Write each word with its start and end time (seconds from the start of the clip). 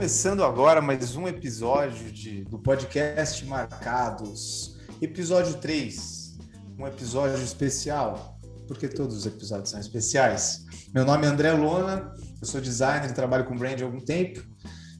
Começando 0.00 0.42
agora 0.42 0.80
mais 0.80 1.14
um 1.14 1.28
episódio 1.28 2.10
de, 2.10 2.42
do 2.44 2.58
podcast 2.58 3.44
Marcados, 3.44 4.78
episódio 4.98 5.58
3, 5.58 6.38
um 6.78 6.86
episódio 6.86 7.36
especial, 7.44 8.40
porque 8.66 8.88
todos 8.88 9.14
os 9.14 9.26
episódios 9.26 9.68
são 9.68 9.78
especiais. 9.78 10.64
Meu 10.94 11.04
nome 11.04 11.26
é 11.26 11.28
André 11.28 11.52
Lona, 11.52 12.14
eu 12.40 12.46
sou 12.46 12.62
designer 12.62 13.12
trabalho 13.12 13.44
com 13.44 13.54
brand 13.54 13.78
há 13.78 13.84
algum 13.84 14.00
tempo 14.00 14.42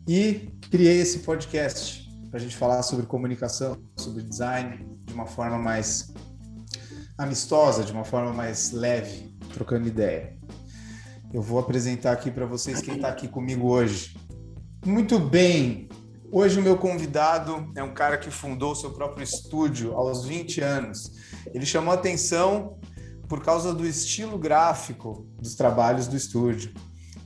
e 0.07 0.53
criei 0.71 1.01
esse 1.01 1.21
podcast 1.21 2.07
para 2.29 2.39
a 2.39 2.43
gente 2.43 2.55
falar 2.55 2.83
sobre 2.83 3.07
comunicação, 3.07 3.79
sobre 3.97 4.23
design 4.23 4.87
de 5.07 5.15
uma 5.15 5.25
forma 5.25 5.57
mais 5.57 6.13
amistosa, 7.17 7.85
de 7.85 7.93
uma 7.93 8.05
forma 8.05 8.35
mais 8.35 8.73
leve, 8.73 9.35
trocando 9.55 9.89
ideia. 9.89 10.39
Eu 11.33 11.41
vou 11.41 11.59
apresentar 11.59 12.13
aqui 12.13 12.31
para 12.31 12.45
vocês 12.45 12.83
quem 12.83 12.97
está 12.97 13.09
aqui 13.09 13.29
comigo 13.29 13.67
hoje. 13.67 14.15
Muito 14.85 15.19
bem. 15.19 15.91
Hoje 16.33 16.59
o 16.59 16.63
meu 16.63 16.79
convidado 16.79 17.71
é 17.77 17.83
um 17.83 17.93
cara 17.93 18.17
que 18.17 18.31
fundou 18.31 18.75
seu 18.75 18.91
próprio 18.93 19.23
estúdio 19.23 19.95
aos 19.95 20.25
20 20.25 20.63
anos. 20.63 21.13
Ele 21.53 21.67
chamou 21.67 21.93
atenção 21.93 22.79
por 23.29 23.45
causa 23.45 23.75
do 23.75 23.87
estilo 23.87 24.39
gráfico 24.39 25.29
dos 25.39 25.55
trabalhos 25.55 26.07
do 26.07 26.17
estúdio. 26.17 26.73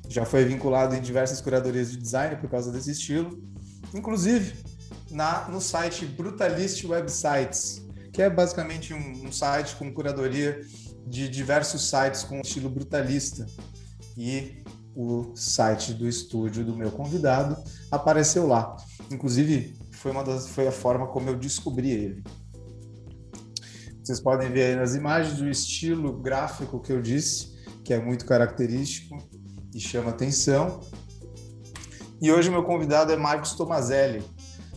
Já 0.08 0.26
foi 0.26 0.44
vinculado 0.44 0.96
em 0.96 1.00
diversas 1.00 1.40
curadorias 1.40 1.92
de 1.92 1.96
design 1.96 2.34
por 2.36 2.50
causa 2.50 2.72
desse 2.72 2.90
estilo, 2.90 3.40
inclusive 3.94 4.54
na, 5.08 5.48
no 5.48 5.60
site 5.60 6.04
Brutalist 6.06 6.84
Websites, 6.84 7.86
que 8.12 8.20
é 8.20 8.28
basicamente 8.28 8.92
um, 8.92 9.26
um 9.26 9.30
site 9.30 9.76
com 9.76 9.92
curadoria 9.94 10.60
de 11.06 11.28
diversos 11.28 11.88
sites 11.88 12.24
com 12.24 12.40
estilo 12.40 12.68
brutalista. 12.68 13.46
E 14.16 14.63
o 14.94 15.34
site 15.34 15.92
do 15.92 16.08
estúdio 16.08 16.64
do 16.64 16.76
meu 16.76 16.90
convidado 16.90 17.56
apareceu 17.90 18.46
lá. 18.46 18.76
Inclusive, 19.10 19.76
foi, 19.92 20.12
uma 20.12 20.22
das, 20.22 20.48
foi 20.48 20.68
a 20.68 20.72
forma 20.72 21.06
como 21.08 21.28
eu 21.28 21.36
descobri 21.36 21.90
ele. 21.90 22.24
Vocês 24.02 24.20
podem 24.20 24.50
ver 24.50 24.64
aí 24.64 24.76
nas 24.76 24.94
imagens 24.94 25.40
o 25.40 25.48
estilo 25.48 26.20
gráfico 26.20 26.80
que 26.80 26.92
eu 26.92 27.00
disse, 27.00 27.54
que 27.82 27.92
é 27.92 27.98
muito 27.98 28.26
característico 28.26 29.16
e 29.74 29.80
chama 29.80 30.10
atenção. 30.10 30.80
E 32.20 32.30
hoje 32.30 32.50
meu 32.50 32.62
convidado 32.62 33.12
é 33.12 33.16
Marcos 33.16 33.54
Tomazelli, 33.54 34.22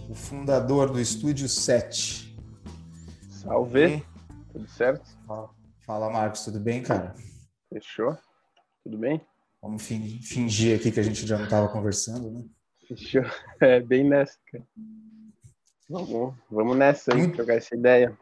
o 0.09 0.15
fundador 0.15 0.89
do 0.89 0.99
Estúdio 0.99 1.47
7. 1.47 2.37
Salve! 3.29 4.03
Tudo 4.51 4.67
certo? 4.69 5.09
Fala, 5.85 6.09
Marcos, 6.09 6.43
tudo 6.43 6.59
bem, 6.59 6.81
cara? 6.81 7.13
Fechou? 7.69 8.17
Tudo 8.83 8.97
bem? 8.97 9.21
Vamos 9.67 9.83
fingir 9.83 10.79
aqui 10.79 10.89
que 10.93 10.99
a 11.01 11.03
gente 11.03 11.27
já 11.27 11.37
não 11.37 11.43
estava 11.43 11.67
conversando, 11.67 12.31
né? 12.31 12.45
É, 13.59 13.81
bem 13.81 14.07
nessa, 14.07 14.37
cara. 14.49 14.63
Vamos, 15.89 16.35
vamos 16.49 16.77
nessa 16.77 17.13
aí, 17.13 17.17
muito... 17.17 17.35
trocar 17.35 17.55
essa 17.55 17.75
ideia. 17.75 18.17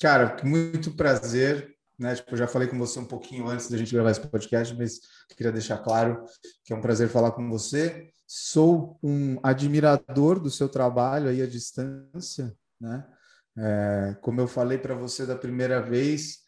Cara, 0.00 0.34
muito 0.42 0.90
prazer. 0.92 1.76
Né? 1.98 2.14
Tipo, 2.14 2.32
eu 2.32 2.38
já 2.38 2.46
falei 2.46 2.66
com 2.66 2.78
você 2.78 2.98
um 2.98 3.04
pouquinho 3.04 3.46
antes 3.46 3.68
da 3.68 3.76
gente 3.76 3.92
gravar 3.92 4.10
esse 4.10 4.26
podcast, 4.26 4.74
mas 4.74 5.00
queria 5.36 5.52
deixar 5.52 5.76
claro 5.76 6.24
que 6.64 6.72
é 6.72 6.76
um 6.76 6.80
prazer 6.80 7.10
falar 7.10 7.32
com 7.32 7.50
você. 7.50 8.08
Sou 8.26 8.98
um 9.02 9.38
admirador 9.42 10.40
do 10.40 10.50
seu 10.50 10.66
trabalho 10.66 11.28
aí 11.28 11.42
à 11.42 11.46
distância, 11.46 12.56
né? 12.80 13.06
É, 13.58 14.16
como 14.22 14.40
eu 14.40 14.48
falei 14.48 14.78
para 14.78 14.94
você 14.94 15.26
da 15.26 15.36
primeira 15.36 15.82
vez, 15.82 16.38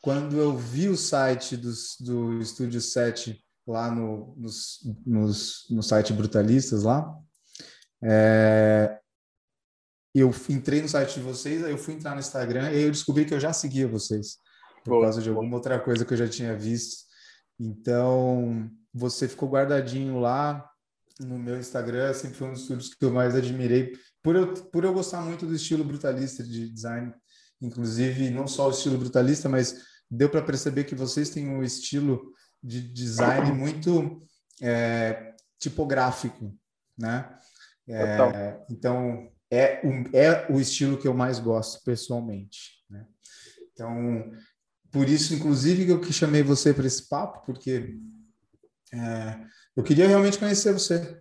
quando 0.00 0.36
eu 0.38 0.56
vi 0.56 0.88
o 0.88 0.96
site 0.96 1.56
do, 1.56 1.72
do 2.00 2.38
Estúdio 2.40 2.80
7 2.80 3.42
lá 3.66 3.90
no, 3.90 4.34
nos, 4.36 4.78
nos, 5.04 5.66
no 5.70 5.82
site 5.82 6.12
Brutalistas 6.12 6.82
lá, 6.84 7.14
é, 8.02 8.98
eu 10.14 10.32
entrei 10.48 10.80
no 10.80 10.88
site 10.88 11.14
de 11.14 11.20
vocês, 11.20 11.64
aí 11.64 11.70
eu 11.70 11.78
fui 11.78 11.94
entrar 11.94 12.14
no 12.14 12.20
Instagram 12.20 12.70
e 12.72 12.82
eu 12.82 12.90
descobri 12.90 13.24
que 13.24 13.34
eu 13.34 13.40
já 13.40 13.52
seguia 13.52 13.86
vocês 13.86 14.38
por 14.84 14.90
boa, 14.90 15.04
causa 15.04 15.20
de 15.20 15.28
alguma 15.28 15.56
outra 15.56 15.78
coisa 15.78 16.04
que 16.04 16.12
eu 16.12 16.18
já 16.18 16.28
tinha 16.28 16.56
visto. 16.56 17.06
Então, 17.58 18.70
você 18.94 19.28
ficou 19.28 19.48
guardadinho 19.48 20.18
lá 20.18 20.68
no 21.20 21.38
meu 21.38 21.58
Instagram, 21.58 22.14
sempre 22.14 22.36
foi 22.36 22.48
um 22.48 22.52
dos 22.52 22.62
estúdios 22.62 22.94
que 22.94 23.04
eu 23.04 23.10
mais 23.10 23.34
admirei, 23.34 23.92
por 24.22 24.36
eu, 24.36 24.54
por 24.54 24.84
eu 24.84 24.94
gostar 24.94 25.20
muito 25.20 25.46
do 25.46 25.54
estilo 25.54 25.84
brutalista 25.84 26.44
de 26.44 26.68
design 26.70 27.12
inclusive 27.60 28.30
não 28.30 28.46
só 28.46 28.68
o 28.68 28.70
estilo 28.70 28.98
brutalista, 28.98 29.48
mas 29.48 29.84
deu 30.10 30.28
para 30.28 30.42
perceber 30.42 30.84
que 30.84 30.94
vocês 30.94 31.30
têm 31.30 31.48
um 31.48 31.62
estilo 31.62 32.32
de 32.62 32.80
design 32.80 33.52
muito 33.52 34.22
é, 34.60 35.34
tipográfico, 35.58 36.54
né? 36.96 37.36
É, 37.86 38.60
então 38.70 39.30
é, 39.50 39.80
um, 39.84 40.04
é 40.12 40.46
o 40.52 40.60
estilo 40.60 40.98
que 40.98 41.08
eu 41.08 41.14
mais 41.14 41.38
gosto 41.38 41.82
pessoalmente. 41.84 42.84
Né? 42.90 43.06
Então 43.72 44.30
por 44.90 45.08
isso, 45.08 45.34
inclusive, 45.34 45.84
que 45.84 45.92
eu 45.92 46.12
chamei 46.12 46.42
você 46.42 46.72
para 46.72 46.86
esse 46.86 47.08
papo, 47.08 47.44
porque 47.44 47.96
é, 48.92 49.40
eu 49.76 49.82
queria 49.82 50.08
realmente 50.08 50.38
conhecer 50.38 50.72
você. 50.72 51.20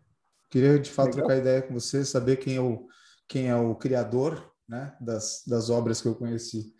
Queria 0.50 0.80
de 0.80 0.90
fato 0.90 1.16
Legal. 1.16 1.28
trocar 1.28 1.42
ideia 1.42 1.62
com 1.62 1.74
você, 1.74 2.06
saber 2.06 2.38
quem 2.38 2.56
é 2.56 2.62
o, 2.62 2.88
quem 3.28 3.50
é 3.50 3.56
o 3.56 3.76
criador 3.76 4.50
né, 4.68 4.96
das, 5.00 5.44
das 5.48 5.70
obras 5.70 6.02
que 6.02 6.08
eu 6.08 6.16
conheci. 6.16 6.74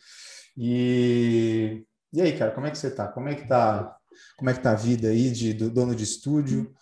E, 0.58 1.86
e 2.12 2.22
aí, 2.22 2.38
cara, 2.38 2.52
como 2.52 2.68
é 2.68 2.72
que 2.72 2.78
você 2.78 2.90
tá? 2.90 3.08
Como 3.08 3.30
é 3.30 3.36
que 3.36 3.48
tá, 3.48 3.96
como 4.38 4.50
é 4.50 4.54
que 4.54 4.62
tá 4.62 4.72
a 4.72 4.76
vida 4.76 5.10
aí 5.10 5.32
de 5.32 5.54
do 5.54 5.70
dono 5.70 5.96
de 5.96 6.04
estúdio? 6.04 6.74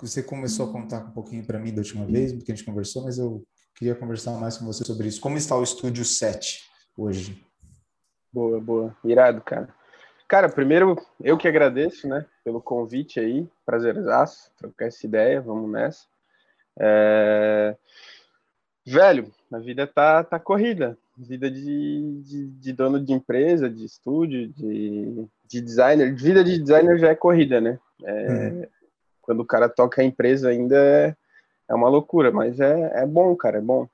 Você 0.00 0.22
começou 0.22 0.68
a 0.68 0.72
contar 0.72 0.98
um 0.98 1.12
pouquinho 1.12 1.46
para 1.46 1.58
mim 1.58 1.72
da 1.72 1.78
última 1.78 2.04
vez, 2.04 2.32
porque 2.32 2.52
a 2.52 2.54
gente 2.54 2.66
conversou, 2.66 3.04
mas 3.04 3.18
eu 3.18 3.42
queria 3.74 3.94
conversar 3.94 4.32
mais 4.32 4.58
com 4.58 4.66
você 4.66 4.84
sobre 4.84 5.08
isso. 5.08 5.20
Como 5.20 5.38
está 5.38 5.56
o 5.56 5.62
estúdio 5.62 6.04
7 6.04 6.60
hoje? 6.96 7.42
Boa, 8.32 8.60
boa. 8.60 8.96
Irado, 9.02 9.40
cara. 9.40 9.74
Cara, 10.28 10.48
primeiro 10.48 10.96
eu 11.20 11.38
que 11.38 11.46
agradeço, 11.46 12.08
né, 12.08 12.26
pelo 12.44 12.60
convite 12.60 13.20
aí, 13.20 13.48
prazerzaço, 13.64 14.50
trocar 14.58 14.86
essa 14.86 15.06
ideia, 15.06 15.40
vamos 15.40 15.70
nessa. 15.70 16.04
É... 16.78 17.76
Velho, 18.84 19.32
a 19.52 19.58
vida 19.58 19.86
tá, 19.86 20.24
tá 20.24 20.38
corrida. 20.38 20.98
Vida 21.16 21.50
de, 21.50 22.20
de, 22.22 22.46
de 22.46 22.72
dono 22.72 23.00
de 23.02 23.12
empresa, 23.12 23.70
de 23.70 23.84
estúdio, 23.84 24.48
de, 24.48 25.26
de 25.46 25.60
designer. 25.60 26.14
Vida 26.14 26.44
de 26.44 26.58
designer 26.58 26.98
já 26.98 27.08
é 27.08 27.14
corrida, 27.14 27.60
né? 27.60 27.78
É, 28.04 28.28
uhum. 28.28 28.66
Quando 29.22 29.40
o 29.40 29.46
cara 29.46 29.68
toca 29.68 30.02
a 30.02 30.04
empresa 30.04 30.50
ainda 30.50 30.76
é, 30.76 31.16
é 31.68 31.74
uma 31.74 31.88
loucura, 31.88 32.30
mas 32.30 32.60
é, 32.60 33.02
é 33.02 33.06
bom, 33.06 33.34
cara, 33.34 33.58
é 33.58 33.62
bom. 33.62 33.88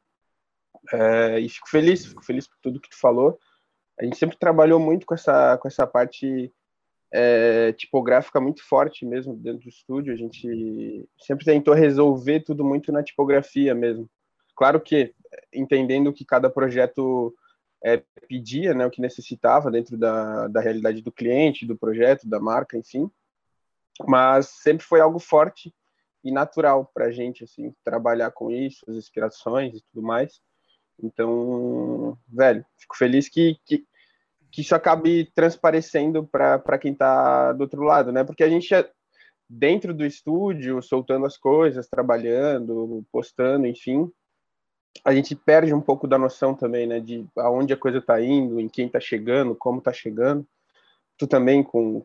É, 0.92 1.38
e 1.38 1.48
fico 1.48 1.68
feliz, 1.68 2.06
fico 2.06 2.24
feliz 2.24 2.48
por 2.48 2.56
tudo 2.60 2.80
que 2.80 2.90
tu 2.90 2.98
falou. 2.98 3.38
A 4.00 4.04
gente 4.04 4.16
sempre 4.16 4.36
trabalhou 4.36 4.80
muito 4.80 5.06
com 5.06 5.14
essa, 5.14 5.56
com 5.58 5.68
essa 5.68 5.86
parte 5.86 6.52
é, 7.12 7.72
tipográfica 7.72 8.40
muito 8.40 8.66
forte 8.66 9.04
mesmo 9.06 9.36
dentro 9.36 9.62
do 9.62 9.68
estúdio. 9.68 10.12
A 10.12 10.16
gente 10.16 11.08
sempre 11.18 11.44
tentou 11.44 11.74
resolver 11.74 12.40
tudo 12.40 12.64
muito 12.64 12.90
na 12.90 13.02
tipografia 13.02 13.74
mesmo. 13.74 14.08
Claro 14.62 14.80
que 14.80 15.12
entendendo 15.52 16.12
que 16.12 16.24
cada 16.24 16.48
projeto 16.48 17.34
é, 17.82 18.00
pedia, 18.28 18.72
né, 18.72 18.86
o 18.86 18.90
que 18.92 19.00
necessitava 19.00 19.72
dentro 19.72 19.98
da, 19.98 20.46
da 20.46 20.60
realidade 20.60 21.02
do 21.02 21.10
cliente, 21.10 21.66
do 21.66 21.76
projeto, 21.76 22.28
da 22.28 22.38
marca, 22.38 22.76
enfim. 22.76 23.10
Mas 24.06 24.50
sempre 24.50 24.86
foi 24.86 25.00
algo 25.00 25.18
forte 25.18 25.74
e 26.22 26.30
natural 26.30 26.88
para 26.94 27.06
a 27.06 27.10
gente, 27.10 27.42
assim, 27.42 27.74
trabalhar 27.82 28.30
com 28.30 28.52
isso, 28.52 28.88
as 28.88 28.94
inspirações 28.94 29.74
e 29.74 29.82
tudo 29.92 30.06
mais. 30.06 30.40
Então, 31.02 32.16
velho, 32.28 32.64
fico 32.78 32.96
feliz 32.96 33.28
que, 33.28 33.58
que, 33.66 33.84
que 34.48 34.60
isso 34.60 34.76
acabe 34.76 35.28
transparecendo 35.34 36.24
para 36.24 36.78
quem 36.78 36.92
está 36.92 37.52
do 37.52 37.62
outro 37.62 37.82
lado, 37.82 38.12
né? 38.12 38.22
Porque 38.22 38.44
a 38.44 38.48
gente, 38.48 38.72
é 38.72 38.88
dentro 39.48 39.92
do 39.92 40.06
estúdio, 40.06 40.80
soltando 40.80 41.26
as 41.26 41.36
coisas, 41.36 41.88
trabalhando, 41.88 43.04
postando, 43.10 43.66
enfim, 43.66 44.08
a 45.04 45.14
gente 45.14 45.34
perde 45.34 45.72
um 45.74 45.80
pouco 45.80 46.06
da 46.06 46.18
noção 46.18 46.54
também, 46.54 46.86
né, 46.86 47.00
de 47.00 47.26
aonde 47.36 47.72
a 47.72 47.76
coisa 47.76 47.98
está 47.98 48.20
indo, 48.20 48.60
em 48.60 48.68
quem 48.68 48.86
está 48.86 49.00
chegando, 49.00 49.54
como 49.54 49.78
está 49.78 49.92
chegando. 49.92 50.46
Tu 51.16 51.26
também 51.26 51.62
com, 51.62 52.04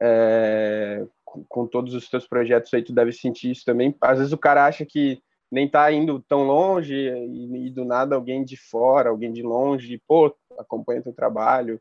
é, 0.00 1.04
com, 1.24 1.66
todos 1.66 1.94
os 1.94 2.08
teus 2.08 2.26
projetos 2.26 2.72
aí, 2.72 2.82
tu 2.82 2.92
deve 2.92 3.12
sentir 3.12 3.50
isso 3.50 3.64
também. 3.64 3.94
Às 4.00 4.18
vezes 4.18 4.32
o 4.32 4.38
cara 4.38 4.66
acha 4.66 4.84
que 4.84 5.22
nem 5.50 5.66
está 5.66 5.90
indo 5.90 6.20
tão 6.20 6.44
longe 6.44 6.94
e, 6.94 7.66
e, 7.66 7.70
do 7.70 7.84
nada 7.84 8.14
alguém 8.14 8.44
de 8.44 8.56
fora, 8.56 9.10
alguém 9.10 9.32
de 9.32 9.42
longe, 9.42 10.00
pô, 10.06 10.34
acompanha 10.58 11.02
teu 11.02 11.12
trabalho. 11.12 11.80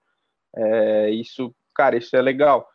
É, 0.56 1.10
isso, 1.12 1.54
cara, 1.76 1.98
isso 1.98 2.16
é 2.16 2.22
legal. 2.22 2.68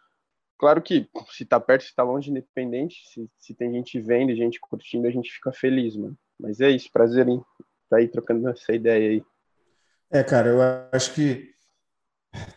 Claro 0.57 0.81
que 0.81 1.09
se 1.31 1.43
está 1.43 1.59
perto, 1.59 1.83
se 1.83 1.89
está 1.89 2.05
longe, 2.05 2.31
independente, 2.31 3.03
se, 3.09 3.29
se 3.39 3.55
tem 3.55 3.73
gente 3.73 4.01
vendo, 4.01 4.35
gente 4.35 4.61
curtindo, 4.61 5.09
a 5.09 5.11
gente 5.11 5.31
fica 5.31 5.53
feliz, 5.53 5.97
mano. 5.97 6.17
Mas 6.39 6.61
é 6.61 6.71
isso, 6.71 6.91
prazer 6.93 7.29
em 7.29 7.37
estar 7.37 7.47
tá 7.89 7.97
aí 7.97 8.09
trocando 8.09 8.49
essa 8.49 8.73
ideia 8.73 9.11
aí. 9.11 9.25
É, 10.11 10.23
cara, 10.23 10.49
eu 10.49 10.59
acho 10.93 11.15
que 11.15 11.55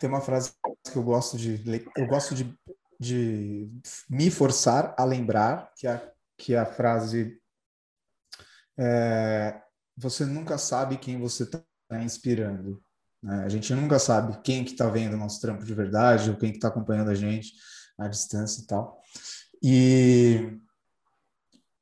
tem 0.00 0.08
uma 0.08 0.20
frase 0.20 0.52
que 0.90 0.96
eu 0.96 1.02
gosto 1.02 1.36
de 1.36 1.62
eu 1.96 2.06
gosto 2.06 2.34
de, 2.34 2.52
de 2.98 3.70
me 4.08 4.30
forçar 4.30 4.94
a 4.98 5.04
lembrar 5.04 5.72
que 5.76 5.86
a 5.86 6.12
que 6.36 6.54
é 6.54 6.58
a 6.58 6.66
frase 6.66 7.36
é, 8.78 9.60
você 9.96 10.24
nunca 10.24 10.56
sabe 10.56 10.96
quem 10.96 11.18
você 11.18 11.42
está 11.42 11.64
inspirando. 12.00 12.80
Né? 13.20 13.42
A 13.44 13.48
gente 13.48 13.74
nunca 13.74 13.98
sabe 13.98 14.40
quem 14.42 14.64
que 14.64 14.70
está 14.70 14.88
vendo 14.88 15.14
o 15.14 15.18
nosso 15.18 15.40
trampo 15.40 15.64
de 15.64 15.74
verdade 15.74 16.30
ou 16.30 16.36
quem 16.36 16.50
que 16.50 16.58
está 16.58 16.68
acompanhando 16.68 17.10
a 17.10 17.14
gente 17.14 17.52
à 17.98 18.06
distância 18.06 18.62
e 18.62 18.66
tal. 18.66 19.00
E, 19.60 20.56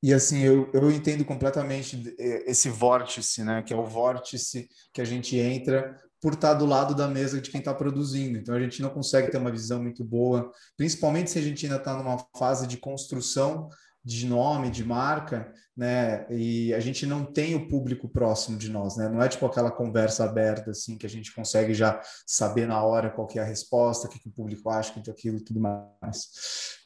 e 0.02 0.12
assim, 0.12 0.40
eu, 0.40 0.70
eu 0.72 0.90
entendo 0.90 1.24
completamente 1.24 2.14
esse 2.18 2.68
vórtice, 2.68 3.42
né? 3.42 3.62
Que 3.62 3.72
é 3.72 3.76
o 3.76 3.84
vórtice 3.84 4.68
que 4.92 5.00
a 5.00 5.04
gente 5.04 5.36
entra 5.38 5.98
por 6.20 6.34
estar 6.34 6.54
do 6.54 6.66
lado 6.66 6.94
da 6.94 7.08
mesa 7.08 7.40
de 7.40 7.50
quem 7.50 7.60
está 7.60 7.74
produzindo. 7.74 8.38
Então 8.38 8.54
a 8.54 8.60
gente 8.60 8.82
não 8.82 8.90
consegue 8.90 9.30
ter 9.30 9.38
uma 9.38 9.50
visão 9.50 9.82
muito 9.82 10.04
boa, 10.04 10.50
principalmente 10.76 11.30
se 11.30 11.38
a 11.38 11.42
gente 11.42 11.64
ainda 11.64 11.78
está 11.78 11.96
numa 11.96 12.18
fase 12.36 12.66
de 12.66 12.76
construção 12.76 13.68
de 14.06 14.24
nome, 14.24 14.70
de 14.70 14.84
marca, 14.84 15.52
né? 15.76 16.24
E 16.30 16.72
a 16.72 16.78
gente 16.78 17.04
não 17.04 17.24
tem 17.24 17.56
o 17.56 17.66
público 17.66 18.08
próximo 18.08 18.56
de 18.56 18.70
nós, 18.70 18.96
né? 18.96 19.08
Não 19.08 19.20
é 19.20 19.28
tipo 19.28 19.44
aquela 19.44 19.68
conversa 19.68 20.22
aberta 20.24 20.70
assim 20.70 20.96
que 20.96 21.04
a 21.04 21.08
gente 21.08 21.34
consegue 21.34 21.74
já 21.74 22.00
saber 22.24 22.68
na 22.68 22.80
hora 22.84 23.10
qual 23.10 23.26
é 23.34 23.40
a 23.40 23.44
resposta, 23.44 24.06
o 24.06 24.10
que, 24.10 24.20
que 24.20 24.28
o 24.28 24.32
público 24.32 24.70
acha, 24.70 24.92
que 24.92 25.10
aquilo 25.10 25.38
e 25.38 25.44
tudo 25.44 25.58
mais. 25.58 26.30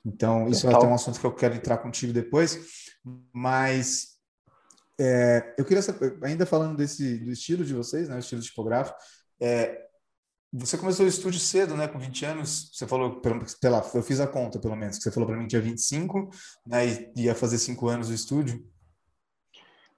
Então, 0.03 0.49
isso 0.49 0.67
é 0.67 0.75
até 0.75 0.87
um 0.87 0.95
assunto 0.95 1.21
que 1.21 1.27
eu 1.27 1.35
quero 1.35 1.55
entrar 1.55 1.77
contigo 1.77 2.11
depois, 2.11 2.59
mas 3.35 4.17
é, 4.99 5.55
eu 5.59 5.65
queria 5.67 5.83
saber, 5.83 6.19
ainda 6.23 6.47
falando 6.47 6.75
desse 6.75 7.19
do 7.19 7.31
estilo 7.31 7.67
de 7.67 7.75
vocês, 7.75 8.09
né? 8.09 8.17
O 8.17 8.21
estilo 8.21 8.41
tipográfico, 8.41 8.97
é, 9.39 9.90
você 10.53 10.77
começou 10.77 11.07
o 11.07 11.09
estúdio 11.09 11.39
cedo, 11.39 11.77
né? 11.77 11.87
Com 11.87 11.99
20 11.99 12.25
anos. 12.25 12.71
Você 12.73 12.87
falou, 12.87 13.21
pela, 13.21 13.83
eu 13.95 14.03
fiz 14.03 14.19
a 14.19 14.27
conta, 14.27 14.59
pelo 14.59 14.75
menos, 14.75 14.97
que 14.97 15.05
você 15.05 15.11
falou 15.13 15.29
para 15.29 15.37
mim 15.37 15.45
que 15.45 15.51
tinha 15.51 15.63
25, 15.63 16.31
né? 16.67 16.87
E 17.17 17.25
ia 17.25 17.35
fazer 17.35 17.59
5 17.59 17.89
anos 17.89 18.11
o 18.11 18.15
estúdio. 18.15 18.65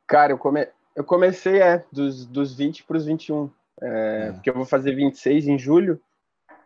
Cara, 0.06 0.32
eu, 0.32 0.38
come... 0.38 0.68
eu 0.94 1.04
comecei, 1.04 1.62
é, 1.62 1.84
dos, 1.90 2.26
dos 2.26 2.54
20 2.54 2.84
para 2.84 2.98
os 2.98 3.06
21. 3.06 3.50
É, 3.80 4.28
é. 4.28 4.32
Porque 4.32 4.50
eu 4.50 4.54
vou 4.54 4.66
fazer 4.66 4.94
26 4.94 5.48
em 5.48 5.58
julho. 5.58 6.00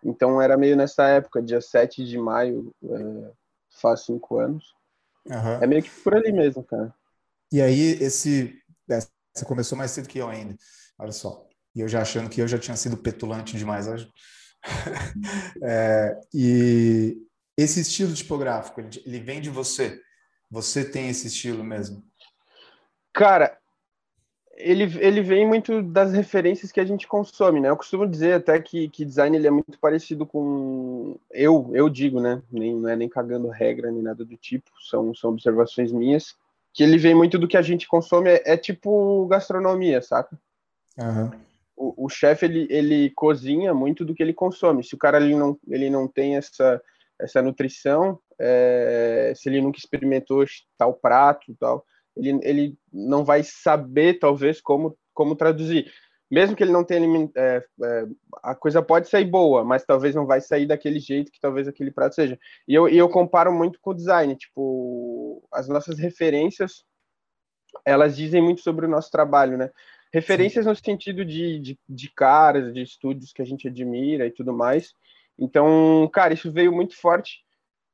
Então 0.02 0.42
era 0.42 0.56
meio 0.56 0.76
nessa 0.76 1.06
época, 1.08 1.42
dia 1.42 1.60
7 1.60 2.04
de 2.04 2.18
maio, 2.18 2.72
é, 2.84 3.30
faz 3.80 4.04
5 4.04 4.38
anos. 4.38 4.74
Uhum. 5.26 5.62
É 5.62 5.66
meio 5.66 5.82
que 5.82 5.90
por 5.90 6.14
ali 6.14 6.32
mesmo, 6.32 6.62
cara. 6.62 6.92
E 7.52 7.60
aí, 7.60 7.92
esse. 8.02 8.60
É, 8.90 8.98
você 9.32 9.44
começou 9.44 9.78
mais 9.78 9.92
cedo 9.92 10.08
que 10.08 10.18
eu 10.18 10.28
ainda. 10.28 10.56
Olha 10.98 11.12
só. 11.12 11.46
E 11.76 11.80
eu 11.82 11.88
já 11.88 12.00
achando 12.00 12.30
que 12.30 12.40
eu 12.40 12.48
já 12.48 12.58
tinha 12.58 12.74
sido 12.74 12.96
petulante 12.96 13.54
demais 13.54 13.86
hoje. 13.86 14.10
é, 15.62 16.18
e 16.32 17.18
esse 17.54 17.80
estilo 17.80 18.14
tipográfico, 18.14 18.80
ele, 18.80 19.02
ele 19.04 19.20
vem 19.20 19.42
de 19.42 19.50
você? 19.50 20.00
Você 20.50 20.90
tem 20.90 21.10
esse 21.10 21.26
estilo 21.26 21.62
mesmo? 21.62 22.02
Cara, 23.12 23.58
ele, 24.52 24.84
ele 25.00 25.20
vem 25.20 25.46
muito 25.46 25.82
das 25.82 26.14
referências 26.14 26.72
que 26.72 26.80
a 26.80 26.84
gente 26.86 27.06
consome, 27.06 27.60
né? 27.60 27.68
Eu 27.68 27.76
costumo 27.76 28.08
dizer 28.08 28.32
até 28.32 28.58
que, 28.58 28.88
que 28.88 29.04
design 29.04 29.36
ele 29.36 29.46
é 29.46 29.50
muito 29.50 29.78
parecido 29.78 30.24
com 30.24 31.18
eu, 31.30 31.70
eu 31.74 31.90
digo, 31.90 32.22
né? 32.22 32.42
Nem, 32.50 32.74
não 32.74 32.88
é 32.88 32.96
nem 32.96 33.08
cagando 33.08 33.48
regra 33.48 33.92
nem 33.92 34.02
nada 34.02 34.24
do 34.24 34.36
tipo, 34.38 34.70
são, 34.80 35.14
são 35.14 35.28
observações 35.30 35.92
minhas, 35.92 36.34
que 36.72 36.82
ele 36.82 36.96
vem 36.96 37.14
muito 37.14 37.38
do 37.38 37.46
que 37.46 37.56
a 37.58 37.62
gente 37.62 37.86
consome, 37.86 38.30
é, 38.30 38.42
é 38.46 38.56
tipo 38.56 39.26
gastronomia, 39.26 40.00
saca? 40.00 40.38
Uhum 40.96 41.45
o, 41.76 42.06
o 42.06 42.08
chefe 42.08 42.46
ele, 42.46 42.66
ele 42.70 43.10
cozinha 43.10 43.74
muito 43.74 44.04
do 44.04 44.14
que 44.14 44.22
ele 44.22 44.32
consome. 44.32 44.82
Se 44.82 44.94
o 44.94 44.98
cara 44.98 45.18
ele 45.18 45.34
não, 45.34 45.58
ele 45.68 45.90
não 45.90 46.08
tem 46.08 46.36
essa, 46.36 46.80
essa 47.20 47.42
nutrição, 47.42 48.18
é, 48.38 49.32
se 49.36 49.48
ele 49.48 49.60
nunca 49.60 49.78
experimentou 49.78 50.44
tal 50.78 50.94
prato, 50.94 51.54
tal, 51.60 51.84
ele, 52.16 52.40
ele 52.42 52.78
não 52.92 53.24
vai 53.24 53.42
saber 53.42 54.18
talvez 54.18 54.60
como, 54.60 54.96
como 55.12 55.36
traduzir. 55.36 55.92
Mesmo 56.28 56.56
que 56.56 56.64
ele 56.64 56.72
não 56.72 56.82
tenha 56.82 57.30
é, 57.36 57.62
é, 57.84 58.06
a 58.42 58.54
coisa 58.54 58.82
pode 58.82 59.08
sair 59.08 59.26
boa, 59.26 59.64
mas 59.64 59.84
talvez 59.84 60.14
não 60.14 60.26
vai 60.26 60.40
sair 60.40 60.66
daquele 60.66 60.98
jeito 60.98 61.30
que 61.30 61.40
talvez 61.40 61.68
aquele 61.68 61.92
prato 61.92 62.16
seja. 62.16 62.36
E 62.66 62.74
eu, 62.74 62.88
e 62.88 62.98
eu 62.98 63.08
comparo 63.08 63.52
muito 63.52 63.78
com 63.80 63.90
o 63.90 63.94
design, 63.94 64.34
tipo 64.34 65.46
as 65.52 65.68
nossas 65.68 65.98
referências, 65.98 66.84
elas 67.84 68.16
dizem 68.16 68.42
muito 68.42 68.60
sobre 68.60 68.86
o 68.86 68.88
nosso 68.88 69.10
trabalho, 69.10 69.56
né? 69.56 69.70
Referências 70.12 70.64
Sim. 70.64 70.70
no 70.70 70.76
sentido 70.76 71.24
de, 71.24 71.58
de, 71.58 71.78
de 71.88 72.10
caras, 72.10 72.72
de 72.72 72.82
estúdios 72.82 73.32
que 73.32 73.42
a 73.42 73.44
gente 73.44 73.68
admira 73.68 74.26
e 74.26 74.30
tudo 74.30 74.52
mais. 74.52 74.94
Então, 75.38 76.08
cara, 76.12 76.32
isso 76.32 76.50
veio 76.50 76.72
muito 76.72 76.96
forte. 76.96 77.44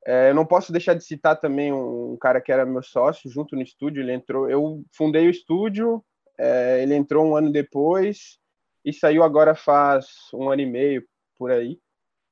É, 0.05 0.29
eu 0.29 0.35
não 0.35 0.45
posso 0.45 0.71
deixar 0.71 0.93
de 0.93 1.03
citar 1.03 1.39
também 1.39 1.71
um, 1.71 2.17
cara 2.19 2.41
que 2.41 2.51
era 2.51 2.65
meu 2.65 2.83
sócio 2.83 3.29
junto 3.29 3.55
no 3.55 3.61
estúdio. 3.61 4.01
Ele 4.01 4.13
entrou, 4.13 4.49
eu 4.49 4.83
fundei 4.91 5.27
o 5.27 5.31
estúdio, 5.31 6.03
é, 6.37 6.81
ele 6.83 6.95
entrou 6.95 7.25
um 7.25 7.35
ano 7.35 7.51
depois 7.51 8.39
e 8.83 8.91
saiu 8.91 9.23
agora 9.23 9.55
faz 9.55 10.07
um 10.33 10.49
ano 10.49 10.61
e 10.61 10.65
meio 10.65 11.05
por 11.37 11.51
aí 11.51 11.79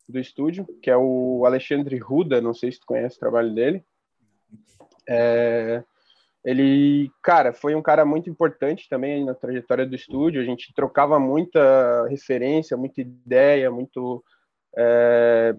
do 0.08 0.20
estúdio, 0.20 0.68
que 0.82 0.90
é 0.90 0.98
o 0.98 1.46
Alexandre 1.46 1.98
Ruda. 1.98 2.42
Não 2.42 2.54
sei 2.54 2.72
se 2.72 2.80
tu 2.80 2.86
conhece 2.86 3.16
o 3.16 3.20
trabalho 3.20 3.54
dele. 3.54 3.84
É, 5.08 5.84
ele, 6.44 7.12
cara, 7.22 7.54
foi 7.54 7.76
um 7.76 7.82
cara 7.82 8.04
muito 8.04 8.30
importante 8.30 8.90
também 8.90 9.24
na 9.24 9.36
trajetória 9.36 9.86
do 9.86 9.96
estúdio. 9.96 10.42
A 10.42 10.46
gente 10.46 10.74
trocava 10.74 11.20
muita 11.20 12.08
referência, 12.08 12.76
muita 12.76 13.02
ideia, 13.02 13.70
muito. 13.70 14.24
É, 14.76 15.56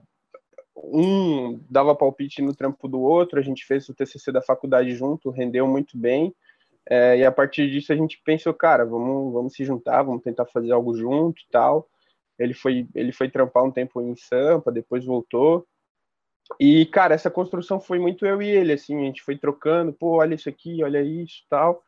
um 0.77 1.61
dava 1.71 1.95
palpite 1.95 2.43
no 2.43 2.55
trampo 2.55 2.89
do 2.89 3.01
outro. 3.01 3.39
A 3.39 3.43
gente 3.43 3.65
fez 3.65 3.89
o 3.89 3.95
TCC 3.95 4.33
da 4.33 4.43
faculdade 4.43 4.93
junto, 4.95 5.31
rendeu 5.31 5.69
muito 5.69 5.97
bem. 5.97 6.35
É, 6.89 7.19
e 7.19 7.25
a 7.25 7.31
partir 7.31 7.71
disso 7.71 7.93
a 7.93 7.97
gente 7.97 8.21
pensou, 8.25 8.53
cara, 8.53 8.85
vamos, 8.85 9.33
vamos 9.33 9.53
se 9.55 9.65
juntar, 9.65 10.03
vamos 10.03 10.23
tentar 10.23 10.47
fazer 10.47 10.73
algo 10.73 10.97
junto 10.97 11.41
tal. 11.51 11.89
Ele 12.37 12.55
foi, 12.55 12.89
ele 12.93 13.13
foi 13.13 13.31
trampar 13.31 13.63
um 13.63 13.71
tempo 13.71 14.01
em 14.01 14.17
Sampa, 14.17 14.73
depois 14.73 15.05
voltou. 15.05 15.65
E, 16.61 16.87
cara, 16.87 17.15
essa 17.15 17.31
construção 17.31 17.81
foi 17.81 17.99
muito 17.99 18.27
eu 18.27 18.43
e 18.43 18.49
ele, 18.49 18.73
assim, 18.73 18.97
a 18.97 19.05
gente 19.07 19.23
foi 19.23 19.37
trocando, 19.37 19.93
pô, 19.93 20.19
olha 20.19 20.35
isso 20.35 20.49
aqui, 20.49 20.83
olha 20.83 21.03
isso 21.03 21.45
tal. 21.49 21.83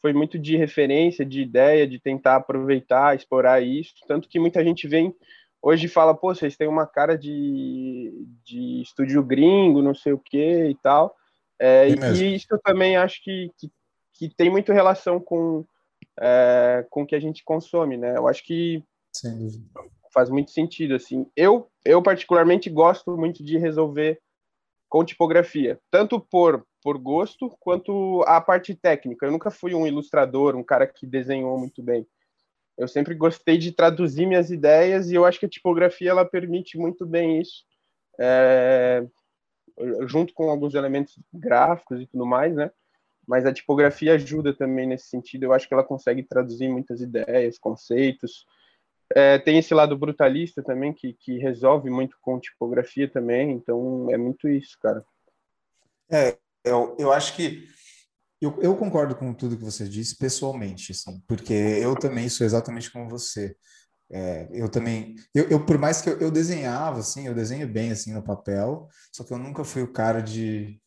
Foi 0.00 0.12
muito 0.12 0.38
de 0.38 0.56
referência, 0.56 1.24
de 1.24 1.40
ideia, 1.40 1.86
de 1.86 2.00
tentar 2.00 2.36
aproveitar, 2.36 3.14
explorar 3.14 3.60
isso. 3.60 3.94
Tanto 4.08 4.28
que 4.28 4.40
muita 4.40 4.64
gente 4.64 4.88
vem 4.88 5.14
hoje 5.62 5.86
fala, 5.86 6.14
pô, 6.14 6.34
vocês 6.34 6.56
têm 6.56 6.66
uma 6.66 6.86
cara 6.86 7.16
de, 7.16 8.26
de 8.44 8.82
estúdio 8.82 9.22
gringo, 9.22 9.80
não 9.80 9.94
sei 9.94 10.12
o 10.12 10.18
que 10.18 10.66
e 10.66 10.74
tal. 10.82 11.14
É, 11.58 11.88
e, 11.88 11.94
e 11.94 12.34
isso 12.34 12.48
eu 12.50 12.58
também 12.58 12.96
acho 12.96 13.22
que, 13.22 13.52
que, 13.56 13.70
que 14.14 14.28
tem 14.34 14.50
muito 14.50 14.72
relação 14.72 15.20
com, 15.20 15.64
é, 16.20 16.84
com 16.90 17.02
o 17.02 17.06
que 17.06 17.14
a 17.14 17.20
gente 17.20 17.44
consome, 17.44 17.96
né? 17.96 18.16
Eu 18.16 18.26
acho 18.26 18.44
que 18.44 18.82
faz 20.12 20.28
muito 20.28 20.50
sentido, 20.50 20.94
assim. 20.94 21.26
Eu, 21.36 21.70
eu 21.84 22.02
particularmente 22.02 22.68
gosto 22.70 23.16
muito 23.16 23.42
de 23.42 23.58
resolver 23.58 24.20
com 24.88 25.04
tipografia, 25.04 25.80
tanto 25.90 26.20
por, 26.20 26.66
por 26.82 26.98
gosto 26.98 27.48
quanto 27.58 28.22
a 28.26 28.40
parte 28.40 28.74
técnica. 28.74 29.24
Eu 29.24 29.32
nunca 29.32 29.50
fui 29.50 29.74
um 29.74 29.86
ilustrador, 29.86 30.54
um 30.54 30.62
cara 30.62 30.86
que 30.86 31.06
desenhou 31.06 31.58
muito 31.58 31.82
bem. 31.82 32.06
Eu 32.76 32.86
sempre 32.86 33.14
gostei 33.14 33.56
de 33.56 33.72
traduzir 33.72 34.26
minhas 34.26 34.50
ideias 34.50 35.10
e 35.10 35.14
eu 35.14 35.24
acho 35.24 35.40
que 35.40 35.46
a 35.46 35.48
tipografia 35.48 36.10
ela 36.10 36.24
permite 36.24 36.76
muito 36.76 37.06
bem 37.06 37.40
isso, 37.40 37.64
é, 38.18 39.06
junto 40.06 40.34
com 40.34 40.50
alguns 40.50 40.74
elementos 40.74 41.18
gráficos 41.32 42.00
e 42.00 42.06
tudo 42.06 42.26
mais, 42.26 42.54
né? 42.54 42.70
Mas 43.26 43.46
a 43.46 43.52
tipografia 43.52 44.14
ajuda 44.14 44.52
também 44.52 44.86
nesse 44.86 45.06
sentido. 45.06 45.44
Eu 45.44 45.52
acho 45.52 45.68
que 45.68 45.72
ela 45.72 45.84
consegue 45.84 46.22
traduzir 46.22 46.68
muitas 46.68 47.00
ideias, 47.00 47.58
conceitos, 47.58 48.44
é, 49.14 49.38
tem 49.38 49.58
esse 49.58 49.72
lado 49.74 49.96
brutalista 49.96 50.62
também, 50.62 50.92
que, 50.92 51.12
que 51.14 51.38
resolve 51.38 51.90
muito 51.90 52.16
com 52.20 52.40
tipografia 52.40 53.08
também, 53.08 53.52
então 53.52 54.08
é 54.10 54.16
muito 54.16 54.48
isso, 54.48 54.78
cara. 54.80 55.04
É, 56.10 56.36
eu, 56.64 56.96
eu 56.98 57.12
acho 57.12 57.34
que 57.34 57.66
eu, 58.42 58.58
eu 58.60 58.76
concordo 58.76 59.14
com 59.14 59.32
tudo 59.32 59.56
que 59.56 59.64
você 59.64 59.88
disse 59.88 60.18
pessoalmente, 60.18 60.90
assim, 60.90 61.22
porque 61.28 61.54
eu 61.54 61.94
também 61.94 62.28
sou 62.28 62.44
exatamente 62.44 62.90
como 62.90 63.08
você. 63.08 63.56
É, 64.10 64.48
eu 64.52 64.68
também, 64.68 65.14
eu, 65.32 65.48
eu, 65.48 65.64
por 65.64 65.78
mais 65.78 66.02
que 66.02 66.10
eu, 66.10 66.18
eu 66.18 66.30
desenhava, 66.30 66.98
assim, 66.98 67.28
eu 67.28 67.34
desenho 67.34 67.66
bem, 67.66 67.92
assim, 67.92 68.12
no 68.12 68.22
papel, 68.22 68.88
só 69.12 69.22
que 69.24 69.32
eu 69.32 69.38
nunca 69.38 69.64
fui 69.64 69.82
o 69.82 69.92
cara 69.92 70.20
de, 70.20 70.81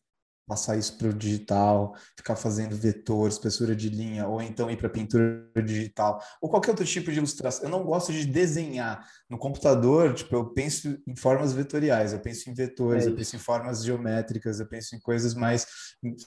passar 0.48 0.78
isso 0.78 0.98
para 0.98 1.08
o 1.08 1.14
digital, 1.14 1.96
ficar 2.16 2.36
fazendo 2.36 2.75
vetor, 2.75 3.28
espessura 3.28 3.75
de 3.75 3.90
linha, 3.90 4.28
ou 4.28 4.42
então 4.42 4.70
ir 4.70 4.78
para 4.78 4.90
pintura 4.90 5.50
digital, 5.66 6.22
ou 6.42 6.50
qualquer 6.50 6.72
outro 6.72 6.86
tipo 6.86 7.12
de 7.12 7.18
ilustração. 7.18 7.66
Eu 7.66 7.70
não 7.70 7.84
gosto 7.84 8.14
de 8.14 8.25
desenhar 8.25 9.06
no 9.30 9.38
computador, 9.38 10.14
tipo, 10.14 10.36
eu 10.36 10.46
penso 10.54 11.02
em 11.08 11.16
formas 11.16 11.54
vetoriais, 11.54 12.14
eu 12.14 12.20
penso 12.20 12.50
em 12.50 12.54
vetores, 12.54 13.06
é 13.06 13.10
eu 13.10 13.16
penso 13.16 13.36
em 13.36 13.40
formas 13.40 13.84
geométricas, 13.84 14.60
eu 14.60 14.68
penso 14.68 14.96
em 14.96 15.00
coisas 15.00 15.34
mais, 15.34 15.66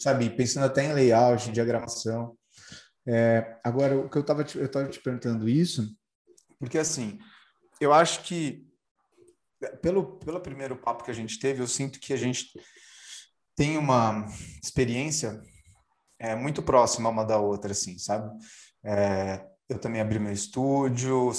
sabe, 0.00 0.30
pensando 0.30 0.66
até 0.66 0.84
em 0.84 0.92
layout, 0.92 1.48
em 1.48 1.52
diagramação. 1.52 2.36
É, 3.06 3.58
agora, 3.64 3.96
o 3.96 4.10
que 4.10 4.18
eu 4.18 4.22
estava 4.22 4.44
te, 4.44 4.58
eu 4.58 4.68
tava 4.70 4.88
te 4.88 5.00
perguntando 5.00 5.48
isso, 5.48 5.88
porque 6.58 6.76
assim, 6.76 7.18
eu 7.80 7.92
acho 7.92 8.22
que 8.24 8.68
pelo, 9.80 10.18
pelo 10.18 10.40
primeiro 10.40 10.76
papo 10.76 11.04
que 11.04 11.10
a 11.10 11.14
gente 11.14 11.38
teve, 11.38 11.62
eu 11.62 11.66
sinto 11.66 11.98
que 11.98 12.12
a 12.12 12.16
gente 12.16 12.52
tem 13.58 13.76
uma 13.76 14.24
experiência 14.62 15.42
é, 16.16 16.36
muito 16.36 16.62
próxima 16.62 17.10
uma 17.10 17.24
da 17.24 17.38
outra, 17.38 17.72
assim, 17.72 17.98
sabe? 17.98 18.30
É, 18.84 19.44
eu 19.68 19.80
também 19.80 20.00
abri 20.00 20.20
meu 20.20 20.32
estúdio 20.32 21.32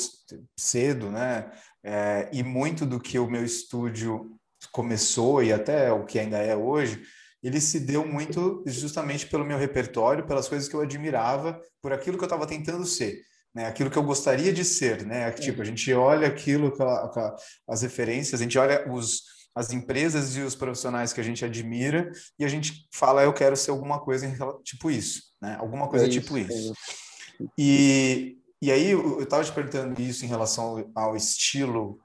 cedo, 0.59 1.09
né? 1.09 1.49
É, 1.81 2.29
e 2.33 2.43
muito 2.43 2.85
do 2.85 2.99
que 2.99 3.17
o 3.17 3.29
meu 3.31 3.45
estúdio 3.45 4.37
começou 4.69 5.41
e 5.41 5.53
até 5.53 5.93
o 5.93 6.05
que 6.05 6.19
ainda 6.19 6.39
é 6.39 6.53
hoje, 6.53 7.01
ele 7.41 7.61
se 7.61 7.79
deu 7.79 8.05
muito 8.05 8.65
justamente 8.67 9.25
pelo 9.25 9.45
meu 9.45 9.57
repertório, 9.57 10.27
pelas 10.27 10.49
coisas 10.49 10.67
que 10.67 10.75
eu 10.75 10.81
admirava, 10.81 11.57
por 11.81 11.93
aquilo 11.93 12.17
que 12.17 12.23
eu 12.25 12.27
estava 12.27 12.45
tentando 12.45 12.85
ser, 12.85 13.21
né? 13.55 13.65
Aquilo 13.65 13.89
que 13.89 13.97
eu 13.97 14.03
gostaria 14.03 14.51
de 14.51 14.65
ser, 14.65 15.05
né? 15.05 15.31
Tipo, 15.31 15.61
a 15.61 15.65
gente 15.65 15.93
olha 15.93 16.27
aquilo, 16.27 16.73
as 17.65 17.81
referências, 17.81 18.41
a 18.41 18.43
gente 18.43 18.57
olha 18.57 18.91
os 18.91 19.38
as 19.59 19.73
empresas 19.73 20.37
e 20.37 20.41
os 20.41 20.55
profissionais 20.55 21.11
que 21.11 21.19
a 21.19 21.23
gente 21.23 21.43
admira 21.43 22.09
e 22.39 22.45
a 22.45 22.47
gente 22.47 22.87
fala 22.93 23.23
eu 23.23 23.33
quero 23.33 23.57
ser 23.57 23.71
alguma 23.71 23.99
coisa 23.99 24.33
tipo 24.63 24.89
isso, 24.89 25.23
né? 25.41 25.57
Alguma 25.59 25.89
coisa 25.89 26.05
é 26.05 26.09
tipo 26.09 26.37
isso, 26.37 26.53
isso. 26.53 26.73
E 27.57 28.37
e 28.61 28.71
aí 28.71 28.91
eu 28.91 29.21
estava 29.21 29.43
te 29.43 29.51
perguntando 29.51 30.01
isso 30.01 30.23
em 30.23 30.27
relação 30.27 30.89
ao 30.95 31.15
estilo 31.15 31.99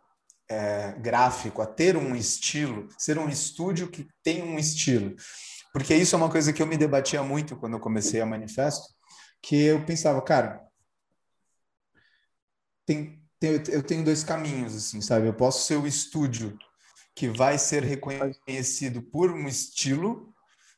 é, 0.49 0.93
gráfico, 0.99 1.63
a 1.63 1.67
ter 1.67 1.97
um 1.97 2.15
estilo, 2.15 2.89
ser 2.99 3.19
um 3.19 3.29
estúdio 3.29 3.89
que 3.89 4.07
tem 4.23 4.43
um 4.43 4.59
estilo. 4.59 5.15
Porque 5.73 5.95
isso 5.95 6.15
é 6.15 6.19
uma 6.19 6.31
coisa 6.31 6.53
que 6.53 6.63
eu 6.63 6.67
me 6.67 6.77
debatia 6.77 7.23
muito 7.23 7.57
quando 7.57 7.75
eu 7.75 7.81
comecei 7.81 8.21
a 8.21 8.27
Manifesto, 8.27 8.87
que 9.43 9.57
eu 9.57 9.85
pensava, 9.85 10.23
cara, 10.23 10.61
tem, 12.87 13.21
tem, 13.41 13.63
eu 13.69 13.83
tenho 13.83 14.05
dois 14.05 14.23
caminhos, 14.23 14.75
assim, 14.77 15.01
sabe? 15.01 15.27
Eu 15.27 15.35
posso 15.35 15.67
ser 15.67 15.77
o 15.77 15.87
estúdio 15.87 16.57
que 17.15 17.29
vai 17.29 17.59
ser 17.59 17.83
reconhecido 17.83 19.03
por 19.03 19.31
um 19.31 19.47
estilo, 19.47 20.35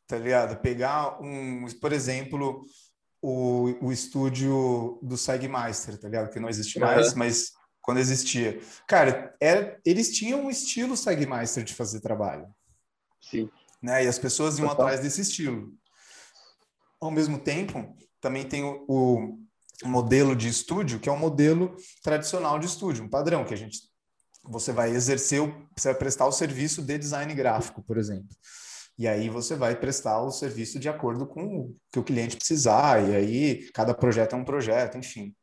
tá 0.06 0.18
ligado? 0.18 0.60
Pegar 0.60 1.20
um, 1.22 1.66
por 1.80 1.92
exemplo, 1.92 2.64
o, 3.22 3.86
o 3.86 3.92
estúdio 3.92 4.98
do 5.02 5.16
Sagmeister, 5.16 5.98
tá 5.98 6.08
ligado? 6.08 6.30
Que 6.30 6.38
não 6.38 6.48
existe 6.48 6.78
mais, 6.78 7.12
uhum. 7.12 7.18
mas 7.18 7.52
quando 7.80 7.98
existia. 7.98 8.60
Cara, 8.86 9.34
era, 9.40 9.80
eles 9.84 10.14
tinham 10.14 10.44
um 10.44 10.50
estilo 10.50 10.96
Sagmeister 10.96 11.64
de 11.64 11.74
fazer 11.74 12.00
trabalho. 12.00 12.46
Sim. 13.20 13.50
Né? 13.82 14.04
E 14.04 14.08
as 14.08 14.18
pessoas 14.18 14.58
iam 14.58 14.68
Total. 14.68 14.86
atrás 14.86 15.00
desse 15.00 15.22
estilo. 15.22 15.72
Ao 17.00 17.10
mesmo 17.10 17.38
tempo, 17.38 17.96
também 18.20 18.46
tem 18.46 18.64
o, 18.64 18.84
o, 18.88 19.38
modelo 19.88 20.34
de 20.34 20.48
estúdio, 20.48 20.98
que 20.98 21.08
é 21.08 21.12
um 21.12 21.18
modelo 21.18 21.76
tradicional 22.02 22.58
de 22.58 22.66
estúdio, 22.66 23.04
um 23.04 23.08
padrão 23.08 23.44
que 23.44 23.54
a 23.54 23.56
gente 23.56 23.78
você 24.48 24.72
vai 24.72 24.90
exercer, 24.90 25.40
você 25.76 25.88
vai 25.88 25.98
prestar 25.98 26.26
o 26.26 26.32
serviço 26.32 26.82
de 26.82 26.98
design 26.98 27.32
gráfico, 27.34 27.82
por 27.82 27.98
exemplo. 27.98 28.28
E 28.98 29.06
aí 29.06 29.28
você 29.28 29.54
vai 29.54 29.76
prestar 29.76 30.20
o 30.22 30.30
serviço 30.30 30.78
de 30.78 30.88
acordo 30.88 31.26
com 31.26 31.44
o 31.44 31.76
que 31.92 31.98
o 31.98 32.04
cliente 32.04 32.36
precisar, 32.36 33.06
e 33.06 33.14
aí 33.14 33.70
cada 33.72 33.92
projeto 33.92 34.34
é 34.34 34.36
um 34.38 34.44
projeto, 34.44 34.96
enfim 34.96 35.34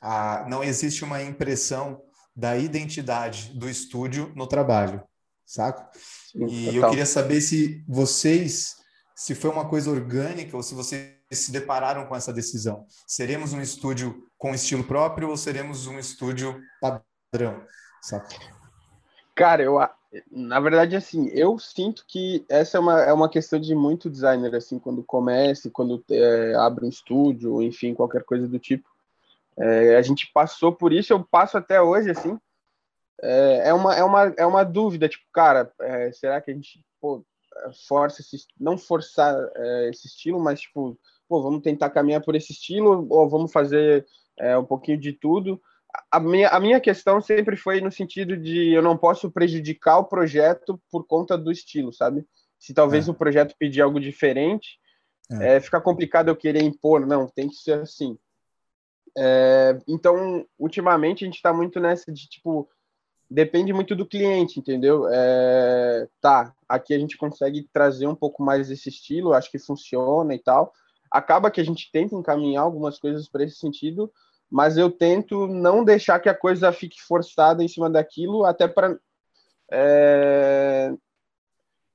a, 0.00 0.46
não 0.48 0.64
existe 0.64 1.04
uma 1.04 1.22
impressão 1.22 2.02
da 2.34 2.56
identidade 2.56 3.52
do 3.58 3.68
estúdio 3.68 4.32
no 4.34 4.46
trabalho, 4.46 5.02
saca? 5.44 5.88
Sim, 6.32 6.46
e 6.46 6.66
total. 6.66 6.80
eu 6.82 6.90
queria 6.90 7.06
saber 7.06 7.40
se 7.40 7.84
vocês, 7.86 8.76
se 9.14 9.34
foi 9.34 9.50
uma 9.50 9.68
coisa 9.68 9.90
orgânica 9.90 10.56
ou 10.56 10.62
se 10.62 10.74
vocês 10.74 11.12
se 11.30 11.52
depararam 11.52 12.06
com 12.06 12.16
essa 12.16 12.32
decisão. 12.32 12.86
Seremos 13.06 13.52
um 13.52 13.60
estúdio 13.60 14.26
com 14.38 14.54
estilo 14.54 14.84
próprio 14.84 15.28
ou 15.28 15.36
seremos 15.36 15.86
um 15.86 15.98
estúdio 15.98 16.58
padrão, 16.80 17.62
saca? 18.00 18.28
Cara, 19.34 19.62
eu, 19.62 19.78
na 20.30 20.60
verdade, 20.60 20.96
assim, 20.96 21.28
eu 21.28 21.58
sinto 21.58 22.04
que 22.06 22.44
essa 22.48 22.76
é 22.76 22.80
uma, 22.80 23.00
é 23.00 23.12
uma 23.12 23.28
questão 23.28 23.60
de 23.60 23.74
muito 23.74 24.10
designer, 24.10 24.54
assim, 24.54 24.78
quando 24.78 25.02
começa, 25.04 25.70
quando 25.70 26.02
é, 26.10 26.54
abre 26.54 26.84
um 26.84 26.88
estúdio, 26.88 27.62
enfim, 27.62 27.94
qualquer 27.94 28.24
coisa 28.24 28.48
do 28.48 28.58
tipo. 28.58 28.88
É, 29.56 29.96
a 29.96 30.02
gente 30.02 30.30
passou 30.32 30.72
por 30.72 30.92
isso, 30.92 31.12
eu 31.12 31.22
passo 31.24 31.56
até 31.56 31.80
hoje, 31.80 32.10
assim. 32.10 32.38
É, 33.22 33.68
é, 33.68 33.74
uma, 33.74 33.94
é, 33.94 34.02
uma, 34.02 34.34
é 34.36 34.46
uma 34.46 34.64
dúvida, 34.64 35.08
tipo, 35.08 35.24
cara, 35.32 35.70
é, 35.80 36.10
será 36.12 36.40
que 36.40 36.50
a 36.50 36.54
gente 36.54 36.84
pô, 37.00 37.24
força 37.86 38.20
esse, 38.20 38.46
não 38.58 38.78
forçar 38.78 39.36
é, 39.54 39.90
esse 39.90 40.06
estilo, 40.06 40.40
mas 40.40 40.60
tipo, 40.60 40.98
pô, 41.28 41.42
vamos 41.42 41.62
tentar 41.62 41.90
caminhar 41.90 42.22
por 42.22 42.34
esse 42.34 42.52
estilo 42.52 43.06
ou 43.10 43.28
vamos 43.28 43.52
fazer 43.52 44.06
é, 44.38 44.56
um 44.56 44.64
pouquinho 44.64 44.98
de 44.98 45.12
tudo? 45.12 45.60
A 46.10 46.20
minha, 46.20 46.48
a 46.48 46.60
minha 46.60 46.80
questão 46.80 47.20
sempre 47.20 47.56
foi 47.56 47.80
no 47.80 47.90
sentido 47.90 48.36
de 48.36 48.72
eu 48.72 48.82
não 48.82 48.96
posso 48.96 49.30
prejudicar 49.30 49.98
o 49.98 50.04
projeto 50.04 50.80
por 50.90 51.06
conta 51.06 51.36
do 51.36 51.50
estilo, 51.50 51.92
sabe? 51.92 52.24
Se 52.58 52.74
talvez 52.74 53.08
é. 53.08 53.10
o 53.10 53.14
projeto 53.14 53.54
pedir 53.58 53.80
algo 53.80 53.98
diferente, 54.00 54.78
é. 55.30 55.60
fica 55.60 55.80
complicado 55.80 56.28
eu 56.28 56.36
querer 56.36 56.62
impor, 56.62 57.06
não, 57.06 57.28
tem 57.28 57.48
que 57.48 57.56
ser 57.56 57.80
assim. 57.80 58.18
É, 59.16 59.78
então, 59.88 60.46
ultimamente 60.58 61.24
a 61.24 61.26
gente 61.26 61.36
está 61.36 61.52
muito 61.52 61.80
nessa 61.80 62.12
de 62.12 62.28
tipo, 62.28 62.68
depende 63.30 63.72
muito 63.72 63.94
do 63.94 64.06
cliente, 64.06 64.58
entendeu? 64.58 65.06
É, 65.08 66.08
tá, 66.20 66.52
aqui 66.68 66.92
a 66.94 66.98
gente 66.98 67.16
consegue 67.16 67.68
trazer 67.72 68.06
um 68.06 68.14
pouco 68.14 68.42
mais 68.42 68.68
desse 68.68 68.88
estilo, 68.88 69.32
acho 69.32 69.50
que 69.50 69.58
funciona 69.58 70.34
e 70.34 70.38
tal. 70.38 70.72
Acaba 71.10 71.50
que 71.50 71.60
a 71.60 71.64
gente 71.64 71.90
tenta 71.92 72.14
encaminhar 72.14 72.62
algumas 72.62 72.98
coisas 72.98 73.28
para 73.28 73.44
esse 73.44 73.56
sentido, 73.56 74.12
mas 74.50 74.76
eu 74.76 74.90
tento 74.90 75.46
não 75.46 75.84
deixar 75.84 76.18
que 76.20 76.28
a 76.28 76.34
coisa 76.34 76.72
fique 76.72 77.00
forçada 77.00 77.62
em 77.62 77.68
cima 77.68 77.88
daquilo, 77.88 78.44
até 78.44 78.66
para 78.66 78.98
é, 79.72 80.92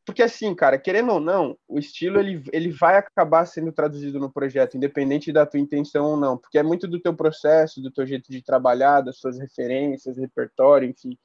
porque 0.05 0.21
assim, 0.21 0.53
cara, 0.53 0.77
querendo 0.77 1.11
ou 1.13 1.19
não, 1.19 1.57
o 1.67 1.79
estilo 1.79 2.19
ele, 2.19 2.43
ele 2.53 2.69
vai 2.69 2.95
acabar 2.95 3.43
sendo 3.47 3.71
traduzido 3.71 4.19
no 4.19 4.31
projeto, 4.31 4.77
independente 4.77 5.31
da 5.31 5.47
tua 5.47 5.59
intenção 5.59 6.05
ou 6.05 6.17
não, 6.17 6.37
porque 6.37 6.59
é 6.59 6.63
muito 6.63 6.87
do 6.87 6.99
teu 6.99 7.13
processo, 7.13 7.81
do 7.81 7.89
teu 7.89 8.05
jeito 8.05 8.31
de 8.31 8.43
trabalhar, 8.43 9.01
das 9.01 9.17
suas 9.17 9.39
referências, 9.39 10.17
repertório, 10.17 10.87
enfim. 10.87 11.17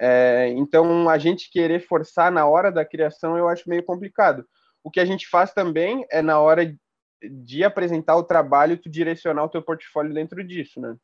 É, 0.00 0.48
então, 0.56 1.08
a 1.08 1.16
gente 1.16 1.48
querer 1.48 1.80
forçar 1.80 2.32
na 2.32 2.44
hora 2.44 2.72
da 2.72 2.84
criação 2.84 3.38
eu 3.38 3.48
acho 3.48 3.68
meio 3.68 3.84
complicado. 3.84 4.44
O 4.82 4.90
que 4.90 4.98
a 4.98 5.04
gente 5.04 5.28
faz 5.28 5.52
também 5.52 6.04
é 6.10 6.20
na 6.20 6.40
hora 6.40 6.76
de 7.22 7.64
apresentar 7.64 8.16
o 8.16 8.24
trabalho, 8.24 8.78
tu 8.78 8.88
direcionar 8.88 9.44
o 9.44 9.48
teu 9.48 9.62
portfólio 9.62 10.12
dentro 10.12 10.42
disso, 10.44 10.80
né? 10.80 10.96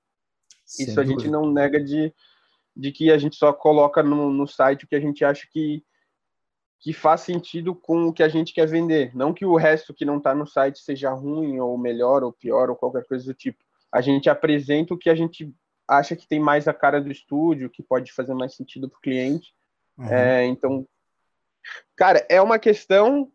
Sem 0.64 0.86
Isso 0.86 1.00
a 1.00 1.04
gente 1.04 1.28
não 1.28 1.50
nega 1.50 1.82
de, 1.82 2.12
de 2.76 2.92
que 2.92 3.10
a 3.10 3.18
gente 3.18 3.36
só 3.36 3.52
coloca 3.52 4.02
no, 4.02 4.30
no 4.30 4.46
site 4.46 4.84
o 4.84 4.88
que 4.88 4.96
a 4.96 5.00
gente 5.00 5.24
acha 5.24 5.46
que 5.50 5.84
que 6.84 6.92
faz 6.92 7.22
sentido 7.22 7.74
com 7.74 8.08
o 8.08 8.12
que 8.12 8.22
a 8.22 8.28
gente 8.28 8.52
quer 8.52 8.66
vender. 8.66 9.10
Não 9.16 9.32
que 9.32 9.46
o 9.46 9.56
resto 9.56 9.94
que 9.94 10.04
não 10.04 10.18
está 10.18 10.34
no 10.34 10.46
site 10.46 10.80
seja 10.80 11.10
ruim, 11.12 11.58
ou 11.58 11.78
melhor, 11.78 12.22
ou 12.22 12.30
pior, 12.30 12.68
ou 12.68 12.76
qualquer 12.76 13.06
coisa 13.06 13.24
do 13.24 13.32
tipo. 13.32 13.64
A 13.90 14.02
gente 14.02 14.28
apresenta 14.28 14.92
o 14.92 14.98
que 14.98 15.08
a 15.08 15.14
gente 15.14 15.50
acha 15.88 16.14
que 16.14 16.28
tem 16.28 16.38
mais 16.38 16.68
a 16.68 16.74
cara 16.74 17.00
do 17.00 17.10
estúdio, 17.10 17.70
que 17.70 17.82
pode 17.82 18.12
fazer 18.12 18.34
mais 18.34 18.54
sentido 18.54 18.86
para 18.86 18.98
o 18.98 19.00
cliente. 19.00 19.54
Uhum. 19.96 20.12
É, 20.12 20.44
então, 20.44 20.86
cara, 21.96 22.26
é 22.28 22.38
uma 22.42 22.58
questão, 22.58 23.32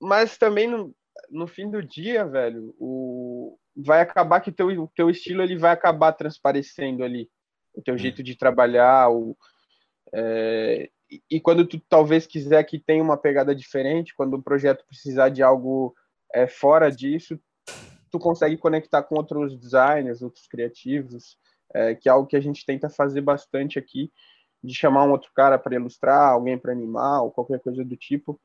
mas 0.00 0.36
também 0.36 0.66
no, 0.66 0.92
no 1.30 1.46
fim 1.46 1.70
do 1.70 1.82
dia, 1.82 2.24
velho, 2.24 2.74
o, 2.78 3.58
vai 3.76 4.00
acabar 4.00 4.40
que 4.40 4.52
teu, 4.52 4.68
o 4.68 4.88
teu 4.94 5.10
estilo 5.10 5.42
ele 5.42 5.56
vai 5.56 5.72
acabar 5.72 6.12
transparecendo 6.12 7.04
ali. 7.04 7.30
O 7.74 7.82
teu 7.82 7.94
uhum. 7.94 7.98
jeito 7.98 8.22
de 8.22 8.36
trabalhar, 8.36 9.10
o, 9.10 9.36
é, 10.12 10.88
e 11.30 11.40
quando 11.40 11.66
tu 11.66 11.80
talvez 11.88 12.26
quiser 12.26 12.62
que 12.64 12.78
tenha 12.78 13.02
uma 13.02 13.16
pegada 13.16 13.54
diferente, 13.54 14.14
quando 14.14 14.34
o 14.34 14.42
projeto 14.42 14.84
precisar 14.86 15.28
de 15.28 15.42
algo 15.42 15.94
é, 16.32 16.46
fora 16.46 16.90
disso, 16.90 17.38
tu 18.10 18.18
consegue 18.18 18.56
conectar 18.56 19.02
com 19.02 19.16
outros 19.16 19.58
designers, 19.58 20.22
outros 20.22 20.46
criativos, 20.46 21.36
é, 21.74 21.94
que 21.94 22.08
é 22.08 22.12
algo 22.12 22.28
que 22.28 22.36
a 22.36 22.40
gente 22.40 22.64
tenta 22.64 22.88
fazer 22.88 23.20
bastante 23.20 23.78
aqui, 23.78 24.12
de 24.62 24.74
chamar 24.74 25.04
um 25.04 25.10
outro 25.10 25.30
cara 25.34 25.58
para 25.58 25.74
ilustrar, 25.74 26.30
alguém 26.30 26.56
para 26.56 26.72
animar, 26.72 27.22
ou 27.22 27.30
qualquer 27.30 27.60
coisa 27.60 27.84
do 27.84 27.96
tipo, 27.96 28.40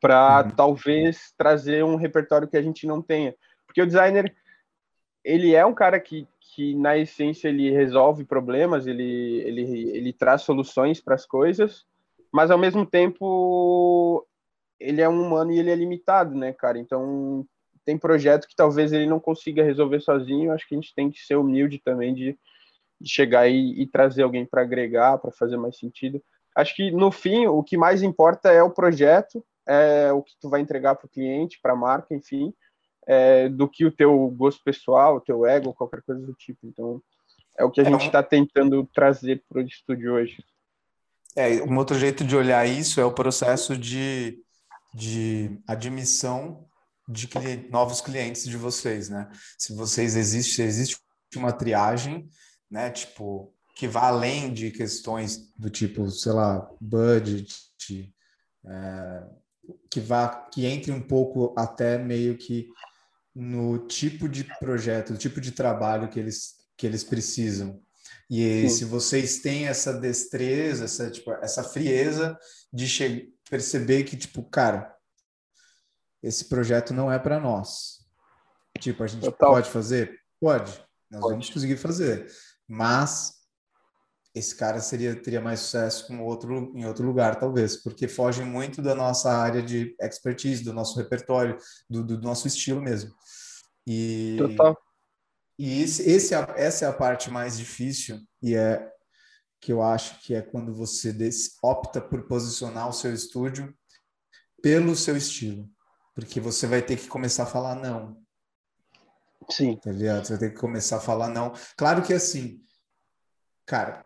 para 0.00 0.44
uhum. 0.44 0.50
talvez 0.50 1.32
trazer 1.36 1.84
um 1.84 1.96
repertório 1.96 2.48
que 2.48 2.56
a 2.56 2.62
gente 2.62 2.86
não 2.86 3.00
tenha. 3.00 3.34
Porque 3.66 3.82
o 3.82 3.86
designer, 3.86 4.34
ele 5.24 5.54
é 5.54 5.64
um 5.64 5.74
cara 5.74 5.98
que, 6.00 6.26
que 6.40 6.74
na 6.74 6.96
essência 6.96 7.48
ele 7.48 7.70
resolve 7.70 8.24
problemas, 8.24 8.86
ele, 8.86 9.42
ele, 9.44 9.90
ele 9.90 10.12
traz 10.12 10.42
soluções 10.42 11.00
para 11.00 11.14
as 11.14 11.26
coisas, 11.26 11.84
mas 12.32 12.50
ao 12.50 12.58
mesmo 12.58 12.84
tempo 12.84 14.26
ele 14.78 15.00
é 15.00 15.08
um 15.08 15.26
humano 15.26 15.52
e 15.52 15.58
ele 15.58 15.70
é 15.70 15.74
limitado, 15.74 16.34
né, 16.34 16.52
cara? 16.52 16.78
Então 16.78 17.46
tem 17.84 17.96
projeto 17.96 18.48
que 18.48 18.56
talvez 18.56 18.92
ele 18.92 19.06
não 19.06 19.20
consiga 19.20 19.62
resolver 19.62 20.00
sozinho. 20.00 20.52
Acho 20.52 20.68
que 20.68 20.74
a 20.74 20.78
gente 20.78 20.94
tem 20.94 21.10
que 21.10 21.20
ser 21.20 21.36
humilde 21.36 21.80
também 21.82 22.12
de, 22.12 22.38
de 23.00 23.08
chegar 23.08 23.48
e, 23.48 23.80
e 23.80 23.86
trazer 23.86 24.22
alguém 24.22 24.44
para 24.44 24.62
agregar, 24.62 25.18
para 25.18 25.30
fazer 25.30 25.56
mais 25.56 25.78
sentido. 25.78 26.22
Acho 26.54 26.74
que 26.74 26.90
no 26.90 27.12
fim 27.12 27.46
o 27.46 27.62
que 27.62 27.76
mais 27.76 28.02
importa 28.02 28.50
é 28.50 28.62
o 28.62 28.70
projeto, 28.70 29.44
é 29.66 30.12
o 30.12 30.22
que 30.22 30.32
tu 30.40 30.48
vai 30.48 30.60
entregar 30.60 30.94
para 30.94 31.06
o 31.06 31.10
cliente, 31.10 31.58
para 31.60 31.72
a 31.72 31.76
marca, 31.76 32.14
enfim 32.14 32.54
é, 33.06 33.48
do 33.48 33.68
que 33.68 33.86
o 33.86 33.92
teu 33.92 34.28
gosto 34.30 34.62
pessoal, 34.64 35.16
o 35.16 35.20
teu 35.20 35.46
ego, 35.46 35.72
qualquer 35.72 36.02
coisa 36.02 36.20
do 36.20 36.34
tipo. 36.34 36.58
Então, 36.64 37.00
é 37.56 37.64
o 37.64 37.70
que 37.70 37.80
a 37.80 37.84
é 37.84 37.86
gente 37.86 38.06
está 38.06 38.20
um... 38.20 38.24
tentando 38.24 38.84
trazer 38.92 39.44
para 39.48 39.60
o 39.62 39.62
estúdio 39.62 40.14
hoje. 40.14 40.44
É, 41.36 41.62
um 41.62 41.76
outro 41.76 41.96
jeito 41.96 42.24
de 42.24 42.34
olhar 42.34 42.66
isso 42.66 43.00
é 43.00 43.04
o 43.04 43.12
processo 43.12 43.76
de, 43.76 44.42
de 44.92 45.58
admissão 45.66 46.66
de 47.08 47.28
cliente, 47.28 47.70
novos 47.70 48.00
clientes 48.00 48.44
de 48.44 48.56
vocês, 48.56 49.08
né? 49.08 49.30
Se 49.56 49.74
vocês 49.74 50.16
existe, 50.16 50.60
existe 50.60 50.98
uma 51.36 51.52
triagem, 51.52 52.28
né? 52.68 52.90
Tipo, 52.90 53.54
que 53.76 53.86
vá 53.86 54.08
além 54.08 54.52
de 54.52 54.72
questões 54.72 55.52
do 55.56 55.70
tipo, 55.70 56.10
sei 56.10 56.32
lá, 56.32 56.68
budget, 56.80 58.12
é, 58.64 59.26
que 59.90 60.00
vá, 60.00 60.28
que 60.52 60.66
entre 60.66 60.92
um 60.92 61.00
pouco 61.00 61.54
até 61.56 61.98
meio 61.98 62.36
que 62.36 62.68
no 63.34 63.86
tipo 63.86 64.28
de 64.28 64.44
projeto, 64.58 65.16
tipo 65.16 65.40
de 65.40 65.52
trabalho 65.52 66.08
que 66.08 66.18
eles, 66.18 66.54
que 66.76 66.86
eles 66.86 67.04
precisam. 67.04 67.80
E 68.30 68.62
Sim. 68.62 68.68
se 68.68 68.84
vocês 68.84 69.40
têm 69.40 69.66
essa 69.66 69.92
destreza, 69.92 70.84
essa, 70.84 71.10
tipo, 71.10 71.30
essa 71.32 71.62
frieza 71.62 72.38
de 72.72 73.32
perceber 73.48 74.04
que, 74.04 74.16
tipo, 74.16 74.42
cara, 74.42 74.94
esse 76.22 76.46
projeto 76.46 76.92
não 76.92 77.10
é 77.10 77.18
para 77.18 77.38
nós. 77.38 78.04
Tipo, 78.80 79.04
a 79.04 79.06
gente 79.06 79.22
Total. 79.22 79.50
pode 79.50 79.70
fazer? 79.70 80.18
Pode. 80.40 80.72
Nós 81.10 81.20
pode. 81.20 81.32
vamos 81.32 81.50
conseguir 81.50 81.76
fazer. 81.76 82.26
Mas 82.66 83.35
esse 84.36 84.54
cara 84.54 84.80
seria 84.80 85.16
teria 85.16 85.40
mais 85.40 85.60
sucesso 85.60 86.06
com 86.06 86.22
outro 86.22 86.70
em 86.76 86.84
outro 86.84 87.06
lugar 87.06 87.40
talvez 87.40 87.74
porque 87.74 88.06
foge 88.06 88.44
muito 88.44 88.82
da 88.82 88.94
nossa 88.94 89.32
área 89.32 89.62
de 89.62 89.96
expertise 89.98 90.62
do 90.62 90.74
nosso 90.74 90.98
repertório 90.98 91.56
do, 91.88 92.04
do 92.04 92.20
nosso 92.20 92.46
estilo 92.46 92.82
mesmo 92.82 93.14
e 93.86 94.36
Total. 94.38 94.78
e 95.58 95.82
esse, 95.82 96.02
esse 96.02 96.34
é 96.34 96.54
essa 96.54 96.84
é 96.84 96.88
a 96.88 96.92
parte 96.92 97.30
mais 97.30 97.56
difícil 97.56 98.20
e 98.42 98.54
é 98.54 98.86
que 99.58 99.72
eu 99.72 99.82
acho 99.82 100.20
que 100.20 100.34
é 100.34 100.42
quando 100.42 100.74
você 100.74 101.16
opta 101.62 101.98
por 101.98 102.28
posicionar 102.28 102.90
o 102.90 102.92
seu 102.92 103.14
estúdio 103.14 103.74
pelo 104.62 104.94
seu 104.94 105.16
estilo 105.16 105.66
porque 106.14 106.40
você 106.40 106.66
vai 106.66 106.82
ter 106.82 106.98
que 106.98 107.08
começar 107.08 107.44
a 107.44 107.46
falar 107.46 107.74
não 107.74 108.22
sim 109.50 109.78
tá 109.78 109.90
ligado? 109.90 110.26
você 110.26 110.34
vai 110.34 110.40
ter 110.40 110.50
que 110.50 110.60
começar 110.60 110.98
a 110.98 111.00
falar 111.00 111.30
não 111.30 111.54
claro 111.74 112.02
que 112.02 112.12
assim 112.12 112.62
cara 113.64 114.05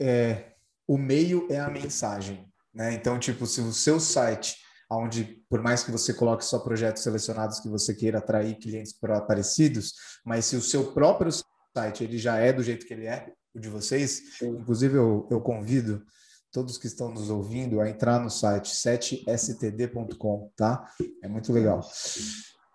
é, 0.00 0.52
o 0.86 0.98
meio 0.98 1.46
é 1.50 1.58
a 1.58 1.70
mensagem, 1.70 2.46
né? 2.72 2.92
Então, 2.92 3.18
tipo, 3.18 3.46
se 3.46 3.60
o 3.60 3.72
seu 3.72 3.98
site, 4.00 4.56
onde 4.90 5.42
por 5.48 5.62
mais 5.62 5.82
que 5.82 5.90
você 5.90 6.12
coloque 6.12 6.44
só 6.44 6.58
projetos 6.58 7.02
selecionados 7.02 7.60
que 7.60 7.68
você 7.68 7.94
queira 7.94 8.18
atrair 8.18 8.58
clientes 8.58 8.92
para 8.92 9.20
parecidos, 9.20 9.94
mas 10.24 10.44
se 10.44 10.56
o 10.56 10.62
seu 10.62 10.92
próprio 10.92 11.30
site 11.76 12.04
ele 12.04 12.18
já 12.18 12.36
é 12.36 12.52
do 12.52 12.62
jeito 12.62 12.86
que 12.86 12.94
ele 12.94 13.06
é, 13.06 13.32
o 13.54 13.60
de 13.60 13.68
vocês, 13.68 14.38
Sim. 14.38 14.48
inclusive 14.48 14.96
eu, 14.96 15.28
eu 15.30 15.40
convido 15.40 16.04
todos 16.52 16.78
que 16.78 16.86
estão 16.86 17.10
nos 17.10 17.30
ouvindo 17.30 17.80
a 17.80 17.88
entrar 17.88 18.20
no 18.20 18.30
site 18.30 18.72
7std.com, 18.72 20.52
tá? 20.56 20.88
É 21.22 21.28
muito 21.28 21.52
legal. 21.52 21.80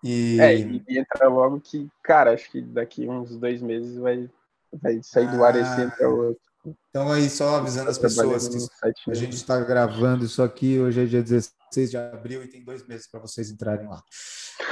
E... 0.04 0.38
É, 0.40 0.54
e 0.54 0.82
entra 0.88 1.28
logo 1.28 1.60
que, 1.60 1.88
cara, 2.02 2.34
acho 2.34 2.50
que 2.50 2.60
daqui 2.60 3.08
uns 3.08 3.36
dois 3.38 3.62
meses 3.62 3.96
vai, 3.96 4.28
vai 4.72 5.00
sair 5.02 5.28
ah, 5.28 5.32
do 5.34 5.44
ar 5.44 5.56
esse 5.56 5.80
entra 5.80 6.08
outro. 6.10 6.49
Então, 6.64 7.10
aí, 7.10 7.30
só 7.30 7.56
avisando 7.56 7.90
as 7.90 7.98
pessoas 7.98 8.48
que 8.48 9.10
a 9.10 9.14
gente 9.14 9.34
está 9.34 9.58
gravando 9.60 10.24
isso 10.24 10.42
aqui, 10.42 10.78
hoje 10.78 11.02
é 11.02 11.06
dia 11.06 11.22
16 11.22 11.90
de 11.90 11.96
abril 11.96 12.42
e 12.42 12.48
tem 12.48 12.62
dois 12.62 12.86
meses 12.86 13.08
para 13.08 13.20
vocês 13.20 13.50
entrarem 13.50 13.88
lá. 13.88 14.02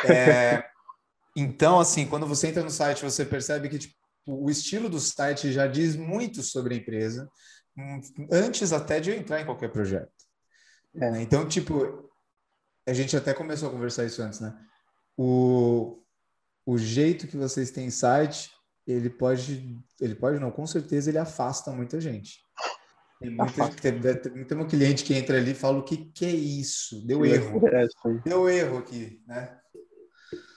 É, 0.04 0.62
então, 1.34 1.80
assim, 1.80 2.06
quando 2.06 2.26
você 2.26 2.48
entra 2.48 2.62
no 2.62 2.70
site, 2.70 3.02
você 3.02 3.24
percebe 3.24 3.68
que 3.68 3.78
tipo, 3.78 3.94
o 4.26 4.50
estilo 4.50 4.90
do 4.90 5.00
site 5.00 5.50
já 5.50 5.66
diz 5.66 5.96
muito 5.96 6.42
sobre 6.42 6.74
a 6.74 6.76
empresa, 6.76 7.30
hum, 7.76 8.00
antes 8.30 8.72
até 8.72 9.00
de 9.00 9.10
eu 9.10 9.16
entrar 9.16 9.40
em 9.40 9.46
qualquer 9.46 9.72
projeto. 9.72 10.12
É. 10.94 11.10
Né? 11.10 11.22
Então, 11.22 11.48
tipo, 11.48 12.10
a 12.86 12.92
gente 12.92 13.16
até 13.16 13.32
começou 13.32 13.68
a 13.68 13.72
conversar 13.72 14.04
isso 14.04 14.22
antes, 14.22 14.40
né? 14.40 14.54
O, 15.16 16.02
o 16.66 16.76
jeito 16.76 17.26
que 17.26 17.36
vocês 17.36 17.70
têm 17.70 17.90
site 17.90 18.50
ele 18.88 19.10
pode, 19.10 19.78
ele 20.00 20.14
pode 20.14 20.38
não, 20.40 20.50
com 20.50 20.66
certeza 20.66 21.10
ele 21.10 21.18
afasta 21.18 21.70
muita 21.70 22.00
gente. 22.00 22.40
Tem, 23.20 23.30
muita, 23.30 23.68
tem, 23.68 24.44
tem 24.44 24.58
um 24.58 24.66
cliente 24.66 25.04
que 25.04 25.14
entra 25.14 25.36
ali 25.36 25.50
e 25.50 25.54
fala 25.54 25.78
o 25.78 25.82
que, 25.82 25.96
que 25.96 26.24
é 26.24 26.30
isso? 26.30 27.04
Deu 27.06 27.26
erro. 27.26 27.60
Deu 28.24 28.48
erro 28.48 28.78
aqui, 28.78 29.22
né? 29.26 29.58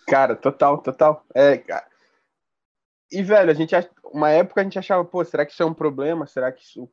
Cara, 0.08 0.36
total, 0.36 0.78
total. 0.78 1.26
É, 1.34 1.58
cara. 1.58 1.86
E, 3.12 3.22
velho, 3.22 3.52
a 3.52 3.54
gente, 3.54 3.76
uma 4.13 4.30
época 4.30 4.62
a 4.62 4.63
gente 4.63 4.80
achava, 4.80 5.04
pô, 5.04 5.24
será 5.26 5.46
que 5.46 5.52
isso 5.52 5.63
é 5.63 5.65
um 5.65 5.74
problema? 5.74 6.26
Será 6.26 6.52
que 6.52 6.63
isso. 6.63 6.89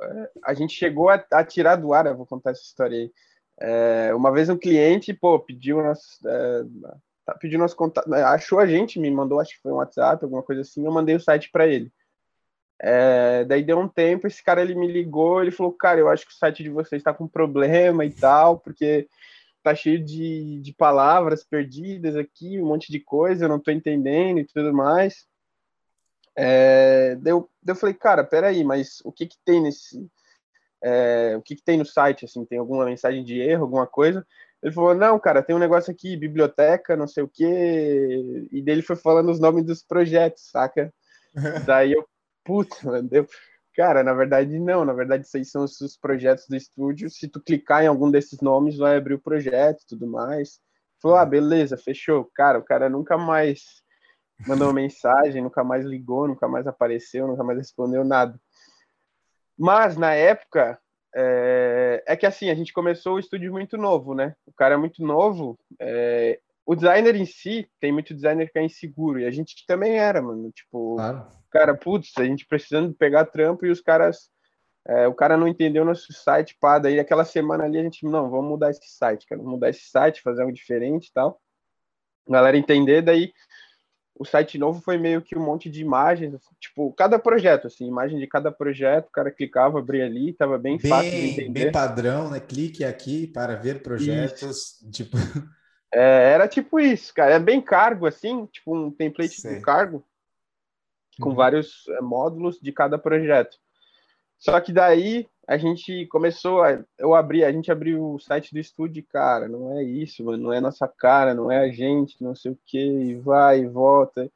É, 0.00 0.30
a 0.44 0.54
gente 0.54 0.74
chegou 0.74 1.10
a, 1.10 1.22
a, 1.32 1.44
tirar 1.44 1.76
do 1.76 1.92
ar, 1.92 2.06
eu 2.06 2.16
vou 2.16 2.26
contar 2.26 2.52
essa 2.52 2.62
história 2.62 2.96
aí. 2.96 3.12
É, 3.60 4.14
uma 4.14 4.32
vez 4.32 4.48
um 4.48 4.56
cliente, 4.56 5.12
pô, 5.12 5.38
pediu 5.38 5.82
nas, 5.82 6.00
é, 6.24 6.62
tá 7.24 7.34
pedindo 7.34 7.60
nosso 7.60 7.76
contato, 7.76 8.08
né, 8.08 8.22
achou 8.22 8.58
a 8.58 8.66
gente, 8.66 8.98
me 8.98 9.10
mandou, 9.10 9.40
acho 9.40 9.54
que 9.54 9.62
foi 9.62 9.72
um 9.72 9.76
WhatsApp, 9.76 10.24
alguma 10.24 10.42
coisa 10.42 10.62
assim, 10.62 10.84
eu 10.84 10.92
mandei 10.92 11.14
o 11.14 11.20
site 11.20 11.50
para 11.50 11.66
ele. 11.66 11.92
É, 12.82 13.44
daí 13.44 13.62
deu 13.62 13.78
um 13.78 13.88
tempo, 13.88 14.26
esse 14.26 14.42
cara 14.42 14.62
ele 14.62 14.74
me 14.74 14.90
ligou, 14.90 15.42
ele 15.42 15.50
falou, 15.50 15.72
cara, 15.72 16.00
eu 16.00 16.08
acho 16.08 16.26
que 16.26 16.32
o 16.32 16.36
site 16.36 16.62
de 16.62 16.70
vocês 16.70 17.00
está 17.00 17.12
com 17.12 17.28
problema 17.28 18.04
e 18.04 18.10
tal, 18.10 18.58
porque 18.58 19.06
tá 19.62 19.74
cheio 19.74 20.02
de, 20.02 20.60
de 20.60 20.72
palavras 20.72 21.44
perdidas 21.44 22.16
aqui, 22.16 22.60
um 22.60 22.66
monte 22.66 22.90
de 22.90 22.98
coisa, 22.98 23.44
eu 23.44 23.48
não 23.48 23.60
tô 23.60 23.70
entendendo 23.70 24.40
e 24.40 24.46
tudo 24.46 24.72
mais. 24.72 25.26
É, 26.34 27.16
daí, 27.16 27.32
eu, 27.32 27.50
daí 27.62 27.74
eu 27.74 27.78
falei, 27.78 27.94
cara, 27.94 28.24
peraí, 28.24 28.64
mas 28.64 29.00
o 29.04 29.12
que 29.12 29.26
que 29.26 29.36
tem 29.44 29.60
nesse... 29.60 30.08
É, 30.82 31.36
o 31.36 31.42
que, 31.42 31.56
que 31.56 31.62
tem 31.62 31.76
no 31.76 31.84
site, 31.84 32.24
assim, 32.24 32.42
tem 32.46 32.58
alguma 32.58 32.86
mensagem 32.86 33.22
de 33.22 33.38
erro, 33.38 33.64
alguma 33.64 33.86
coisa? 33.86 34.26
Ele 34.62 34.72
falou, 34.72 34.94
não, 34.94 35.18
cara, 35.18 35.42
tem 35.42 35.56
um 35.56 35.60
negócio 35.60 35.90
aqui, 35.90 36.16
biblioteca, 36.16 36.96
não 36.96 37.06
sei 37.06 37.22
o 37.22 37.28
quê. 37.28 38.46
E 38.52 38.60
dele 38.60 38.82
foi 38.82 38.96
falando 38.96 39.30
os 39.30 39.40
nomes 39.40 39.64
dos 39.64 39.82
projetos, 39.82 40.50
saca? 40.50 40.92
Daí 41.66 41.92
eu, 41.92 42.06
puta, 42.44 42.76
mano, 42.84 43.08
deu. 43.08 43.26
Cara, 43.74 44.02
na 44.02 44.12
verdade, 44.12 44.58
não. 44.58 44.84
Na 44.84 44.92
verdade, 44.92 45.26
aí 45.34 45.44
são 45.44 45.64
os 45.64 45.96
projetos 45.96 46.46
do 46.48 46.56
estúdio. 46.56 47.08
Se 47.08 47.28
tu 47.28 47.40
clicar 47.40 47.82
em 47.82 47.86
algum 47.86 48.10
desses 48.10 48.40
nomes, 48.40 48.76
vai 48.76 48.96
abrir 48.96 49.14
o 49.14 49.20
projeto 49.20 49.82
e 49.82 49.86
tudo 49.86 50.06
mais. 50.06 50.60
Falou, 51.00 51.16
ah, 51.16 51.24
beleza, 51.24 51.78
fechou. 51.78 52.30
Cara, 52.34 52.58
o 52.58 52.62
cara 52.62 52.90
nunca 52.90 53.16
mais 53.16 53.82
mandou 54.46 54.72
mensagem, 54.72 55.42
nunca 55.42 55.64
mais 55.64 55.84
ligou, 55.84 56.28
nunca 56.28 56.46
mais 56.48 56.66
apareceu, 56.66 57.26
nunca 57.26 57.44
mais 57.44 57.58
respondeu 57.58 58.04
nada. 58.04 58.38
Mas, 59.56 59.96
na 59.96 60.14
época, 60.14 60.78
é, 61.14 62.02
é, 62.06 62.16
que 62.16 62.26
assim, 62.26 62.50
a 62.50 62.54
gente 62.54 62.72
começou 62.72 63.14
o 63.14 63.18
estúdio 63.18 63.52
muito 63.52 63.76
novo, 63.76 64.14
né? 64.14 64.34
O 64.46 64.52
cara 64.52 64.74
é 64.74 64.78
muito 64.78 65.02
novo. 65.02 65.58
É, 65.78 66.40
o 66.64 66.74
designer 66.74 67.16
em 67.16 67.26
si, 67.26 67.68
tem 67.80 67.90
muito 67.90 68.14
designer 68.14 68.50
que 68.50 68.58
é 68.58 68.62
inseguro, 68.62 69.18
e 69.18 69.26
a 69.26 69.30
gente 69.30 69.66
também 69.66 69.98
era, 69.98 70.22
mano. 70.22 70.50
Tipo, 70.52 70.96
claro. 70.96 71.26
cara, 71.50 71.76
putz, 71.76 72.12
a 72.16 72.24
gente 72.24 72.46
precisando 72.46 72.94
pegar 72.94 73.26
trampo 73.26 73.66
e 73.66 73.70
os 73.70 73.80
caras. 73.80 74.30
É, 74.86 75.06
o 75.06 75.14
cara 75.14 75.36
não 75.36 75.46
entendeu 75.46 75.84
nosso 75.84 76.10
site, 76.10 76.56
pá, 76.58 76.78
daí 76.78 76.98
aquela 76.98 77.24
semana 77.24 77.64
ali 77.64 77.78
a 77.78 77.82
gente, 77.82 78.02
não, 78.06 78.30
vamos 78.30 78.48
mudar 78.48 78.70
esse 78.70 78.88
site, 78.88 79.26
cara, 79.26 79.38
vamos 79.38 79.54
mudar 79.54 79.68
esse 79.68 79.90
site, 79.90 80.22
fazer 80.22 80.40
algo 80.40 80.54
diferente 80.54 81.08
e 81.08 81.12
tal. 81.12 81.38
A 82.26 82.32
galera 82.32 82.56
entender, 82.56 83.02
daí 83.02 83.30
o 84.20 84.24
site 84.26 84.58
novo 84.58 84.82
foi 84.82 84.98
meio 84.98 85.22
que 85.22 85.34
um 85.34 85.42
monte 85.42 85.70
de 85.70 85.80
imagens, 85.80 86.34
assim, 86.34 86.54
tipo, 86.60 86.92
cada 86.92 87.18
projeto, 87.18 87.66
assim, 87.66 87.88
imagem 87.88 88.18
de 88.18 88.26
cada 88.26 88.52
projeto, 88.52 89.06
o 89.06 89.10
cara 89.10 89.30
clicava, 89.30 89.78
abria 89.78 90.04
ali, 90.04 90.34
tava 90.34 90.58
bem, 90.58 90.76
bem 90.76 90.90
fácil 90.90 91.10
de 91.10 91.30
entender. 91.30 91.64
Bem 91.64 91.72
padrão, 91.72 92.28
né? 92.28 92.38
Clique 92.38 92.84
aqui 92.84 93.26
para 93.26 93.56
ver 93.56 93.82
projetos, 93.82 94.82
isso. 94.82 94.90
tipo... 94.90 95.16
É, 95.92 96.34
era 96.34 96.46
tipo 96.46 96.78
isso, 96.78 97.12
cara, 97.12 97.32
é 97.32 97.38
bem 97.40 97.60
cargo, 97.60 98.06
assim, 98.06 98.46
tipo 98.46 98.76
um 98.76 98.92
template 98.92 99.40
Sei. 99.40 99.56
do 99.56 99.60
cargo, 99.60 100.06
com 101.20 101.30
uhum. 101.30 101.34
vários 101.34 101.82
é, 101.88 102.00
módulos 102.00 102.60
de 102.60 102.70
cada 102.70 102.96
projeto. 102.96 103.56
Só 104.38 104.60
que 104.60 104.72
daí 104.72 105.26
a 105.50 105.56
gente 105.56 106.06
começou 106.06 106.62
a, 106.62 106.80
eu 106.96 107.12
abri, 107.12 107.44
a 107.44 107.50
gente 107.50 107.72
abriu 107.72 108.12
o 108.12 108.20
site 108.20 108.54
do 108.54 108.60
estúdio, 108.60 109.04
cara, 109.08 109.48
não 109.48 109.76
é 109.76 109.82
isso, 109.82 110.22
mano, 110.22 110.44
não 110.44 110.52
é 110.52 110.60
nossa 110.60 110.86
cara, 110.86 111.34
não 111.34 111.50
é 111.50 111.58
a 111.58 111.68
gente, 111.68 112.22
não 112.22 112.36
sei 112.36 112.52
o 112.52 112.58
que, 112.64 112.78
e 112.78 113.16
vai 113.16 113.62
e 113.62 113.66
volta. 113.66 114.30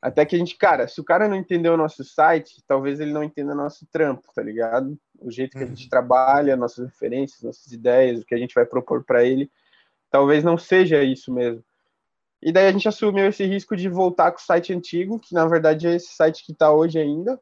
Até 0.00 0.24
que 0.24 0.34
a 0.34 0.38
gente, 0.38 0.56
cara, 0.56 0.88
se 0.88 0.98
o 0.98 1.04
cara 1.04 1.28
não 1.28 1.36
entendeu 1.36 1.74
o 1.74 1.76
nosso 1.76 2.02
site, 2.02 2.64
talvez 2.66 3.00
ele 3.00 3.12
não 3.12 3.22
entenda 3.22 3.54
nosso 3.54 3.84
trampo, 3.92 4.32
tá 4.34 4.42
ligado? 4.42 4.98
O 5.20 5.30
jeito 5.30 5.58
que 5.58 5.62
a 5.62 5.66
gente 5.66 5.84
uhum. 5.84 5.90
trabalha, 5.90 6.56
nossas 6.56 6.86
referências, 6.86 7.42
nossas 7.42 7.70
ideias, 7.70 8.22
o 8.22 8.24
que 8.24 8.34
a 8.34 8.38
gente 8.38 8.54
vai 8.54 8.64
propor 8.64 9.04
para 9.04 9.22
ele, 9.22 9.50
talvez 10.10 10.42
não 10.42 10.56
seja 10.56 11.02
isso 11.02 11.30
mesmo. 11.30 11.62
E 12.40 12.50
daí 12.50 12.66
a 12.66 12.72
gente 12.72 12.88
assumiu 12.88 13.26
esse 13.26 13.44
risco 13.44 13.76
de 13.76 13.90
voltar 13.90 14.32
com 14.32 14.38
o 14.38 14.42
site 14.42 14.72
antigo, 14.72 15.20
que 15.20 15.34
na 15.34 15.46
verdade 15.46 15.86
é 15.86 15.96
esse 15.96 16.14
site 16.14 16.46
que 16.46 16.54
tá 16.54 16.72
hoje 16.72 16.98
ainda. 16.98 17.38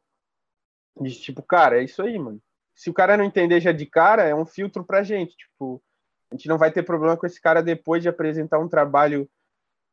De 0.99 1.13
tipo, 1.13 1.41
cara, 1.41 1.79
é 1.79 1.85
isso 1.85 2.01
aí, 2.01 2.19
mano 2.19 2.41
se 2.75 2.89
o 2.89 2.93
cara 2.93 3.15
não 3.15 3.23
entender 3.23 3.61
já 3.61 3.71
de 3.71 3.85
cara, 3.85 4.23
é 4.23 4.35
um 4.35 4.45
filtro 4.45 4.83
pra 4.83 5.03
gente. 5.03 5.35
Tipo, 5.35 5.81
a 6.29 6.35
gente 6.35 6.47
não 6.47 6.57
vai 6.57 6.71
ter 6.71 6.83
problema 6.83 7.15
com 7.15 7.25
esse 7.25 7.41
cara 7.41 7.63
depois 7.63 8.03
de 8.03 8.09
apresentar 8.09 8.59
um 8.59 8.67
trabalho 8.67 9.29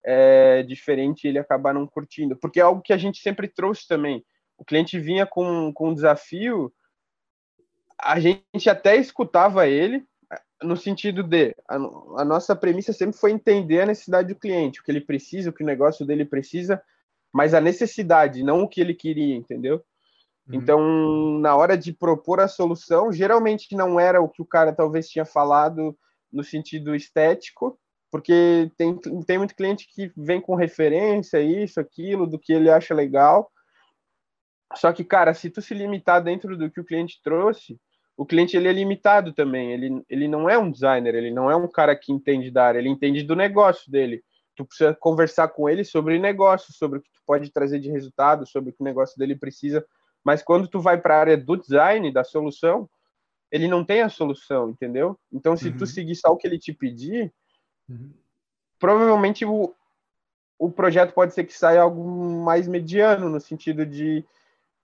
é, 0.05 0.63
diferente 0.65 1.25
e 1.25 1.29
ele 1.29 1.39
acabar 1.39 1.73
não 1.73 1.87
curtindo. 1.87 2.37
Porque 2.37 2.59
é 2.59 2.63
algo 2.63 2.83
que 2.83 2.93
a 2.93 2.99
gente 2.99 3.21
sempre 3.21 3.47
trouxe 3.47 3.87
também. 3.87 4.25
O 4.59 4.65
cliente 4.65 4.99
vinha 4.99 5.25
com, 5.25 5.73
com 5.73 5.91
um 5.91 5.95
desafio, 5.95 6.73
a 8.01 8.19
gente 8.19 8.69
até 8.69 8.97
escutava 8.97 9.67
ele, 9.69 10.05
no 10.63 10.77
sentido 10.77 11.23
de 11.23 11.55
a, 11.69 11.77
a, 11.77 12.25
nossa 12.25 12.55
premissa 12.55 12.93
sempre 12.93 13.17
foi 13.17 13.31
entender 13.33 13.81
a 13.81 13.87
necessidade 13.87 14.29
do 14.29 14.39
cliente, 14.39 14.81
o 14.81 14.85
que 14.85 14.91
ele 14.91 15.01
precisa, 15.01 15.51
o 15.51 15.53
que 15.53 15.63
o 15.63 15.67
negócio 15.67 16.07
dele 16.07 16.25
precisa, 16.25 16.83
mas 17.33 17.55
a 17.55 17.61
necessidade, 17.61 18.43
não 18.43 18.63
o 18.63 18.69
que 18.69 18.81
ele 18.81 18.95
queria, 18.95 19.35
entendeu? 19.35 19.85
Uhum. 20.49 20.55
Então, 20.55 21.39
na 21.39 21.55
hora 21.57 21.77
de 21.77 21.93
propor 21.93 22.41
a 22.41 22.49
solução, 22.49 23.13
geralmente 23.13 23.75
não 23.75 23.99
era 23.99 24.21
o 24.21 24.29
que 24.29 24.43
o 24.43 24.47
cara 24.47 24.73
talvez 24.73 25.09
tinha 25.09 25.25
falado 25.25 25.97
no 26.33 26.43
sentido 26.43 26.95
estético, 26.95 27.79
porque 28.11 28.71
tem, 28.77 28.99
tem 29.27 29.39
muito 29.39 29.55
cliente 29.55 29.87
que 29.89 30.13
vem 30.17 30.41
com 30.41 30.55
referência, 30.55 31.41
isso, 31.41 31.81
aquilo, 31.81 32.27
do 32.27 32.39
que 32.39 32.53
ele 32.53 32.71
acha 32.71 32.95
legal. 32.95 33.51
Só 34.75 34.93
que, 34.93 35.05
cara, 35.05 35.35
se 35.35 35.51
tu 35.51 35.61
se 35.61 35.75
limitar 35.75 36.23
dentro 36.23 36.57
do 36.57 36.71
que 36.71 36.81
o 36.81 36.85
cliente 36.85 37.21
trouxe, 37.23 37.79
o 38.17 38.27
cliente 38.27 38.57
ele 38.57 38.69
é 38.69 38.73
limitado 38.73 39.33
também. 39.33 39.73
Ele, 39.73 40.03
ele 40.09 40.29
não 40.29 40.49
é 40.49 40.59
um 40.59 40.71
designer, 40.71 41.15
ele 41.15 41.31
não 41.31 41.51
é 41.51 41.57
um 41.57 41.69
cara 41.69 41.97
que 41.97 42.13
entende 42.13 42.51
da 42.51 42.67
área, 42.67 42.79
ele 42.79 42.89
entende 42.89 43.23
do 43.23 43.37
negócio 43.37 43.91
dele. 43.91 44.23
Tu 44.55 44.65
precisa 44.65 44.95
conversar 44.95 45.49
com 45.49 45.69
ele 45.69 45.85
sobre 45.85 46.19
negócio, 46.19 46.73
sobre 46.73 46.99
o 46.99 47.03
que 47.03 47.11
tu 47.11 47.21
pode 47.27 47.51
trazer 47.51 47.81
de 47.81 47.91
resultado, 47.91 48.47
sobre 48.47 48.71
o 48.71 48.73
que 48.73 48.83
o 48.83 48.85
negócio 48.85 49.19
dele 49.19 49.35
precisa. 49.35 49.85
Mas 50.25 50.43
quando 50.43 50.69
tu 50.69 50.81
vai 50.81 51.01
para 51.01 51.17
a 51.17 51.21
área 51.21 51.37
do 51.37 51.57
design, 51.57 52.13
da 52.13 52.25
solução, 52.25 52.89
ele 53.51 53.69
não 53.69 53.85
tem 53.85 54.03
a 54.03 54.09
solução, 54.09 54.71
entendeu? 54.71 55.19
Então, 55.33 55.57
se 55.57 55.69
uhum. 55.69 55.77
tu 55.77 55.87
seguir 55.87 56.15
só 56.15 56.29
o 56.29 56.37
que 56.37 56.47
ele 56.47 56.59
te 56.59 56.73
pedir, 56.73 57.33
uhum. 57.89 58.13
provavelmente 58.79 59.45
o, 59.45 59.75
o 60.59 60.71
projeto 60.71 61.13
pode 61.13 61.35
ser 61.35 61.45
que 61.45 61.53
saia 61.53 61.83
algo 61.83 62.03
mais 62.43 62.67
mediano, 62.67 63.29
no 63.29 63.41
sentido 63.41 63.85
de 63.85 64.25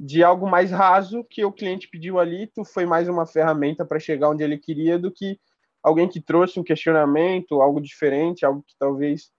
de 0.01 0.22
algo 0.22 0.48
mais 0.48 0.70
raso 0.70 1.24
que 1.24 1.44
o 1.44 1.53
cliente 1.53 1.88
pediu 1.88 2.18
ali, 2.18 2.46
tu 2.46 2.64
foi 2.64 2.87
mais 2.87 3.09
uma 3.09 3.27
ferramenta 3.27 3.85
para 3.85 3.98
chegar 3.98 4.31
onde 4.31 4.44
ele 4.44 4.57
queria 4.57 4.98
do 4.98 5.11
que 5.11 5.40
alguém 5.83 6.09
que 6.09 6.20
trouxe 6.20 6.61
um 6.61 6.64
questionamento, 6.64 7.61
algo 7.61 7.81
diferente, 7.81 8.44
algo 8.44 8.62
que 8.62 8.77
talvez 8.79 9.33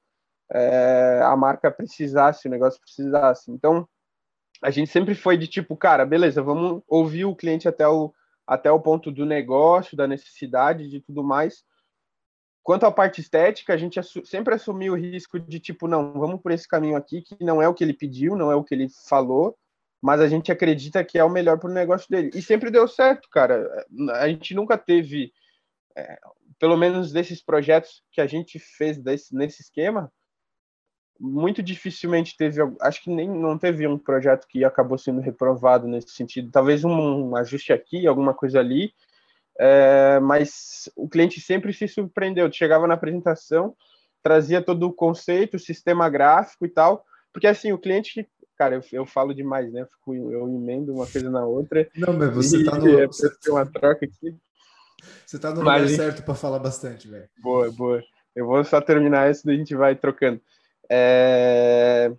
é, 0.52 1.22
a 1.24 1.36
marca 1.38 1.72
precisasse, 1.72 2.48
o 2.48 2.52
negócio 2.52 2.80
precisasse. 2.82 3.52
Então, 3.52 3.88
a 4.62 4.72
gente 4.72 4.91
sempre 4.91 5.15
foi 5.15 5.38
de 5.38 5.48
tipo, 5.48 5.76
cara, 5.76 6.06
beleza, 6.06 6.41
vamos 6.41 6.82
ouvir 6.88 7.26
o 7.26 7.36
cliente 7.36 7.67
até 7.67 7.88
o, 7.88 8.13
até 8.45 8.72
o 8.72 8.80
ponto 8.80 9.12
do 9.12 9.26
negócio, 9.26 9.95
da 9.95 10.08
necessidade, 10.08 10.89
de 10.89 11.00
tudo 11.00 11.24
mais. 11.24 11.63
Quanto 12.62 12.86
à 12.86 12.91
parte 12.91 13.22
estética, 13.22 13.74
a 13.74 13.78
gente 13.78 14.00
assu 14.00 14.26
sempre 14.26 14.54
assumiu 14.54 14.93
o 14.93 14.98
risco 14.98 15.39
de 15.39 15.60
tipo, 15.60 15.88
não, 15.88 16.13
vamos 16.13 16.41
por 16.41 16.52
esse 16.52 16.67
caminho 16.67 16.95
aqui, 16.95 17.22
que 17.22 17.43
não 17.43 17.62
é 17.62 17.67
o 17.67 17.74
que 17.74 17.84
ele 17.84 17.93
pediu, 17.93 18.36
não 18.36 18.52
é 18.52 18.56
o 18.56 18.63
que 18.63 18.76
ele 18.76 18.88
falou, 19.08 19.58
mas 20.02 20.22
a 20.22 20.28
gente 20.28 20.52
acredita 20.52 21.04
que 21.04 21.17
é 21.17 21.24
o 21.24 21.30
melhor 21.30 21.58
para 21.58 21.69
o 21.69 21.74
negócio 21.74 22.08
dele. 22.10 22.32
E 22.34 22.41
sempre 22.41 22.69
deu 22.69 22.88
certo, 22.88 23.30
cara. 23.30 23.86
A 24.13 24.28
gente 24.28 24.54
nunca 24.54 24.78
teve, 24.78 25.34
é, 25.95 26.19
pelo 26.60 26.78
menos 26.78 27.12
desses 27.12 27.41
projetos 27.41 28.04
que 28.12 28.22
a 28.22 28.28
gente 28.28 28.60
fez 28.60 28.98
desse, 28.98 29.34
nesse 29.36 29.62
esquema, 29.62 30.12
muito 31.20 31.62
dificilmente 31.62 32.38
teve, 32.38 32.62
acho 32.82 33.04
que 33.04 33.10
nem 33.10 33.30
não 33.30 33.58
teve 33.58 33.86
um 33.86 33.98
projeto 33.98 34.48
que 34.48 34.64
acabou 34.64 34.98
sendo 34.98 35.20
reprovado 35.20 35.88
nesse 35.88 36.12
sentido. 36.12 36.52
Talvez 36.52 36.84
um, 36.86 37.30
um 37.30 37.36
ajuste 37.36 37.74
aqui, 37.74 38.08
alguma 38.08 38.34
coisa 38.34 38.60
ali, 38.60 38.94
é, 39.60 40.20
mas 40.22 40.90
o 40.96 41.10
cliente 41.10 41.42
sempre 41.42 41.74
se 41.74 41.88
surpreendeu. 41.88 42.52
Chegava 42.52 42.88
na 42.88 42.94
apresentação, 42.94 43.76
trazia 44.24 44.62
todo 44.62 44.84
o 44.88 44.94
conceito, 44.94 45.58
o 45.58 45.60
sistema 45.60 46.10
gráfico 46.10 46.66
e 46.66 46.70
tal, 46.70 47.04
porque 47.34 47.48
assim 47.48 47.72
o 47.74 47.78
cliente 47.78 48.28
cara, 48.60 48.76
eu, 48.76 48.82
eu 48.92 49.06
falo 49.06 49.34
demais, 49.34 49.72
né? 49.72 49.86
Fico, 49.86 50.14
eu 50.14 50.46
emendo 50.50 50.94
uma 50.94 51.08
coisa 51.08 51.30
na 51.30 51.46
outra. 51.46 51.90
Não, 51.96 52.12
mas 52.12 52.34
você 52.34 52.58
e, 52.58 52.66
tá 52.66 52.78
no. 52.78 52.88
É, 53.00 53.08
ter 53.08 53.52
uma 53.52 53.66
troca 53.66 54.06
aqui. 54.06 54.36
Você 55.26 55.40
tá 55.40 55.54
no 55.54 55.64
mas, 55.64 55.84
lugar 55.84 55.96
certo 55.96 56.24
para 56.24 56.36
falar 56.36 56.60
bastante, 56.60 57.08
velho. 57.08 57.30
Boa, 57.42 57.72
boa. 57.72 58.04
Eu 58.36 58.46
vou 58.46 58.62
só 58.66 58.82
terminar 58.82 59.32
isso, 59.32 59.46
daí 59.46 59.56
a 59.56 59.58
gente 59.58 59.74
vai 59.74 59.96
trocando. 59.96 60.42
É... 60.89 62.12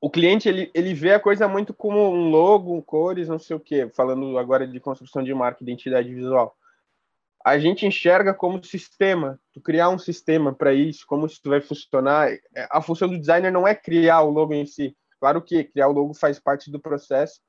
O 0.00 0.08
cliente, 0.08 0.48
ele, 0.48 0.70
ele 0.74 0.94
vê 0.94 1.12
a 1.12 1.20
coisa 1.20 1.48
muito 1.48 1.74
como 1.74 1.98
um 2.10 2.30
logo, 2.30 2.80
cores, 2.82 3.28
não 3.28 3.38
sei 3.38 3.56
o 3.56 3.60
quê. 3.60 3.90
Falando 3.94 4.38
agora 4.38 4.66
de 4.66 4.78
construção 4.78 5.22
de 5.22 5.34
marca, 5.34 5.62
identidade 5.62 6.14
visual 6.14 6.56
a 7.48 7.58
gente 7.58 7.86
enxerga 7.86 8.34
como 8.34 8.62
sistema, 8.62 9.40
tu 9.52 9.60
criar 9.60 9.88
um 9.88 9.98
sistema 9.98 10.54
para 10.54 10.74
isso, 10.74 11.04
como 11.06 11.26
isso 11.26 11.40
vai 11.44 11.60
funcionar. 11.60 12.30
É, 12.30 12.68
a 12.70 12.82
função 12.82 13.08
do 13.08 13.18
designer 13.18 13.52
não 13.52 13.66
é 13.66 13.74
criar 13.74 14.22
o 14.22 14.30
logo 14.30 14.52
em 14.52 14.66
si. 14.66 14.96
Claro 15.18 15.40
que 15.42 15.64
criar 15.64 15.88
o 15.88 15.92
logo 15.92 16.14
faz 16.14 16.38
parte 16.38 16.70
do 16.70 16.78
processo, 16.78 17.40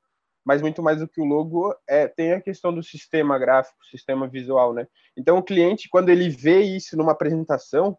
mas 0.44 0.62
muito 0.62 0.82
mais 0.82 1.00
do 1.00 1.08
que 1.08 1.20
o 1.20 1.24
logo 1.24 1.74
é 1.86 2.08
tem 2.08 2.32
a 2.32 2.40
questão 2.40 2.72
do 2.72 2.82
sistema 2.82 3.38
gráfico, 3.38 3.84
sistema 3.90 4.26
visual, 4.26 4.72
né? 4.72 4.86
Então 5.16 5.38
o 5.38 5.42
cliente 5.42 5.88
quando 5.88 6.08
ele 6.08 6.28
vê 6.28 6.60
isso 6.62 6.96
numa 6.96 7.12
apresentação, 7.12 7.96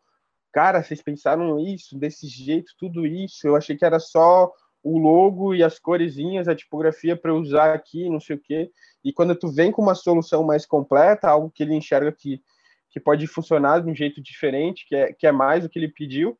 cara, 0.51 0.83
vocês 0.83 1.01
pensaram 1.01 1.59
isso 1.59 1.97
desse 1.97 2.27
jeito, 2.27 2.73
tudo 2.77 3.05
isso, 3.05 3.47
eu 3.47 3.55
achei 3.55 3.75
que 3.75 3.85
era 3.85 3.99
só 3.99 4.51
o 4.83 4.97
logo 4.97 5.53
e 5.53 5.63
as 5.63 5.77
coresinhas, 5.77 6.47
a 6.47 6.55
tipografia 6.55 7.15
para 7.15 7.33
usar 7.33 7.73
aqui, 7.73 8.09
não 8.09 8.19
sei 8.19 8.35
o 8.35 8.39
quê. 8.39 8.71
E 9.03 9.13
quando 9.13 9.35
tu 9.35 9.47
vem 9.47 9.71
com 9.71 9.81
uma 9.81 9.95
solução 9.95 10.43
mais 10.43 10.65
completa, 10.65 11.29
algo 11.29 11.51
que 11.51 11.63
ele 11.63 11.75
enxerga 11.75 12.11
que, 12.11 12.41
que 12.89 12.99
pode 12.99 13.27
funcionar 13.27 13.81
de 13.81 13.89
um 13.89 13.95
jeito 13.95 14.21
diferente, 14.21 14.85
que 14.87 14.95
é, 14.95 15.13
que 15.13 15.27
é 15.27 15.31
mais 15.31 15.63
do 15.63 15.69
que 15.69 15.77
ele 15.77 15.87
pediu, 15.87 16.37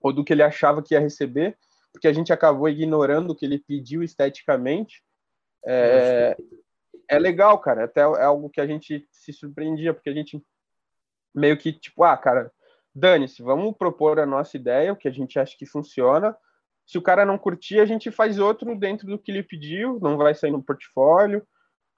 ou 0.00 0.12
do 0.12 0.24
que 0.24 0.32
ele 0.32 0.42
achava 0.42 0.82
que 0.82 0.94
ia 0.94 1.00
receber, 1.00 1.56
porque 1.92 2.08
a 2.08 2.12
gente 2.12 2.32
acabou 2.32 2.68
ignorando 2.68 3.30
o 3.30 3.34
que 3.34 3.44
ele 3.44 3.58
pediu 3.58 4.02
esteticamente, 4.02 5.02
é, 5.64 6.36
é 7.08 7.18
legal, 7.18 7.58
cara. 7.58 7.84
Até 7.84 8.00
é 8.00 8.24
algo 8.24 8.50
que 8.50 8.60
a 8.60 8.66
gente 8.66 9.06
se 9.10 9.32
surpreendia, 9.32 9.94
porque 9.94 10.10
a 10.10 10.14
gente 10.14 10.42
meio 11.34 11.56
que, 11.56 11.72
tipo, 11.72 12.04
ah, 12.04 12.16
cara, 12.16 12.52
dane-se, 12.94 13.42
vamos 13.42 13.76
propor 13.76 14.20
a 14.20 14.26
nossa 14.26 14.56
ideia, 14.56 14.92
o 14.92 14.96
que 14.96 15.08
a 15.08 15.12
gente 15.12 15.38
acha 15.38 15.56
que 15.58 15.66
funciona, 15.66 16.36
se 16.86 16.98
o 16.98 17.02
cara 17.02 17.24
não 17.24 17.38
curtir, 17.38 17.80
a 17.80 17.86
gente 17.86 18.10
faz 18.10 18.38
outro 18.38 18.78
dentro 18.78 19.06
do 19.06 19.18
que 19.18 19.30
ele 19.30 19.42
pediu, 19.42 19.98
não 20.00 20.16
vai 20.16 20.34
sair 20.34 20.50
no 20.50 20.62
portfólio, 20.62 21.46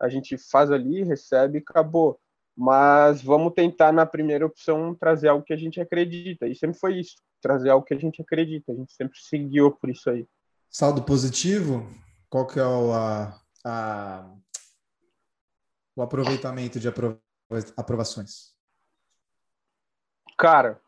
a 0.01 0.09
gente 0.09 0.39
faz 0.39 0.71
ali, 0.71 1.03
recebe 1.03 1.59
e 1.59 1.61
acabou. 1.61 2.21
Mas 2.57 3.21
vamos 3.21 3.53
tentar, 3.53 3.93
na 3.93 4.07
primeira 4.07 4.47
opção, 4.47 4.95
trazer 4.95 5.29
algo 5.29 5.45
que 5.45 5.53
a 5.53 5.57
gente 5.57 5.81
acredita. 5.81 6.47
E 6.47 6.55
sempre 6.55 6.79
foi 6.79 7.01
isso, 7.01 7.17
trazer 7.41 7.71
algo 7.71 7.85
que 7.85 7.95
a 7.95 7.99
gente 7.99 8.23
acredita. 8.23 8.73
A 8.73 8.75
gente 8.75 8.93
sempre 8.93 9.19
seguiu 9.19 9.73
por 9.73 9.91
isso 9.91 10.09
aí. 10.09 10.27
Saldo 10.71 11.03
positivo? 11.03 11.87
Qual 12.31 12.47
que 12.47 12.59
é 12.59 12.67
o, 12.67 12.93
a, 12.93 13.41
a, 13.65 14.35
o 15.97 16.03
aproveitamento 16.03 16.79
de 16.79 16.89
aprovações? 17.77 18.55
Cara, 20.39 20.81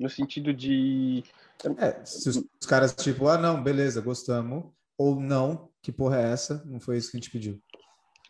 no 0.00 0.08
sentido 0.08 0.52
de 0.52 1.22
é, 1.78 2.04
se 2.04 2.28
os, 2.28 2.36
os 2.36 2.66
caras, 2.66 2.94
tipo, 2.94 3.28
ah, 3.28 3.36
não, 3.36 3.62
beleza, 3.62 4.00
gostamos, 4.00 4.64
ou 4.96 5.20
não, 5.20 5.68
que 5.82 5.92
porra 5.92 6.20
é 6.20 6.32
essa? 6.32 6.62
Não 6.64 6.80
foi 6.80 6.96
isso 6.96 7.10
que 7.10 7.16
a 7.16 7.20
gente 7.20 7.30
pediu. 7.30 7.60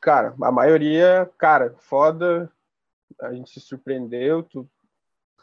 Cara, 0.01 0.35
a 0.43 0.51
maioria, 0.51 1.31
cara, 1.39 1.75
foda, 1.79 2.51
a 3.21 3.33
gente 3.33 3.51
se 3.51 3.61
surpreendeu, 3.61 4.43
tu, 4.43 4.69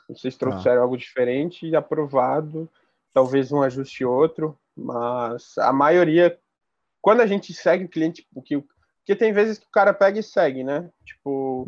vocês 0.10 0.36
trouxeram 0.36 0.82
ah. 0.82 0.84
algo 0.84 0.98
diferente 0.98 1.68
e 1.68 1.76
aprovado, 1.76 2.70
talvez 3.14 3.52
um 3.52 3.62
ajuste 3.62 4.04
outro, 4.04 4.58
mas 4.76 5.58
a 5.58 5.72
maioria, 5.72 6.38
quando 7.02 7.22
a 7.22 7.26
gente 7.26 7.54
segue 7.54 7.86
o 7.86 7.90
cliente, 7.90 8.28
porque, 8.34 8.58
porque 9.00 9.16
tem 9.16 9.32
vezes 9.32 9.58
que 9.58 9.66
o 9.66 9.72
cara 9.72 9.94
pega 9.94 10.20
e 10.20 10.24
segue, 10.24 10.64
né? 10.64 10.90
Tipo, 11.06 11.66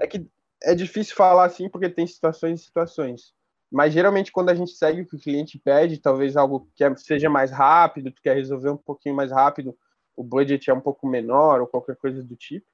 é 0.00 0.06
que 0.06 0.28
é 0.62 0.74
difícil 0.74 1.16
falar 1.16 1.44
assim 1.44 1.68
porque 1.68 1.88
tem 1.88 2.06
situações 2.06 2.60
e 2.60 2.64
situações. 2.64 3.32
Mas 3.72 3.94
geralmente 3.94 4.30
quando 4.30 4.50
a 4.50 4.54
gente 4.54 4.72
segue 4.72 5.00
o 5.00 5.06
que 5.06 5.16
o 5.16 5.18
cliente 5.18 5.58
pede, 5.58 5.98
talvez 5.98 6.36
algo 6.36 6.68
que 6.74 6.84
é, 6.84 6.94
seja 6.94 7.30
mais 7.30 7.50
rápido, 7.50 8.10
tu 8.10 8.20
quer 8.20 8.36
resolver 8.36 8.68
um 8.68 8.76
pouquinho 8.76 9.14
mais 9.14 9.32
rápido, 9.32 9.74
o 10.14 10.22
budget 10.22 10.68
é 10.68 10.74
um 10.74 10.80
pouco 10.80 11.06
menor 11.06 11.62
ou 11.62 11.66
qualquer 11.66 11.96
coisa 11.96 12.22
do 12.22 12.36
tipo, 12.36 12.66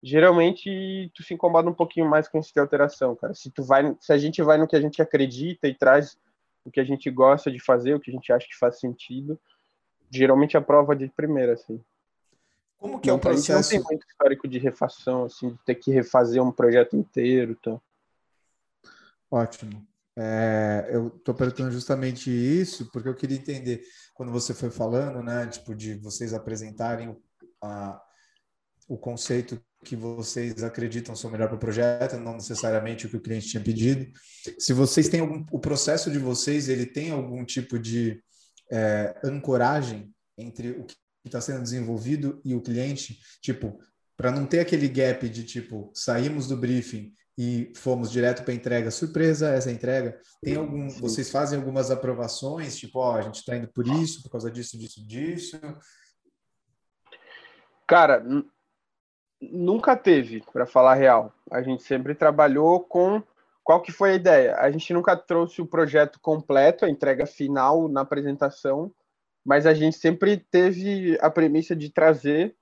geralmente 0.00 1.10
tu 1.14 1.24
se 1.24 1.34
incomoda 1.34 1.68
um 1.68 1.74
pouquinho 1.74 2.08
mais 2.08 2.28
com 2.28 2.38
essa 2.38 2.60
alteração, 2.60 3.16
cara. 3.16 3.34
Se 3.34 3.50
tu 3.50 3.64
vai, 3.64 3.96
se 4.00 4.12
a 4.12 4.18
gente 4.18 4.40
vai 4.40 4.56
no 4.56 4.68
que 4.68 4.76
a 4.76 4.80
gente 4.80 5.02
acredita 5.02 5.66
e 5.66 5.74
traz 5.74 6.16
o 6.64 6.70
que 6.70 6.78
a 6.78 6.84
gente 6.84 7.10
gosta 7.10 7.50
de 7.50 7.58
fazer, 7.58 7.94
o 7.94 8.00
que 8.00 8.10
a 8.10 8.14
gente 8.14 8.32
acha 8.32 8.46
que 8.46 8.56
faz 8.56 8.78
sentido, 8.78 9.36
geralmente 10.08 10.56
a 10.56 10.60
prova 10.60 10.94
de 10.94 11.08
primeira, 11.08 11.54
assim. 11.54 11.82
Como 12.78 13.00
que 13.00 13.10
é 13.10 13.12
o 13.12 13.18
processo? 13.18 13.74
Não 13.74 13.82
tem 13.82 13.90
muito 13.90 14.06
histórico 14.06 14.46
de 14.46 14.58
refação, 14.58 15.24
assim, 15.24 15.50
de 15.50 15.58
ter 15.64 15.74
que 15.74 15.90
refazer 15.90 16.40
um 16.40 16.52
projeto 16.52 16.96
inteiro, 16.96 17.50
então. 17.50 17.82
Ótimo. 19.28 19.89
É, 20.22 20.90
eu 20.90 21.08
estou 21.16 21.34
perguntando 21.34 21.70
justamente 21.70 22.30
isso 22.30 22.90
porque 22.92 23.08
eu 23.08 23.14
queria 23.14 23.38
entender 23.38 23.80
quando 24.12 24.30
você 24.30 24.52
foi 24.52 24.70
falando, 24.70 25.22
né, 25.22 25.46
tipo 25.46 25.74
de 25.74 25.94
vocês 25.94 26.34
apresentarem 26.34 27.16
a, 27.62 27.98
o 28.86 28.98
conceito 28.98 29.58
que 29.82 29.96
vocês 29.96 30.62
acreditam 30.62 31.16
ser 31.16 31.26
o 31.26 31.30
melhor 31.30 31.48
para 31.48 31.56
o 31.56 31.60
projeto, 31.60 32.18
não 32.18 32.34
necessariamente 32.34 33.06
o 33.06 33.08
que 33.08 33.16
o 33.16 33.20
cliente 33.22 33.48
tinha 33.48 33.62
pedido. 33.62 34.12
Se 34.58 34.74
vocês 34.74 35.08
têm 35.08 35.20
algum, 35.20 35.42
o 35.50 35.58
processo 35.58 36.10
de 36.10 36.18
vocês, 36.18 36.68
ele 36.68 36.84
tem 36.84 37.10
algum 37.10 37.42
tipo 37.42 37.78
de 37.78 38.22
é, 38.70 39.18
ancoragem 39.24 40.14
entre 40.36 40.72
o 40.72 40.84
que 40.84 40.96
está 41.24 41.40
sendo 41.40 41.62
desenvolvido 41.62 42.42
e 42.44 42.54
o 42.54 42.60
cliente, 42.60 43.18
tipo 43.40 43.80
para 44.20 44.30
não 44.30 44.44
ter 44.44 44.60
aquele 44.60 44.86
gap 44.86 45.26
de 45.30 45.44
tipo, 45.44 45.90
saímos 45.94 46.46
do 46.46 46.54
briefing 46.54 47.10
e 47.42 47.72
fomos 47.74 48.10
direto 48.10 48.44
para 48.44 48.52
entrega. 48.52 48.90
Surpresa 48.90 49.54
essa 49.54 49.72
entrega. 49.72 50.20
Tem 50.42 50.56
algum 50.56 50.90
Sim. 50.90 51.00
vocês 51.00 51.30
fazem 51.30 51.58
algumas 51.58 51.90
aprovações 51.90 52.78
tipo 52.78 52.98
ó, 52.98 53.16
a 53.16 53.22
gente 53.22 53.36
está 53.36 53.56
indo 53.56 53.68
por 53.68 53.86
isso 53.86 54.22
por 54.22 54.30
causa 54.30 54.50
disso 54.50 54.78
disso 54.78 55.06
disso? 55.06 55.58
Cara 57.86 58.22
nunca 59.40 59.96
teve 59.96 60.44
para 60.52 60.66
falar 60.66 60.94
real. 60.96 61.32
A 61.50 61.62
gente 61.62 61.82
sempre 61.82 62.14
trabalhou 62.14 62.80
com 62.80 63.22
qual 63.64 63.80
que 63.80 63.90
foi 63.90 64.10
a 64.10 64.16
ideia? 64.16 64.56
A 64.56 64.70
gente 64.70 64.92
nunca 64.92 65.16
trouxe 65.16 65.62
o 65.62 65.66
projeto 65.66 66.20
completo 66.20 66.84
a 66.84 66.90
entrega 66.90 67.24
final 67.24 67.88
na 67.88 68.02
apresentação 68.02 68.92
mas 69.42 69.64
a 69.64 69.72
gente 69.72 69.96
sempre 69.96 70.36
teve 70.36 71.18
a 71.20 71.30
premissa 71.30 71.74
de 71.74 71.88
trazer 71.88 72.54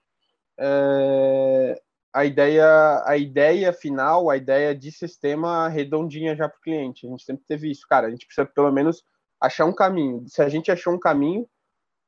é, 0.57 1.83
a 2.19 2.25
ideia, 2.25 3.03
a 3.07 3.17
ideia 3.17 3.73
final, 3.73 4.29
a 4.29 4.37
ideia 4.37 4.75
de 4.75 4.91
sistema 4.91 5.69
redondinha 5.69 6.35
já 6.35 6.49
para 6.49 6.59
o 6.59 6.61
cliente. 6.61 7.07
A 7.07 7.11
gente 7.11 7.23
sempre 7.23 7.45
teve 7.47 7.71
isso, 7.71 7.87
cara. 7.89 8.09
A 8.09 8.11
gente 8.11 8.27
precisa 8.27 8.45
pelo 8.45 8.73
menos 8.73 9.05
achar 9.41 9.65
um 9.67 9.73
caminho. 9.73 10.25
Se 10.27 10.43
a 10.43 10.49
gente 10.49 10.69
achou 10.69 10.93
um 10.93 10.99
caminho, 10.99 11.49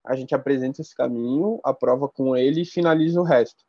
a 0.05 0.17
gente 0.17 0.35
apresenta 0.35 0.81
esse 0.81 0.97
caminho, 0.97 1.61
aprova 1.63 2.09
com 2.09 2.37
ele 2.37 2.63
e 2.63 2.67
finaliza 2.67 3.21
o 3.21 3.25
resto. 3.25 3.63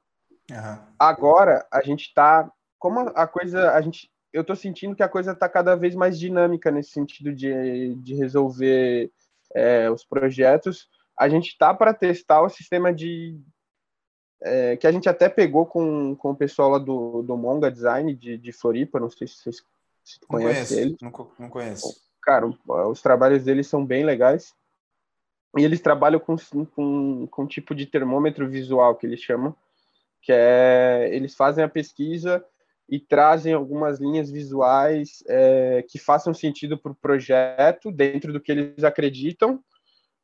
Uhum. 0.50 0.80
Agora 0.98 1.64
a 1.72 1.84
gente 1.84 2.08
está, 2.08 2.52
como 2.80 3.02
a 3.14 3.28
coisa, 3.28 3.74
a 3.74 3.82
gente, 3.82 4.10
eu 4.34 4.42
estou 4.42 4.56
sentindo 4.56 4.96
que 4.96 5.04
a 5.04 5.10
coisa 5.10 5.34
está 5.34 5.48
cada 5.48 5.76
vez 5.76 5.94
mais 5.94 6.18
dinâmica 6.18 6.72
nesse 6.72 6.90
sentido 6.90 7.36
de, 7.36 7.94
de 7.98 8.16
resolver 8.16 9.12
é, 9.54 9.92
os 9.92 10.04
projetos. 10.04 10.90
A 11.20 11.30
gente 11.30 11.50
está 11.50 11.72
para 11.72 11.94
testar 11.94 12.42
o 12.42 12.50
sistema 12.50 12.92
de, 12.92 13.40
é, 14.44 14.76
que 14.76 14.88
a 14.88 14.92
gente 14.92 15.08
até 15.08 15.30
pegou 15.30 15.66
com, 15.66 16.16
com 16.16 16.32
o 16.32 16.36
pessoal 16.36 16.70
lá 16.72 16.78
do, 16.80 17.22
do 17.22 17.38
Monga 17.38 17.72
Design 17.72 18.14
de, 18.16 18.38
de 18.38 18.52
Floripa, 18.52 19.00
não 19.00 19.10
sei 19.10 19.28
se 19.28 19.36
vocês 19.38 19.64
se 20.04 20.20
conhecem 20.28 20.80
ele. 20.80 20.98
Não, 21.02 21.12
não 21.38 21.50
conheço. 21.50 21.96
Cara, 22.22 22.48
os 22.90 23.02
trabalhos 23.02 23.44
deles 23.44 23.68
são 23.68 23.86
bem 23.86 24.04
legais. 24.04 24.54
E 25.58 25.64
eles 25.64 25.82
trabalham 25.82 26.20
com, 26.20 26.36
com, 26.76 27.28
com 27.28 27.44
um 27.44 27.48
tipo 27.48 27.76
de 27.76 27.86
termômetro 27.86 28.50
visual 28.50 28.96
que 28.96 29.06
eles 29.06 29.20
chamam, 29.20 29.56
que 30.22 30.32
é 30.32 31.10
eles 31.12 31.36
fazem 31.36 31.64
a 31.64 31.70
pesquisa 31.70 32.44
e 32.88 33.00
trazem 33.00 33.54
algumas 33.54 34.00
linhas 34.00 34.32
visuais 34.32 35.24
é, 35.28 35.84
que 35.88 36.00
façam 36.00 36.34
sentido 36.34 36.78
para 36.78 36.92
o 36.92 36.96
projeto 36.96 37.92
dentro 37.92 38.32
do 38.32 38.40
que 38.40 38.52
eles 38.52 38.84
acreditam 38.84 39.62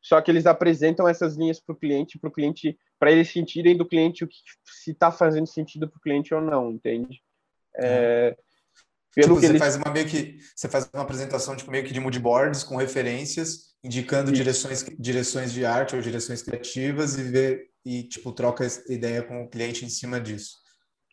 só 0.08 0.22
que 0.22 0.32
eles 0.32 0.46
apresentam 0.46 1.06
essas 1.06 1.36
linhas 1.36 1.60
para 1.60 1.74
o 1.74 1.78
cliente, 1.78 2.18
para 2.18 2.30
o 2.30 2.32
cliente, 2.32 2.80
para 2.98 3.12
eles 3.12 3.30
sentirem 3.30 3.76
do 3.76 3.86
cliente 3.86 4.24
o 4.24 4.28
que 4.28 4.38
se 4.64 4.92
está 4.92 5.12
fazendo 5.12 5.46
sentido 5.46 5.86
para 5.86 5.98
o 5.98 6.02
cliente 6.02 6.34
ou 6.34 6.40
não, 6.40 6.72
entende? 6.72 7.22
É, 7.76 8.32
tipo, 8.32 8.44
pelo 9.14 9.28
tipo, 9.28 9.36
que 9.36 9.42
você 9.42 9.52
eles... 9.52 9.60
faz 9.60 9.76
uma 9.76 9.92
meio 9.92 10.08
que 10.08 10.38
você 10.56 10.70
faz 10.70 10.90
uma 10.94 11.04
apresentação 11.04 11.58
tipo 11.58 11.70
meio 11.70 11.84
que 11.84 11.92
de 11.92 12.00
mood 12.00 12.18
boards 12.20 12.64
com 12.64 12.78
referências, 12.78 13.76
indicando 13.84 14.32
direções 14.32 14.86
direções 14.98 15.52
de 15.52 15.66
arte 15.66 15.94
ou 15.94 16.02
direções 16.02 16.42
criativas 16.42 17.18
e 17.18 17.24
ver 17.24 17.70
e 17.86 18.04
tipo 18.04 18.32
troca 18.32 18.66
ideia 18.88 19.22
com 19.22 19.44
o 19.44 19.50
cliente 19.50 19.84
em 19.84 19.90
cima 19.90 20.22
disso. 20.22 20.56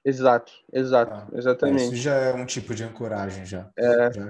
Exato, 0.04 0.52
exato, 0.72 1.12
ah, 1.12 1.28
exatamente. 1.34 1.82
Isso 1.82 1.96
já 1.96 2.14
é 2.14 2.32
um 2.32 2.46
tipo 2.46 2.76
de 2.76 2.84
ancoragem 2.84 3.44
já. 3.44 3.68
É. 3.76 4.12
Já 4.12 4.28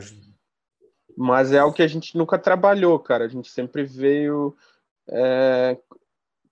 mas 1.16 1.52
é 1.52 1.58
algo 1.58 1.74
que 1.74 1.82
a 1.82 1.88
gente 1.88 2.16
nunca 2.16 2.38
trabalhou, 2.38 2.98
cara. 2.98 3.24
A 3.24 3.28
gente 3.28 3.50
sempre 3.50 3.84
veio. 3.84 4.56
É... 5.08 5.78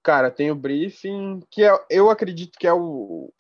Cara, 0.02 0.30
tem 0.30 0.50
o 0.50 0.56
briefing, 0.56 1.40
que 1.48 1.62
é, 1.62 1.72
eu 1.88 2.10
acredito 2.10 2.58
que 2.58 2.66
é 2.66 2.72
o, 2.72 3.32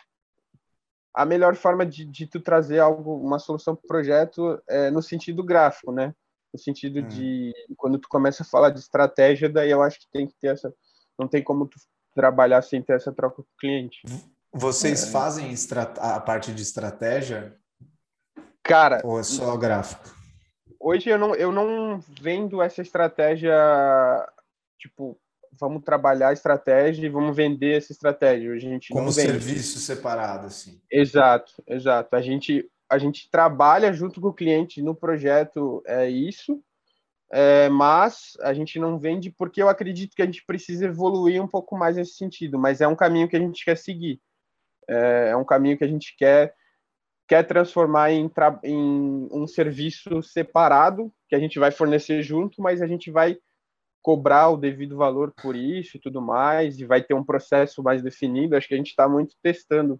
a 1.14 1.26
melhor 1.26 1.54
forma 1.54 1.84
de, 1.84 2.04
de 2.04 2.26
tu 2.26 2.40
trazer 2.40 2.78
algo, 2.78 3.16
uma 3.16 3.38
solução 3.38 3.74
para 3.74 3.84
o 3.84 3.88
projeto 3.88 4.62
é 4.68 4.90
no 4.90 5.02
sentido 5.02 5.42
gráfico, 5.42 5.92
né? 5.92 6.14
No 6.52 6.58
sentido 6.58 7.00
hum. 7.00 7.08
de 7.08 7.52
quando 7.76 7.98
tu 7.98 8.08
começa 8.08 8.42
a 8.42 8.46
falar 8.46 8.70
de 8.70 8.78
estratégia, 8.78 9.48
daí 9.48 9.70
eu 9.70 9.82
acho 9.82 10.00
que 10.00 10.10
tem 10.12 10.26
que 10.26 10.34
ter 10.40 10.48
essa. 10.48 10.72
Não 11.18 11.28
tem 11.28 11.42
como 11.42 11.66
tu 11.66 11.78
trabalhar 12.14 12.62
sem 12.62 12.82
ter 12.82 12.94
essa 12.94 13.12
troca 13.12 13.36
com 13.36 13.42
o 13.42 13.58
cliente. 13.58 14.02
Vocês 14.52 15.02
é. 15.04 15.10
fazem 15.10 15.54
a 15.98 16.20
parte 16.20 16.52
de 16.52 16.62
estratégia? 16.62 17.56
Cara. 18.62 19.00
Ou 19.04 19.18
é 19.18 19.22
só 19.22 19.56
gráfico? 19.56 20.21
Hoje 20.82 21.08
eu 21.08 21.18
não, 21.18 21.34
eu 21.34 21.52
não 21.52 22.00
vendo 22.20 22.60
essa 22.60 22.82
estratégia, 22.82 23.56
tipo, 24.78 25.18
vamos 25.58 25.82
trabalhar 25.84 26.28
a 26.28 26.32
estratégia 26.32 27.06
e 27.06 27.10
vamos 27.10 27.36
vender 27.36 27.76
essa 27.76 27.92
estratégia. 27.92 28.52
A 28.52 28.58
gente 28.58 28.92
Como 28.92 29.12
serviço 29.12 29.78
separado, 29.78 30.46
assim. 30.48 30.80
Exato, 30.90 31.62
exato. 31.66 32.14
A 32.16 32.20
gente, 32.20 32.68
a 32.90 32.98
gente 32.98 33.30
trabalha 33.30 33.92
junto 33.92 34.20
com 34.20 34.28
o 34.28 34.34
cliente 34.34 34.82
no 34.82 34.94
projeto, 34.94 35.82
é 35.86 36.10
isso, 36.10 36.60
é, 37.30 37.68
mas 37.68 38.32
a 38.42 38.52
gente 38.52 38.78
não 38.78 38.98
vende 38.98 39.30
porque 39.30 39.62
eu 39.62 39.68
acredito 39.68 40.14
que 40.14 40.22
a 40.22 40.26
gente 40.26 40.44
precisa 40.44 40.86
evoluir 40.86 41.42
um 41.42 41.48
pouco 41.48 41.78
mais 41.78 41.96
nesse 41.96 42.14
sentido, 42.14 42.58
mas 42.58 42.80
é 42.80 42.88
um 42.88 42.96
caminho 42.96 43.28
que 43.28 43.36
a 43.36 43.40
gente 43.40 43.64
quer 43.64 43.76
seguir. 43.76 44.20
É, 44.88 45.28
é 45.30 45.36
um 45.36 45.44
caminho 45.44 45.78
que 45.78 45.84
a 45.84 45.88
gente 45.88 46.14
quer 46.16 46.54
quer 47.32 47.46
transformar 47.46 48.12
em, 48.12 48.30
em 48.62 49.28
um 49.32 49.46
serviço 49.46 50.22
separado, 50.22 51.10
que 51.26 51.34
a 51.34 51.38
gente 51.38 51.58
vai 51.58 51.70
fornecer 51.70 52.22
junto, 52.22 52.60
mas 52.60 52.82
a 52.82 52.86
gente 52.86 53.10
vai 53.10 53.38
cobrar 54.02 54.50
o 54.50 54.56
devido 54.58 54.98
valor 54.98 55.32
por 55.40 55.56
isso 55.56 55.96
e 55.96 56.00
tudo 56.00 56.20
mais, 56.20 56.78
e 56.78 56.84
vai 56.84 57.02
ter 57.02 57.14
um 57.14 57.24
processo 57.24 57.82
mais 57.82 58.02
definido. 58.02 58.54
Acho 58.54 58.68
que 58.68 58.74
a 58.74 58.76
gente 58.76 58.90
está 58.90 59.08
muito 59.08 59.34
testando. 59.42 59.98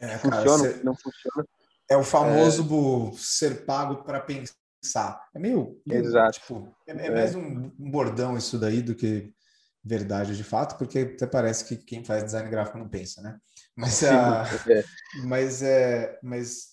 É, 0.00 0.16
funciona, 0.16 0.80
não 0.82 0.94
funciona. 0.94 1.46
É 1.90 1.96
o 1.98 2.02
famoso 2.02 3.10
é... 3.10 3.12
ser 3.18 3.66
pago 3.66 4.02
para 4.02 4.18
pensar. 4.18 5.22
É 5.34 5.38
meio. 5.38 5.78
Exato. 5.86 6.40
Tipo, 6.40 6.74
é, 6.86 6.92
é, 6.92 7.10
mais 7.10 7.34
um 7.34 7.70
bordão 7.76 8.38
isso 8.38 8.58
daí 8.58 8.80
do 8.80 8.94
que 8.94 9.30
verdade 9.84 10.34
de 10.34 10.44
fato, 10.44 10.78
porque 10.78 11.00
até 11.00 11.26
parece 11.26 11.66
que 11.66 11.76
quem 11.76 12.02
faz 12.02 12.24
design 12.24 12.48
gráfico 12.48 12.78
não 12.78 12.88
pensa, 12.88 13.20
né? 13.20 13.38
Mas, 13.80 14.02
a, 14.04 14.44
é. 14.68 14.84
mas, 15.24 15.62
é, 15.62 16.18
mas 16.22 16.66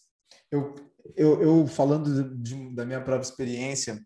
eu, 0.52 0.76
eu, 1.16 1.42
eu 1.42 1.68
falando 1.68 2.36
de, 2.36 2.76
da 2.76 2.86
minha 2.86 3.02
própria 3.02 3.28
experiência, 3.28 4.00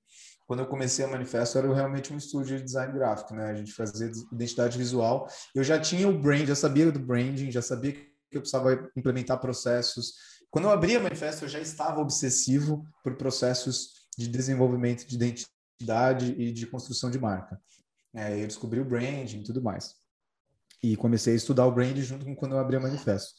quando 0.46 0.60
eu 0.60 0.68
comecei 0.68 1.04
a 1.04 1.08
Manifesto, 1.08 1.58
era 1.58 1.74
realmente 1.74 2.14
um 2.14 2.18
estúdio 2.18 2.58
de 2.58 2.64
design 2.64 2.94
gráfico, 2.94 3.34
né? 3.34 3.46
A 3.46 3.56
gente 3.56 3.72
fazia 3.72 4.12
identidade 4.32 4.78
visual. 4.78 5.28
Eu 5.56 5.64
já 5.64 5.80
tinha 5.80 6.08
o 6.08 6.20
brand, 6.20 6.46
já 6.46 6.56
sabia 6.56 6.92
do 6.92 7.00
branding, 7.00 7.50
já 7.50 7.62
sabia 7.62 7.94
que 7.94 8.12
eu 8.32 8.42
precisava 8.42 8.90
implementar 8.96 9.40
processos. 9.40 10.14
Quando 10.50 10.66
eu 10.66 10.72
abri 10.72 10.96
a 10.96 11.00
Manifesto, 11.00 11.46
eu 11.46 11.50
já 11.50 11.60
estava 11.60 12.02
obsessivo 12.02 12.86
por 13.04 13.16
processos 13.16 13.92
de 14.18 14.28
desenvolvimento 14.28 15.08
de 15.08 15.16
identidade 15.16 16.36
e 16.38 16.52
de 16.52 16.68
construção 16.68 17.10
de 17.10 17.18
marca. 17.18 17.60
É, 18.14 18.44
eu 18.44 18.46
descobri 18.46 18.80
o 18.82 18.86
branding 18.86 19.40
e 19.40 19.44
tudo 19.44 19.62
mais 19.62 20.01
e 20.84 20.96
comecei 20.96 21.34
a 21.34 21.38
estudar 21.38 21.66
o 21.66 21.72
brand 21.72 21.98
junto 21.98 22.26
com 22.26 22.36
quando 22.36 22.54
eu 22.54 22.60
abri 22.60 22.76
a 22.76 22.80
manifesto. 22.80 23.34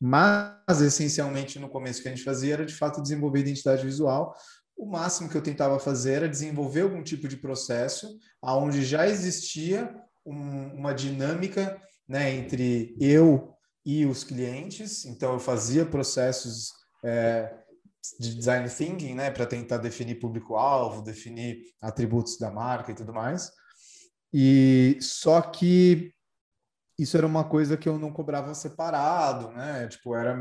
Mas, 0.00 0.80
essencialmente, 0.80 1.58
no 1.58 1.68
começo 1.68 2.02
que 2.02 2.08
a 2.08 2.10
gente 2.10 2.24
fazia 2.24 2.54
era, 2.54 2.66
de 2.66 2.74
fato, 2.74 3.02
desenvolver 3.02 3.40
identidade 3.40 3.84
visual. 3.84 4.34
O 4.76 4.86
máximo 4.86 5.28
que 5.28 5.36
eu 5.36 5.42
tentava 5.42 5.78
fazer 5.78 6.14
era 6.14 6.28
desenvolver 6.28 6.82
algum 6.82 7.02
tipo 7.02 7.26
de 7.26 7.36
processo 7.36 8.16
aonde 8.40 8.84
já 8.84 9.08
existia 9.08 9.92
um, 10.24 10.74
uma 10.74 10.94
dinâmica 10.94 11.80
né, 12.08 12.32
entre 12.32 12.96
eu 13.00 13.52
e 13.84 14.06
os 14.06 14.22
clientes. 14.22 15.04
Então, 15.04 15.32
eu 15.32 15.40
fazia 15.40 15.84
processos 15.84 16.72
é, 17.04 17.52
de 18.20 18.36
design 18.36 18.68
thinking, 18.68 19.14
né, 19.14 19.30
para 19.30 19.46
tentar 19.46 19.78
definir 19.78 20.20
público-alvo, 20.20 21.02
definir 21.02 21.62
atributos 21.80 22.38
da 22.38 22.50
marca 22.50 22.92
e 22.92 22.94
tudo 22.94 23.12
mais. 23.12 23.50
E 24.32 24.96
só 25.00 25.40
que 25.40 26.12
isso 26.98 27.16
era 27.16 27.26
uma 27.26 27.44
coisa 27.44 27.76
que 27.76 27.88
eu 27.88 27.98
não 27.98 28.12
cobrava 28.12 28.54
separado, 28.54 29.50
né? 29.52 29.86
Tipo, 29.86 30.14
era 30.16 30.36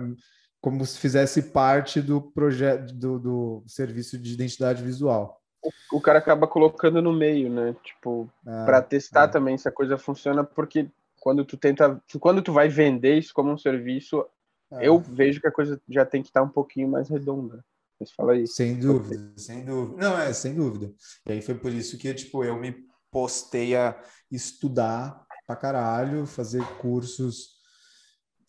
como 0.60 0.86
se 0.86 0.98
fizesse 0.98 1.44
parte 1.44 2.02
do 2.02 2.22
projeto 2.22 2.94
do, 2.94 3.20
do 3.20 3.64
serviço 3.68 4.18
de 4.18 4.34
identidade 4.34 4.84
visual. 4.84 5.42
O, 5.64 5.98
o, 5.98 6.02
cara 6.02 6.20
acaba 6.20 6.48
colocando 6.48 7.02
no 7.02 7.14
meio, 7.14 7.50
né? 7.50 7.76
Tipo, 7.84 8.30
é, 8.46 8.66
para 8.66 8.82
testar 8.82 9.26
é. 9.26 9.28
também 9.28 9.58
se 9.58 9.68
a 9.68 9.72
coisa 9.72 9.98
funciona, 9.98 10.44
porque 10.44 10.90
quando 11.20 11.46
tu 11.46 11.58
tenta, 11.58 12.02
quando 12.20 12.42
tu 12.42 12.52
vai 12.52 12.70
vender 12.70 13.18
isso 13.18 13.34
como 13.34 13.52
um 13.52 13.58
serviço, 13.58 14.26
é. 14.72 14.88
eu 14.88 15.00
vejo 15.00 15.40
que 15.40 15.48
a 15.48 15.52
coisa 15.52 15.80
já 15.88 16.06
tem 16.06 16.22
que 16.22 16.30
estar 16.30 16.42
um 16.42 16.50
pouquinho 16.50 16.88
mais 16.88 17.10
redonda. 17.10 17.64
Mas 18.00 18.12
fala 18.12 18.34
aí. 18.34 18.48
Sem 18.48 18.80
dúvida, 18.80 19.34
sem 19.36 19.66
dúvida. 19.66 19.98
Não, 19.98 20.20
é, 20.20 20.32
sem 20.32 20.54
dúvida. 20.54 20.94
E 21.26 21.34
aí 21.34 21.42
foi 21.42 21.56
por 21.56 21.72
isso 21.72 21.98
que, 21.98 22.14
tipo, 22.14 22.44
eu 22.44 22.56
me 22.56 22.76
postei 23.12 23.76
a 23.76 24.00
estudar 24.32 25.26
pra 25.48 25.56
caralho, 25.56 26.28
fazer 26.28 26.62
cursos, 26.78 27.56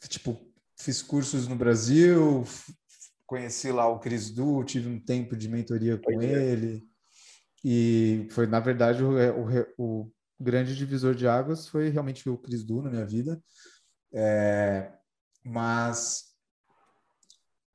tipo, 0.09 0.37
fiz 0.77 1.01
cursos 1.01 1.47
no 1.47 1.55
Brasil, 1.55 2.45
conheci 3.25 3.71
lá 3.71 3.87
o 3.87 4.01
Cris 4.01 4.31
Du, 4.31 4.65
tive 4.65 4.89
um 4.89 4.99
tempo 4.99 5.37
de 5.37 5.49
mentoria 5.49 5.97
com 5.97 6.21
ele, 6.21 6.85
e 7.65 8.27
foi, 8.33 8.47
na 8.47 8.61
verdade, 8.61 9.03
o, 9.03 9.13
o, 9.79 10.01
o 10.03 10.13
grande 10.41 10.77
divisor 10.77 11.15
de 11.15 11.27
águas 11.27 11.69
foi 11.69 11.89
realmente 11.89 12.29
o 12.29 12.37
Cris 12.37 12.65
Du 12.65 12.83
na 12.83 12.91
minha 12.91 13.07
vida. 13.07 13.43
É, 14.13 14.93
mas 15.45 16.35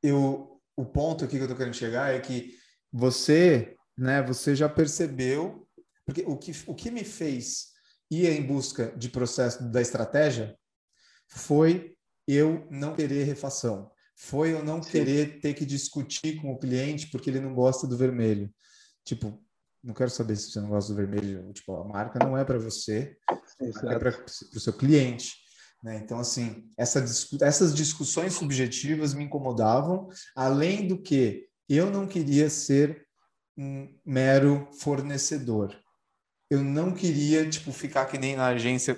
eu, 0.01 0.61
o 0.75 0.85
ponto 0.85 1.23
aqui 1.23 1.35
que 1.35 1.41
eu 1.41 1.45
estou 1.45 1.57
querendo 1.57 1.75
chegar 1.75 2.13
é 2.13 2.19
que 2.19 2.57
você, 2.91 3.75
né, 3.97 4.21
você 4.21 4.55
já 4.55 4.67
percebeu, 4.67 5.67
porque 6.05 6.23
o 6.27 6.37
que, 6.37 6.51
o 6.67 6.75
que 6.75 6.91
me 6.91 7.03
fez 7.03 7.72
ir 8.21 8.29
em 8.29 8.45
busca 8.45 8.93
de 8.97 9.09
processo 9.09 9.63
da 9.71 9.81
estratégia 9.81 10.57
foi 11.27 11.95
eu 12.27 12.67
não 12.69 12.95
querer 12.95 13.23
refação, 13.23 13.91
foi 14.15 14.53
eu 14.53 14.63
não 14.63 14.81
Sim. 14.81 14.91
querer 14.91 15.39
ter 15.39 15.53
que 15.53 15.65
discutir 15.65 16.41
com 16.41 16.51
o 16.53 16.59
cliente 16.59 17.07
porque 17.07 17.29
ele 17.29 17.39
não 17.39 17.53
gosta 17.53 17.87
do 17.87 17.97
vermelho. 17.97 18.53
Tipo, 19.03 19.43
não 19.83 19.93
quero 19.93 20.09
saber 20.09 20.35
se 20.37 20.51
você 20.51 20.61
não 20.61 20.69
gosta 20.69 20.93
do 20.93 20.95
vermelho, 20.95 21.51
tipo, 21.51 21.75
a 21.75 21.83
marca 21.83 22.19
não 22.19 22.37
é 22.37 22.45
para 22.45 22.57
você, 22.57 23.17
é 23.59 23.99
para 23.99 24.25
o 24.55 24.59
seu 24.59 24.73
cliente. 24.73 25.33
Né? 25.83 25.97
Então, 25.97 26.19
assim, 26.19 26.69
essa, 26.77 27.03
essas 27.41 27.75
discussões 27.75 28.33
subjetivas 28.33 29.13
me 29.13 29.25
incomodavam, 29.25 30.07
além 30.35 30.87
do 30.87 31.01
que 31.01 31.49
eu 31.67 31.91
não 31.91 32.07
queria 32.07 32.49
ser 32.49 33.05
um 33.57 33.93
mero 34.05 34.69
fornecedor. 34.79 35.77
Eu 36.53 36.63
não 36.63 36.93
queria, 36.93 37.49
tipo, 37.49 37.71
ficar 37.71 38.05
que 38.05 38.15
nem 38.15 38.35
na 38.35 38.49
agência 38.49 38.93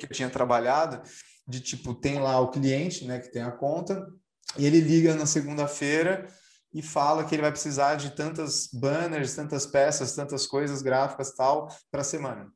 que 0.00 0.06
eu 0.06 0.08
tinha 0.08 0.30
trabalhado, 0.30 1.02
de 1.46 1.60
tipo, 1.60 1.94
tem 1.94 2.18
lá 2.18 2.40
o 2.40 2.50
cliente, 2.50 3.04
né, 3.04 3.18
que 3.18 3.30
tem 3.30 3.42
a 3.42 3.52
conta, 3.52 4.10
e 4.56 4.64
ele 4.64 4.80
liga 4.80 5.14
na 5.14 5.26
segunda-feira 5.26 6.26
e 6.72 6.80
fala 6.80 7.22
que 7.24 7.34
ele 7.34 7.42
vai 7.42 7.50
precisar 7.50 7.96
de 7.96 8.16
tantas 8.16 8.70
banners, 8.72 9.34
tantas 9.34 9.66
peças, 9.66 10.14
tantas 10.14 10.46
coisas 10.46 10.80
gráficas 10.80 11.34
tal 11.34 11.68
para 11.90 12.00
a 12.00 12.04
semana. 12.04 12.50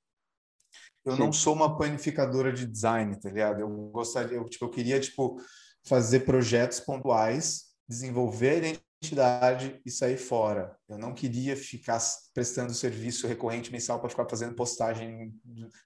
Eu 1.04 1.12
Sim. 1.12 1.18
não 1.18 1.30
sou 1.30 1.54
uma 1.54 1.76
planificadora 1.76 2.50
de 2.50 2.66
design, 2.66 3.14
tá 3.20 3.28
ligado? 3.28 3.60
Eu 3.60 3.68
gostaria, 3.90 4.38
eu, 4.38 4.48
tipo, 4.48 4.64
eu 4.64 4.70
queria 4.70 4.98
tipo 4.98 5.38
fazer 5.86 6.20
projetos 6.20 6.80
pontuais, 6.80 7.66
desenvolver 7.86 8.80
a 9.00 9.06
identidade 9.06 9.80
e 9.84 9.90
sair 9.90 10.16
fora. 10.16 10.76
Eu 10.88 10.98
não 10.98 11.14
queria 11.14 11.56
ficar 11.56 11.98
prestando 12.34 12.74
serviço 12.74 13.26
recorrente 13.26 13.70
mensal 13.70 14.00
para 14.00 14.10
ficar 14.10 14.28
fazendo 14.28 14.54
postagem, 14.54 15.34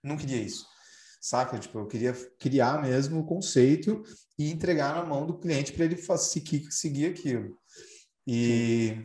não 0.03 0.17
queria 0.17 0.41
isso. 0.41 0.67
Saca? 1.21 1.59
Tipo, 1.59 1.79
eu 1.79 1.87
queria 1.87 2.13
criar 2.39 2.83
mesmo 2.83 3.21
o 3.21 3.27
conceito 3.27 4.03
e 4.39 4.51
entregar 4.51 4.95
na 4.95 5.05
mão 5.05 5.27
do 5.27 5.39
cliente 5.39 5.73
para 5.73 5.85
ele 5.85 5.97
seguir, 5.97 6.71
seguir 6.73 7.07
aquilo. 7.07 7.57
E, 8.27 8.97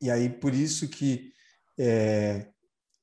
e 0.00 0.10
aí, 0.10 0.28
por 0.28 0.52
isso 0.52 0.88
que 0.88 1.32
é, 1.78 2.48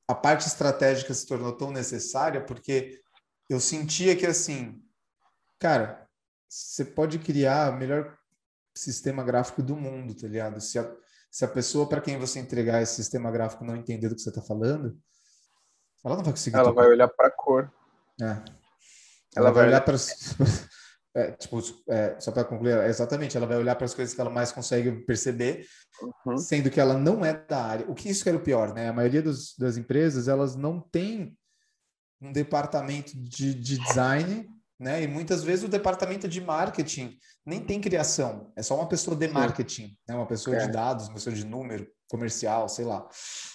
a 0.08 0.16
parte 0.16 0.48
estratégica 0.48 1.14
se 1.14 1.26
tornou 1.26 1.54
tão 1.54 1.72
necessária, 1.72 2.44
porque 2.44 3.00
eu 3.50 3.60
sentia 3.60 4.16
que, 4.16 4.26
assim, 4.26 4.82
cara, 5.60 6.08
você 6.50 6.84
pode 6.84 7.20
criar 7.20 7.74
o 7.74 7.78
melhor 7.78 8.18
sistema 8.76 9.24
gráfico 9.24 9.62
do 9.62 9.76
mundo, 9.76 10.16
tá 10.16 10.28
ligado? 10.28 10.60
Se 10.60 10.80
a, 10.80 10.92
se 11.30 11.46
a 11.46 11.48
pessoa 11.48 11.88
para 11.88 12.02
quem 12.02 12.18
você 12.18 12.40
entregar 12.40 12.82
esse 12.82 12.96
sistema 12.96 13.32
gráfico 13.32 13.64
não 13.64 13.76
entender 13.76 14.10
do 14.10 14.16
que 14.16 14.22
você 14.22 14.30
está 14.30 14.42
falando, 14.42 14.98
ela 16.04 16.16
não 16.16 16.24
vai 16.24 16.34
conseguir. 16.34 16.58
Ela 16.58 16.72
vai 16.72 16.88
olhar 16.88 17.08
para 17.08 17.28
a 17.28 17.32
cor. 17.32 17.72
É. 18.22 18.26
Ela, 18.26 18.44
ela 19.36 19.52
vai, 19.52 19.64
vai 19.64 19.68
olhar 19.68 19.82
para 19.82 19.96
é, 21.16 21.32
tipo, 21.32 21.60
é, 21.88 22.20
só 22.20 22.32
para 22.32 22.44
concluir, 22.44 22.78
exatamente, 22.86 23.38
ela 23.38 23.48
vai 23.48 23.58
olhar 23.58 23.76
para 23.76 23.86
as 23.86 23.94
coisas 23.94 24.14
que 24.14 24.22
ela 24.22 24.30
mais 24.30 24.52
consegue 24.52 24.92
perceber, 25.06 25.66
uhum. 26.26 26.38
sendo 26.38 26.70
que 26.70 26.80
ela 26.80 26.98
não 26.98 27.24
é 27.24 27.34
da 27.34 27.64
área. 27.64 27.90
O 27.90 27.96
que 27.96 28.10
isso 28.10 28.24
que 28.24 28.30
era 28.30 28.38
o 28.38 28.44
pior, 28.44 28.74
né? 28.74 28.90
A 28.90 28.94
maioria 28.94 29.22
dos, 29.22 29.56
das 29.58 29.78
empresas, 29.78 30.28
elas 30.28 30.56
não 30.56 30.80
tem 30.80 31.38
um 32.22 32.32
departamento 32.32 33.12
de, 33.16 33.54
de 33.54 33.78
design, 33.78 34.50
né? 34.84 35.02
E 35.02 35.08
muitas 35.08 35.44
vezes 35.44 35.64
o 35.64 35.70
departamento 35.70 36.28
de 36.28 36.42
marketing 36.42 37.18
nem 37.46 37.60
tem 37.60 37.82
criação, 37.82 38.52
é 38.56 38.62
só 38.62 38.76
uma 38.76 38.88
pessoa 38.88 39.16
de 39.16 39.28
marketing, 39.28 39.98
né? 40.08 40.16
Uma 40.16 40.28
pessoa 40.28 40.56
é. 40.56 40.66
de 40.66 40.72
dados, 40.72 41.08
uma 41.08 41.16
pessoa 41.16 41.36
de 41.36 41.46
número, 41.46 41.88
comercial, 42.10 42.70
sei 42.70 42.86
lá. 42.86 43.08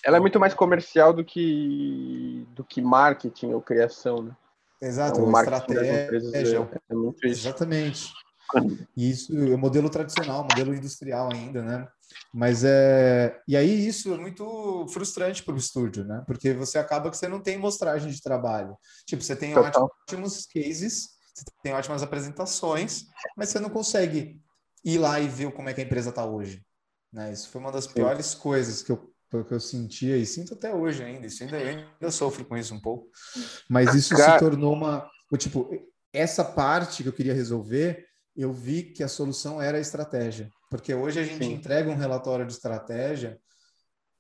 Ela 0.05 0.17
é 0.17 0.21
muito 0.21 0.41
mais 0.41 0.55
comercial 0.55 1.13
do 1.13 1.25
que 1.25 2.47
do 2.55 2.65
que 2.65 2.83
marketing 2.83 3.53
ou 3.53 3.61
criação, 3.61 4.23
né? 4.23 4.37
Exato, 4.81 5.21
então, 5.21 5.39
estratégia. 5.39 6.69
É, 6.73 6.93
é 6.93 6.95
muito 6.95 7.27
isso. 7.27 7.47
Exatamente. 7.47 8.13
Isso 8.97 9.37
é 9.37 9.57
modelo 9.59 9.91
tradicional, 9.91 10.43
modelo 10.43 10.75
industrial 10.75 11.29
ainda, 11.31 11.63
né? 11.63 11.87
Mas 12.33 12.65
é. 12.65 13.39
E 13.47 13.57
aí 13.57 13.87
isso 13.87 14.15
é 14.15 14.17
muito 14.17 14.87
frustrante 14.89 15.43
para 15.43 15.55
o 15.55 15.59
estúdio, 15.59 16.05
né? 16.05 16.23
Porque 16.27 16.55
você 16.55 16.79
acaba 16.79 17.11
que 17.11 17.17
você 17.17 17.29
não 17.29 17.41
tem 17.41 17.59
mostragem 17.59 18.11
de 18.11 18.23
trabalho. 18.23 18.77
Tipo, 19.07 19.23
você 19.23 19.37
tem 19.37 19.53
Total. 19.53 19.91
ótimos 20.03 20.47
cases, 20.47 21.18
você 21.39 21.45
tem 21.63 21.73
ótimas 21.73 22.03
apresentações, 22.03 23.07
mas 23.37 23.49
você 23.49 23.61
não 23.61 23.71
consegue 23.71 24.41
ir 24.85 24.99
lá 24.99 25.21
e 25.21 25.29
ver 25.29 25.53
como 25.53 25.69
é 25.69 25.75
que 25.75 25.81
a 25.81 25.85
empresa 25.85 26.11
está 26.11 26.25
hoje. 26.25 26.65
Né? 27.13 27.33
Isso 27.33 27.49
foi 27.49 27.61
uma 27.61 27.73
das 27.73 27.87
piores 27.87 28.35
coisas 28.35 28.83
que 28.83 28.93
eu 28.93 29.13
que 29.45 29.53
eu 29.53 29.61
sentia 29.61 30.17
e 30.17 30.25
sinto 30.25 30.55
até 30.55 30.75
hoje 30.75 31.05
ainda. 31.05 31.27
Isso 31.27 31.45
ainda, 31.45 31.59
ainda 31.59 32.11
sofro 32.11 32.47
com 32.47 32.57
isso 32.57 32.75
um 32.75 32.81
pouco. 32.81 33.11
Mas 33.69 33.95
isso 33.95 34.17
se 34.17 34.39
tornou 34.39 34.73
uma. 34.73 35.07
Tipo, 35.37 35.69
essa 36.13 36.43
parte 36.43 37.03
que 37.03 37.09
eu 37.11 37.13
queria 37.13 37.35
resolver, 37.35 38.07
eu 38.35 38.53
vi 38.53 38.85
que 38.85 39.03
a 39.03 39.09
solução 39.09 39.61
era 39.61 39.77
a 39.77 39.81
estratégia. 39.81 40.51
Porque 40.71 40.95
hoje 40.95 41.21
a 41.21 41.25
gente 41.25 41.45
Sim. 41.45 41.53
entrega 41.53 41.91
um 41.91 41.97
relatório 41.97 42.47
de 42.47 42.53
estratégia 42.53 43.39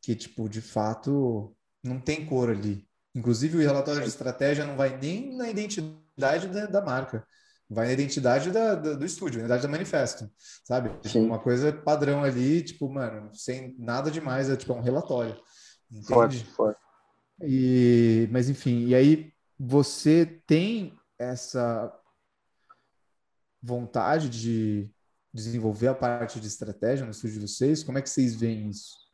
que, 0.02 0.14
tipo, 0.14 0.46
de 0.46 0.61
fato, 0.61 1.57
não 1.83 1.98
tem 1.98 2.26
cor 2.26 2.50
ali. 2.50 2.87
Inclusive, 3.14 3.57
o 3.57 3.61
relatório 3.61 4.00
Sim. 4.00 4.04
de 4.04 4.11
estratégia 4.11 4.66
não 4.66 4.76
vai 4.76 4.94
nem 4.98 5.35
na 5.35 5.48
identidade 5.48 6.08
da, 6.18 6.66
da 6.66 6.83
marca 6.83 7.26
vai 7.70 7.87
na 7.87 7.92
identidade 7.92 8.50
da, 8.50 8.74
da, 8.74 8.94
do 8.94 9.04
estúdio, 9.04 9.40
na 9.40 9.44
identidade 9.44 9.62
da 9.62 9.68
manifesto, 9.68 10.31
sabe? 10.64 10.90
Tipo, 11.00 11.18
uma 11.18 11.38
coisa 11.38 11.72
padrão 11.72 12.24
ali, 12.24 12.62
tipo, 12.62 12.88
mano, 12.88 13.31
sem 13.35 13.76
nada 13.78 14.11
demais, 14.11 14.48
é 14.48 14.57
tipo 14.57 14.72
um 14.72 14.81
relatório. 14.81 15.37
Entende? 15.90 16.07
Forte, 16.07 16.44
forte. 16.44 16.81
E, 17.42 18.28
mas 18.33 18.48
enfim, 18.48 18.87
e 18.87 18.94
aí 18.94 19.33
você 19.59 20.24
tem 20.46 20.98
essa 21.18 21.92
vontade 23.62 24.28
de 24.28 24.90
desenvolver 25.33 25.88
a 25.88 25.94
parte 25.94 26.40
de 26.40 26.46
estratégia 26.46 27.04
no 27.04 27.11
estúdio 27.11 27.40
de 27.40 27.48
vocês? 27.48 27.85
Como 27.85 27.98
é 27.98 28.02
que 28.02 28.09
vocês 28.09 28.35
veem 28.35 28.70
isso? 28.70 29.08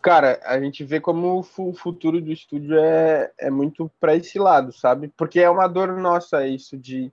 Cara, 0.00 0.40
a 0.44 0.60
gente 0.60 0.84
vê 0.84 1.00
como 1.00 1.38
o 1.38 1.74
futuro 1.74 2.20
do 2.20 2.32
estúdio 2.32 2.78
é, 2.78 3.32
é 3.38 3.50
muito 3.50 3.90
para 3.98 4.14
esse 4.14 4.38
lado, 4.38 4.72
sabe? 4.72 5.08
Porque 5.16 5.40
é 5.40 5.50
uma 5.50 5.66
dor 5.66 5.96
nossa 5.96 6.46
isso 6.46 6.76
de 6.76 7.12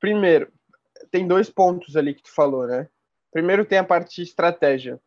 Primeiro, 0.00 0.52
tem 1.10 1.26
dois 1.26 1.50
pontos 1.50 1.96
ali 1.96 2.14
que 2.14 2.22
tu 2.22 2.32
falou, 2.32 2.66
né? 2.66 2.88
Primeiro 3.32 3.64
tem 3.64 3.78
a 3.78 3.84
parte 3.84 4.16
de 4.16 4.22
estratégia. 4.22 5.00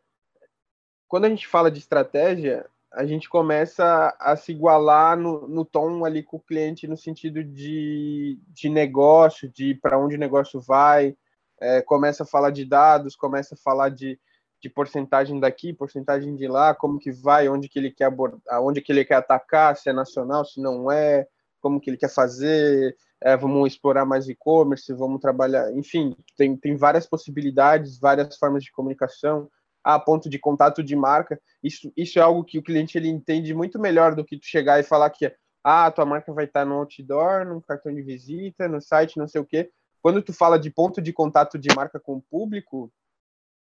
Quando 1.08 1.26
a 1.26 1.30
gente 1.30 1.48
fala 1.48 1.72
de 1.72 1.80
estratégia, 1.80 2.66
a 2.92 3.06
gente 3.06 3.30
começa 3.30 4.16
a 4.20 4.36
se 4.36 4.52
igualar 4.52 5.18
no, 5.18 5.48
no 5.48 5.64
tom 5.64 6.04
ali 6.04 6.24
com 6.24 6.38
o 6.38 6.42
cliente 6.42 6.88
no 6.88 6.98
sentido 6.98 7.44
de, 7.44 8.38
de 8.50 8.70
negócio, 8.70 9.50
de 9.50 9.76
para 9.76 9.98
onde 9.98 10.16
o 10.16 10.20
negócio 10.20 10.60
vai, 10.60 11.16
é, 11.60 11.82
começa 11.82 12.24
a 12.24 12.26
falar 12.26 12.52
de 12.52 12.66
dados, 12.66 13.16
começa 13.16 13.56
a 13.56 13.58
falar 13.58 13.90
de, 13.90 14.20
de 14.62 14.70
porcentagem 14.70 15.40
daqui, 15.40 15.74
porcentagem 15.74 16.36
de 16.36 16.48
lá, 16.48 16.76
como 16.76 17.00
que 17.00 17.12
vai, 17.12 17.50
onde 17.50 17.68
que 17.68 17.80
ele 17.80 17.92
quer 17.92 18.06
abordar, 18.06 18.62
onde 18.62 18.82
que 18.82 18.92
ele 18.92 19.04
quer 19.04 19.16
atacar, 19.16 19.76
se 19.76 19.90
é 19.90 19.94
nacional, 19.94 20.46
se 20.46 20.62
não 20.62 20.92
é, 20.92 21.28
como 21.60 21.80
que 21.80 21.90
ele 21.90 21.98
quer 21.98 22.10
fazer, 22.10 22.96
é, 23.20 23.36
vamos 23.36 23.74
explorar 23.74 24.06
mais 24.06 24.30
e-commerce, 24.30 24.94
vamos 24.94 25.20
trabalhar, 25.20 25.72
enfim, 25.74 26.16
tem, 26.38 26.56
tem 26.56 26.76
várias 26.76 27.08
possibilidades, 27.08 28.00
várias 28.00 28.38
formas 28.38 28.64
de 28.64 28.72
comunicação, 28.72 29.50
a 29.84 30.00
ponto 30.00 30.30
de 30.30 30.38
contato 30.38 30.84
de 30.84 30.96
marca, 30.96 31.42
isso, 31.64 31.92
isso 31.98 32.20
é 32.20 32.22
algo 32.22 32.44
que 32.44 32.60
o 32.60 32.64
cliente 32.64 32.98
ele 32.98 33.10
entende 33.10 33.54
muito 33.54 33.80
melhor 33.80 34.14
do 34.14 34.24
que 34.24 34.38
tu 34.38 34.46
chegar 34.46 34.80
e 34.80 34.84
falar 34.84 35.10
que 35.10 35.34
ah, 35.64 35.92
tua 35.92 36.06
marca 36.06 36.34
vai 36.34 36.46
estar 36.46 36.66
no 36.66 36.76
outdoor, 36.76 37.46
no 37.46 37.62
cartão 37.62 37.94
de 37.94 38.02
visita, 38.02 38.68
no 38.68 38.82
site, 38.82 39.18
não 39.18 39.28
sei 39.28 39.42
o 39.42 39.46
quê. 39.46 39.72
Quando 40.02 40.22
tu 40.22 40.34
fala 40.34 40.58
de 40.58 40.72
ponto 40.72 41.02
de 41.02 41.14
contato 41.14 41.60
de 41.60 41.74
marca 41.76 42.00
com 42.00 42.16
o 42.16 42.22
público 42.22 42.92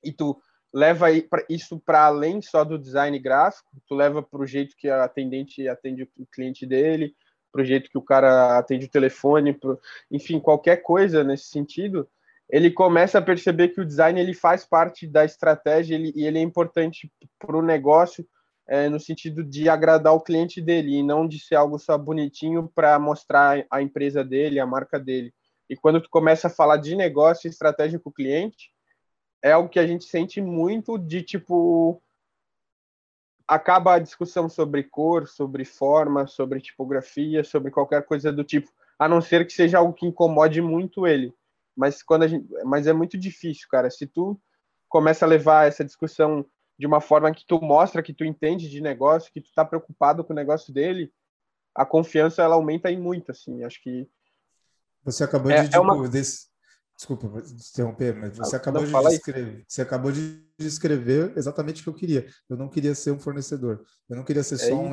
e 0.04 0.12
tu 0.12 0.39
leva 0.74 1.08
isso 1.48 1.80
para 1.80 2.06
além 2.06 2.42
só 2.42 2.64
do 2.64 2.80
design 2.80 3.18
gráfico, 3.20 3.70
tu 3.88 3.94
leva 3.94 4.24
para 4.24 4.42
o 4.42 4.48
jeito 4.48 4.76
que 4.76 4.90
a 4.90 5.04
atendente 5.04 5.68
atende 5.68 6.10
o 6.18 6.26
cliente 6.26 6.66
dele, 6.66 7.14
pro 7.52 7.64
jeito 7.64 7.90
que 7.90 7.98
o 7.98 8.02
cara 8.02 8.58
atende 8.58 8.88
o 8.88 8.90
telefone, 8.90 9.54
pro, 9.54 9.80
enfim, 10.10 10.40
qualquer 10.40 10.78
coisa 10.78 11.24
nesse 11.24 11.46
sentido, 11.50 12.10
ele 12.50 12.72
começa 12.72 13.20
a 13.20 13.22
perceber 13.22 13.70
que 13.70 13.82
o 13.82 13.86
design 13.86 14.20
ele 14.20 14.34
faz 14.34 14.66
parte 14.66 15.08
da 15.08 15.24
estratégia 15.24 15.96
ele, 15.96 16.12
e 16.16 16.26
ele 16.26 16.40
é 16.40 16.42
importante 16.42 17.12
para 17.38 17.56
o 17.56 17.62
negócio 17.62 18.28
é, 18.68 18.90
no 18.90 19.00
sentido 19.00 19.44
de 19.44 19.70
agradar 19.70 20.14
o 20.14 20.22
cliente 20.22 20.60
dele 20.60 20.98
e 20.98 21.04
não 21.04 21.28
de 21.28 21.40
ser 21.40 21.56
algo 21.56 21.78
só 21.78 21.98
bonitinho 21.98 22.72
para 22.74 22.98
mostrar 22.98 23.64
a 23.70 23.82
empresa 23.82 24.24
dele, 24.24 24.60
a 24.60 24.66
marca 24.66 25.00
dele. 25.00 25.32
E 25.70 25.76
quando 25.76 26.02
tu 26.02 26.10
começa 26.10 26.48
a 26.48 26.52
falar 26.52 26.78
de 26.78 26.96
negócio 26.96 27.48
e 27.48 27.52
estratégia 27.52 28.00
com 28.00 28.10
o 28.10 28.14
cliente, 28.14 28.73
é 29.44 29.52
algo 29.52 29.70
que 29.70 29.80
a 29.80 29.86
gente 29.86 30.06
sente 30.06 30.41
muito 30.41 30.98
de 30.98 31.22
tipo 31.22 32.02
acaba 33.46 33.96
a 33.96 34.00
discussão 34.00 34.48
sobre 34.48 34.84
cor, 34.84 35.28
sobre 35.28 35.66
forma, 35.66 36.26
sobre 36.26 36.62
tipografia, 36.62 37.44
sobre 37.44 37.70
qualquer 37.70 38.06
coisa 38.06 38.32
do 38.32 38.44
tipo, 38.44 38.72
a 38.98 39.08
não 39.08 39.22
ser 39.22 39.46
que 39.46 39.52
seja 39.52 39.78
algo 39.78 39.94
que 39.94 40.06
incomode 40.06 40.62
muito 40.62 41.06
ele. 41.06 41.36
mas 41.76 42.02
quando 42.02 42.24
a 42.24 42.28
gente, 42.28 42.48
mas 42.64 42.88
é 42.88 42.94
muito 42.94 43.18
difícil, 43.18 43.68
cara. 43.70 43.89
Se 43.89 44.08
tu 44.08 44.39
começa 44.88 45.26
a 45.26 45.28
levar 45.28 45.68
essa 45.68 45.84
discussão 45.84 46.46
de 46.80 46.88
uma 46.88 47.02
forma 47.02 47.34
que 47.34 47.46
tu 47.46 47.60
mostra 47.62 48.02
que 48.02 48.14
tu 48.14 48.24
entende 48.24 48.70
de 48.70 48.82
negócio, 48.82 49.32
que 49.32 49.41
tu 49.41 49.52
tá 49.54 49.66
preocupado 49.66 50.24
com 50.24 50.34
o 50.34 50.36
negócio 50.36 50.74
dele, 50.74 51.12
a 51.76 51.86
confiança 51.86 52.41
ela 52.41 52.56
aumenta 52.56 52.89
em 52.91 53.00
muito, 53.00 53.32
assim. 53.32 53.64
Acho 53.64 53.82
que 53.82 54.08
você 55.04 55.24
acabou 55.24 55.52
é, 55.52 55.64
de, 55.64 55.76
é 55.76 55.80
uma... 55.80 56.08
desse... 56.08 56.48
desculpa 56.96 57.28
interromper, 57.72 58.16
mas 58.16 58.38
você 58.38 58.56
acabou 58.56 58.86
de 58.86 58.91
descrever, 58.91 59.66
você 59.68 59.82
acabou 59.82 60.12
de 60.12 60.46
descrever 60.58 61.34
exatamente 61.36 61.82
o 61.82 61.84
que 61.84 61.89
eu 61.89 61.94
queria. 61.94 62.28
Eu 62.50 62.56
não 62.56 62.70
queria 62.70 62.96
ser 62.96 63.12
um 63.12 63.20
fornecedor, 63.20 63.84
eu 64.10 64.16
não 64.16 64.24
queria 64.24 64.44
ser 64.44 64.56
é 64.56 64.58
só 64.70 64.76
um 64.76 64.91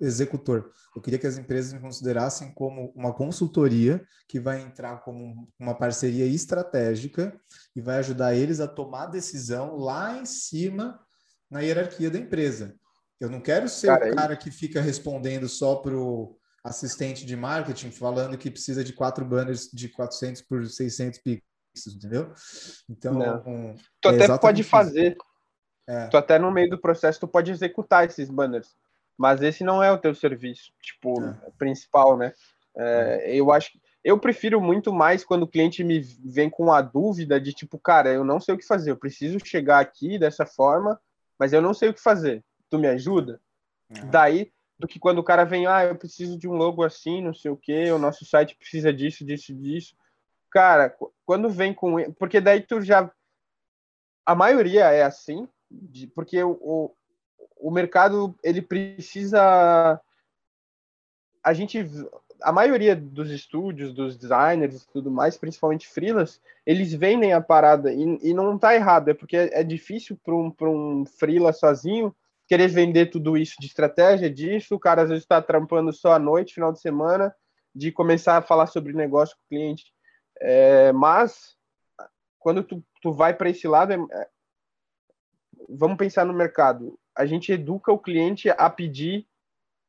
executor. 0.00 0.70
Eu 0.94 1.02
queria 1.02 1.18
que 1.18 1.26
as 1.26 1.38
empresas 1.38 1.72
me 1.72 1.80
considerassem 1.80 2.52
como 2.52 2.92
uma 2.96 3.12
consultoria 3.12 4.04
que 4.28 4.40
vai 4.40 4.60
entrar 4.60 4.98
como 5.02 5.48
uma 5.58 5.74
parceria 5.74 6.26
estratégica 6.26 7.38
e 7.74 7.80
vai 7.80 7.98
ajudar 7.98 8.34
eles 8.34 8.60
a 8.60 8.68
tomar 8.68 9.06
decisão 9.06 9.76
lá 9.76 10.18
em 10.18 10.26
cima 10.26 10.98
na 11.50 11.60
hierarquia 11.60 12.10
da 12.10 12.18
empresa. 12.18 12.74
Eu 13.20 13.30
não 13.30 13.40
quero 13.40 13.68
ser 13.68 13.86
cara, 13.86 14.12
o 14.12 14.14
cara 14.14 14.36
que 14.36 14.50
fica 14.50 14.80
respondendo 14.80 15.48
só 15.48 15.76
para 15.76 15.96
o 15.96 16.36
assistente 16.64 17.26
de 17.26 17.36
marketing 17.36 17.90
falando 17.90 18.38
que 18.38 18.50
precisa 18.50 18.82
de 18.82 18.92
quatro 18.92 19.24
banners 19.24 19.68
de 19.72 19.88
400 19.88 20.42
por 20.42 20.66
600 20.66 21.20
pixels, 21.20 21.94
entendeu? 21.94 22.32
Então, 22.88 23.18
um, 23.46 23.74
tu 24.00 24.08
é 24.08 24.24
até 24.24 24.38
pode 24.38 24.62
fazer. 24.62 25.16
É. 25.86 26.06
Tu 26.06 26.16
até 26.16 26.38
no 26.38 26.50
meio 26.50 26.70
do 26.70 26.80
processo 26.80 27.20
tu 27.20 27.28
pode 27.28 27.50
executar 27.50 28.06
esses 28.06 28.30
banners 28.30 28.74
mas 29.16 29.42
esse 29.42 29.62
não 29.62 29.82
é 29.82 29.90
o 29.92 29.98
teu 29.98 30.14
serviço, 30.14 30.72
tipo, 30.82 31.22
é. 31.22 31.50
principal, 31.56 32.16
né? 32.16 32.32
É, 32.76 33.36
eu 33.36 33.52
acho 33.52 33.72
que 33.72 33.80
eu 34.02 34.18
prefiro 34.18 34.60
muito 34.60 34.92
mais 34.92 35.24
quando 35.24 35.44
o 35.44 35.48
cliente 35.48 35.82
me 35.82 36.00
vem 36.00 36.50
com 36.50 36.72
a 36.72 36.82
dúvida 36.82 37.40
de 37.40 37.52
tipo, 37.52 37.78
cara, 37.78 38.12
eu 38.12 38.24
não 38.24 38.40
sei 38.40 38.54
o 38.54 38.58
que 38.58 38.66
fazer, 38.66 38.90
eu 38.90 38.96
preciso 38.96 39.38
chegar 39.44 39.78
aqui 39.78 40.18
dessa 40.18 40.44
forma, 40.44 41.00
mas 41.38 41.52
eu 41.52 41.62
não 41.62 41.72
sei 41.72 41.88
o 41.88 41.94
que 41.94 42.02
fazer. 42.02 42.44
Tu 42.68 42.78
me 42.78 42.88
ajuda? 42.88 43.40
É. 43.90 44.04
Daí, 44.06 44.52
do 44.78 44.88
que 44.88 44.98
quando 44.98 45.18
o 45.18 45.24
cara 45.24 45.44
vem, 45.44 45.66
ah, 45.66 45.84
eu 45.84 45.96
preciso 45.96 46.38
de 46.38 46.48
um 46.48 46.54
logo 46.54 46.82
assim, 46.82 47.22
não 47.22 47.32
sei 47.32 47.50
o 47.50 47.56
que, 47.56 47.90
o 47.90 47.98
nosso 47.98 48.24
site 48.24 48.56
precisa 48.56 48.92
disso, 48.92 49.24
disso, 49.24 49.54
disso. 49.54 49.96
Cara, 50.50 50.94
quando 51.24 51.50
vem 51.50 51.74
com. 51.74 52.12
Porque 52.12 52.40
daí 52.40 52.60
tu 52.60 52.80
já. 52.80 53.10
A 54.26 54.34
maioria 54.34 54.90
é 54.90 55.02
assim, 55.02 55.48
de, 55.70 56.06
porque 56.06 56.42
o, 56.42 56.94
o 57.56 57.70
mercado 57.70 58.34
ele 58.42 58.62
precisa 58.62 60.00
a 61.42 61.52
gente 61.52 61.86
a 62.42 62.52
maioria 62.52 62.94
dos 62.94 63.30
estúdios, 63.30 63.92
dos 63.92 64.16
designers 64.16 64.82
e 64.82 64.88
tudo 64.88 65.10
mais, 65.10 65.36
principalmente 65.36 65.88
freelas, 65.88 66.40
eles 66.66 66.92
vendem 66.92 67.32
a 67.32 67.40
parada 67.40 67.92
e, 67.92 68.18
e 68.22 68.34
não 68.34 68.58
tá 68.58 68.74
errado, 68.74 69.08
é 69.08 69.14
porque 69.14 69.36
é, 69.36 69.62
difícil 69.62 70.18
para 70.22 70.34
um, 70.34 70.52
um 70.62 71.04
freela 71.06 71.52
sozinho 71.52 72.14
querer 72.46 72.68
vender 72.68 73.06
tudo 73.06 73.36
isso 73.36 73.54
de 73.58 73.66
estratégia 73.66 74.30
disso, 74.30 74.74
o 74.74 74.80
cara 74.80 75.02
às 75.02 75.08
vezes 75.08 75.24
está 75.24 75.40
trampando 75.40 75.92
só 75.92 76.12
à 76.12 76.18
noite, 76.18 76.54
final 76.54 76.72
de 76.72 76.80
semana, 76.80 77.34
de 77.74 77.90
começar 77.90 78.36
a 78.36 78.42
falar 78.42 78.66
sobre 78.66 78.92
negócio 78.92 79.36
com 79.36 79.42
o 79.42 79.48
cliente. 79.48 79.84
É, 80.40 80.92
mas 80.92 81.56
quando 82.38 82.62
tu, 82.62 82.84
tu 83.00 83.12
vai 83.12 83.34
para 83.34 83.50
esse 83.50 83.66
lado, 83.66 83.92
é, 83.92 83.96
é, 83.96 84.28
vamos 85.68 85.96
pensar 85.96 86.24
no 86.24 86.34
mercado 86.34 86.98
a 87.16 87.24
gente 87.24 87.52
educa 87.52 87.92
o 87.92 87.98
cliente 87.98 88.50
a 88.50 88.68
pedir 88.68 89.26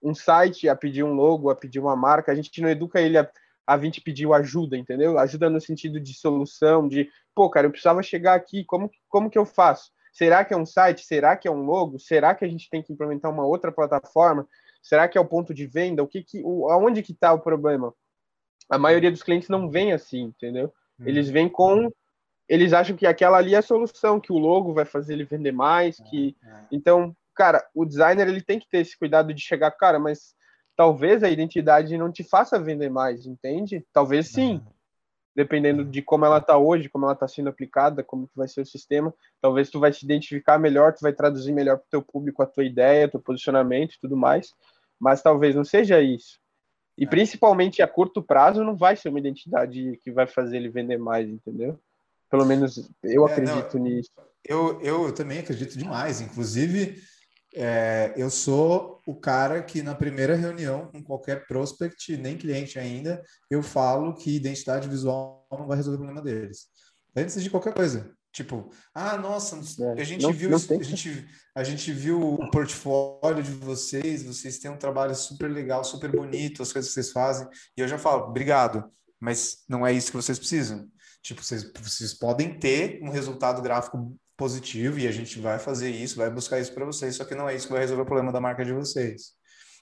um 0.02 0.14
site, 0.14 0.70
a 0.70 0.76
pedir 0.76 1.04
um 1.04 1.14
logo, 1.14 1.50
a 1.50 1.56
pedir 1.56 1.80
uma 1.80 1.96
marca. 1.96 2.32
A 2.32 2.36
gente 2.36 2.62
não 2.62 2.70
educa 2.70 3.02
ele 3.02 3.18
a, 3.18 3.30
a 3.66 3.76
vir 3.76 3.92
te 3.92 4.00
pedir 4.00 4.32
ajuda, 4.32 4.78
entendeu? 4.78 5.18
Ajuda 5.18 5.50
no 5.50 5.60
sentido 5.60 6.00
de 6.00 6.14
solução, 6.14 6.88
de, 6.88 7.10
pô, 7.34 7.50
cara, 7.50 7.66
eu 7.66 7.72
precisava 7.72 8.04
chegar 8.04 8.36
aqui, 8.36 8.64
como, 8.64 8.92
como 9.10 9.30
que 9.30 9.38
eu 9.38 9.46
faço? 9.46 9.92
Será 10.16 10.46
que 10.46 10.54
é 10.54 10.58
um 10.58 10.66
site? 10.66 11.06
Será 11.06 11.36
que 11.36 11.46
é 11.46 11.52
um 11.52 11.66
logo? 11.66 12.00
Será 12.00 12.34
que 12.34 12.46
a 12.46 12.48
gente 12.48 12.70
tem 12.70 12.82
que 12.82 12.94
implementar 12.94 13.30
uma 13.30 13.46
outra 13.46 13.70
plataforma? 13.70 14.48
Será 14.82 15.10
que 15.10 15.18
é 15.18 15.22
o 15.22 15.26
ponto 15.28 15.54
de 15.54 15.68
venda? 15.68 16.02
O 16.02 16.08
que 16.08 16.24
que, 16.24 16.42
o, 16.42 16.70
aonde 16.72 17.04
que 17.04 17.12
está 17.12 17.34
o 17.34 17.42
problema? 17.42 17.94
A 18.70 18.78
maioria 18.78 19.12
dos 19.12 19.22
clientes 19.22 19.50
não 19.50 19.70
vem 19.70 19.92
assim, 19.92 20.22
entendeu? 20.22 20.74
Eles 21.02 21.28
uhum. 21.28 21.34
vêm 21.34 21.50
com 21.50 21.92
eles 22.48 22.72
acham 22.72 22.96
que 22.96 23.06
aquela 23.06 23.38
ali 23.38 23.56
é 23.56 23.58
a 23.58 23.62
solução, 23.62 24.20
que 24.20 24.32
o 24.32 24.38
logo 24.38 24.74
vai 24.74 24.86
fazer 24.86 25.14
ele 25.14 25.26
vender 25.26 25.52
mais, 25.52 25.98
que 25.98 26.38
é, 26.42 26.48
é. 26.48 26.62
então, 26.72 27.14
cara, 27.36 27.68
o 27.74 27.84
designer 27.84 28.28
ele 28.28 28.42
tem 28.42 28.60
que 28.60 28.70
ter 28.70 28.78
esse 28.80 28.98
cuidado 28.98 29.34
de 29.34 29.42
chegar, 29.42 29.72
cara, 29.72 30.00
mas 30.00 30.34
talvez 30.78 31.24
a 31.24 31.30
identidade 31.30 31.98
não 31.98 32.12
te 32.12 32.24
faça 32.24 32.60
vender 32.60 32.90
mais, 32.90 33.26
entende? 33.26 33.84
Talvez 33.92 34.30
sim. 34.30 34.64
Dependendo 35.36 35.84
de 35.84 36.02
como 36.02 36.26
ela 36.26 36.38
está 36.38 36.58
hoje, 36.58 36.88
como 36.88 37.06
ela 37.06 37.14
está 37.14 37.28
sendo 37.28 37.50
aplicada, 37.50 38.04
como 38.04 38.28
que 38.28 38.38
vai 38.38 38.48
ser 38.48 38.62
o 38.62 38.66
sistema, 38.66 39.14
talvez 39.42 39.70
tu 39.70 39.80
vai 39.80 39.92
se 39.92 40.06
identificar 40.06 40.58
melhor, 40.58 40.94
tu 40.94 41.02
vai 41.02 41.12
traduzir 41.12 41.52
melhor 41.52 41.78
para 41.78 41.86
o 41.86 41.90
teu 41.90 42.02
público 42.02 42.42
a 42.42 42.46
tua 42.46 42.64
ideia, 42.64 43.10
teu 43.10 43.20
posicionamento 43.20 43.96
e 43.96 44.00
tudo 44.00 44.16
mais, 44.16 44.54
mas 45.00 45.22
talvez 45.22 45.54
não 45.56 45.66
seja 45.66 46.02
isso. 46.02 46.40
E 46.98 47.04
é. 47.04 47.08
principalmente 47.08 47.82
a 47.82 47.88
curto 47.88 48.24
prazo 48.24 48.64
não 48.64 48.76
vai 48.76 48.96
ser 48.96 49.10
uma 49.10 49.20
identidade 49.20 50.00
que 50.04 50.12
vai 50.12 50.26
fazer 50.26 50.58
ele 50.58 50.70
vender 50.70 50.98
mais, 50.98 51.28
entendeu? 51.28 51.78
Pelo 52.30 52.46
menos 52.46 52.90
eu 53.04 53.28
é, 53.28 53.32
acredito 53.32 53.78
não, 53.78 53.86
nisso. 53.86 54.12
Eu, 54.44 54.80
eu 54.82 55.14
também 55.14 55.40
acredito 55.40 55.78
demais. 55.78 56.22
Inclusive, 56.22 57.02
é, 57.56 58.14
eu 58.18 58.30
sou 58.30 59.02
o 59.08 59.16
cara 59.16 59.64
que 59.64 59.82
na 59.82 59.96
primeira 59.96 60.36
reunião 60.36 60.88
com 60.92 61.02
qualquer 61.02 61.48
prospect, 61.48 62.18
nem 62.18 62.38
cliente 62.38 62.78
ainda, 62.78 63.24
eu 63.50 63.64
falo 63.64 64.14
que 64.14 64.36
identidade 64.36 64.90
visual 64.90 65.48
não 65.52 65.66
vai 65.66 65.78
resolver 65.78 65.98
o 65.98 66.06
problema 66.06 66.22
deles. 66.22 66.68
Antes 67.16 67.42
de 67.42 67.50
qualquer 67.50 67.74
coisa. 67.74 68.14
Tipo, 68.34 68.70
ah, 68.94 69.18
nossa, 69.18 69.56
é, 69.82 70.02
a 70.02 70.04
gente 70.04 70.24
não, 70.24 70.34
viu 70.34 70.50
não 70.50 70.58
a, 70.58 70.84
gente, 70.84 71.26
a 71.56 71.64
gente 71.64 71.94
viu 71.94 72.34
o 72.34 72.52
portfólio 72.52 73.42
de 73.42 73.52
vocês, 73.52 74.24
vocês 74.24 74.60
têm 74.60 74.70
um 74.70 74.78
trabalho 74.78 75.16
super 75.16 75.50
legal, 75.50 75.86
super 75.86 76.12
bonito, 76.12 76.62
as 76.62 76.74
coisas 76.74 76.92
que 76.92 76.96
vocês 76.96 77.14
fazem, 77.14 77.48
e 77.78 77.80
eu 77.80 77.88
já 77.88 77.98
falo, 77.98 78.26
obrigado, 78.26 78.92
mas 79.22 79.64
não 79.70 79.88
é 79.88 79.94
isso 79.94 80.12
que 80.12 80.18
vocês 80.18 80.38
precisam. 80.38 80.90
Tipo, 81.22 81.42
vocês, 81.42 81.72
vocês 81.82 82.14
podem 82.14 82.60
ter 82.60 83.00
um 83.02 83.10
resultado 83.10 83.62
gráfico 83.62 84.18
positivo 84.38 85.00
e 85.00 85.08
a 85.08 85.12
gente 85.12 85.40
vai 85.40 85.60
fazer 85.60 85.90
isso, 85.90 86.18
vai 86.18 86.30
buscar 86.30 86.60
isso 86.60 86.74
para 86.74 86.86
vocês, 86.86 87.16
só 87.16 87.26
que 87.26 87.36
não 87.36 87.48
é 87.48 87.56
isso 87.56 87.68
que 87.68 87.74
vai 87.74 87.82
resolver 87.82 88.04
o 88.04 88.06
problema 88.06 88.32
da 88.32 88.42
marca 88.42 88.66
de 88.66 88.74
vocês. 88.74 89.34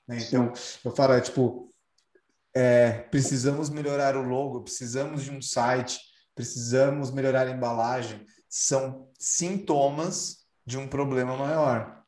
Né? 0.08 0.20
Então, 0.20 0.52
eu 0.84 0.92
falo, 0.92 1.14
é, 1.14 1.22
tipo, 1.22 1.74
é, 2.54 2.92
precisamos 2.92 3.70
melhorar 3.70 4.16
o 4.16 4.22
logo, 4.22 4.64
precisamos 4.64 5.24
de 5.24 5.32
um 5.32 5.42
site, 5.42 6.00
precisamos 6.36 7.12
melhorar 7.12 7.48
a 7.48 7.52
embalagem, 7.52 8.26
são 8.50 9.10
sintomas 9.20 10.46
de 10.66 10.78
um 10.78 10.88
problema 10.88 11.36
maior. 11.36 12.04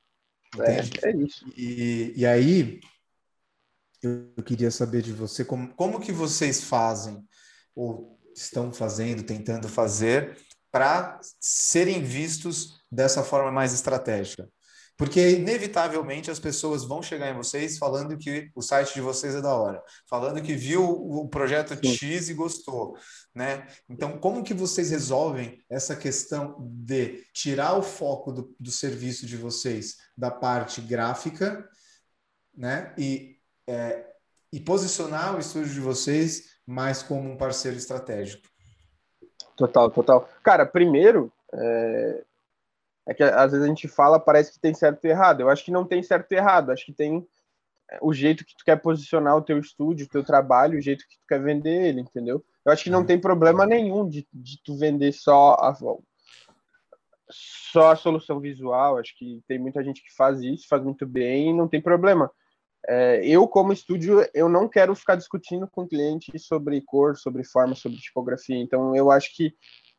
Entende? 0.53 0.99
É, 1.03 1.09
é 1.09 1.17
isso. 1.17 1.45
E, 1.57 2.13
e 2.15 2.25
aí, 2.25 2.79
eu 4.01 4.43
queria 4.43 4.69
saber 4.69 5.01
de 5.01 5.11
você 5.11 5.43
como, 5.43 5.73
como 5.73 5.99
que 5.99 6.11
vocês 6.11 6.63
fazem, 6.63 7.23
ou 7.75 8.19
estão 8.35 8.71
fazendo, 8.71 9.23
tentando 9.23 9.67
fazer, 9.67 10.37
para 10.75 11.21
serem 11.39 12.03
vistos 12.03 12.81
dessa 12.91 13.23
forma 13.23 13.49
mais 13.49 13.73
estratégica? 13.73 14.49
Porque, 14.97 15.31
inevitavelmente, 15.31 16.29
as 16.29 16.37
pessoas 16.37 16.83
vão 16.83 17.01
chegar 17.01 17.29
em 17.29 17.37
vocês 17.37 17.77
falando 17.77 18.17
que 18.17 18.51
o 18.53 18.61
site 18.61 18.93
de 18.93 18.99
vocês 18.99 19.35
é 19.35 19.41
da 19.41 19.55
hora, 19.55 19.81
falando 20.09 20.41
que 20.41 20.53
viu 20.53 20.83
o 20.83 21.29
projeto. 21.29 21.73
X 21.81 22.27
e 22.27 22.33
gostou, 22.33 22.97
né? 23.33 23.65
Então, 23.87 24.19
como 24.19 24.43
que 24.43 24.53
vocês 24.53 24.89
resolvem 24.89 25.63
essa 25.69 25.95
questão 25.95 26.57
de 26.59 27.23
tirar 27.33 27.77
o 27.77 27.81
foco 27.81 28.33
do, 28.33 28.53
do 28.59 28.69
serviço 28.69 29.25
de 29.25 29.37
vocês 29.37 29.95
da 30.17 30.29
parte 30.29 30.81
gráfica, 30.81 31.69
né? 32.53 32.93
E, 32.97 33.37
é, 33.65 34.05
e 34.51 34.59
posicionar 34.59 35.37
o 35.37 35.39
estúdio 35.39 35.73
de 35.73 35.79
vocês 35.79 36.43
mais 36.67 37.01
como 37.01 37.31
um 37.31 37.37
parceiro 37.37 37.77
estratégico. 37.77 38.54
Total, 39.55 39.89
total. 39.89 40.29
Cara, 40.43 40.65
primeiro, 40.65 41.31
é, 41.53 42.23
é 43.07 43.13
que 43.13 43.23
às 43.23 43.51
vezes 43.51 43.65
a 43.65 43.69
gente 43.69 43.87
fala, 43.87 44.19
parece 44.19 44.51
que 44.51 44.59
tem 44.59 44.73
certo 44.73 45.05
e 45.05 45.09
errado. 45.09 45.41
Eu 45.41 45.49
acho 45.49 45.63
que 45.63 45.71
não 45.71 45.85
tem 45.85 46.03
certo 46.03 46.31
e 46.31 46.35
errado. 46.35 46.71
Acho 46.71 46.85
que 46.85 46.93
tem 46.93 47.25
é, 47.89 47.97
o 48.01 48.13
jeito 48.13 48.45
que 48.45 48.55
tu 48.55 48.65
quer 48.65 48.77
posicionar 48.77 49.35
o 49.37 49.41
teu 49.41 49.59
estúdio, 49.59 50.05
o 50.05 50.09
teu 50.09 50.23
trabalho, 50.23 50.77
o 50.77 50.81
jeito 50.81 51.07
que 51.07 51.17
tu 51.17 51.25
quer 51.27 51.41
vender 51.41 51.87
ele, 51.87 52.01
entendeu? 52.01 52.43
Eu 52.65 52.71
acho 52.71 52.83
que 52.83 52.89
não 52.89 52.99
uhum. 52.99 53.05
tem 53.05 53.19
problema 53.19 53.65
nenhum 53.65 54.07
de, 54.07 54.27
de 54.33 54.61
tu 54.63 54.75
vender 54.75 55.11
só 55.13 55.53
a, 55.53 55.75
só 57.29 57.91
a 57.91 57.95
solução 57.95 58.39
visual. 58.39 58.97
Acho 58.97 59.15
que 59.17 59.41
tem 59.47 59.59
muita 59.59 59.83
gente 59.83 60.03
que 60.03 60.13
faz 60.13 60.41
isso, 60.41 60.67
faz 60.67 60.83
muito 60.83 61.05
bem, 61.05 61.51
e 61.51 61.53
não 61.53 61.67
tem 61.67 61.81
problema. 61.81 62.31
É, 62.87 63.25
eu, 63.25 63.47
como 63.47 63.73
estúdio, 63.73 64.27
eu 64.33 64.47
não 64.47 64.69
quero 64.69 64.95
ficar 64.95 65.15
discutindo 65.15 65.67
com 65.67 65.81
o 65.83 65.87
cliente 65.87 66.37
sobre 66.37 66.81
cor, 66.81 67.17
sobre 67.17 67.43
forma, 67.43 67.75
sobre 67.75 67.97
tipografia. 67.99 68.57
Então, 68.57 68.95
eu 68.95 69.09
acho 69.11 69.35
que. 69.35 69.53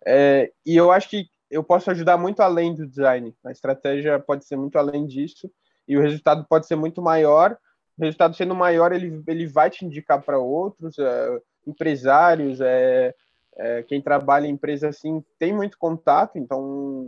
É, 0.07 0.53
e 0.65 0.77
eu 0.77 0.93
acho 0.93 1.09
que 1.09 1.27
eu 1.51 1.65
posso 1.65 1.91
ajudar 1.91 2.17
muito 2.17 2.41
além 2.41 2.75
do 2.75 2.87
design. 2.87 3.35
A 3.45 3.51
estratégia 3.51 4.19
pode 4.21 4.47
ser 4.47 4.57
muito 4.57 4.79
além 4.79 5.07
disso. 5.07 5.51
E 5.89 5.97
o 5.97 6.01
resultado 6.01 6.47
pode 6.49 6.67
ser 6.67 6.77
muito 6.77 7.03
maior. 7.03 7.57
O 7.99 8.05
resultado 8.05 8.37
sendo 8.37 8.55
maior, 8.55 8.93
ele, 8.93 9.23
ele 9.27 9.47
vai 9.47 9.71
te 9.71 9.85
indicar 9.85 10.23
para 10.23 10.39
outros 10.39 10.99
é, 10.99 11.41
empresários, 11.67 12.61
é, 12.61 13.15
É, 13.59 13.83
quem 13.85 14.03
trabalha 14.03 14.47
em 14.47 14.53
empresa 14.53 14.91
assim 14.91 15.25
tem 15.39 15.51
muito 15.51 15.79
contato, 15.79 16.37
então 16.37 16.61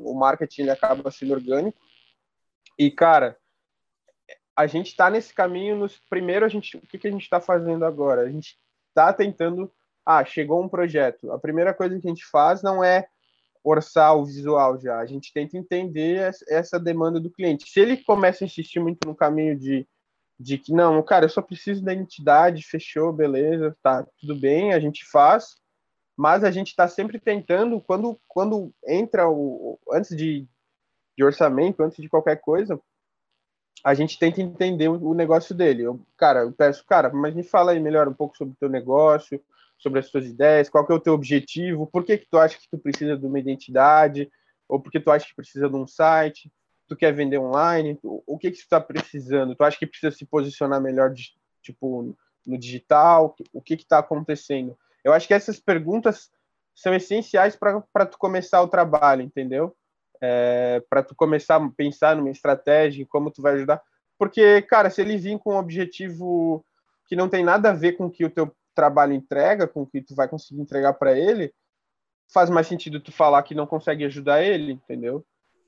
o 0.02 0.14
marketing 0.14 0.62
ele 0.62 0.70
acaba 0.70 1.10
sendo 1.10 1.34
orgânico. 1.34 1.78
E, 2.78 2.90
cara, 2.90 3.36
a 4.58 4.66
gente 4.66 4.88
está 4.88 5.08
nesse 5.08 5.32
caminho. 5.32 5.76
Nos, 5.76 6.00
primeiro, 6.10 6.44
a 6.44 6.48
gente, 6.48 6.76
o 6.76 6.80
que, 6.80 6.98
que 6.98 7.06
a 7.06 7.10
gente 7.12 7.22
está 7.22 7.40
fazendo 7.40 7.84
agora? 7.84 8.22
A 8.22 8.28
gente 8.28 8.58
está 8.88 9.12
tentando. 9.12 9.72
Ah, 10.04 10.24
chegou 10.24 10.60
um 10.60 10.68
projeto. 10.68 11.30
A 11.30 11.38
primeira 11.38 11.72
coisa 11.72 11.96
que 12.00 12.06
a 12.06 12.10
gente 12.10 12.26
faz 12.26 12.60
não 12.60 12.82
é 12.82 13.06
orçar 13.62 14.16
o 14.16 14.24
visual 14.24 14.80
já. 14.80 14.98
A 14.98 15.06
gente 15.06 15.32
tenta 15.32 15.56
entender 15.56 16.32
essa 16.48 16.80
demanda 16.80 17.20
do 17.20 17.30
cliente. 17.30 17.70
Se 17.70 17.78
ele 17.78 17.98
começa 17.98 18.42
a 18.42 18.46
insistir 18.46 18.80
muito 18.80 19.06
no 19.06 19.14
caminho 19.14 19.56
de, 19.56 19.86
de 20.40 20.58
que, 20.58 20.72
não, 20.72 21.00
cara, 21.04 21.26
eu 21.26 21.28
só 21.28 21.40
preciso 21.40 21.84
da 21.84 21.92
identidade, 21.92 22.66
fechou, 22.66 23.12
beleza, 23.12 23.76
tá, 23.80 24.04
tudo 24.18 24.34
bem, 24.34 24.72
a 24.72 24.80
gente 24.80 25.04
faz, 25.04 25.56
mas 26.16 26.42
a 26.42 26.50
gente 26.50 26.68
está 26.68 26.88
sempre 26.88 27.20
tentando, 27.20 27.80
quando, 27.80 28.18
quando 28.26 28.74
entra 28.86 29.28
o. 29.28 29.78
Antes 29.92 30.16
de, 30.16 30.48
de 31.16 31.24
orçamento, 31.24 31.82
antes 31.82 32.02
de 32.02 32.08
qualquer 32.08 32.40
coisa, 32.40 32.80
a 33.84 33.94
gente 33.94 34.18
tenta 34.18 34.40
entender 34.40 34.88
o, 34.88 35.14
negócio 35.14 35.54
dele. 35.54 35.82
Eu, 35.82 36.00
cara, 36.16 36.40
eu 36.40 36.52
peço, 36.52 36.84
cara, 36.84 37.10
mas 37.12 37.34
me 37.34 37.42
fala 37.42 37.72
aí 37.72 37.80
melhor 37.80 38.08
um 38.08 38.14
pouco 38.14 38.36
sobre 38.36 38.54
o 38.54 38.56
teu 38.56 38.68
negócio, 38.68 39.40
sobre 39.78 40.00
as 40.00 40.06
suas 40.06 40.26
ideias, 40.26 40.68
qual 40.68 40.84
que 40.84 40.92
é 40.92 40.94
o 40.96 41.00
teu 41.00 41.14
objetivo, 41.14 41.86
por 41.86 42.04
que, 42.04 42.18
que 42.18 42.26
tu 42.28 42.38
acha 42.38 42.58
que 42.58 42.68
tu 42.68 42.78
precisa 42.78 43.16
de 43.16 43.24
uma 43.24 43.38
identidade, 43.38 44.30
ou 44.68 44.80
por 44.80 44.90
que 44.90 45.00
tu 45.00 45.10
acha 45.10 45.26
que 45.26 45.34
precisa 45.34 45.68
de 45.68 45.76
um 45.76 45.86
site, 45.86 46.52
tu 46.88 46.96
quer 46.96 47.12
vender 47.12 47.38
online, 47.38 47.98
o 48.02 48.38
que 48.38 48.50
que 48.50 48.58
tu 48.58 48.62
está 48.62 48.80
precisando? 48.80 49.54
Tu 49.54 49.62
acha 49.62 49.78
que 49.78 49.86
precisa 49.86 50.10
se 50.10 50.26
posicionar 50.26 50.80
melhor, 50.80 51.12
de, 51.12 51.32
tipo, 51.62 52.16
no 52.44 52.58
digital? 52.58 53.36
O 53.52 53.60
que 53.60 53.76
que 53.76 53.82
está 53.84 53.98
acontecendo? 53.98 54.76
Eu 55.04 55.12
acho 55.12 55.28
que 55.28 55.34
essas 55.34 55.60
perguntas 55.60 56.30
são 56.74 56.94
essenciais 56.94 57.56
para 57.56 58.06
tu 58.06 58.18
começar 58.18 58.62
o 58.62 58.68
trabalho, 58.68 59.22
entendeu? 59.22 59.76
É, 60.20 60.82
para 60.88 61.02
tu 61.02 61.14
começar 61.14 61.56
a 61.56 61.70
pensar 61.70 62.16
numa 62.16 62.30
estratégia, 62.30 63.06
como 63.08 63.30
tu 63.30 63.40
vai 63.40 63.54
ajudar. 63.54 63.80
Porque, 64.18 64.62
cara, 64.62 64.90
se 64.90 65.00
ele 65.00 65.16
vir 65.16 65.38
com 65.38 65.54
um 65.54 65.58
objetivo 65.58 66.64
que 67.06 67.16
não 67.16 67.28
tem 67.28 67.44
nada 67.44 67.70
a 67.70 67.74
ver 67.74 67.92
com 67.92 68.06
o 68.06 68.10
que 68.10 68.24
o 68.24 68.30
teu 68.30 68.54
trabalho 68.74 69.12
entrega, 69.12 69.66
com 69.66 69.82
o 69.82 69.86
que 69.86 70.02
tu 70.02 70.14
vai 70.14 70.28
conseguir 70.28 70.60
entregar 70.60 70.92
para 70.94 71.16
ele, 71.18 71.52
faz 72.32 72.50
mais 72.50 72.66
sentido 72.66 73.00
tu 73.00 73.10
falar 73.10 73.42
que 73.42 73.54
não 73.54 73.66
consegue 73.66 74.04
ajudar 74.04 74.42
ele, 74.42 74.72
entendeu? 74.72 75.24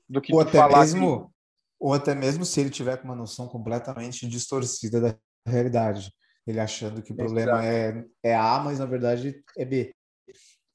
Do 0.07 0.21
que 0.21 0.33
ou 0.33 0.41
até 0.41 0.65
mesmo, 0.67 1.25
que... 1.25 1.33
ou 1.79 1.93
até 1.93 2.13
mesmo 2.13 2.45
se 2.45 2.59
ele 2.59 2.69
tiver 2.69 2.97
com 2.97 3.05
uma 3.05 3.15
noção 3.15 3.47
completamente 3.47 4.27
distorcida 4.27 5.01
da 5.01 5.15
realidade, 5.45 6.13
ele 6.45 6.59
achando 6.59 7.01
que 7.01 7.11
o 7.11 7.15
problema 7.15 7.65
é, 7.65 8.05
é 8.23 8.35
A, 8.35 8.59
mas 8.59 8.79
na 8.79 8.85
verdade 8.85 9.43
é 9.57 9.65
B. 9.65 9.93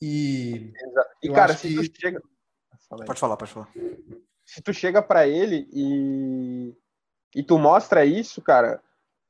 E, 0.01 0.73
e 1.23 1.31
cara, 1.31 1.55
se 1.55 1.69
que... 1.69 1.89
tu 1.89 2.01
chega... 2.01 2.21
Pode 2.89 3.21
falar, 3.21 3.37
pode 3.37 3.53
falar. 3.53 3.69
Se 4.45 4.63
tu 4.63 4.73
chega 4.73 5.03
para 5.03 5.27
ele 5.27 5.69
e 5.73 6.75
e 7.37 7.43
tu 7.43 7.59
mostra 7.59 8.03
isso, 8.07 8.41
cara, 8.41 8.81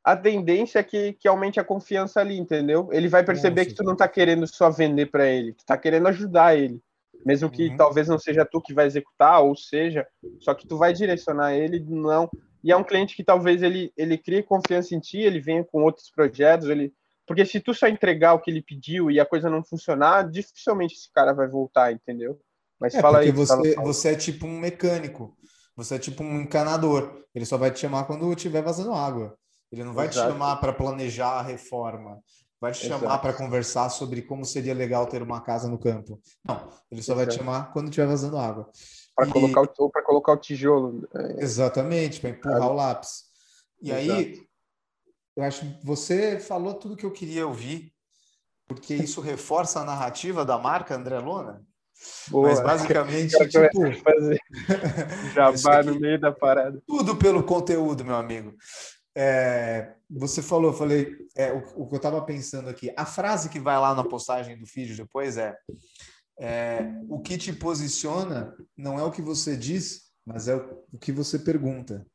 a 0.05 0.17
tendência 0.17 0.79
é 0.79 0.83
que, 0.85 1.15
que 1.15 1.27
aumente 1.27 1.59
a 1.59 1.65
confiança 1.65 2.21
ali, 2.21 2.39
entendeu? 2.39 2.89
Ele 2.93 3.09
vai 3.09 3.25
perceber 3.25 3.63
Nossa. 3.63 3.71
que 3.71 3.77
tu 3.77 3.83
não 3.83 3.97
tá 3.97 4.07
querendo 4.07 4.47
só 4.47 4.71
vender 4.71 5.07
para 5.07 5.27
ele, 5.27 5.53
tu 5.53 5.65
tá 5.67 5.77
querendo 5.77 6.07
ajudar 6.07 6.57
ele. 6.57 6.81
Mesmo 7.25 7.51
que 7.51 7.71
uhum. 7.71 7.77
talvez 7.77 8.07
não 8.07 8.17
seja 8.17 8.45
tu 8.45 8.61
que 8.61 8.73
vai 8.73 8.87
executar, 8.87 9.43
ou 9.43 9.57
seja, 9.57 10.07
só 10.39 10.55
que 10.55 10.69
tu 10.69 10.77
vai 10.77 10.93
direcionar 10.93 11.55
ele, 11.55 11.81
não. 11.81 12.31
E 12.63 12.71
é 12.71 12.77
um 12.77 12.85
cliente 12.85 13.17
que 13.17 13.25
talvez 13.25 13.61
ele, 13.61 13.93
ele 13.97 14.17
crie 14.17 14.45
confiança 14.45 14.95
em 14.95 15.01
ti, 15.01 15.19
ele 15.19 15.41
venha 15.41 15.65
com 15.65 15.83
outros 15.83 16.09
projetos, 16.09 16.69
ele. 16.69 16.95
Porque 17.27 17.45
se 17.45 17.59
tu 17.59 17.75
só 17.75 17.89
entregar 17.89 18.35
o 18.35 18.39
que 18.39 18.53
ele 18.53 18.63
pediu 18.63 19.11
e 19.11 19.19
a 19.19 19.27
coisa 19.27 19.51
não 19.51 19.65
funcionar, 19.65 20.31
dificilmente 20.31 20.95
esse 20.95 21.11
cara 21.13 21.33
vai 21.33 21.49
voltar, 21.49 21.91
entendeu? 21.91 22.41
Mas 22.81 22.95
é, 22.95 23.01
fala 23.01 23.19
aí. 23.19 23.31
Você, 23.31 23.75
fala... 23.75 23.87
você 23.87 24.09
é 24.11 24.15
tipo 24.15 24.47
um 24.47 24.59
mecânico, 24.59 25.37
você 25.75 25.97
é 25.97 25.99
tipo 25.99 26.23
um 26.23 26.41
encanador. 26.41 27.23
Ele 27.35 27.45
só 27.45 27.57
vai 27.57 27.71
te 27.71 27.81
chamar 27.81 28.05
quando 28.05 28.31
estiver 28.33 28.63
vazando 28.63 28.93
água. 28.93 29.37
Ele 29.71 29.85
não 29.85 29.93
vai 29.93 30.07
Exato. 30.09 30.29
te 30.29 30.33
chamar 30.33 30.57
para 30.57 30.73
planejar 30.73 31.41
a 31.41 31.43
reforma, 31.43 32.21
vai 32.61 32.73
te 32.73 32.87
Exato. 32.87 33.01
chamar 33.01 33.19
para 33.19 33.33
conversar 33.33 33.89
sobre 33.91 34.23
como 34.23 34.45
seria 34.45 34.75
legal 34.75 35.07
ter 35.07 35.23
uma 35.23 35.41
casa 35.41 35.69
no 35.69 35.79
campo. 35.79 36.21
Não, 36.45 36.69
ele 36.91 37.03
só 37.03 37.13
Exato. 37.13 37.17
vai 37.17 37.27
te 37.27 37.35
chamar 37.37 37.73
quando 37.73 37.89
estiver 37.89 38.07
vazando 38.07 38.39
água. 38.39 38.71
Para 39.15 39.29
e... 39.29 39.33
colocar, 39.33 39.63
o, 39.63 39.91
colocar 39.91 40.33
o 40.33 40.37
tijolo. 40.37 41.09
É... 41.15 41.43
Exatamente, 41.43 42.21
para 42.21 42.31
empurrar 42.31 42.71
o 42.71 42.75
lápis. 42.75 43.25
E 43.83 43.93
aí, 43.93 44.41
eu 45.37 45.43
acho 45.43 45.61
que 45.61 45.87
você 45.87 46.39
falou 46.39 46.75
tudo 46.75 46.97
que 46.97 47.05
eu 47.05 47.13
queria 47.13 47.47
ouvir, 47.47 47.93
porque 48.67 48.95
isso 48.95 49.21
reforça 49.21 49.81
a 49.81 49.85
narrativa 49.85 50.45
da 50.45 50.59
marca 50.59 50.95
André 50.95 51.19
Lona. 51.19 51.63
Boa, 52.29 52.49
Mas 52.49 52.61
basicamente, 52.61 53.37
tipo, 53.49 54.03
fazer 54.03 54.39
jabá 55.35 55.83
no 55.83 55.99
meio 55.99 56.21
da 56.21 56.33
parada. 56.33 56.83
Tudo 56.87 57.17
pelo 57.17 57.43
conteúdo, 57.43 58.05
meu 58.05 58.17
amigo. 58.17 58.55
É, 59.17 59.95
você 60.11 60.43
falou, 60.43 60.73
eu 60.73 60.77
falei, 60.77 61.17
é, 61.35 61.53
o, 61.53 61.59
o, 61.83 61.89
que 61.89 61.95
eu 61.95 61.99
estava 61.99 62.21
pensando 62.23 62.69
aqui, 62.69 62.93
a 62.97 63.07
frase 63.07 63.49
que 63.49 63.59
vai 63.59 63.79
lá 63.79 63.95
na 63.95 64.05
postagem 64.05 64.59
do 64.59 64.67
vídeo 64.67 64.97
depois 64.97 65.39
é, 65.39 65.57
é, 66.39 66.93
o 67.09 67.19
que 67.21 67.39
te 67.39 67.53
posiciona 67.53 68.55
não 68.77 68.99
é 68.99 69.03
o 69.03 69.11
que 69.11 69.23
você 69.23 69.57
diz, 69.57 70.11
mas 70.25 70.49
é 70.49 70.57
o, 70.57 70.85
o 70.93 70.99
que 70.99 71.13
você 71.13 71.39
pergunta. 71.39 72.07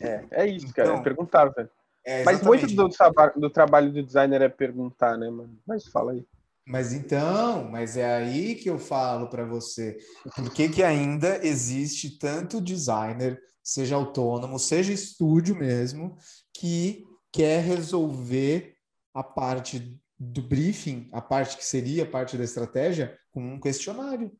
É, 0.00 0.24
é 0.30 0.46
isso, 0.46 0.72
cara, 0.72 0.88
então, 0.88 1.00
é 1.00 1.04
perguntar, 1.04 1.46
velho. 1.50 1.70
É, 2.06 2.24
mas 2.24 2.42
muito 2.42 2.66
do, 2.68 2.88
do 3.36 3.50
trabalho 3.50 3.92
do 3.92 4.02
designer 4.02 4.42
é 4.42 4.48
perguntar, 4.48 5.16
né, 5.16 5.28
mano? 5.28 5.58
Mas 5.66 5.86
fala 5.88 6.12
aí. 6.12 6.26
Mas 6.66 6.92
então, 6.92 7.70
mas 7.70 7.96
é 7.96 8.16
aí 8.16 8.54
que 8.54 8.70
eu 8.70 8.78
falo 8.78 9.28
para 9.28 9.44
você, 9.44 9.98
por 10.34 10.50
que 10.50 10.68
que 10.68 10.82
ainda 10.82 11.46
existe 11.46 12.18
tanto 12.18 12.60
designer 12.60 13.38
seja 13.62 13.96
autônomo, 13.96 14.58
seja 14.58 14.92
estúdio 14.92 15.56
mesmo, 15.56 16.16
que 16.52 17.04
quer 17.32 17.62
resolver 17.62 18.74
a 19.14 19.22
parte 19.22 19.98
do 20.18 20.42
briefing, 20.42 21.08
a 21.12 21.20
parte 21.20 21.56
que 21.56 21.64
seria 21.64 22.04
a 22.04 22.10
parte 22.10 22.36
da 22.36 22.44
estratégia, 22.44 23.16
com 23.32 23.54
um 23.54 23.60
questionário. 23.60 24.30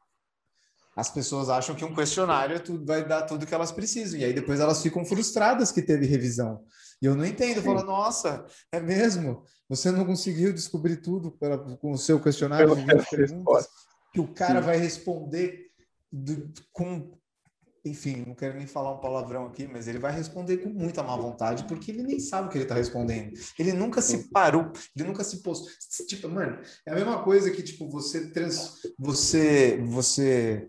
As 0.96 1.10
pessoas 1.10 1.48
acham 1.48 1.74
que 1.74 1.84
um 1.84 1.94
questionário 1.94 2.56
é 2.56 2.84
vai 2.84 3.06
dar 3.06 3.22
tudo 3.22 3.46
que 3.46 3.54
elas 3.54 3.72
precisam, 3.72 4.20
e 4.20 4.24
aí 4.24 4.32
depois 4.32 4.60
elas 4.60 4.82
ficam 4.82 5.04
frustradas 5.04 5.72
que 5.72 5.82
teve 5.82 6.06
revisão. 6.06 6.62
E 7.05 7.07
eu 7.07 7.14
não 7.14 7.26
entendo, 7.26 7.59
eu 7.59 7.62
falo, 7.62 7.82
nossa, 7.82 8.46
é 8.72 8.80
mesmo? 8.80 9.44
Você 9.68 9.90
não 9.90 10.07
conseguiu 10.07 10.55
descobrir 10.55 11.02
tudo 11.02 11.36
com 11.78 11.92
o 11.92 11.98
seu 11.98 12.18
questionário? 12.18 12.68
que 14.11 14.20
o 14.20 14.32
cara 14.32 14.62
vai 14.62 14.78
responder 14.78 15.66
do, 16.11 16.50
com 16.72 17.12
enfim, 17.84 18.24
não 18.26 18.34
quero 18.34 18.57
nem 18.57 18.66
falar 18.66 18.94
um 18.94 19.00
palavrão 19.00 19.44
aqui, 19.44 19.68
mas 19.70 19.86
ele 19.86 19.98
vai 19.98 20.12
responder 20.12 20.57
com 20.57 20.70
muita 20.70 21.02
má 21.02 21.14
vontade, 21.14 21.64
porque 21.64 21.90
ele 21.90 22.02
nem 22.02 22.18
sabe 22.18 22.48
o 22.48 22.50
que 22.50 22.57
ele 22.57 22.64
está 22.64 22.74
respondendo. 22.74 23.38
Ele 23.59 23.74
nunca 23.74 24.00
se 24.00 24.30
parou, 24.30 24.72
ele 24.96 25.07
nunca 25.07 25.22
se 25.22 25.42
pôs. 25.42 25.61
Tipo, 26.09 26.30
mano, 26.30 26.59
é 26.86 26.90
a 26.90 26.94
mesma 26.94 27.22
coisa 27.22 27.50
que, 27.50 27.62
tipo, 27.62 27.86
você 27.90 28.30
trans, 28.30 28.78
você, 28.98 29.78
você 29.84 30.66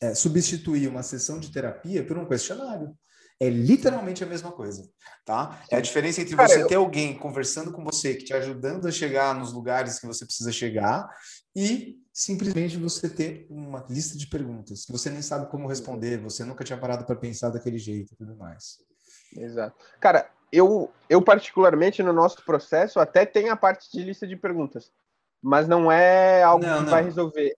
é, 0.00 0.12
substituir 0.12 0.88
uma 0.88 1.04
sessão 1.04 1.38
de 1.38 1.52
terapia 1.52 2.04
por 2.04 2.18
um 2.18 2.26
questionário. 2.26 2.92
É 3.40 3.48
literalmente 3.48 4.22
a 4.22 4.26
mesma 4.26 4.52
coisa, 4.52 4.88
tá? 5.24 5.60
É 5.70 5.76
a 5.76 5.80
diferença 5.80 6.20
entre 6.20 6.36
você 6.36 6.56
Cara, 6.56 6.68
ter 6.68 6.74
alguém 6.76 7.18
conversando 7.18 7.72
com 7.72 7.82
você, 7.82 8.14
que 8.14 8.24
te 8.24 8.32
ajudando 8.32 8.86
a 8.86 8.92
chegar 8.92 9.34
nos 9.34 9.52
lugares 9.52 9.98
que 9.98 10.06
você 10.06 10.24
precisa 10.24 10.52
chegar, 10.52 11.08
e 11.54 11.98
simplesmente 12.12 12.76
você 12.76 13.08
ter 13.08 13.46
uma 13.50 13.84
lista 13.88 14.16
de 14.16 14.26
perguntas 14.26 14.84
que 14.84 14.92
você 14.92 15.10
nem 15.10 15.22
sabe 15.22 15.50
como 15.50 15.68
responder, 15.68 16.18
você 16.18 16.44
nunca 16.44 16.64
tinha 16.64 16.78
parado 16.78 17.04
para 17.04 17.16
pensar 17.16 17.50
daquele 17.50 17.78
jeito 17.78 18.12
e 18.12 18.16
tudo 18.16 18.36
mais. 18.36 18.78
Exato. 19.36 19.76
Cara, 19.98 20.30
eu, 20.52 20.92
eu 21.08 21.22
particularmente 21.22 22.02
no 22.02 22.12
nosso 22.12 22.44
processo 22.44 23.00
até 23.00 23.24
tem 23.24 23.48
a 23.48 23.56
parte 23.56 23.90
de 23.90 24.04
lista 24.04 24.26
de 24.26 24.36
perguntas, 24.36 24.92
mas 25.40 25.66
não 25.66 25.90
é 25.90 26.42
algo 26.42 26.64
não, 26.64 26.78
que 26.78 26.84
não. 26.84 26.90
vai 26.90 27.02
resolver. 27.02 27.56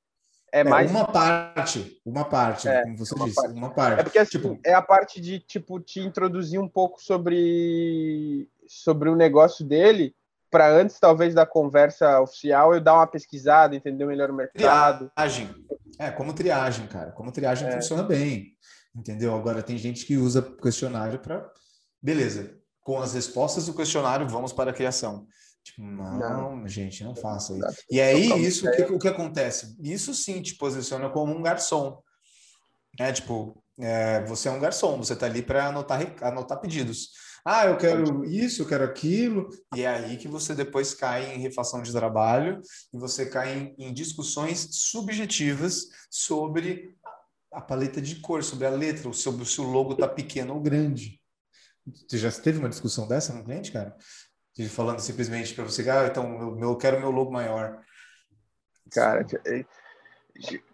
É, 0.55 0.61
é, 0.61 0.64
mais 0.64 0.88
uma 0.88 1.05
parte, 1.05 2.00
uma 2.07 2.24
parte, 2.24 2.68
é, 2.68 2.82
como 2.82 2.96
você 2.96 3.12
uma 3.16 3.24
disse, 3.24 3.34
parte. 3.34 3.55
uma 3.57 3.70
parte. 3.70 4.00
É 4.00 4.02
porque 4.05 4.18
assim, 4.20 4.30
tipo... 4.30 4.57
é 4.64 4.72
a 4.72 4.80
parte 4.80 5.20
de 5.20 5.40
tipo 5.40 5.80
te 5.80 5.98
introduzir 5.98 6.61
um 6.61 6.68
pouco 6.68 7.02
sobre 7.02 8.48
sobre 8.68 9.09
o 9.09 9.16
negócio 9.16 9.64
dele 9.64 10.14
para 10.48 10.70
antes, 10.70 11.00
talvez, 11.00 11.34
da 11.34 11.44
conversa 11.44 12.20
oficial, 12.20 12.72
eu 12.72 12.80
dar 12.80 12.94
uma 12.94 13.07
pesquisada, 13.09 13.74
entender 13.74 14.07
melhor 14.07 14.30
o 14.30 14.34
mercado. 14.34 15.11
Triagem. 15.16 15.52
É, 15.98 16.12
como 16.12 16.32
triagem, 16.32 16.86
cara. 16.86 17.11
Como 17.11 17.32
triagem 17.32 17.66
é. 17.66 17.72
funciona 17.72 18.05
bem. 18.05 18.52
Entendeu? 18.94 19.34
Agora, 19.34 19.61
tem 19.61 19.76
gente 19.76 20.07
que 20.07 20.16
usa 20.16 20.40
questionário 20.40 21.18
para. 21.18 21.50
Beleza. 22.00 22.57
Com 22.80 23.02
as 23.02 23.14
respostas 23.14 23.66
do 23.66 23.74
questionário, 23.74 24.28
vamos 24.28 24.52
para 24.52 24.70
a 24.70 24.74
criação. 24.74 25.26
Tipo, 25.64 25.82
não, 25.82 26.58
não, 26.60 26.68
gente, 26.68 27.02
não 27.02 27.16
faça 27.16 27.56
isso. 27.56 27.84
E 27.90 27.98
aí, 27.98 28.28
isso, 28.44 28.68
o 28.68 28.70
que, 28.70 28.82
o 28.82 28.98
que 28.98 29.08
acontece? 29.08 29.74
Isso 29.80 30.12
sim 30.12 30.42
te 30.42 30.56
posiciona 30.56 31.08
como 31.08 31.34
um 31.34 31.42
garçom. 31.42 32.02
É 33.00 33.10
tipo, 33.10 33.64
é, 33.78 34.22
você 34.24 34.48
é 34.48 34.52
um 34.52 34.60
garçom, 34.60 34.98
você 34.98 35.14
está 35.14 35.24
ali 35.24 35.42
para 35.42 35.68
anotar, 35.68 36.00
anotar 36.22 36.60
pedidos. 36.60 37.08
Ah, 37.46 37.66
eu 37.66 37.76
quero 37.76 38.24
isso, 38.24 38.62
eu 38.62 38.66
quero 38.66 38.84
aquilo, 38.84 39.48
e 39.74 39.82
é 39.82 39.88
aí 39.88 40.16
que 40.16 40.28
você 40.28 40.54
depois 40.54 40.94
cai 40.94 41.34
em 41.34 41.40
refação 41.40 41.82
de 41.82 41.92
trabalho 41.92 42.60
e 42.92 42.98
você 42.98 43.26
cai 43.26 43.74
em, 43.78 43.88
em 43.88 43.92
discussões 43.92 44.66
subjetivas 44.70 45.88
sobre 46.10 46.94
a 47.52 47.60
paleta 47.60 48.00
de 48.00 48.16
cor, 48.16 48.42
sobre 48.42 48.66
a 48.66 48.70
letra, 48.70 49.12
sobre 49.12 49.44
se 49.44 49.60
o 49.60 49.64
logo 49.64 49.94
tá 49.94 50.08
pequeno 50.08 50.54
ou 50.54 50.60
grande. 50.60 51.20
Você 52.08 52.16
já 52.16 52.32
teve 52.32 52.58
uma 52.58 52.68
discussão 52.70 53.06
dessa 53.06 53.34
no 53.34 53.44
cliente, 53.44 53.70
cara? 53.70 53.94
Falando 54.68 55.00
simplesmente 55.00 55.55
para 55.55 55.64
você, 55.64 55.88
ah, 55.90 56.07
então 56.07 56.40
eu, 56.40 56.59
eu 56.59 56.76
quero 56.76 57.00
meu 57.00 57.11
logo 57.11 57.30
maior. 57.30 57.80
Cara, 58.90 59.26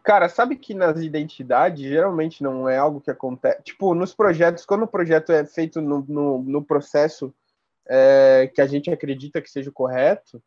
Cara, 0.02 0.28
sabe 0.28 0.56
que 0.56 0.72
nas 0.72 1.00
identidades 1.00 1.84
geralmente 1.84 2.42
não 2.42 2.68
é 2.68 2.78
algo 2.78 3.00
que 3.00 3.10
acontece. 3.10 3.62
Tipo, 3.62 3.94
nos 3.94 4.14
projetos, 4.14 4.64
quando 4.64 4.84
o 4.84 4.88
projeto 4.88 5.32
é 5.32 5.44
feito 5.44 5.80
no, 5.82 6.04
no, 6.08 6.42
no 6.42 6.64
processo 6.64 7.34
é, 7.86 8.50
que 8.54 8.60
a 8.60 8.66
gente 8.66 8.90
acredita 8.90 9.40
que 9.40 9.50
seja 9.50 9.68
o 9.68 9.72
correto, 9.72 10.42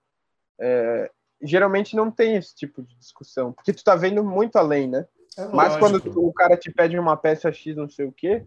é, 0.60 1.12
geralmente 1.42 1.96
não 1.96 2.10
tem 2.10 2.38
esse 2.38 2.56
tipo 2.56 2.82
de 2.82 2.96
discussão, 2.98 3.54
porque 3.54 3.74
tu 3.74 3.84
tá 3.84 3.96
vendo 3.96 4.24
muito 4.24 4.56
além, 4.56 4.88
né? 4.88 5.06
É 5.38 5.46
Mas 5.48 5.78
quando 5.78 6.02
o 6.16 6.34
cara 6.34 6.58
te 6.58 6.72
pede 6.72 6.98
uma 6.98 7.18
peça 7.18 7.52
X, 7.52 7.76
não 7.76 7.90
sei 7.90 8.06
o 8.06 8.12
quê. 8.12 8.44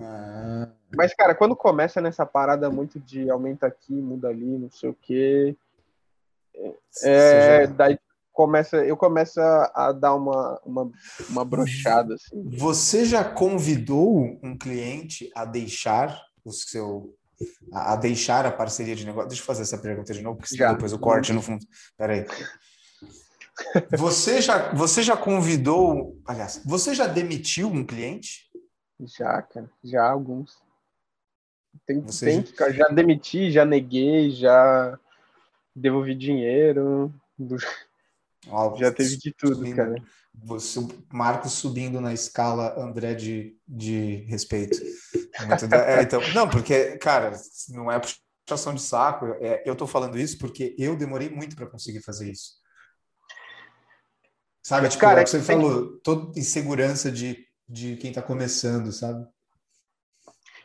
Ah. 0.00 0.68
Mas, 0.94 1.14
cara, 1.14 1.34
quando 1.34 1.56
começa 1.56 2.00
nessa 2.00 2.24
parada 2.24 2.70
muito 2.70 3.00
de 3.00 3.30
aumenta 3.30 3.66
aqui, 3.66 3.92
muda 3.92 4.28
ali, 4.28 4.58
não 4.58 4.70
sei 4.70 4.90
o 4.90 4.96
quê. 5.00 5.56
É, 7.02 7.66
daí 7.66 7.98
começa, 8.32 8.84
eu 8.84 8.96
começo 8.96 9.40
a, 9.40 9.72
a 9.74 9.92
dar 9.92 10.14
uma, 10.14 10.60
uma, 10.64 10.90
uma 11.28 11.44
brochada. 11.44 12.14
Assim. 12.14 12.42
Você 12.58 13.04
já 13.04 13.24
convidou 13.24 14.38
um 14.42 14.56
cliente 14.56 15.30
a 15.34 15.44
deixar 15.44 16.20
o 16.44 16.52
seu 16.52 17.14
a 17.72 17.96
deixar 17.96 18.46
a 18.46 18.52
parceria 18.52 18.94
de 18.94 19.04
negócio? 19.04 19.28
Deixa 19.28 19.42
eu 19.42 19.46
fazer 19.46 19.62
essa 19.62 19.78
pergunta 19.78 20.12
de 20.12 20.22
novo, 20.22 20.38
porque 20.38 20.56
já. 20.56 20.72
depois 20.72 20.92
o 20.92 20.98
corte 20.98 21.32
no 21.32 21.42
fundo. 21.42 21.64
Peraí. 21.96 22.24
Você 23.98 24.40
já, 24.40 24.72
você 24.72 25.02
já 25.02 25.16
convidou, 25.16 26.16
aliás, 26.24 26.62
você 26.64 26.94
já 26.94 27.06
demitiu 27.06 27.68
um 27.68 27.84
cliente? 27.84 28.50
Já, 29.06 29.42
cara, 29.42 29.70
já 29.82 30.08
alguns. 30.08 30.62
Tem, 31.86 32.00
você 32.00 32.42
tem 32.42 32.56
já... 32.56 32.70
já 32.70 32.88
demiti, 32.88 33.50
já 33.50 33.64
neguei, 33.64 34.30
já 34.30 34.98
devolvi 35.74 36.14
dinheiro. 36.14 37.12
Do... 37.38 37.56
Já 38.76 38.90
teve 38.90 39.16
de 39.18 39.32
tudo, 39.32 39.54
subindo, 39.54 39.76
cara. 39.76 39.94
Você, 40.34 40.80
Marcos 41.12 41.52
subindo 41.52 42.00
na 42.00 42.12
escala 42.12 42.76
André 42.76 43.14
de, 43.14 43.56
de 43.68 44.24
respeito. 44.28 44.82
é, 45.86 46.02
então, 46.02 46.20
não, 46.34 46.50
porque, 46.50 46.96
cara, 46.98 47.40
não 47.68 47.90
é 47.90 48.00
puxação 48.44 48.74
de 48.74 48.82
saco. 48.82 49.26
É, 49.40 49.62
eu 49.64 49.76
tô 49.76 49.86
falando 49.86 50.18
isso 50.18 50.38
porque 50.38 50.74
eu 50.76 50.96
demorei 50.96 51.30
muito 51.30 51.54
para 51.54 51.68
conseguir 51.68 52.00
fazer 52.00 52.32
isso. 52.32 52.54
Sabe, 54.60 54.88
tipo, 54.88 55.00
cara, 55.00 55.20
é 55.20 55.24
que 55.24 55.30
você 55.30 55.38
tem... 55.38 55.46
falou, 55.46 55.98
toda 56.00 56.38
insegurança 56.38 57.10
de, 57.12 57.46
de 57.72 57.96
quem 57.96 58.12
tá 58.12 58.20
começando, 58.20 58.92
sabe? 58.92 59.26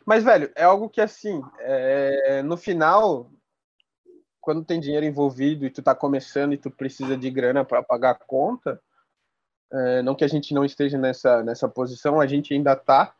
Mas, 0.04 0.22
velho, 0.22 0.52
é 0.54 0.64
algo 0.64 0.90
que, 0.90 1.00
assim, 1.00 1.42
é, 1.58 2.42
no 2.42 2.54
final, 2.56 3.30
quando 4.40 4.64
tem 4.64 4.78
dinheiro 4.78 5.06
envolvido 5.06 5.64
e 5.64 5.70
tu 5.70 5.82
tá 5.82 5.94
começando 5.94 6.52
e 6.52 6.58
tu 6.58 6.70
precisa 6.70 7.16
de 7.16 7.30
grana 7.30 7.64
para 7.64 7.82
pagar 7.82 8.10
a 8.10 8.14
conta, 8.14 8.78
é, 9.72 10.02
não 10.02 10.14
que 10.14 10.24
a 10.24 10.28
gente 10.28 10.52
não 10.52 10.66
esteja 10.66 10.98
nessa, 10.98 11.42
nessa 11.42 11.66
posição, 11.66 12.20
a 12.20 12.26
gente 12.26 12.52
ainda 12.52 12.76
tá, 12.76 13.14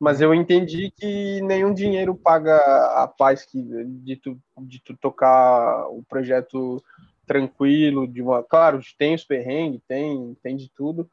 mas 0.00 0.22
eu 0.22 0.34
entendi 0.34 0.90
que 0.90 1.42
nenhum 1.42 1.72
dinheiro 1.72 2.14
paga 2.14 2.56
a 3.02 3.06
paz 3.06 3.44
que, 3.44 3.62
de, 3.62 4.16
tu, 4.16 4.40
de 4.62 4.80
tu 4.82 4.96
tocar 4.96 5.86
o 5.88 6.02
projeto 6.08 6.82
tranquilo, 7.26 8.08
de 8.08 8.22
uma. 8.22 8.42
Claro, 8.42 8.80
tem 8.98 9.14
os 9.14 9.24
perrengues, 9.24 9.82
tem, 9.86 10.34
tem 10.42 10.56
de 10.56 10.70
tudo. 10.70 11.08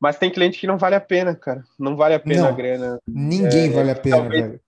Mas 0.00 0.18
tem 0.18 0.30
cliente 0.30 0.58
que 0.58 0.66
não 0.66 0.78
vale 0.78 0.94
a 0.94 1.00
pena, 1.00 1.34
cara. 1.34 1.64
Não 1.78 1.96
vale 1.96 2.14
a 2.14 2.20
pena 2.20 2.42
não, 2.42 2.48
a 2.48 2.52
grana. 2.52 3.00
Ninguém 3.06 3.66
é, 3.66 3.70
vale 3.70 3.90
a 3.90 3.94
pena, 3.96 4.16
talvez, 4.16 4.42
velho. 4.42 4.60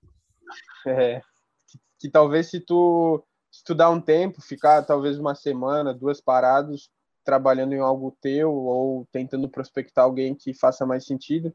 É, 0.87 1.21
que, 1.67 1.79
que, 1.99 2.09
talvez 2.09 2.49
se 2.49 2.61
tu 2.61 3.23
estudar 3.53 3.91
um 3.91 4.01
tempo, 4.01 4.41
ficar 4.41 4.83
talvez 4.85 5.19
uma 5.19 5.35
semana, 5.35 5.93
duas 5.93 6.19
parados 6.19 6.89
trabalhando 7.25 7.75
em 7.75 7.81
algo 7.81 8.17
teu 8.23 8.51
ou 8.51 9.07
tentando 9.13 9.51
prospectar 9.51 10.05
alguém 10.05 10.35
que 10.35 10.55
faça 10.55 10.87
mais 10.87 11.05
sentido, 11.05 11.53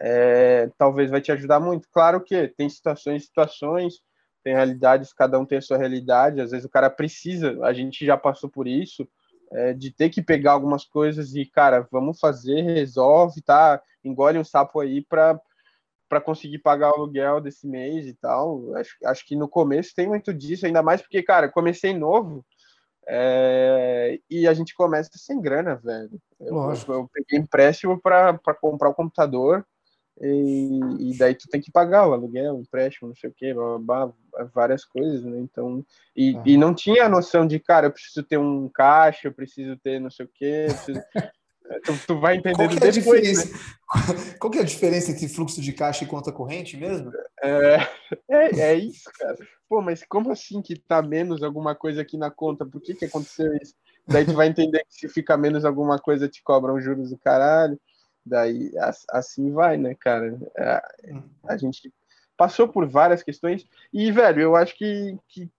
é, 0.00 0.70
talvez 0.76 1.10
vai 1.10 1.20
te 1.20 1.30
ajudar 1.30 1.60
muito. 1.60 1.88
Claro 1.92 2.20
que 2.20 2.48
tem 2.48 2.68
situações, 2.68 3.26
situações, 3.26 4.00
tem 4.42 4.54
realidades, 4.54 5.12
cada 5.12 5.38
um 5.38 5.44
tem 5.44 5.58
a 5.58 5.62
sua 5.62 5.76
realidade. 5.76 6.40
Às 6.40 6.50
vezes 6.50 6.64
o 6.64 6.70
cara 6.70 6.90
precisa, 6.90 7.58
a 7.64 7.72
gente 7.72 8.04
já 8.04 8.16
passou 8.16 8.48
por 8.48 8.66
isso, 8.66 9.08
é, 9.52 9.72
de 9.72 9.90
ter 9.90 10.10
que 10.10 10.22
pegar 10.22 10.52
algumas 10.52 10.84
coisas 10.84 11.34
e, 11.34 11.44
cara, 11.46 11.86
vamos 11.90 12.18
fazer, 12.18 12.62
resolve, 12.62 13.40
tá? 13.42 13.80
Engole 14.04 14.38
um 14.38 14.44
sapo 14.44 14.80
aí 14.80 15.02
para 15.04 15.40
para 16.08 16.22
conseguir 16.22 16.60
pagar 16.60 16.88
o 16.88 16.94
aluguel 16.94 17.38
desse 17.38 17.66
mês 17.66 18.06
e 18.06 18.14
tal. 18.14 18.74
Acho, 18.76 18.96
acho 19.04 19.26
que 19.26 19.36
no 19.36 19.46
começo 19.46 19.94
tem 19.94 20.06
muito 20.06 20.32
disso, 20.32 20.64
ainda 20.64 20.82
mais 20.82 21.02
porque, 21.02 21.22
cara, 21.22 21.50
comecei 21.50 21.92
novo 21.92 22.42
é, 23.06 24.18
e 24.28 24.48
a 24.48 24.54
gente 24.54 24.74
começa 24.74 25.10
sem 25.16 25.38
grana, 25.38 25.76
velho. 25.76 26.18
Eu, 26.40 26.72
eu 26.88 27.10
peguei 27.12 27.38
empréstimo 27.38 28.00
para 28.00 28.38
comprar 28.58 28.88
o 28.88 28.94
computador 28.94 29.66
e, 30.20 31.10
e, 31.10 31.18
daí 31.18 31.34
tu 31.34 31.48
tem 31.48 31.60
que 31.60 31.70
pagar 31.70 32.08
o 32.08 32.12
aluguel, 32.12 32.56
o 32.56 32.60
empréstimo, 32.60 33.08
não 33.08 33.16
sei 33.16 33.30
o 33.30 33.32
que, 33.32 33.54
várias 34.52 34.84
coisas, 34.84 35.24
né? 35.24 35.38
Então, 35.38 35.84
e, 36.16 36.36
ah. 36.36 36.42
e 36.44 36.56
não 36.56 36.74
tinha 36.74 37.04
a 37.04 37.08
noção 37.08 37.46
de, 37.46 37.58
cara, 37.60 37.86
eu 37.86 37.92
preciso 37.92 38.22
ter 38.24 38.38
um 38.38 38.68
caixa, 38.68 39.28
eu 39.28 39.32
preciso 39.32 39.76
ter 39.76 40.00
não 40.00 40.10
sei 40.10 40.26
o 40.26 40.30
que, 40.32 40.66
preciso... 40.66 41.00
Tu, 41.84 41.92
tu 42.06 42.18
vai 42.18 42.36
entender 42.36 42.56
Qual 42.56 42.68
que 42.68 42.76
é 42.76 42.90
depois, 42.90 42.96
a 42.96 43.00
diferença? 43.00 43.46
Né? 43.46 44.36
Qual 44.40 44.50
que 44.50 44.58
é 44.58 44.62
a 44.62 44.64
diferença 44.64 45.10
entre 45.10 45.28
fluxo 45.28 45.60
de 45.60 45.72
caixa 45.72 46.02
e 46.02 46.06
conta 46.06 46.32
corrente 46.32 46.76
mesmo? 46.76 47.12
É, 47.42 47.76
é, 48.28 48.60
é, 48.60 48.74
isso, 48.74 49.10
cara. 49.18 49.36
Pô, 49.68 49.82
mas 49.82 50.02
como 50.08 50.32
assim 50.32 50.62
que 50.62 50.78
tá 50.78 51.02
menos 51.02 51.42
alguma 51.42 51.74
coisa 51.74 52.00
aqui 52.00 52.16
na 52.16 52.30
conta? 52.30 52.64
Por 52.64 52.80
que 52.80 52.94
que 52.94 53.04
aconteceu 53.04 53.54
isso? 53.56 53.74
Daí 54.06 54.24
tu 54.24 54.32
vai 54.32 54.48
entender 54.48 54.82
que 54.88 54.94
se 54.94 55.08
fica 55.08 55.36
menos 55.36 55.64
alguma 55.64 55.98
coisa, 55.98 56.26
te 56.26 56.42
cobram 56.42 56.80
juros 56.80 57.10
do 57.10 57.18
caralho. 57.18 57.78
Daí 58.28 58.70
assim 59.10 59.50
vai, 59.52 59.76
né, 59.76 59.94
cara? 59.94 60.38
A, 60.56 60.62
é, 61.04 61.22
a 61.48 61.56
gente 61.56 61.92
passou 62.36 62.68
por 62.68 62.86
várias 62.86 63.22
questões 63.22 63.66
e, 63.92 64.12
velho, 64.12 64.40
eu 64.40 64.56
acho 64.56 64.76
que, 64.76 65.18
que 65.28 65.50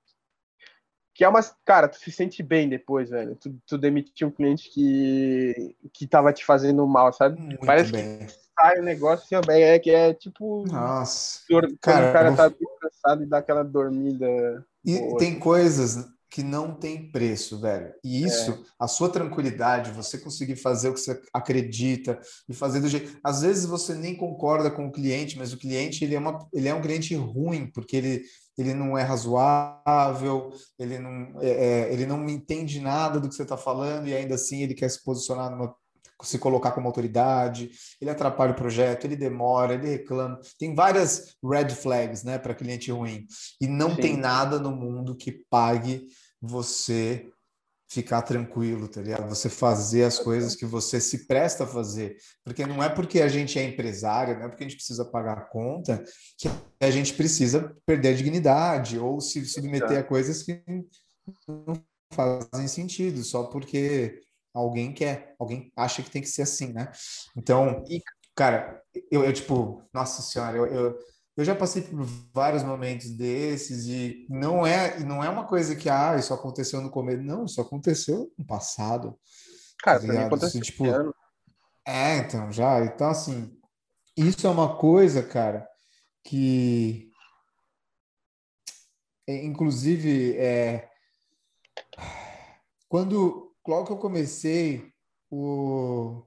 que 1.20 1.26
é 1.26 1.28
uma. 1.28 1.42
Cara, 1.66 1.90
tu 1.90 2.00
se 2.00 2.14
sente 2.14 2.42
bem 2.42 2.70
depois, 2.70 3.10
velho. 3.10 3.36
Tu, 3.36 3.54
tu 3.68 3.78
demitir 3.78 4.26
um 4.26 4.32
cliente 4.32 4.70
que, 4.70 5.76
que 5.92 6.08
tava 6.08 6.32
te 6.32 6.46
fazendo 6.46 6.88
mal, 6.88 7.12
sabe? 7.12 7.38
Muito 7.38 7.66
Parece 7.66 7.92
bem. 7.92 8.20
que 8.20 8.34
sai 8.58 8.80
o 8.80 8.84
negócio 8.84 9.38
assim, 9.38 9.52
é, 9.52 9.76
é, 9.76 9.80
que 9.80 9.92
é 9.92 10.14
tipo. 10.14 10.64
Nossa. 10.72 11.42
Cara, 11.82 12.10
o 12.10 12.14
cara 12.14 12.36
tá 12.38 12.50
cansado 12.80 13.24
e 13.24 13.26
dá 13.26 13.40
aquela 13.40 13.64
dormida. 13.64 14.66
E 14.86 14.98
boa. 14.98 15.18
tem 15.18 15.38
coisas 15.38 16.08
que 16.30 16.44
não 16.44 16.76
tem 16.76 17.12
preço, 17.12 17.60
velho. 17.60 17.92
E 18.04 18.24
isso, 18.24 18.52
é. 18.52 18.58
a 18.80 18.88
sua 18.88 19.10
tranquilidade, 19.10 19.92
você 19.92 20.18
conseguir 20.18 20.56
fazer 20.56 20.90
o 20.90 20.94
que 20.94 21.00
você 21.00 21.20
acredita 21.34 22.20
e 22.48 22.54
fazer 22.54 22.80
do 22.80 22.88
jeito. 22.88 23.20
Às 23.24 23.42
vezes 23.42 23.66
você 23.66 23.96
nem 23.96 24.16
concorda 24.16 24.70
com 24.70 24.88
o 24.88 24.92
cliente, 24.92 25.38
mas 25.38 25.54
o 25.54 25.58
cliente 25.58 26.04
ele 26.04 26.16
é, 26.16 26.20
uma, 26.20 26.48
ele 26.54 26.68
é 26.68 26.74
um 26.74 26.82
cliente 26.82 27.16
ruim, 27.16 27.68
porque 27.72 27.98
ele 27.98 28.24
ele 28.58 28.74
não 28.74 28.98
é 28.98 29.04
razoável, 29.04 30.52
ele 30.78 31.00
não, 31.00 31.40
é, 31.40 31.50
é, 31.50 31.94
ele 31.94 32.06
não 32.06 32.28
entende 32.28 32.82
nada 32.82 33.18
do 33.18 33.30
que 33.30 33.36
você 33.36 33.44
está 33.44 33.56
falando 33.56 34.06
e 34.06 34.14
ainda 34.14 34.36
assim 34.36 34.62
ele 34.62 34.74
quer 34.74 34.90
se 34.90 35.02
posicionar, 35.02 35.50
numa, 35.50 35.74
se 36.22 36.38
colocar 36.38 36.72
como 36.72 36.88
autoridade, 36.88 37.72
ele 38.00 38.10
atrapalha 38.10 38.52
o 38.52 38.56
projeto, 38.56 39.06
ele 39.06 39.16
demora, 39.16 39.74
ele 39.74 39.88
reclama. 39.88 40.40
Tem 40.58 40.76
várias 40.76 41.36
red 41.44 41.70
flags 41.70 42.24
né, 42.24 42.38
para 42.38 42.56
cliente 42.56 42.92
ruim. 42.92 43.26
E 43.62 43.68
não 43.68 43.96
Sim. 43.96 44.02
tem 44.02 44.18
nada 44.18 44.60
no 44.60 44.72
mundo 44.72 45.16
que 45.16 45.32
pague 45.50 46.08
você 46.42 47.30
ficar 47.90 48.22
tranquilo, 48.22 48.88
tá 48.88 49.02
ligado? 49.02 49.28
Você 49.28 49.50
fazer 49.50 50.04
as 50.04 50.20
coisas 50.20 50.56
que 50.56 50.66
você 50.66 51.02
se 51.02 51.26
presta 51.26 51.64
a 51.64 51.68
fazer. 51.68 52.18
Porque 52.46 52.66
não 52.66 52.84
é 52.84 52.88
porque 52.88 53.20
a 53.20 53.28
gente 53.28 53.58
é 53.58 53.64
empresário, 53.64 54.38
não 54.38 54.46
é 54.46 54.48
porque 54.48 54.64
a 54.64 54.68
gente 54.68 54.78
precisa 54.78 55.04
pagar 55.04 55.40
a 55.40 55.46
conta, 55.46 56.04
que 56.38 56.48
a 56.80 56.92
gente 56.92 57.14
precisa 57.14 57.76
perder 57.88 58.10
a 58.10 58.14
dignidade 58.14 59.00
ou 59.00 59.20
se 59.20 59.44
submeter 59.46 59.98
a 59.98 60.04
coisas 60.04 60.44
que 60.44 60.62
não 61.48 61.74
fazem 62.14 62.68
sentido, 62.68 63.24
só 63.24 63.44
porque 63.44 64.22
alguém 64.54 64.94
quer, 64.94 65.36
alguém 65.40 65.72
acha 65.76 66.02
que 66.02 66.12
tem 66.12 66.22
que 66.22 66.28
ser 66.28 66.44
assim, 66.44 66.74
né? 66.74 66.92
Então, 67.36 67.84
cara, 68.36 68.82
eu, 69.12 69.24
eu 69.24 69.34
tipo, 69.34 69.84
nossa 69.94 70.22
senhora, 70.22 70.58
eu, 70.58 70.66
eu 70.68 71.00
eu 71.38 71.46
já 71.46 71.56
passei 71.56 71.84
por 71.84 72.04
vários 72.34 72.64
momentos 72.64 73.12
desses 73.12 73.86
e 73.88 74.28
não 74.30 74.68
é 74.68 75.00
não 75.00 75.24
é 75.24 75.30
uma 75.30 75.48
coisa 75.48 75.74
que 75.74 75.90
ah 75.90 76.18
isso 76.18 76.34
aconteceu 76.34 76.82
no 76.82 76.90
começo 76.90 77.24
não 77.24 77.46
isso 77.46 77.62
aconteceu 77.62 78.30
no 78.38 78.46
passado. 78.46 79.18
Cara 79.82 80.06
tá 80.06 80.26
aconteceu 80.26 80.62
tipo 80.62 80.84
é 81.88 82.18
então 82.18 82.52
já 82.52 82.84
então 82.84 83.08
assim 83.08 83.58
isso 84.18 84.46
é 84.46 84.50
uma 84.50 84.76
coisa 84.76 85.24
cara 85.24 85.66
que 86.26 87.10
inclusive, 89.30 90.38
é, 90.38 90.90
quando 92.88 93.49
logo 93.68 93.86
que 93.86 93.92
eu 93.92 93.98
comecei 93.98 94.92
o, 95.30 96.24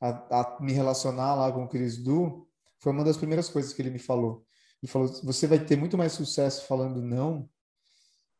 a, 0.00 0.08
a, 0.40 0.58
me 0.60 0.72
relacionar 0.72 1.34
lá 1.34 1.52
com 1.52 1.64
o 1.64 1.68
Cris 1.68 1.96
Du, 1.96 2.46
foi 2.78 2.92
uma 2.92 3.04
das 3.04 3.16
primeiras 3.16 3.48
coisas 3.48 3.72
que 3.72 3.82
ele 3.82 3.90
me 3.90 3.98
falou. 3.98 4.44
Ele 4.82 4.90
falou: 4.90 5.08
você 5.24 5.46
vai 5.46 5.58
ter 5.58 5.76
muito 5.76 5.98
mais 5.98 6.12
sucesso 6.12 6.66
falando 6.66 7.02
não 7.02 7.48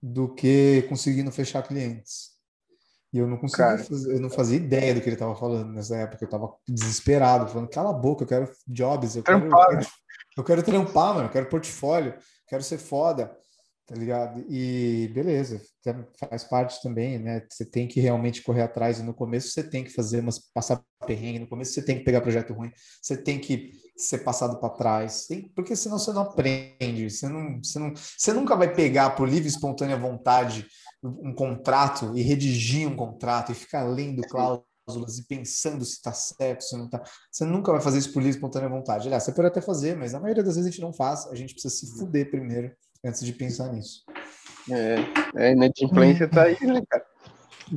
do 0.01 0.33
que 0.33 0.83
conseguindo 0.89 1.33
fechar 1.33 1.63
clientes. 1.63 2.37
E 3.13 3.19
eu 3.19 3.27
não 3.27 3.39
conseguia 3.39 3.79
fazer, 3.79 4.15
eu 4.15 4.21
não 4.21 4.31
fazia 4.31 4.57
ideia 4.57 4.95
do 4.95 5.01
que 5.01 5.09
ele 5.09 5.17
estava 5.17 5.35
falando 5.35 5.73
nessa 5.73 5.97
época. 5.97 6.23
Eu 6.23 6.27
estava 6.27 6.55
desesperado, 6.69 7.49
falando: 7.49 7.69
cala 7.69 7.91
a 7.91 7.95
boca, 7.95 8.23
eu 8.23 8.29
quero 8.29 8.53
jobs, 8.67 9.17
eu 9.17 9.23
quero, 9.23 9.45
eu 9.45 9.51
quero, 9.51 9.87
eu 10.37 10.45
quero 10.45 10.63
trampar, 10.63 11.15
mano, 11.15 11.27
eu 11.27 11.33
quero 11.33 11.49
portfólio, 11.49 12.15
quero 12.47 12.63
ser 12.63 12.79
foda 12.79 13.37
tá 13.89 13.95
ligado? 13.95 14.45
E 14.51 15.11
beleza, 15.15 15.63
faz 16.21 16.45
parte 16.45 16.81
também, 16.83 17.19
né? 17.19 17.43
Você 17.51 17.65
tem 17.65 17.89
que 17.89 17.99
realmente 17.99 18.43
correr 18.43 18.61
atrás 18.61 19.01
e 19.01 19.03
no 19.03 19.15
começo 19.15 19.49
você 19.49 19.63
tem 19.63 19.83
que 19.83 19.91
fazer 19.91 20.21
umas 20.21 20.39
passar 20.39 20.85
perrengue, 21.07 21.39
no 21.39 21.49
começo 21.49 21.73
você 21.73 21.83
tem 21.83 21.97
que 21.97 22.05
pegar 22.05 22.21
projeto 22.21 22.53
ruim, 22.53 22.71
você 23.01 23.17
tem 23.17 23.39
que 23.39 23.73
ser 23.97 24.19
passado 24.19 24.61
para 24.61 24.69
trás, 24.75 25.27
tem, 25.27 25.49
porque 25.57 25.75
senão 25.75 25.99
você 25.99 26.13
não 26.13 26.21
aprende, 26.21 27.11
você 27.11 27.29
não, 27.31 27.59
você 27.63 27.79
não, 27.79 27.95
você 27.95 28.33
nunca 28.35 28.55
vai 28.55 28.75
pegar 28.75 29.11
por 29.11 29.27
livre 29.27 29.47
e 29.47 29.51
espontânea 29.51 29.97
vontade 29.97 30.67
um 31.03 31.35
contrato 31.35 32.13
e 32.15 32.21
redigir 32.21 32.87
um 32.87 32.95
contrato 32.95 33.53
e 33.53 33.55
ficar 33.55 33.85
lendo 33.85 34.21
cláusulas 34.23 35.19
e 35.19 35.27
pensando 35.27 35.83
se 35.85 35.93
está 35.93 36.13
certo, 36.13 36.63
se 36.63 36.77
não 36.77 36.87
está. 36.87 37.03
Você 37.31 37.47
nunca 37.47 37.73
vai 37.73 37.81
fazer 37.81 37.99
isso 37.99 38.13
por 38.13 38.19
livre 38.19 38.35
e 38.35 38.37
espontânea 38.37 38.69
vontade. 38.69 39.07
Aliás, 39.07 39.23
você 39.23 39.33
pode 39.33 39.49
até 39.49 39.63
fazer, 39.63 39.97
mas 39.97 40.13
na 40.13 40.21
maioria 40.21 40.43
das 40.43 40.57
vezes 40.57 40.69
a 40.69 40.71
gente 40.71 40.83
não 40.83 40.93
faz, 40.93 41.27
a 41.29 41.35
gente 41.35 41.55
precisa 41.55 41.75
se 41.75 41.97
fuder 41.97 42.31
primeiro 42.31 42.71
antes 43.05 43.25
de 43.25 43.33
pensar 43.33 43.73
nisso. 43.73 44.05
É, 44.71 44.97
é 45.37 45.53
inadimplência 45.53 46.29
tá 46.29 46.45
aí, 46.45 46.59
né, 46.61 46.83
cara? 46.89 47.07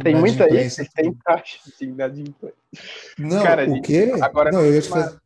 Tem 0.04 0.16
muita 0.16 0.48
isso, 0.54 0.84
tem 0.94 1.14
taxa 1.14 1.60
de 1.78 1.86
inadimplência. 1.86 2.58
Não, 3.18 3.44
cara, 3.44 3.70
o 3.70 3.82
quê? 3.82 4.14
Agora 4.22 4.52
não, 4.52 4.62
eu 4.62 4.74
ia, 4.74 4.82
te 4.82 4.88
fazer, 4.88 5.20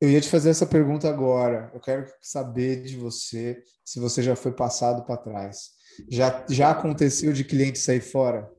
eu 0.00 0.10
ia 0.10 0.20
te 0.20 0.28
fazer 0.28 0.50
essa 0.50 0.66
pergunta 0.66 1.08
agora. 1.08 1.70
Eu 1.72 1.80
quero 1.80 2.06
saber 2.20 2.82
de 2.82 2.96
você 2.96 3.62
se 3.84 3.98
você 3.98 4.22
já 4.22 4.36
foi 4.36 4.52
passado 4.52 5.04
para 5.04 5.16
trás. 5.16 5.70
Já, 6.10 6.44
já 6.48 6.70
aconteceu 6.70 7.32
de 7.32 7.44
cliente 7.44 7.78
sair 7.78 8.00
fora? 8.00 8.50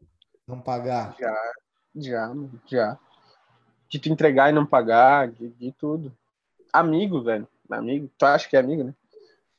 Não 0.48 0.60
pagar? 0.60 1.16
Já, 1.20 1.36
já, 1.96 2.34
já. 2.66 3.00
De 3.90 4.00
tu 4.00 4.10
entregar 4.10 4.50
e 4.50 4.54
não 4.54 4.66
pagar, 4.66 5.28
de, 5.28 5.50
de 5.50 5.72
tudo. 5.74 6.16
Amigo, 6.74 7.24
velho. 7.24 7.48
Amigo. 7.70 8.10
Tu 8.18 8.26
acha 8.26 8.50
que 8.50 8.56
é 8.56 8.60
amigo, 8.60 8.84
né? 8.84 8.94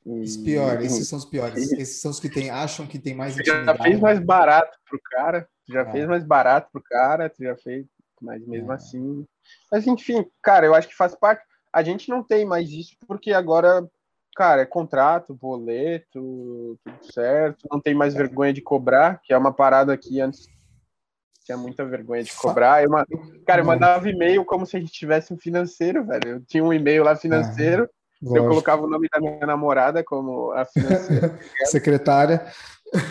Os 0.06 0.36
piores, 0.36 0.92
esses 0.92 1.08
são 1.08 1.18
os 1.18 1.24
piores. 1.24 1.72
Esses 1.72 2.00
são 2.00 2.12
os 2.12 2.20
que 2.20 2.28
tem, 2.28 2.48
acham 2.48 2.86
que 2.86 2.96
tem 2.96 3.12
mais 3.12 3.36
intimidade. 3.36 3.78
Já 3.78 3.84
fez 3.84 3.98
mais 3.98 4.20
barato 4.20 4.78
pro 4.88 5.00
cara, 5.02 5.48
já 5.68 5.80
é. 5.80 5.90
fez 5.90 6.06
mais 6.06 6.22
barato 6.22 6.70
pro 6.72 6.80
cara, 6.80 7.28
tu 7.28 7.42
já 7.42 7.56
fez, 7.56 7.84
mas 8.22 8.46
mesmo 8.46 8.70
é. 8.70 8.76
assim. 8.76 9.26
Mas 9.70 9.84
enfim, 9.84 10.24
cara, 10.40 10.64
eu 10.64 10.76
acho 10.76 10.86
que 10.86 10.94
faz 10.94 11.12
parte. 11.16 11.42
A 11.72 11.82
gente 11.82 12.08
não 12.08 12.22
tem 12.22 12.44
mais 12.44 12.70
isso 12.70 12.96
porque 13.08 13.32
agora, 13.32 13.84
cara, 14.36 14.62
é 14.62 14.66
contrato, 14.66 15.34
boleto, 15.34 16.78
tudo 16.84 17.12
certo. 17.12 17.66
Não 17.68 17.80
tem 17.80 17.92
mais 17.92 18.14
é. 18.14 18.18
vergonha 18.18 18.52
de 18.52 18.62
cobrar, 18.62 19.20
que 19.24 19.32
é 19.32 19.36
uma 19.36 19.52
parada 19.52 19.96
que 19.96 20.20
antes 20.20 20.46
tinha 21.44 21.58
muita 21.58 21.84
vergonha 21.84 22.22
de 22.22 22.32
cobrar. 22.32 22.84
Eu, 22.84 22.90
cara, 23.44 23.60
eu 23.60 23.66
mandava 23.66 24.08
e-mail 24.08 24.44
como 24.44 24.64
se 24.64 24.76
a 24.76 24.80
gente 24.80 24.92
tivesse 24.92 25.34
um 25.34 25.36
financeiro, 25.36 26.04
velho. 26.04 26.28
Eu 26.28 26.40
tinha 26.44 26.62
um 26.62 26.72
e-mail 26.72 27.02
lá 27.02 27.16
financeiro. 27.16 27.90
Lógico. 28.22 28.44
Eu 28.44 28.48
colocava 28.48 28.82
o 28.82 28.88
nome 28.88 29.08
da 29.12 29.20
minha 29.20 29.46
namorada 29.46 30.02
como 30.02 30.52
a 30.52 30.64
financeira. 30.64 31.38
Secretária. 31.66 32.46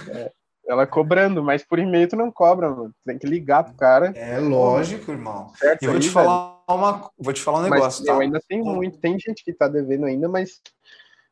É, 0.10 0.32
ela 0.68 0.88
cobrando, 0.88 1.44
mas 1.44 1.64
por 1.64 1.78
e-mail 1.78 2.08
tu 2.08 2.16
não 2.16 2.32
cobra, 2.32 2.70
mano. 2.70 2.94
Tem 3.06 3.18
que 3.18 3.28
ligar 3.28 3.64
pro 3.64 3.76
cara. 3.76 4.12
É 4.16 4.40
lógico, 4.40 5.12
irmão. 5.12 5.52
Certo 5.56 5.84
eu 5.84 5.92
vou 5.92 6.00
te 6.00 6.10
falar 6.10 6.64
uma, 6.68 7.10
vou 7.18 7.34
te 7.34 7.42
falar 7.42 7.60
um 7.60 7.64
negócio, 7.64 8.00
mas 8.00 8.08
tá? 8.08 8.14
Eu 8.14 8.20
ainda 8.20 8.42
tenho 8.48 8.66
muito, 8.66 8.98
tem 8.98 9.20
gente 9.20 9.44
que 9.44 9.54
tá 9.54 9.68
devendo 9.68 10.06
ainda, 10.06 10.28
mas 10.28 10.60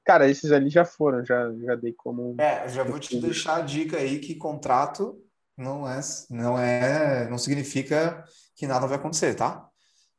cara, 0.05 0.29
esses 0.29 0.51
ali 0.51 0.69
já 0.69 0.85
foram, 0.85 1.25
já 1.25 1.51
já 1.65 1.75
dei 1.75 1.93
como 1.93 2.35
É, 2.39 2.67
já 2.69 2.83
vou 2.83 2.99
te 2.99 3.19
deixar 3.19 3.57
a 3.57 3.61
dica 3.61 3.97
aí 3.97 4.19
que 4.19 4.35
contrato 4.35 5.17
não 5.57 5.87
é 5.87 5.99
não 6.29 6.59
é, 6.59 7.27
não 7.29 7.37
significa 7.37 8.23
que 8.55 8.67
nada 8.67 8.85
vai 8.85 8.97
acontecer, 8.97 9.33
tá? 9.33 9.67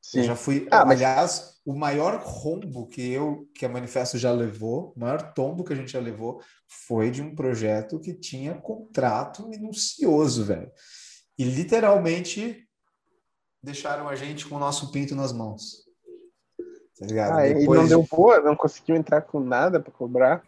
Sim. 0.02 0.18
Eu 0.18 0.24
já 0.24 0.36
fui, 0.36 0.66
ah, 0.70 0.82
aliás, 0.82 1.53
o 1.64 1.74
maior 1.74 2.20
rombo 2.22 2.86
que 2.86 3.10
eu, 3.10 3.48
que 3.54 3.64
a 3.64 3.68
Manifesto 3.68 4.18
já 4.18 4.30
levou, 4.30 4.92
o 4.94 5.00
maior 5.00 5.32
tombo 5.32 5.64
que 5.64 5.72
a 5.72 5.76
gente 5.76 5.92
já 5.92 6.00
levou, 6.00 6.42
foi 6.68 7.10
de 7.10 7.22
um 7.22 7.34
projeto 7.34 7.98
que 7.98 8.12
tinha 8.12 8.54
contrato 8.54 9.48
minucioso, 9.48 10.44
velho. 10.44 10.70
E 11.38 11.44
literalmente 11.44 12.68
deixaram 13.62 14.08
a 14.08 14.14
gente 14.14 14.46
com 14.46 14.56
o 14.56 14.58
nosso 14.58 14.92
pinto 14.92 15.14
nas 15.14 15.32
mãos. 15.32 15.84
Tá 16.98 17.06
ligado? 17.06 17.38
Ah, 17.38 17.42
Depois... 17.42 17.64
E 17.64 17.82
não 17.82 17.88
deu 17.88 18.02
boa, 18.02 18.40
não 18.40 18.54
conseguiu 18.54 18.94
entrar 18.94 19.22
com 19.22 19.40
nada 19.40 19.80
para 19.80 19.92
cobrar. 19.92 20.44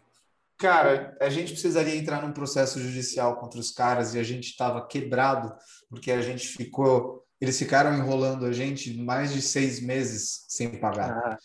Cara, 0.57 1.15
a 1.19 1.29
gente 1.29 1.51
precisaria 1.51 1.95
entrar 1.95 2.21
num 2.21 2.31
processo 2.31 2.79
judicial 2.79 3.35
contra 3.37 3.59
os 3.59 3.71
caras 3.71 4.13
e 4.13 4.19
a 4.19 4.23
gente 4.23 4.51
estava 4.51 4.85
quebrado 4.85 5.53
porque 5.89 6.11
a 6.11 6.21
gente 6.21 6.47
ficou 6.47 7.26
eles 7.39 7.57
ficaram 7.57 7.95
enrolando 7.95 8.45
a 8.45 8.51
gente 8.51 8.97
mais 8.97 9.33
de 9.33 9.41
seis 9.41 9.79
meses 9.79 10.45
sem 10.47 10.79
pagar. 10.79 11.11
Ah. 11.11 11.37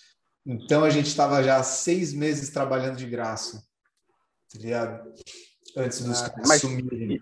Então 0.45 0.85
a 0.85 0.91
gente 0.91 1.07
estava 1.07 1.43
já 1.43 1.63
seis 1.63 2.13
meses 2.13 2.51
trabalhando 2.51 2.97
de 2.97 3.07
graça, 3.07 3.63
tá? 4.61 5.05
Antes 5.77 6.03
dos 6.03 6.23
ah, 6.23 6.35
mas 6.47 6.61
sumirem. 6.61 7.21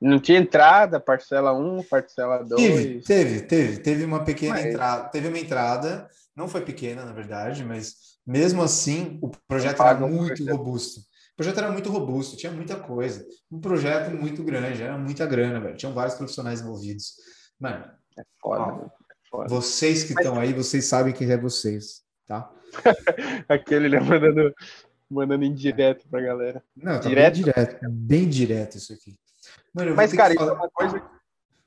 Não 0.00 0.20
tinha 0.20 0.38
entrada, 0.38 1.00
parcela 1.00 1.52
1, 1.52 1.82
parcela 1.84 2.42
2? 2.44 2.56
Teve, 2.56 3.00
teve, 3.00 3.40
teve, 3.42 3.78
teve 3.78 4.04
uma 4.04 4.24
pequena 4.24 4.54
mas... 4.54 4.66
entrada, 4.66 5.08
teve 5.08 5.28
uma 5.28 5.38
entrada, 5.38 6.08
não 6.34 6.46
foi 6.46 6.60
pequena, 6.60 7.04
na 7.04 7.12
verdade, 7.12 7.64
mas 7.64 7.94
mesmo 8.26 8.62
assim 8.62 9.18
o 9.22 9.30
projeto 9.48 9.82
era 9.82 9.94
muito 10.06 10.44
robusto. 10.44 11.00
O 11.00 11.36
projeto 11.36 11.58
era 11.58 11.70
muito 11.70 11.90
robusto, 11.90 12.36
tinha 12.36 12.52
muita 12.52 12.76
coisa. 12.76 13.26
Um 13.50 13.60
projeto 13.60 14.10
muito 14.10 14.42
grande, 14.42 14.82
era 14.82 14.96
muita 14.96 15.26
grana, 15.26 15.60
velho. 15.60 15.76
Tinham 15.76 15.94
vários 15.94 16.14
profissionais 16.14 16.60
envolvidos. 16.60 17.14
Mano, 17.58 17.84
é 18.18 18.22
foda, 18.40 18.62
ó, 18.62 18.86
é 18.86 19.14
foda. 19.30 19.48
vocês 19.48 20.04
que 20.04 20.12
estão 20.12 20.38
aí, 20.38 20.52
vocês 20.52 20.84
sabem 20.84 21.12
quem 21.12 21.30
é 21.30 21.36
vocês, 21.36 22.02
tá? 22.26 22.50
Aquele 23.48 23.88
né, 23.88 24.00
mandando, 24.00 24.54
mandando 25.08 25.44
indireto 25.44 26.06
pra 26.08 26.20
galera. 26.20 26.62
Não, 26.76 27.00
tá 27.00 27.08
direto. 27.08 27.34
bem 27.34 27.44
direto, 27.44 27.90
bem 27.90 28.28
direto 28.28 28.76
isso 28.76 28.92
aqui. 28.92 29.18
Mano, 29.72 29.94
mas, 29.94 30.12
cara, 30.12 30.34
isso 30.34 30.42
é 30.42 30.52
uma 30.52 30.70
coisa. 30.70 31.16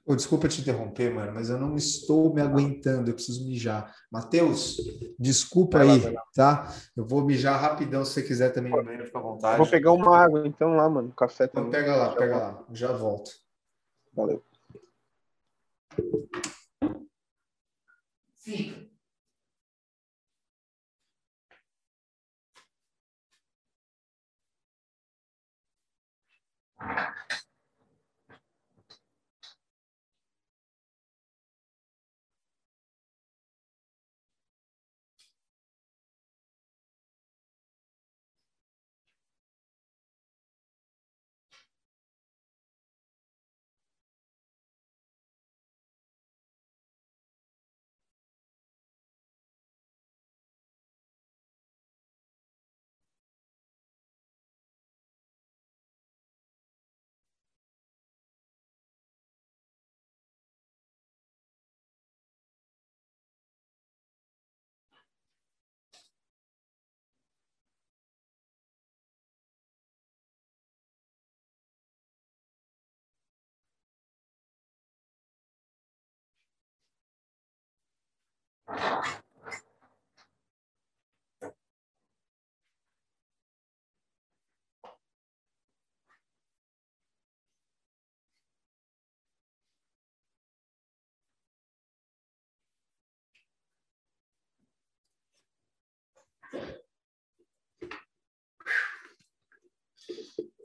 Oh, 0.05 0.15
desculpa 0.15 0.47
te 0.47 0.61
interromper, 0.61 1.13
mano, 1.13 1.31
mas 1.35 1.51
eu 1.51 1.59
não 1.59 1.75
estou 1.75 2.33
me 2.33 2.41
aguentando, 2.41 3.11
eu 3.11 3.13
preciso 3.13 3.45
mijar. 3.45 3.93
Matheus, 4.11 4.77
desculpa 5.19 5.81
aí, 5.81 5.99
lá, 5.99 6.23
tá? 6.33 6.73
Eu 6.97 7.05
vou 7.05 7.23
mijar 7.23 7.61
rapidão, 7.61 8.03
se 8.03 8.13
você 8.13 8.23
quiser 8.23 8.49
também 8.49 8.71
no 8.71 8.83
banheiro, 8.83 9.05
fica 9.05 9.19
à 9.19 9.21
vontade. 9.21 9.57
Vou 9.59 9.67
pegar 9.67 9.91
uma 9.91 10.17
água 10.17 10.47
então 10.47 10.75
lá, 10.75 10.89
mano, 10.89 11.13
café 11.15 11.43
então 11.43 11.63
também. 11.63 11.69
Então 11.69 11.79
pega 11.79 11.95
lá, 11.95 12.15
pega 12.15 12.37
lá, 12.37 12.65
já 12.71 12.91
volto. 12.91 13.29
Valeu. 14.11 14.43
Fica. 18.39 18.75
Thank 26.79 27.18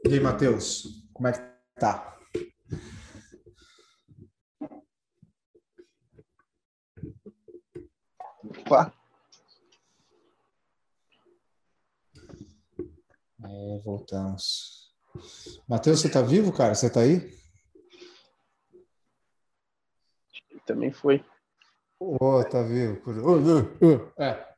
E 0.06 0.12
aí, 0.12 0.20
Matheus, 0.20 1.02
como 1.14 1.28
é 1.28 1.32
que 1.32 1.40
tá? 1.80 2.14
Opa. 8.44 8.92
É, 13.42 13.78
voltamos. 13.82 14.92
Matheus, 15.66 16.00
você 16.00 16.10
tá 16.10 16.20
vivo, 16.20 16.52
cara? 16.52 16.74
Você 16.74 16.90
tá 16.90 17.00
aí? 17.00 17.34
Também 20.66 20.92
foi. 20.92 21.24
Oh, 21.98 22.44
tá 22.44 22.62
vivo. 22.62 23.00
Oh, 23.06 24.10
oh, 24.18 24.22
é. 24.22 24.54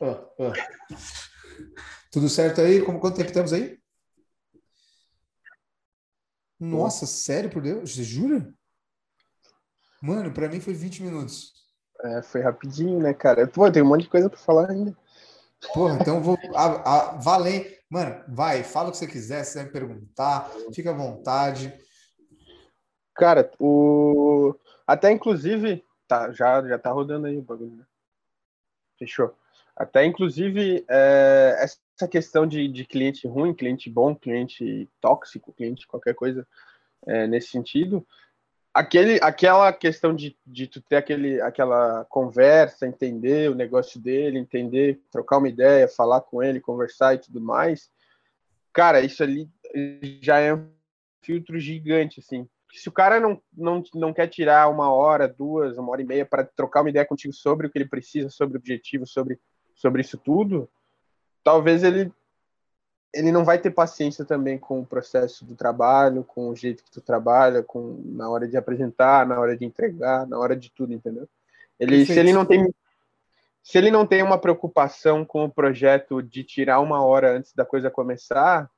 oh, 0.00 0.52
Tudo 2.10 2.28
certo 2.30 2.62
aí? 2.62 2.82
Como, 2.82 2.98
quanto 2.98 3.16
tempo 3.16 3.32
temos 3.32 3.52
aí? 3.52 3.79
Nossa, 6.60 7.06
sério, 7.06 7.48
por 7.48 7.62
Deus? 7.62 7.94
Você 7.94 8.04
jura? 8.04 8.52
Mano, 10.02 10.30
para 10.32 10.48
mim 10.48 10.60
foi 10.60 10.74
20 10.74 11.02
minutos. 11.02 11.54
É, 12.02 12.22
foi 12.22 12.42
rapidinho, 12.42 13.00
né, 13.00 13.14
cara? 13.14 13.46
Pô, 13.46 13.70
tem 13.70 13.82
um 13.82 13.86
monte 13.86 14.02
de 14.02 14.10
coisa 14.10 14.28
para 14.28 14.38
falar 14.38 14.70
ainda. 14.70 14.96
Porra, 15.74 15.98
então 16.00 16.22
vou. 16.22 16.38
A, 16.54 16.64
a, 16.64 17.18
valei. 17.18 17.78
Mano, 17.88 18.22
vai, 18.28 18.62
fala 18.62 18.88
o 18.88 18.92
que 18.92 18.98
você 18.98 19.06
quiser, 19.06 19.44
se 19.44 19.52
você 19.52 19.62
vai 19.62 19.72
perguntar, 19.72 20.50
fica 20.72 20.90
à 20.90 20.94
vontade. 20.94 21.74
Cara, 23.14 23.50
o. 23.58 24.54
Até 24.86 25.10
inclusive. 25.10 25.84
Tá, 26.06 26.32
já, 26.32 26.66
já 26.66 26.78
tá 26.78 26.90
rodando 26.90 27.26
aí 27.26 27.38
o 27.38 27.42
bagulho, 27.42 27.76
né? 27.76 27.84
Fechou. 28.98 29.34
Até 29.76 30.04
inclusive, 30.04 30.84
é, 30.88 31.56
essa 31.60 31.78
questão 32.08 32.46
de, 32.46 32.68
de 32.68 32.84
cliente 32.84 33.26
ruim, 33.26 33.54
cliente 33.54 33.90
bom, 33.90 34.14
cliente 34.14 34.88
tóxico, 35.00 35.52
cliente 35.52 35.86
qualquer 35.86 36.14
coisa 36.14 36.46
é, 37.06 37.26
nesse 37.26 37.48
sentido, 37.48 38.06
aquele, 38.72 39.18
aquela 39.22 39.72
questão 39.72 40.14
de, 40.14 40.36
de 40.46 40.66
tu 40.66 40.80
ter 40.80 40.96
aquele, 40.96 41.40
aquela 41.40 42.04
conversa, 42.06 42.86
entender 42.86 43.50
o 43.50 43.54
negócio 43.54 44.00
dele, 44.00 44.38
entender, 44.38 45.00
trocar 45.10 45.38
uma 45.38 45.48
ideia, 45.48 45.88
falar 45.88 46.20
com 46.20 46.42
ele, 46.42 46.60
conversar 46.60 47.14
e 47.14 47.18
tudo 47.18 47.40
mais, 47.40 47.90
cara, 48.72 49.00
isso 49.00 49.22
ali 49.22 49.48
já 50.22 50.38
é 50.38 50.54
um 50.54 50.68
filtro 51.22 51.58
gigante, 51.58 52.20
assim. 52.20 52.48
Se 52.72 52.88
o 52.88 52.92
cara 52.92 53.18
não, 53.18 53.42
não, 53.52 53.82
não 53.94 54.12
quer 54.12 54.28
tirar 54.28 54.68
uma 54.68 54.92
hora, 54.92 55.26
duas, 55.26 55.76
uma 55.76 55.90
hora 55.90 56.02
e 56.02 56.06
meia 56.06 56.24
para 56.24 56.44
trocar 56.44 56.82
uma 56.82 56.90
ideia 56.90 57.04
contigo 57.04 57.32
sobre 57.32 57.66
o 57.66 57.70
que 57.70 57.78
ele 57.78 57.88
precisa, 57.88 58.30
sobre 58.30 58.56
o 58.56 58.60
objetivo, 58.60 59.06
sobre, 59.06 59.40
sobre 59.74 60.02
isso 60.02 60.16
tudo, 60.16 60.70
talvez 61.42 61.82
ele 61.82 62.12
ele 63.12 63.32
não 63.32 63.44
vai 63.44 63.58
ter 63.58 63.70
paciência 63.70 64.24
também 64.24 64.56
com 64.56 64.80
o 64.80 64.86
processo 64.86 65.44
do 65.44 65.56
trabalho, 65.56 66.22
com 66.22 66.48
o 66.48 66.54
jeito 66.54 66.84
que 66.84 66.90
tu 66.90 67.00
trabalha, 67.00 67.62
com 67.62 68.00
na 68.04 68.28
hora 68.28 68.46
de 68.46 68.56
apresentar, 68.56 69.26
na 69.26 69.38
hora 69.38 69.56
de 69.56 69.64
entregar, 69.64 70.26
na 70.28 70.38
hora 70.38 70.56
de 70.56 70.70
tudo, 70.70 70.92
entendeu? 70.92 71.28
Ele, 71.78 72.06
se 72.06 72.18
ele 72.18 72.32
não 72.32 72.44
tem 72.44 72.72
se 73.62 73.76
ele 73.76 73.90
não 73.90 74.06
tem 74.06 74.22
uma 74.22 74.38
preocupação 74.38 75.24
com 75.24 75.44
o 75.44 75.50
projeto 75.50 76.22
de 76.22 76.42
tirar 76.44 76.80
uma 76.80 77.04
hora 77.04 77.36
antes 77.36 77.52
da 77.52 77.64
coisa 77.64 77.90
começar, 77.90 78.70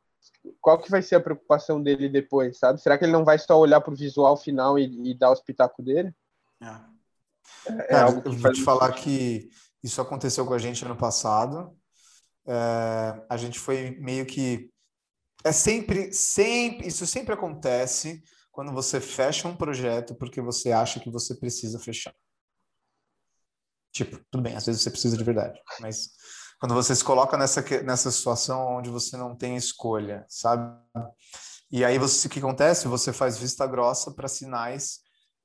qual 0.61 0.79
que 0.79 0.91
vai 0.91 1.03
ser 1.03 1.17
a 1.17 1.21
preocupação 1.21 1.81
dele 1.81 2.09
depois, 2.09 2.59
sabe? 2.59 2.81
Será 2.81 2.99
que 2.99 3.05
ele 3.05 3.13
não 3.13 3.25
vai 3.25 3.39
só 3.39 3.59
olhar 3.59 3.81
para 3.81 3.93
o 3.93 3.97
visual 3.97 4.37
final 4.37 4.79
e, 4.79 5.11
e, 5.11 5.15
dar 5.15 5.31
o 5.31 5.35
espetáculo 5.35 5.87
dele? 5.87 6.13
É. 6.61 6.93
É, 7.67 7.83
Cara, 7.85 8.07
algo 8.07 8.23
que 8.23 8.29
eu 8.29 8.33
vou 8.33 8.53
te 8.53 8.63
falar 8.63 8.93
que 8.93 9.51
isso 9.83 10.01
aconteceu 10.01 10.45
com 10.45 10.55
a 10.55 10.59
gente 10.59 10.85
ano 10.85 10.97
passado 10.97 11.77
é, 12.47 13.27
a 13.29 13.37
gente 13.37 13.59
foi 13.59 13.93
meio 14.01 14.27
que 14.27 14.71
é 15.45 15.53
sempre, 15.53 16.13
sempre, 16.13 16.87
isso 16.87 17.07
sempre 17.07 17.35
acontece 17.35 18.23
quando 18.51 18.73
você 18.73 19.01
fecha 19.01 19.49
um 19.49 19.57
projeto 19.57 20.15
porque 20.15 20.41
você 20.41 20.73
acha 20.73 21.01
que 21.01 21.11
você 21.11 21.35
precisa 21.35 21.79
fechar. 21.79 22.15
Tipo, 23.93 24.19
tudo 24.31 24.43
bem, 24.43 24.57
às 24.57 24.65
vezes 24.65 24.83
você 24.83 24.91
precisa 24.91 25.17
de 25.17 25.25
verdade, 25.25 25.61
mas 25.81 26.11
quando 26.59 26.75
você 26.75 26.95
se 26.95 27.05
coloca 27.05 27.37
nessa, 27.37 27.61
nessa 27.83 28.11
situação 28.11 28.77
onde 28.77 28.89
você 28.89 29.17
não 29.17 29.37
tem 29.37 29.57
escolha, 29.57 30.25
sabe? 30.29 30.81
E 31.71 31.85
aí 31.85 31.99
você, 31.99 32.29
o 32.29 32.31
que 32.31 32.39
acontece? 32.39 32.87
Você 32.87 33.13
faz 33.13 33.37
vista 33.37 33.67
grossa 33.67 34.13
para 34.13 34.29
sinais 34.29 35.01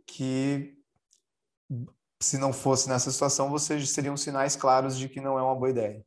que, 0.05 0.75
se 2.21 2.37
não 2.37 2.53
fosse 2.53 2.87
nessa 2.87 3.11
situação, 3.11 3.49
você 3.49 3.83
seriam 3.85 4.15
sinais 4.15 4.55
claros 4.55 4.97
de 4.97 5.09
que 5.09 5.19
não 5.19 5.39
é 5.39 5.41
uma 5.41 5.55
boa 5.55 5.69
ideia. 5.69 6.05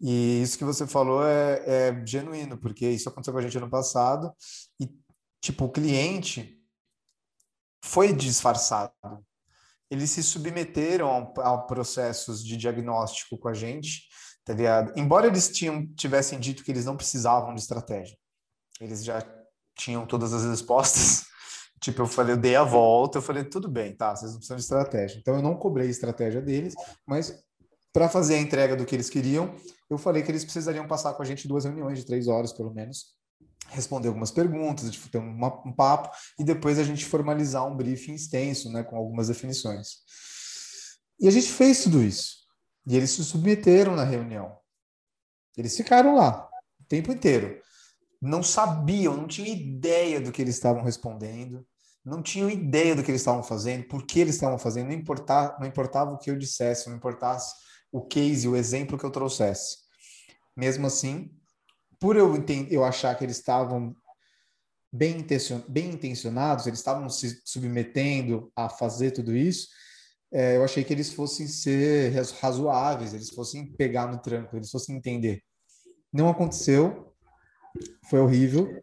E 0.00 0.40
isso 0.42 0.56
que 0.56 0.64
você 0.64 0.86
falou 0.86 1.26
é, 1.26 1.62
é 1.66 2.06
genuíno, 2.06 2.56
porque 2.56 2.88
isso 2.88 3.08
aconteceu 3.08 3.34
com 3.34 3.38
a 3.38 3.42
gente 3.42 3.58
ano 3.58 3.68
passado 3.68 4.32
e, 4.80 4.88
tipo, 5.42 5.66
o 5.66 5.70
cliente 5.70 6.58
foi 7.84 8.12
disfarçado. 8.12 8.92
Eles 9.90 10.10
se 10.10 10.22
submeteram 10.22 11.32
a, 11.38 11.52
a 11.54 11.58
processos 11.58 12.44
de 12.44 12.56
diagnóstico 12.56 13.36
com 13.36 13.48
a 13.48 13.54
gente, 13.54 14.08
tá 14.44 14.54
ligado? 14.54 14.92
Embora 14.96 15.26
eles 15.26 15.50
tinham, 15.50 15.86
tivessem 15.94 16.38
dito 16.38 16.64
que 16.64 16.70
eles 16.70 16.84
não 16.84 16.96
precisavam 16.96 17.54
de 17.54 17.60
estratégia, 17.60 18.16
eles 18.80 19.04
já 19.04 19.20
tinham 19.76 20.06
todas 20.06 20.32
as 20.32 20.44
respostas. 20.44 21.28
Tipo, 21.80 22.02
eu 22.02 22.06
falei, 22.06 22.34
eu 22.34 22.36
dei 22.36 22.54
a 22.56 22.62
volta, 22.62 23.16
eu 23.16 23.22
falei, 23.22 23.42
tudo 23.42 23.66
bem, 23.66 23.96
tá, 23.96 24.14
vocês 24.14 24.32
não 24.32 24.38
precisam 24.38 24.58
de 24.58 24.62
estratégia. 24.62 25.18
Então, 25.18 25.36
eu 25.36 25.40
não 25.40 25.56
cobrei 25.56 25.88
estratégia 25.88 26.42
deles, 26.42 26.74
mas 27.06 27.42
para 27.90 28.06
fazer 28.06 28.34
a 28.34 28.38
entrega 28.38 28.76
do 28.76 28.84
que 28.84 28.94
eles 28.94 29.08
queriam, 29.08 29.56
eu 29.90 29.98
falei 29.98 30.22
que 30.22 30.30
eles 30.30 30.44
precisariam 30.44 30.86
passar 30.86 31.12
com 31.14 31.22
a 31.22 31.26
gente 31.26 31.48
duas 31.48 31.64
reuniões 31.64 31.98
de 31.98 32.06
três 32.06 32.28
horas, 32.28 32.52
pelo 32.52 32.72
menos, 32.72 33.16
responder 33.68 34.08
algumas 34.08 34.30
perguntas, 34.30 34.96
ter 34.96 35.18
uma, 35.18 35.48
um 35.66 35.72
papo 35.72 36.10
e 36.38 36.44
depois 36.44 36.78
a 36.78 36.84
gente 36.84 37.04
formalizar 37.04 37.66
um 37.66 37.76
briefing 37.76 38.14
extenso, 38.14 38.70
né, 38.70 38.84
com 38.84 38.96
algumas 38.96 39.28
definições. 39.28 39.98
E 41.18 41.26
a 41.26 41.30
gente 41.30 41.48
fez 41.48 41.82
tudo 41.82 42.02
isso. 42.02 42.38
E 42.86 42.96
eles 42.96 43.10
se 43.10 43.24
submeteram 43.24 43.94
na 43.94 44.04
reunião. 44.04 44.56
Eles 45.56 45.76
ficaram 45.76 46.14
lá 46.14 46.48
o 46.80 46.84
tempo 46.84 47.12
inteiro. 47.12 47.60
Não 48.22 48.42
sabiam, 48.42 49.16
não 49.16 49.26
tinham 49.26 49.54
ideia 49.54 50.20
do 50.20 50.30
que 50.30 50.40
eles 50.40 50.54
estavam 50.54 50.82
respondendo, 50.82 51.66
não 52.04 52.22
tinham 52.22 52.48
ideia 52.48 52.94
do 52.94 53.02
que 53.02 53.10
eles 53.10 53.20
estavam 53.20 53.42
fazendo, 53.42 53.84
por 53.84 54.06
que 54.06 54.20
eles 54.20 54.34
estavam 54.34 54.58
fazendo, 54.58 54.88
não 54.88 54.94
importava, 54.94 55.56
não 55.58 55.66
importava 55.66 56.12
o 56.12 56.18
que 56.18 56.30
eu 56.30 56.38
dissesse, 56.38 56.88
não 56.88 56.96
importasse 56.96 57.54
o 57.92 58.02
case, 58.02 58.48
o 58.48 58.56
exemplo 58.56 58.98
que 58.98 59.04
eu 59.04 59.10
trouxesse. 59.10 59.78
Mesmo 60.56 60.86
assim, 60.86 61.30
por 61.98 62.16
eu, 62.16 62.34
eu 62.70 62.84
achar 62.84 63.14
que 63.16 63.24
eles 63.24 63.36
estavam 63.36 63.94
bem, 64.92 65.26
bem 65.68 65.90
intencionados, 65.90 66.66
eles 66.66 66.78
estavam 66.78 67.08
se 67.08 67.40
submetendo 67.44 68.50
a 68.56 68.68
fazer 68.68 69.10
tudo 69.12 69.36
isso, 69.36 69.68
é, 70.32 70.56
eu 70.56 70.64
achei 70.64 70.84
que 70.84 70.92
eles 70.92 71.12
fossem 71.12 71.48
ser 71.48 72.12
razoáveis, 72.40 73.12
eles 73.12 73.30
fossem 73.30 73.72
pegar 73.72 74.06
no 74.06 74.20
tranco, 74.20 74.56
eles 74.56 74.70
fossem 74.70 74.96
entender. 74.96 75.42
Não 76.12 76.28
aconteceu, 76.28 77.12
foi 78.08 78.20
horrível, 78.20 78.80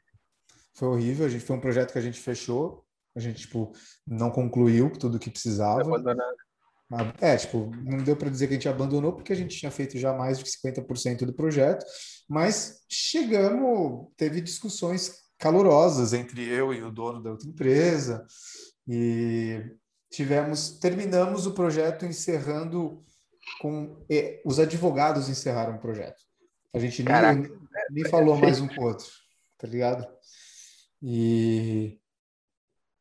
foi 0.74 0.88
horrível. 0.90 1.26
A 1.26 1.30
gente 1.30 1.44
foi 1.44 1.56
um 1.56 1.62
projeto 1.62 1.94
que 1.94 1.98
a 1.98 2.02
gente 2.02 2.20
fechou, 2.20 2.86
a 3.16 3.20
gente 3.20 3.42
tipo 3.42 3.72
não 4.06 4.30
concluiu 4.30 4.92
tudo 4.92 5.16
o 5.16 5.20
que 5.20 5.32
precisava. 5.32 5.84
É, 7.20 7.36
tipo, 7.36 7.70
não 7.84 7.98
deu 7.98 8.16
para 8.16 8.30
dizer 8.30 8.48
que 8.48 8.54
a 8.54 8.56
gente 8.56 8.70
abandonou, 8.70 9.12
porque 9.12 9.34
a 9.34 9.36
gente 9.36 9.58
tinha 9.58 9.72
feito 9.72 9.98
já 9.98 10.14
mais 10.14 10.40
de 10.40 10.46
50% 10.46 11.26
do 11.26 11.34
projeto, 11.34 11.86
mas 12.30 12.82
chegamos, 12.90 14.08
teve 14.16 14.40
discussões 14.40 15.14
calorosas 15.38 16.14
entre 16.14 16.48
eu 16.48 16.74
e 16.74 16.82
o 16.82 16.92
dono 16.92 17.22
da 17.22 17.32
outra 17.32 17.48
empresa, 17.48 18.26
e 18.88 19.62
tivemos, 20.10 20.80
terminamos 20.80 21.46
o 21.46 21.54
projeto 21.54 22.06
encerrando 22.06 23.04
com. 23.60 24.06
os 24.46 24.58
advogados 24.58 25.28
encerraram 25.28 25.76
o 25.76 25.82
projeto. 25.82 26.24
A 26.74 26.80
gente 26.80 27.04
nem, 27.04 27.52
nem 27.92 28.06
falou 28.06 28.38
mais 28.38 28.62
um 28.62 28.68
com 28.68 28.82
o 28.82 28.86
outro, 28.86 29.08
tá 29.58 29.68
ligado? 29.68 30.08
E. 31.02 32.00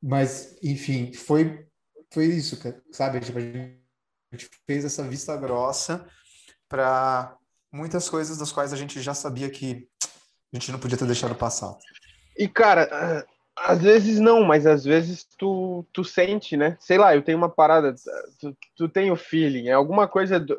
Mas, 0.03 0.57
enfim, 0.63 1.13
foi 1.13 1.67
foi 2.17 2.25
isso, 2.29 2.57
sabe? 2.91 3.21
Tipo, 3.21 3.39
a 3.39 3.43
gente 3.43 4.49
fez 4.67 4.87
essa 4.87 5.03
vista 5.03 5.37
grossa 5.37 6.07
para 6.67 7.37
muitas 7.71 8.09
coisas 8.09 8.39
das 8.39 8.51
quais 8.51 8.73
a 8.73 8.77
gente 8.77 9.03
já 9.03 9.13
sabia 9.13 9.51
que 9.51 9.87
a 10.51 10.57
gente 10.57 10.73
não 10.73 10.79
podia 10.79 10.97
ter 10.97 11.05
deixado 11.05 11.35
passar. 11.35 11.77
E, 12.35 12.49
cara, 12.49 13.27
às 13.55 13.83
vezes 13.83 14.19
não, 14.19 14.43
mas 14.43 14.67
às 14.67 14.83
vezes 14.83 15.27
tu, 15.37 15.85
tu 15.93 16.03
sente, 16.03 16.57
né? 16.57 16.79
Sei 16.81 16.97
lá, 16.97 17.15
eu 17.15 17.21
tenho 17.21 17.37
uma 17.37 17.51
parada, 17.51 17.95
tu, 18.41 18.57
tu 18.75 18.89
tem 18.89 19.11
o 19.11 19.17
feeling, 19.17 19.69
é 19.69 19.73
alguma 19.73 20.09
coisa. 20.09 20.41
Do, 20.41 20.59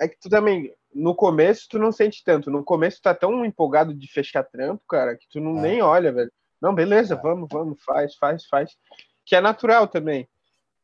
é 0.00 0.08
que 0.08 0.18
tu 0.18 0.28
também, 0.28 0.74
no 0.92 1.14
começo, 1.14 1.68
tu 1.70 1.78
não 1.78 1.92
sente 1.92 2.24
tanto. 2.24 2.50
No 2.50 2.64
começo, 2.64 2.96
tu 2.96 3.02
tá 3.04 3.14
tão 3.14 3.44
empolgado 3.44 3.94
de 3.94 4.12
fechar 4.12 4.42
trampo, 4.42 4.82
cara, 4.88 5.16
que 5.16 5.28
tu 5.28 5.38
não 5.38 5.56
é. 5.58 5.62
nem 5.62 5.82
olha, 5.82 6.10
velho. 6.10 6.32
Não, 6.60 6.74
beleza, 6.74 7.14
é. 7.14 7.16
vamos, 7.16 7.48
vamos, 7.48 7.80
faz, 7.84 8.16
faz, 8.16 8.44
faz. 8.46 8.76
Que 9.24 9.36
é 9.36 9.40
natural 9.40 9.86
também. 9.86 10.28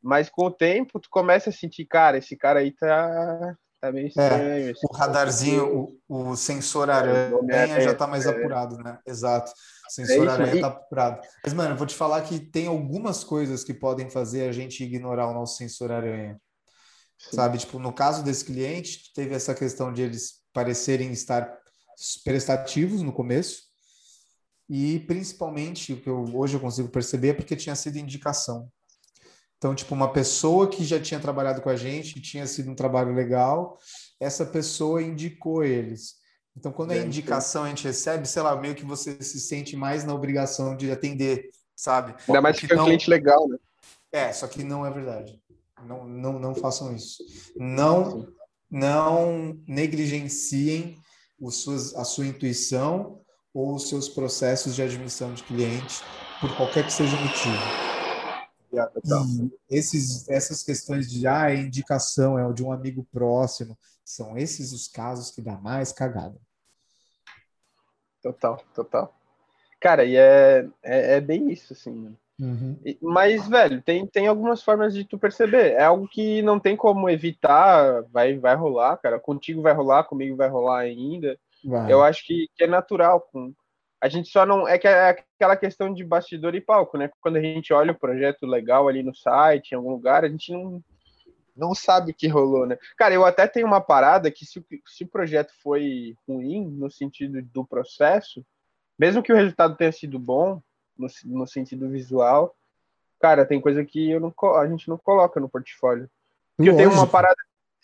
Mas 0.03 0.29
com 0.29 0.47
o 0.47 0.51
tempo, 0.51 0.99
tu 0.99 1.09
começa 1.09 1.51
a 1.51 1.53
sentir, 1.53 1.87
cara, 1.87 2.19
esse 2.19 2.37
cara 2.37 2.61
aí 2.61 2.73
tá, 2.73 3.57
tá 3.81 3.93
meio 3.93 4.07
é, 4.07 4.09
estranho. 4.09 4.71
É, 4.71 4.73
o 4.83 4.95
radarzinho, 4.95 5.97
o, 6.09 6.31
o 6.31 6.37
sensor 6.37 6.91
aranha 6.91 7.81
já 7.81 7.95
tá 7.95 8.07
mais 8.07 8.27
é. 8.27 8.31
apurado, 8.31 8.77
né? 8.79 8.99
Exato. 9.07 9.53
O 9.89 9.93
sensor 9.93 10.27
é 10.27 10.31
aranha 10.31 10.61
tá 10.61 10.67
apurado. 10.67 11.21
Mas, 11.45 11.55
mano, 11.55 11.75
eu 11.75 11.77
vou 11.77 11.87
te 11.87 11.95
falar 11.95 12.23
que 12.23 12.41
tem 12.41 12.67
algumas 12.67 13.23
coisas 13.23 13.63
que 13.63 13.73
podem 13.73 14.11
fazer 14.11 14.49
a 14.49 14.53
gente 14.53 14.83
ignorar 14.83 15.29
o 15.29 15.35
nosso 15.35 15.57
sensor 15.57 15.93
aranha. 15.93 16.37
Sim. 17.17 17.37
Sabe? 17.37 17.59
Tipo, 17.59 17.79
no 17.79 17.93
caso 17.93 18.25
desse 18.25 18.45
cliente, 18.45 19.13
teve 19.15 19.35
essa 19.35 19.55
questão 19.55 19.93
de 19.93 20.03
eles 20.03 20.43
parecerem 20.53 21.13
estar 21.13 21.57
prestativos 22.25 23.03
no 23.03 23.13
começo. 23.13 23.71
E 24.69 25.01
principalmente 25.01 25.93
o 25.93 26.01
que 26.01 26.09
eu, 26.09 26.25
hoje 26.35 26.57
eu 26.57 26.61
consigo 26.61 26.89
perceber 26.89 27.29
é 27.29 27.35
porque 27.35 27.55
tinha 27.55 27.77
sido 27.77 27.99
indicação. 27.99 28.69
Então, 29.63 29.77
tipo, 29.77 29.95
uma 29.95 30.13
pessoa 30.13 30.69
que 30.69 30.85
já 30.85 30.99
tinha 30.99 31.21
trabalhado 31.21 31.63
com 31.63 31.69
a 31.69 31.77
gente, 31.77 32.21
tinha 32.21 32.49
sido 32.49 32.69
um 32.69 32.75
trabalho 32.75 33.15
legal, 33.15 33.79
essa 34.19 34.45
pessoa 34.45 35.01
indicou 35.01 35.63
eles. 35.63 36.17
Então, 36.57 36.73
quando 36.73 36.91
é 36.91 36.99
indicação 36.99 37.63
a 37.63 37.69
gente 37.69 37.85
recebe, 37.85 38.27
sei 38.27 38.43
lá, 38.43 38.61
meio 38.61 38.75
que 38.75 38.85
você 38.85 39.23
se 39.23 39.39
sente 39.39 39.77
mais 39.77 40.03
na 40.03 40.13
obrigação 40.13 40.77
de 40.77 40.91
atender, 40.91 41.53
sabe? 41.77 42.13
Ainda 42.27 42.41
mais 42.41 42.59
que 42.59 42.73
é 42.73 42.75
um 42.75 42.87
cliente 42.87 43.09
legal, 43.09 43.49
né? 43.49 43.57
É, 44.11 44.33
só 44.33 44.49
que 44.49 44.65
não 44.65 44.85
é 44.85 44.91
verdade. 44.91 45.41
Não, 45.87 46.09
não, 46.09 46.41
não 46.41 46.55
façam 46.57 46.93
isso. 46.93 47.23
Não, 47.57 48.27
não 48.69 49.57
negligenciem 49.69 50.99
os 51.41 51.59
suas, 51.59 51.95
a 51.95 52.03
sua 52.03 52.27
intuição 52.27 53.21
ou 53.55 53.77
os 53.77 53.89
seus 53.89 54.09
processos 54.09 54.75
de 54.75 54.83
admissão 54.83 55.33
de 55.33 55.45
cliente 55.45 56.03
por 56.41 56.53
qualquer 56.57 56.85
que 56.85 56.93
seja 56.93 57.17
o 57.17 57.21
motivo. 57.21 58.02
E 58.73 59.77
esses, 59.77 60.29
essas 60.29 60.63
questões 60.63 61.11
de 61.11 61.27
ah, 61.27 61.51
é 61.51 61.57
indicação 61.57 62.39
é 62.39 62.53
de 62.53 62.65
um 62.65 62.73
amigo 62.73 63.07
próximo, 63.13 63.77
são 64.05 64.37
esses 64.37 64.73
os 64.73 64.89
casos 64.89 65.31
que 65.31 65.43
dá 65.43 65.59
mais 65.59 65.93
cagada. 65.93 66.39
Total, 68.23 68.63
total. 68.75 69.15
Cara, 69.81 70.05
e 70.05 70.17
é, 70.17 70.69
é, 70.83 71.17
é 71.17 71.21
bem 71.21 71.51
isso, 71.51 71.73
assim, 71.73 71.93
né? 71.93 72.13
Uhum. 72.41 72.77
Mas, 73.01 73.47
velho, 73.47 73.83
tem, 73.83 74.07
tem 74.07 74.27
algumas 74.27 74.63
formas 74.63 74.95
de 74.95 75.05
tu 75.05 75.19
perceber. 75.19 75.73
É 75.73 75.85
algo 75.85 76.09
que 76.09 76.41
não 76.43 76.59
tem 76.59 76.77
como 76.77 77.11
evitar, 77.11 78.03
vai, 78.11 78.39
vai 78.39 78.55
rolar, 78.57 78.97
cara. 78.97 79.19
Contigo 79.19 79.63
vai 79.63 79.73
rolar, 79.73 80.05
comigo 80.05 80.37
vai 80.37 80.49
rolar 80.49 80.81
ainda. 80.81 81.39
Vai. 81.65 81.93
Eu 81.93 82.03
acho 82.03 82.27
que, 82.27 82.49
que 82.57 82.65
é 82.65 82.67
natural. 82.67 83.21
Com, 83.21 83.53
a 84.03 84.09
gente 84.09 84.29
só 84.29 84.45
não. 84.45 84.67
É 84.67 84.77
que 84.77 84.89
é 84.89 85.11
aquela 85.11 85.57
questão 85.57 85.95
de 85.95 86.03
bastidor 86.03 86.57
e 86.57 86.61
palco, 86.61 86.99
né? 86.99 87.09
Quando 87.21 87.37
a 87.37 87.41
gente 87.41 87.73
olha 87.73 87.93
o 87.93 87.99
projeto 87.99 88.45
legal 88.45 88.89
ali 88.89 89.01
no 89.01 89.15
site, 89.15 89.71
em 89.71 89.75
algum 89.77 89.93
lugar, 89.93 90.25
a 90.25 90.29
gente 90.29 90.53
não, 90.53 90.83
não 91.57 91.73
sabe 91.73 92.11
o 92.11 92.15
que 92.15 92.27
rolou, 92.27 92.67
né? 92.67 92.77
Cara, 92.97 93.15
eu 93.15 93.25
até 93.25 93.47
tenho 93.47 93.65
uma 93.65 93.81
parada 93.81 94.29
que 94.29 94.45
se, 94.45 94.65
se 94.87 95.05
o 95.05 95.09
projeto 95.09 95.53
foi 95.63 96.17
ruim 96.29 96.67
no 96.67 96.91
sentido 96.91 97.41
do 97.43 97.65
processo, 97.65 98.45
mesmo 98.99 99.23
que 99.23 99.33
o 99.33 99.37
resultado 99.37 99.77
tenha 99.77 99.93
sido 99.93 100.19
bom, 100.19 100.61
no, 100.99 101.07
no 101.25 101.47
sentido 101.47 101.89
visual, 101.89 102.57
cara, 103.21 103.47
tem 103.47 103.61
coisa 103.61 103.85
que 103.85 104.11
eu 104.11 104.19
não, 104.19 104.35
a 104.57 104.67
gente 104.67 104.89
não 104.89 104.99
coloca 104.99 105.39
no 105.39 105.49
portfólio. 105.49 106.11
Porque 106.57 106.71
eu 106.71 106.77
tenho 106.77 106.93
uma 106.93 107.07
parada 107.07 107.37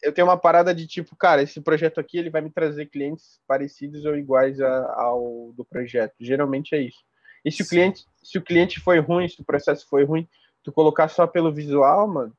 eu 0.02 0.12
tenho 0.12 0.26
uma 0.26 0.36
parada 0.36 0.74
de 0.74 0.86
tipo, 0.86 1.16
cara, 1.16 1.42
esse 1.42 1.60
projeto 1.60 1.98
aqui 1.98 2.18
ele 2.18 2.30
vai 2.30 2.40
me 2.40 2.50
trazer 2.50 2.86
clientes 2.86 3.40
parecidos 3.46 4.04
ou 4.04 4.16
iguais 4.16 4.60
a, 4.60 4.92
ao 4.94 5.52
do 5.56 5.64
projeto. 5.64 6.14
Geralmente 6.20 6.74
é 6.74 6.80
isso. 6.80 6.98
E 7.44 7.50
se 7.50 7.62
o 7.62 7.68
cliente, 7.68 8.04
se 8.22 8.38
o 8.38 8.42
cliente 8.42 8.80
foi 8.80 8.98
ruim, 9.00 9.28
se 9.28 9.40
o 9.40 9.44
processo 9.44 9.86
foi 9.88 10.04
ruim, 10.04 10.28
tu 10.62 10.72
colocar 10.72 11.08
só 11.08 11.26
pelo 11.26 11.52
visual, 11.52 12.06
mano, 12.08 12.32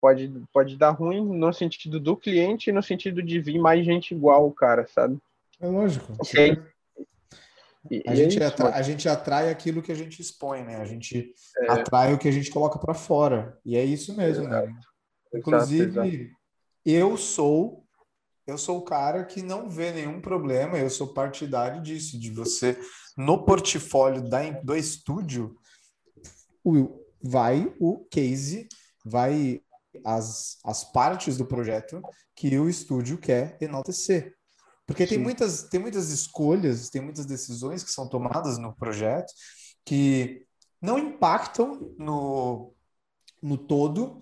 pode 0.00 0.32
pode 0.52 0.76
dar 0.76 0.90
ruim 0.90 1.24
no 1.24 1.52
sentido 1.52 1.98
do 1.98 2.16
cliente 2.16 2.68
e 2.68 2.72
no 2.72 2.82
sentido 2.82 3.22
de 3.22 3.40
vir 3.40 3.58
mais 3.58 3.84
gente 3.84 4.14
igual 4.14 4.46
o 4.46 4.52
cara, 4.52 4.86
sabe? 4.86 5.18
É 5.60 5.66
lógico. 5.66 6.12
Sim. 6.24 6.62
E, 7.90 8.02
a, 8.06 8.12
e 8.12 8.16
gente 8.16 8.42
é 8.42 8.46
isso, 8.46 8.54
atrai, 8.54 8.72
a 8.72 8.82
gente 8.82 9.08
atrai 9.08 9.50
aquilo 9.50 9.82
que 9.82 9.92
a 9.92 9.94
gente 9.94 10.20
expõe, 10.20 10.62
né? 10.62 10.76
A 10.76 10.84
gente 10.84 11.34
é. 11.58 11.72
atrai 11.72 12.14
o 12.14 12.18
que 12.18 12.28
a 12.28 12.32
gente 12.32 12.50
coloca 12.50 12.78
para 12.78 12.94
fora. 12.94 13.58
E 13.64 13.76
é 13.76 13.84
isso 13.84 14.16
mesmo, 14.16 14.48
né? 14.48 14.74
Inclusive, 15.38 15.84
exato, 15.84 16.08
exato. 16.08 16.36
eu 16.84 17.16
sou 17.16 17.84
eu 18.46 18.58
sou 18.58 18.78
o 18.78 18.82
cara 18.82 19.24
que 19.24 19.42
não 19.42 19.70
vê 19.70 19.90
nenhum 19.90 20.20
problema, 20.20 20.76
eu 20.76 20.90
sou 20.90 21.14
partidário 21.14 21.80
disso, 21.80 22.20
de 22.20 22.30
você, 22.30 22.78
no 23.16 23.42
portfólio 23.42 24.22
da, 24.28 24.50
do 24.50 24.76
estúdio, 24.76 25.56
vai 27.22 27.74
o 27.80 28.04
case, 28.10 28.68
vai 29.02 29.62
as, 30.04 30.58
as 30.62 30.84
partes 30.84 31.38
do 31.38 31.46
projeto 31.46 32.02
que 32.34 32.58
o 32.58 32.68
estúdio 32.68 33.16
quer 33.16 33.56
enaltecer. 33.60 34.34
Porque 34.86 35.06
tem 35.06 35.18
muitas, 35.18 35.62
tem 35.62 35.80
muitas 35.80 36.10
escolhas, 36.10 36.90
tem 36.90 37.00
muitas 37.00 37.24
decisões 37.24 37.82
que 37.82 37.90
são 37.90 38.06
tomadas 38.06 38.58
no 38.58 38.74
projeto 38.74 39.32
que 39.84 40.46
não 40.80 40.98
impactam 40.98 41.94
no, 41.98 42.74
no 43.42 43.56
todo, 43.56 44.20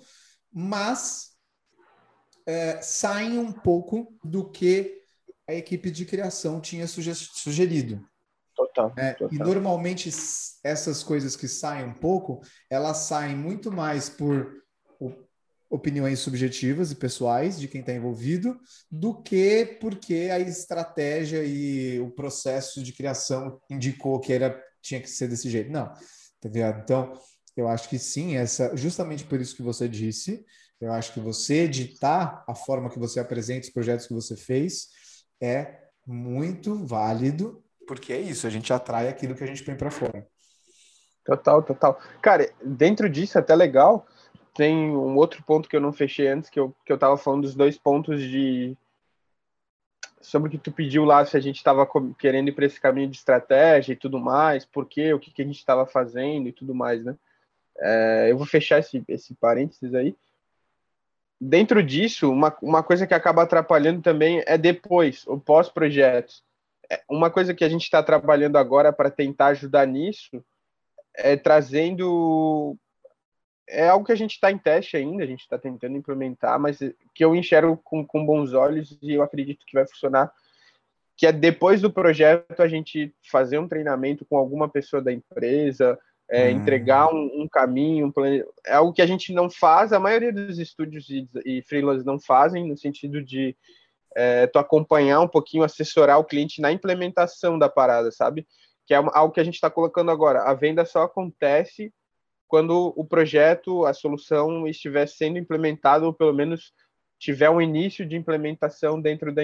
mas 0.53 1.31
é, 2.47 2.81
saem 2.83 3.39
um 3.39 3.53
pouco 3.53 4.17
do 4.23 4.51
que 4.51 5.03
a 5.49 5.55
equipe 5.55 5.91
de 5.91 6.05
criação 6.05 6.61
tinha 6.61 6.87
sugerido. 6.87 8.05
Total, 8.55 8.93
é, 8.97 9.15
total. 9.15 9.35
E 9.35 9.39
normalmente 9.39 10.11
essas 10.63 11.03
coisas 11.03 11.35
que 11.35 11.49
saem 11.49 11.87
um 11.87 11.95
pouco, 11.95 12.41
elas 12.71 12.99
saem 12.99 13.35
muito 13.35 13.73
mais 13.73 14.09
por 14.09 14.63
opiniões 15.73 16.19
subjetivas 16.19 16.91
e 16.91 16.97
pessoais 16.97 17.59
de 17.59 17.67
quem 17.67 17.81
está 17.81 17.95
envolvido, 17.95 18.61
do 18.91 19.23
que 19.23 19.79
porque 19.81 20.29
a 20.31 20.39
estratégia 20.39 21.43
e 21.43 21.99
o 21.99 22.11
processo 22.11 22.83
de 22.83 22.93
criação 22.93 23.59
indicou 23.71 24.21
que 24.21 24.35
era 24.35 24.63
tinha 24.83 25.01
que 25.01 25.09
ser 25.09 25.29
desse 25.29 25.49
jeito. 25.49 25.73
Não, 25.73 25.87
tá 25.87 26.49
Então, 26.83 27.19
eu 27.57 27.69
acho 27.69 27.89
que 27.89 27.99
sim, 27.99 28.37
essa 28.37 28.77
justamente 28.77 29.25
por 29.25 29.41
isso 29.41 29.57
que 29.57 29.63
você 29.63 29.89
disse, 29.89 30.45
eu 30.81 30.93
acho 30.93 31.13
que 31.13 31.21
você 31.21 31.63
editar 31.63 32.45
a 32.49 32.55
forma 32.55 32.91
que 32.91 32.99
você 32.99 33.21
apresenta 33.21 33.67
os 33.67 33.73
projetos 33.73 34.07
que 34.07 34.15
você 34.15 34.37
fez 34.37 34.89
é 35.41 35.81
muito 36.07 36.85
válido, 36.87 37.63
porque 37.87 38.13
é 38.13 38.21
isso, 38.21 38.47
a 38.47 38.51
gente 38.51 38.73
atrai 38.73 39.09
aquilo 39.09 39.35
que 39.35 39.45
a 39.45 39.47
gente 39.47 39.63
põe 39.63 39.77
para 39.77 39.91
fora. 39.91 40.27
Total, 41.25 41.63
total. 41.63 42.01
Cara, 42.21 42.51
dentro 42.65 43.09
disso 43.09 43.39
é 43.39 43.41
até 43.41 43.55
legal, 43.55 44.07
tem 44.55 44.91
um 44.91 45.17
outro 45.17 45.43
ponto 45.45 45.69
que 45.69 45.77
eu 45.77 45.81
não 45.81 45.93
fechei 45.93 46.29
antes, 46.29 46.51
que 46.51 46.59
eu, 46.59 46.75
que 46.85 46.93
eu 46.93 46.99
tava 46.99 47.17
falando 47.17 47.43
dos 47.43 47.55
dois 47.55 47.79
pontos 47.79 48.21
de 48.21 48.77
sobre 50.21 50.49
o 50.49 50.51
que 50.51 50.59
tu 50.59 50.71
pediu 50.71 51.05
lá, 51.05 51.25
se 51.25 51.37
a 51.37 51.41
gente 51.41 51.57
estava 51.57 51.87
querendo 52.19 52.49
ir 52.49 52.53
para 52.53 52.65
esse 52.65 52.81
caminho 52.81 53.09
de 53.09 53.17
estratégia 53.17 53.93
e 53.93 53.97
tudo 53.97 54.21
mais, 54.21 54.65
por 54.65 54.87
quê, 54.87 55.13
o 55.13 55.19
que, 55.19 55.33
que 55.33 55.43
a 55.43 55.45
gente 55.45 55.59
estava 55.59 55.85
fazendo 55.85 56.49
e 56.49 56.53
tudo 56.53 56.75
mais, 56.75 57.05
né? 57.05 57.17
É, 57.79 58.29
eu 58.31 58.37
vou 58.37 58.47
fechar 58.47 58.79
esse, 58.79 59.03
esse 59.09 59.35
parênteses 59.35 59.95
aí. 59.95 60.15
Dentro 61.41 61.83
disso, 61.83 62.31
uma, 62.31 62.57
uma 62.63 62.83
coisa 62.83 63.07
que 63.07 63.15
acaba 63.15 63.43
atrapalhando 63.43 64.01
também 64.01 64.43
é 64.47 64.57
depois, 64.57 65.27
o 65.27 65.39
pós-projeto. 65.41 66.35
É, 66.89 67.03
uma 67.11 67.31
coisa 67.31 67.53
que 67.53 67.65
a 67.65 67.69
gente 67.69 67.83
está 67.83 68.03
trabalhando 68.03 68.57
agora 68.57 68.93
para 68.93 69.11
tentar 69.11 69.47
ajudar 69.47 69.87
nisso 69.87 70.45
é 71.15 71.37
trazendo. 71.37 72.77
É 73.69 73.89
algo 73.89 74.05
que 74.05 74.13
a 74.13 74.17
gente 74.17 74.33
está 74.33 74.53
em 74.53 74.59
teste 74.59 74.97
ainda, 74.97 75.25
a 75.25 75.27
gente 75.27 75.41
está 75.41 75.59
tentando 75.59 75.97
implementar, 75.97 76.61
mas 76.61 76.79
que 77.15 77.25
eu 77.25 77.35
enxergo 77.35 77.77
com, 77.79 78.07
com 78.07 78.27
bons 78.27 78.53
olhos 78.53 78.99
e 79.01 79.15
eu 79.15 79.23
acredito 79.23 79.65
que 79.67 79.75
vai 79.75 79.87
funcionar. 79.87 80.33
Que 81.17 81.27
é 81.27 81.33
depois 81.33 81.81
do 81.81 81.93
projeto 81.93 82.61
a 82.61 82.69
gente 82.69 83.15
fazer 83.31 83.59
um 83.59 83.69
treinamento 83.69 84.25
com 84.25 84.37
alguma 84.37 84.69
pessoa 84.69 85.01
da 85.01 85.13
empresa, 85.13 85.99
é, 86.31 86.49
hum. 86.49 86.51
entregar 86.51 87.13
um, 87.13 87.43
um 87.43 87.49
caminho, 87.49 88.07
um 88.07 88.13
plane... 88.13 88.43
é 88.67 88.75
algo 88.75 88.93
que 88.93 89.03
a 89.03 89.07
gente 89.07 89.33
não 89.33 89.51
faz, 89.51 89.93
a 89.93 90.01
maioria 90.01 90.33
dos 90.33 90.59
estúdios 90.59 91.09
e, 91.11 91.29
e 91.45 91.63
freelancers 91.63 92.05
não 92.05 92.19
fazem, 92.19 92.67
no 92.67 92.77
sentido 92.77 93.23
de 93.23 93.57
é, 94.15 94.47
tu 94.47 94.59
acompanhar 94.59 95.21
um 95.21 95.29
pouquinho, 95.29 95.65
assessorar 95.65 96.19
o 96.19 96.25
cliente 96.25 96.61
na 96.61 96.73
implementação 96.73 97.59
da 97.59 97.69
parada, 97.69 98.11
sabe? 98.11 98.47
Que 98.87 98.95
é 98.95 98.97
algo 98.97 99.33
que 99.33 99.41
a 99.41 99.45
gente 99.45 99.55
está 99.55 99.71
colocando 99.71 100.11
agora. 100.11 100.43
A 100.43 100.55
venda 100.55 100.85
só 100.85 101.03
acontece 101.03 101.93
quando 102.49 102.93
o 102.97 103.05
projeto, 103.05 103.87
a 103.87 103.95
solução 103.95 104.67
estiver 104.69 105.07
sendo 105.07 105.39
implementado, 105.39 106.05
ou 106.05 106.13
pelo 106.13 106.35
menos 106.35 106.73
tiver 107.19 107.49
um 107.49 107.63
início 107.63 108.05
de 108.05 108.17
implementação 108.17 109.01
dentro 109.01 109.33
da, 109.35 109.43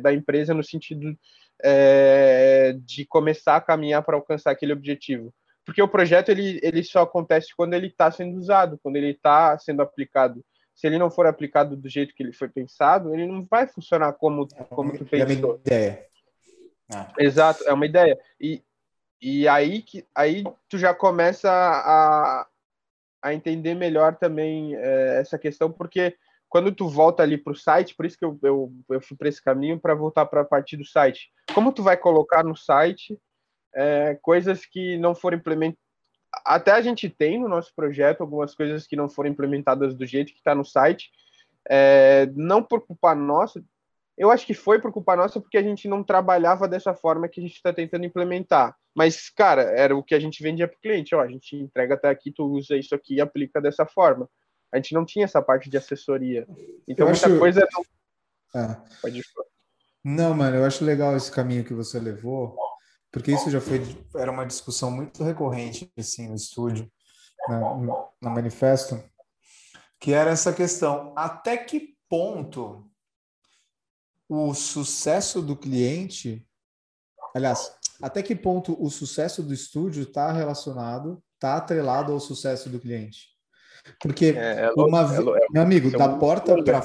da 0.00 0.12
empresa, 0.12 0.54
no 0.54 0.62
sentido 0.62 1.16
é, 1.62 2.76
de 2.84 3.06
começar 3.06 3.56
a 3.56 3.60
caminhar 3.60 4.04
para 4.04 4.16
alcançar 4.16 4.50
aquele 4.50 4.72
objetivo 4.72 5.32
porque 5.64 5.82
o 5.82 5.88
projeto 5.88 6.28
ele, 6.28 6.60
ele 6.62 6.82
só 6.84 7.02
acontece 7.02 7.48
quando 7.56 7.74
ele 7.74 7.86
está 7.86 8.10
sendo 8.10 8.36
usado, 8.38 8.78
quando 8.82 8.96
ele 8.96 9.10
está 9.10 9.58
sendo 9.58 9.82
aplicado. 9.82 10.44
Se 10.74 10.86
ele 10.86 10.98
não 10.98 11.10
for 11.10 11.26
aplicado 11.26 11.76
do 11.76 11.88
jeito 11.88 12.14
que 12.14 12.22
ele 12.22 12.32
foi 12.32 12.48
pensado, 12.48 13.14
ele 13.14 13.26
não 13.26 13.44
vai 13.44 13.66
funcionar 13.66 14.12
como, 14.14 14.46
como 14.68 14.92
tu 14.92 15.04
pensou. 15.04 15.20
É 15.20 15.24
uma 15.24 15.60
ideia. 15.60 16.06
Ah. 16.92 17.12
Exato, 17.18 17.64
é 17.64 17.72
uma 17.72 17.86
ideia. 17.86 18.18
E, 18.40 18.62
e 19.22 19.48
aí, 19.48 19.82
que, 19.82 20.04
aí 20.14 20.44
tu 20.68 20.76
já 20.76 20.92
começa 20.92 21.50
a, 21.50 22.46
a 23.22 23.32
entender 23.32 23.74
melhor 23.74 24.16
também 24.16 24.74
é, 24.76 25.20
essa 25.20 25.38
questão, 25.38 25.70
porque 25.70 26.16
quando 26.48 26.72
tu 26.72 26.88
volta 26.88 27.22
ali 27.22 27.38
para 27.38 27.52
o 27.52 27.56
site, 27.56 27.94
por 27.94 28.04
isso 28.04 28.18
que 28.18 28.24
eu, 28.24 28.38
eu, 28.42 28.72
eu 28.90 29.00
fui 29.00 29.16
para 29.16 29.28
esse 29.28 29.42
caminho 29.42 29.80
para 29.80 29.94
voltar 29.94 30.26
para 30.26 30.42
a 30.42 30.44
partir 30.44 30.76
do 30.76 30.84
site. 30.84 31.32
Como 31.54 31.72
tu 31.72 31.82
vai 31.82 31.96
colocar 31.96 32.44
no 32.44 32.54
site 32.54 33.18
é, 33.74 34.18
coisas 34.22 34.64
que 34.64 34.96
não 34.98 35.14
foram 35.14 35.38
implementadas? 35.38 35.82
Até 36.44 36.72
a 36.72 36.80
gente 36.80 37.08
tem 37.08 37.38
no 37.38 37.48
nosso 37.48 37.72
projeto 37.74 38.20
algumas 38.20 38.54
coisas 38.54 38.86
que 38.86 38.96
não 38.96 39.08
foram 39.08 39.30
implementadas 39.30 39.94
do 39.94 40.04
jeito 40.04 40.32
que 40.32 40.38
está 40.38 40.54
no 40.54 40.64
site, 40.64 41.10
é, 41.68 42.26
não 42.34 42.62
por 42.62 42.84
culpa 42.84 43.14
nossa. 43.14 43.62
Eu 44.16 44.30
acho 44.30 44.46
que 44.46 44.54
foi 44.54 44.80
por 44.80 44.92
culpa 44.92 45.16
nossa 45.16 45.40
porque 45.40 45.58
a 45.58 45.62
gente 45.62 45.88
não 45.88 46.02
trabalhava 46.02 46.68
dessa 46.68 46.94
forma 46.94 47.28
que 47.28 47.40
a 47.40 47.42
gente 47.42 47.54
está 47.54 47.72
tentando 47.72 48.04
implementar. 48.04 48.76
Mas, 48.94 49.28
cara, 49.28 49.62
era 49.62 49.96
o 49.96 50.02
que 50.02 50.14
a 50.14 50.20
gente 50.20 50.42
vendia 50.42 50.68
para 50.68 50.76
o 50.76 50.80
cliente. 50.80 51.14
Ó, 51.14 51.20
a 51.20 51.28
gente 51.28 51.56
entrega 51.56 51.94
até 51.94 52.08
aqui, 52.08 52.30
tu 52.30 52.44
usa 52.44 52.76
isso 52.76 52.94
aqui 52.94 53.16
e 53.16 53.20
aplica 53.20 53.60
dessa 53.60 53.84
forma 53.84 54.28
a 54.74 54.78
gente 54.78 54.92
não 54.92 55.04
tinha 55.04 55.24
essa 55.24 55.40
parte 55.40 55.70
de 55.70 55.76
assessoria. 55.76 56.48
Então, 56.88 57.06
eu 57.06 57.12
muita 57.12 57.26
acho... 57.28 57.38
coisa 57.38 57.68
não. 57.72 58.60
É. 58.60 58.76
Pode 59.00 59.22
falar. 59.22 59.46
Não, 60.02 60.34
mano, 60.34 60.56
eu 60.56 60.64
acho 60.64 60.84
legal 60.84 61.16
esse 61.16 61.30
caminho 61.30 61.64
que 61.64 61.72
você 61.72 62.00
levou, 62.00 62.56
porque 63.14 63.30
isso 63.30 63.48
já 63.48 63.60
foi 63.60 63.80
era 64.16 64.28
uma 64.28 64.44
discussão 64.44 64.90
muito 64.90 65.22
recorrente 65.22 65.88
assim 65.96 66.26
no 66.26 66.34
estúdio, 66.34 66.90
né, 67.48 67.60
no, 67.60 68.10
manifesto, 68.20 69.00
que 70.00 70.12
era 70.12 70.30
essa 70.30 70.52
questão: 70.52 71.14
até 71.16 71.56
que 71.56 71.94
ponto 72.08 72.90
o 74.28 74.52
sucesso 74.52 75.40
do 75.40 75.54
cliente, 75.54 76.44
aliás, 77.32 77.72
até 78.02 78.20
que 78.20 78.34
ponto 78.34 78.76
o 78.84 78.90
sucesso 78.90 79.44
do 79.44 79.54
estúdio 79.54 80.02
está 80.02 80.32
relacionado, 80.32 81.22
está 81.34 81.56
atrelado 81.56 82.12
ao 82.12 82.18
sucesso 82.18 82.68
do 82.68 82.80
cliente? 82.80 83.28
Porque 84.00 84.34
é, 84.36 84.62
é 84.62 84.72
uma 84.72 85.02
é, 85.02 85.18
é, 85.18 85.46
meu 85.52 85.62
amigo, 85.62 85.96
da 85.96 86.16
porta 86.18 86.60
para 86.64 86.82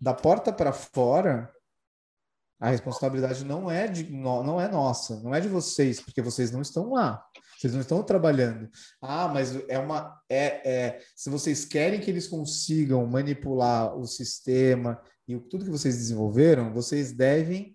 da 0.00 0.14
porta 0.14 0.52
para 0.52 0.72
fora, 0.72 1.52
a 2.58 2.70
responsabilidade 2.70 3.44
não 3.44 3.70
é 3.70 3.86
de 3.86 4.10
não 4.10 4.60
é 4.60 4.68
nossa, 4.68 5.20
não 5.22 5.34
é 5.34 5.40
de 5.40 5.48
vocês, 5.48 6.00
porque 6.00 6.22
vocês 6.22 6.50
não 6.50 6.62
estão 6.62 6.92
lá. 6.92 7.24
Vocês 7.58 7.72
não 7.72 7.80
estão 7.80 8.02
trabalhando. 8.02 8.68
Ah, 9.00 9.28
mas 9.28 9.56
é 9.68 9.78
uma 9.78 10.20
é, 10.28 10.70
é 10.70 11.00
se 11.14 11.30
vocês 11.30 11.64
querem 11.64 12.00
que 12.00 12.10
eles 12.10 12.28
consigam 12.28 13.06
manipular 13.06 13.96
o 13.96 14.06
sistema 14.06 15.00
e 15.26 15.38
tudo 15.38 15.64
que 15.64 15.70
vocês 15.70 15.96
desenvolveram, 15.96 16.72
vocês 16.72 17.12
devem 17.12 17.74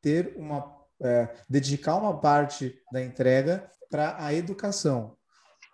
ter 0.00 0.34
uma 0.36 0.76
é, 1.00 1.28
dedicar 1.48 1.96
uma 1.96 2.18
parte 2.18 2.80
da 2.92 3.02
entrega 3.02 3.70
para 3.90 4.16
a 4.22 4.34
educação. 4.34 5.16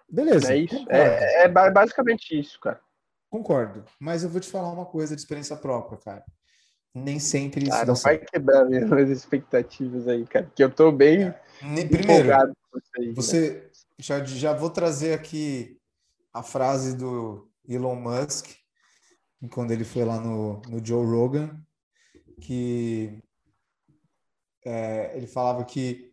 Beleza. 0.09 0.53
É 0.53 0.59
isso. 0.59 0.87
É, 0.89 1.45
é, 1.45 1.49
basicamente 1.49 2.39
isso, 2.39 2.61
cara. 2.61 2.81
Concordo. 3.31 3.85
Mas 3.99 4.23
eu 4.23 4.29
vou 4.29 4.41
te 4.41 4.51
falar 4.51 4.71
uma 4.71 4.87
coisa 4.87 5.17
de 5.17 5.23
experiência 5.23 5.57
própria, 5.57 5.99
cara. 5.99 6.25
Nem 6.95 7.19
sempre 7.19 7.65
isso. 7.65 7.75
Ah, 7.75 7.85
não 7.85 7.95
vai 7.97 8.19
quebrar 8.19 8.65
minhas 8.65 9.11
expectativas 9.11 10.07
aí, 10.07 10.25
cara. 10.27 10.51
Que 10.55 10.63
eu 10.63 10.71
tô 10.71 10.93
bem. 10.93 11.25
É. 11.25 11.35
Primeiro, 11.87 12.33
aí, 12.97 13.13
você 13.13 13.51
né? 13.51 13.71
já, 13.99 14.25
já 14.25 14.53
vou 14.53 14.71
trazer 14.71 15.13
aqui 15.13 15.77
a 16.33 16.43
frase 16.43 16.97
do 16.97 17.51
Elon 17.69 17.97
Musk, 17.97 18.51
quando 19.51 19.73
ele 19.73 19.85
foi 19.85 20.05
lá 20.05 20.21
no, 20.21 20.63
no 20.69 20.85
Joe 20.85 21.05
Rogan, 21.05 21.61
que 22.41 23.23
é, 24.65 25.17
ele 25.17 25.27
falava 25.27 25.65
que 25.65 26.13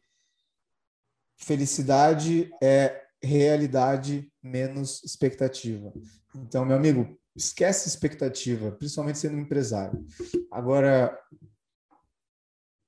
felicidade 1.38 2.52
é 2.62 3.04
realidade 3.22 4.32
menos 4.42 5.04
expectativa. 5.04 5.94
Então, 6.36 6.66
meu 6.66 6.76
amigo, 6.76 7.20
esquece 7.36 7.88
expectativa, 7.88 8.72
principalmente 8.72 9.20
sendo 9.20 9.38
um 9.38 9.42
empresário. 9.42 10.06
Agora, 10.52 11.18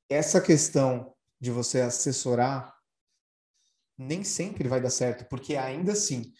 essa 0.09 0.41
questão 0.41 1.13
de 1.39 1.51
você 1.51 1.81
assessorar 1.81 2.73
nem 3.97 4.23
sempre 4.23 4.67
vai 4.67 4.81
dar 4.81 4.89
certo, 4.89 5.25
porque 5.29 5.55
ainda 5.55 5.93
assim, 5.93 6.33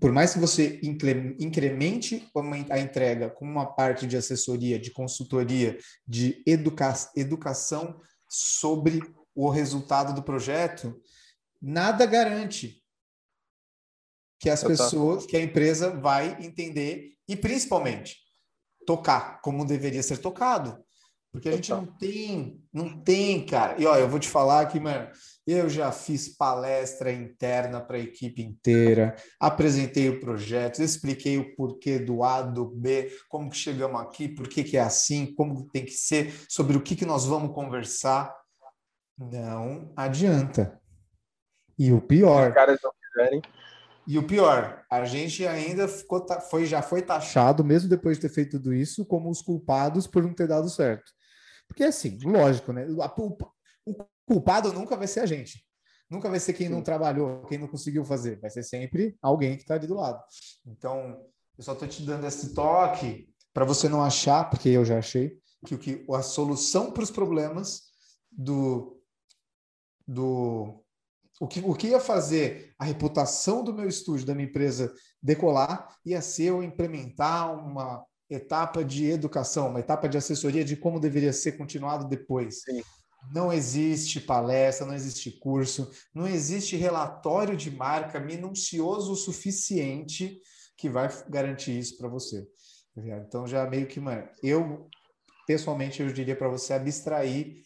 por 0.00 0.12
mais 0.12 0.32
que 0.32 0.38
você 0.38 0.80
incremente 0.82 2.30
a 2.70 2.78
entrega 2.78 3.30
com 3.30 3.44
uma 3.44 3.66
parte 3.66 4.06
de 4.06 4.16
assessoria, 4.16 4.78
de 4.78 4.90
consultoria, 4.90 5.78
de 6.06 6.42
educa 6.46 6.94
educação 7.16 8.00
sobre 8.28 9.00
o 9.34 9.50
resultado 9.50 10.14
do 10.14 10.22
projeto, 10.22 11.00
nada 11.60 12.06
garante 12.06 12.83
que 14.44 14.50
as 14.50 14.62
pessoas, 14.62 15.24
que 15.24 15.38
a 15.38 15.42
empresa 15.42 15.88
vai 15.88 16.36
entender 16.38 17.14
e 17.26 17.34
principalmente 17.34 18.18
tocar 18.86 19.40
como 19.40 19.64
deveria 19.64 20.02
ser 20.02 20.18
tocado. 20.18 20.84
Porque 21.32 21.48
a 21.48 21.52
gente 21.52 21.70
não 21.70 21.86
tem, 21.86 22.62
não 22.70 23.02
tem, 23.02 23.46
cara. 23.46 23.80
E 23.80 23.86
ó, 23.86 23.96
eu 23.96 24.06
vou 24.06 24.20
te 24.20 24.28
falar 24.28 24.66
que, 24.66 24.78
mano, 24.78 25.08
eu 25.46 25.66
já 25.70 25.90
fiz 25.90 26.36
palestra 26.36 27.10
interna 27.10 27.80
para 27.80 27.96
a 27.96 28.00
equipe 28.00 28.42
inteira, 28.42 29.16
apresentei 29.40 30.10
o 30.10 30.20
projeto, 30.20 30.82
expliquei 30.82 31.38
o 31.38 31.56
porquê 31.56 31.98
do 31.98 32.22
A, 32.22 32.42
do 32.42 32.66
B, 32.66 33.10
como 33.30 33.48
que 33.48 33.56
chegamos 33.56 33.98
aqui, 33.98 34.28
por 34.28 34.46
que, 34.46 34.62
que 34.62 34.76
é 34.76 34.80
assim, 34.80 35.34
como 35.34 35.66
tem 35.72 35.86
que 35.86 35.92
ser, 35.92 36.34
sobre 36.50 36.76
o 36.76 36.82
que, 36.82 36.94
que 36.94 37.06
nós 37.06 37.24
vamos 37.24 37.54
conversar. 37.54 38.30
Não 39.16 39.90
adianta. 39.96 40.78
E 41.78 41.90
o 41.90 42.00
pior. 42.02 42.50
Os 42.50 42.54
caras 42.54 42.78
não 42.82 42.92
quiserem. 42.92 43.42
E 44.06 44.18
o 44.18 44.26
pior, 44.26 44.84
a 44.90 45.04
gente 45.04 45.46
ainda 45.46 45.88
ficou, 45.88 46.26
foi, 46.50 46.66
já 46.66 46.82
foi 46.82 47.00
taxado, 47.00 47.64
mesmo 47.64 47.88
depois 47.88 48.18
de 48.18 48.22
ter 48.22 48.34
feito 48.34 48.58
tudo 48.58 48.74
isso, 48.74 49.06
como 49.06 49.30
os 49.30 49.40
culpados 49.40 50.06
por 50.06 50.22
não 50.22 50.34
ter 50.34 50.46
dado 50.46 50.68
certo. 50.68 51.10
Porque, 51.66 51.84
assim, 51.84 52.18
lógico, 52.22 52.72
né? 52.72 52.86
O 53.86 54.06
culpado 54.26 54.72
nunca 54.72 54.96
vai 54.96 55.06
ser 55.06 55.20
a 55.20 55.26
gente. 55.26 55.64
Nunca 56.10 56.28
vai 56.28 56.38
ser 56.38 56.52
quem 56.52 56.68
não 56.68 56.82
trabalhou, 56.82 57.44
quem 57.46 57.58
não 57.58 57.66
conseguiu 57.66 58.04
fazer. 58.04 58.38
Vai 58.40 58.50
ser 58.50 58.62
sempre 58.62 59.16
alguém 59.22 59.56
que 59.56 59.62
está 59.62 59.74
ali 59.74 59.86
do 59.86 59.94
lado. 59.94 60.22
Então, 60.66 61.18
eu 61.56 61.64
só 61.64 61.72
estou 61.72 61.88
te 61.88 62.02
dando 62.02 62.26
esse 62.26 62.54
toque 62.54 63.28
para 63.52 63.64
você 63.64 63.88
não 63.88 64.02
achar, 64.02 64.50
porque 64.50 64.68
eu 64.68 64.84
já 64.84 64.98
achei, 64.98 65.38
que, 65.64 65.78
que 65.78 66.06
a 66.12 66.22
solução 66.22 66.92
para 66.92 67.02
os 67.02 67.10
problemas 67.10 67.82
do, 68.30 69.00
do 70.06 70.83
o 71.40 71.48
que, 71.48 71.60
o 71.60 71.74
que 71.74 71.88
ia 71.88 72.00
fazer 72.00 72.72
a 72.78 72.84
reputação 72.84 73.64
do 73.64 73.74
meu 73.74 73.88
estúdio, 73.88 74.26
da 74.26 74.34
minha 74.34 74.48
empresa 74.48 74.92
decolar, 75.22 75.88
ia 76.04 76.20
ser 76.20 76.44
eu 76.44 76.62
implementar 76.62 77.52
uma 77.52 78.04
etapa 78.30 78.84
de 78.84 79.06
educação, 79.06 79.68
uma 79.68 79.80
etapa 79.80 80.08
de 80.08 80.16
assessoria 80.16 80.64
de 80.64 80.76
como 80.76 81.00
deveria 81.00 81.32
ser 81.32 81.52
continuado 81.52 82.08
depois. 82.08 82.62
Sim. 82.62 82.82
Não 83.32 83.52
existe 83.52 84.20
palestra, 84.20 84.86
não 84.86 84.94
existe 84.94 85.30
curso, 85.38 85.90
não 86.14 86.26
existe 86.26 86.76
relatório 86.76 87.56
de 87.56 87.70
marca 87.70 88.20
minucioso 88.20 89.12
o 89.12 89.16
suficiente 89.16 90.38
que 90.76 90.88
vai 90.88 91.08
garantir 91.28 91.78
isso 91.78 91.96
para 91.96 92.08
você. 92.08 92.46
Tá 92.94 93.02
então 93.26 93.46
já 93.46 93.68
meio 93.68 93.86
que, 93.86 93.98
mano, 93.98 94.28
eu 94.42 94.88
pessoalmente 95.46 96.02
eu 96.02 96.12
diria 96.12 96.36
para 96.36 96.48
você 96.48 96.72
abstrair 96.72 97.62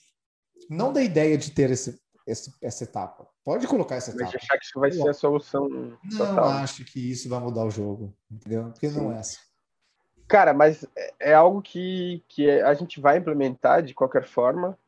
não 0.68 0.92
da 0.92 1.02
ideia 1.02 1.36
de 1.36 1.50
ter 1.50 1.70
esse, 1.70 1.98
esse, 2.26 2.52
essa 2.62 2.84
etapa. 2.84 3.28
Pode 3.48 3.66
colocar 3.66 3.94
essa 3.94 4.10
etapa. 4.10 4.26
Mas 4.26 4.34
achar 4.34 4.58
que 4.58 4.66
isso 4.66 4.78
vai 4.78 4.92
ser 4.92 5.08
a 5.08 5.14
solução 5.14 5.70
Não 5.70 6.18
total. 6.18 6.50
acho 6.50 6.84
que 6.84 7.10
isso 7.10 7.30
vai 7.30 7.40
mudar 7.40 7.64
o 7.64 7.70
jogo, 7.70 8.12
entendeu? 8.30 8.64
Porque 8.64 8.90
Sim. 8.90 9.00
não 9.00 9.12
é 9.12 9.20
assim. 9.20 9.38
Cara, 10.28 10.52
mas 10.52 10.84
é, 10.94 11.14
é 11.18 11.34
algo 11.34 11.62
que, 11.62 12.22
que 12.28 12.50
a 12.50 12.74
gente 12.74 13.00
vai 13.00 13.16
implementar 13.16 13.82
de 13.82 13.94
qualquer 13.94 14.24
forma. 14.24 14.78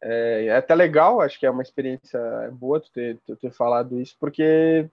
É, 0.00 0.44
é 0.44 0.56
até 0.56 0.76
legal, 0.76 1.20
acho 1.20 1.40
que 1.40 1.44
é 1.44 1.50
uma 1.50 1.64
experiência 1.64 2.20
boa 2.52 2.78
tu 2.78 2.88
ter, 2.92 3.18
tu 3.26 3.34
ter 3.34 3.50
falado 3.50 4.00
isso, 4.00 4.16
porque, 4.20 4.88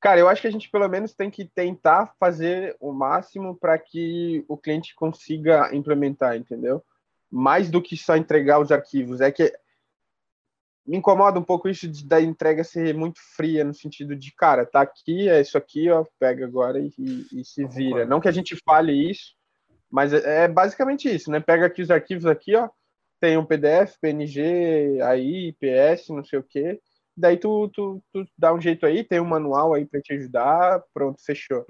cara, 0.00 0.18
eu 0.18 0.30
acho 0.30 0.40
que 0.40 0.48
a 0.48 0.50
gente 0.50 0.70
pelo 0.70 0.88
menos 0.88 1.12
tem 1.12 1.30
que 1.30 1.44
tentar 1.44 2.14
fazer 2.18 2.74
o 2.80 2.90
máximo 2.90 3.54
para 3.54 3.78
que 3.78 4.42
o 4.48 4.56
cliente 4.56 4.94
consiga 4.94 5.68
implementar, 5.74 6.38
entendeu? 6.38 6.82
Mais 7.30 7.70
do 7.70 7.82
que 7.82 7.98
só 7.98 8.16
entregar 8.16 8.60
os 8.60 8.72
arquivos. 8.72 9.20
É 9.20 9.30
que 9.30 9.52
me 10.86 10.96
incomoda 10.96 11.38
um 11.38 11.42
pouco 11.42 11.68
isso 11.68 11.88
de, 11.88 12.06
da 12.06 12.20
entrega 12.20 12.62
ser 12.62 12.94
muito 12.94 13.18
fria, 13.34 13.64
no 13.64 13.74
sentido 13.74 14.14
de, 14.14 14.32
cara, 14.32 14.64
tá 14.64 14.80
aqui, 14.80 15.28
é 15.28 15.40
isso 15.40 15.58
aqui, 15.58 15.90
ó, 15.90 16.04
pega 16.18 16.44
agora 16.44 16.78
e, 16.78 16.92
e, 16.98 17.40
e 17.40 17.44
se 17.44 17.66
vira. 17.66 18.06
Não 18.06 18.20
que 18.20 18.28
a 18.28 18.32
gente 18.32 18.56
fale 18.64 18.92
isso, 18.92 19.34
mas 19.90 20.12
é, 20.12 20.44
é, 20.44 20.48
basicamente 20.48 21.12
isso, 21.12 21.30
né? 21.30 21.40
Pega 21.40 21.66
aqui 21.66 21.82
os 21.82 21.90
arquivos 21.90 22.26
aqui, 22.26 22.54
ó, 22.54 22.68
tem 23.20 23.36
um 23.36 23.44
PDF, 23.44 23.96
PNG, 24.00 25.00
aí, 25.02 25.54
PS, 25.54 26.10
não 26.10 26.24
sei 26.24 26.38
o 26.38 26.42
quê. 26.42 26.80
Daí 27.16 27.36
tu, 27.36 27.68
tu, 27.68 28.02
tu 28.12 28.26
dá 28.36 28.52
um 28.52 28.60
jeito 28.60 28.84
aí, 28.84 29.02
tem 29.02 29.20
um 29.20 29.24
manual 29.24 29.74
aí 29.74 29.86
para 29.86 30.02
te 30.02 30.12
ajudar, 30.12 30.82
pronto, 30.92 31.22
fechou. 31.24 31.64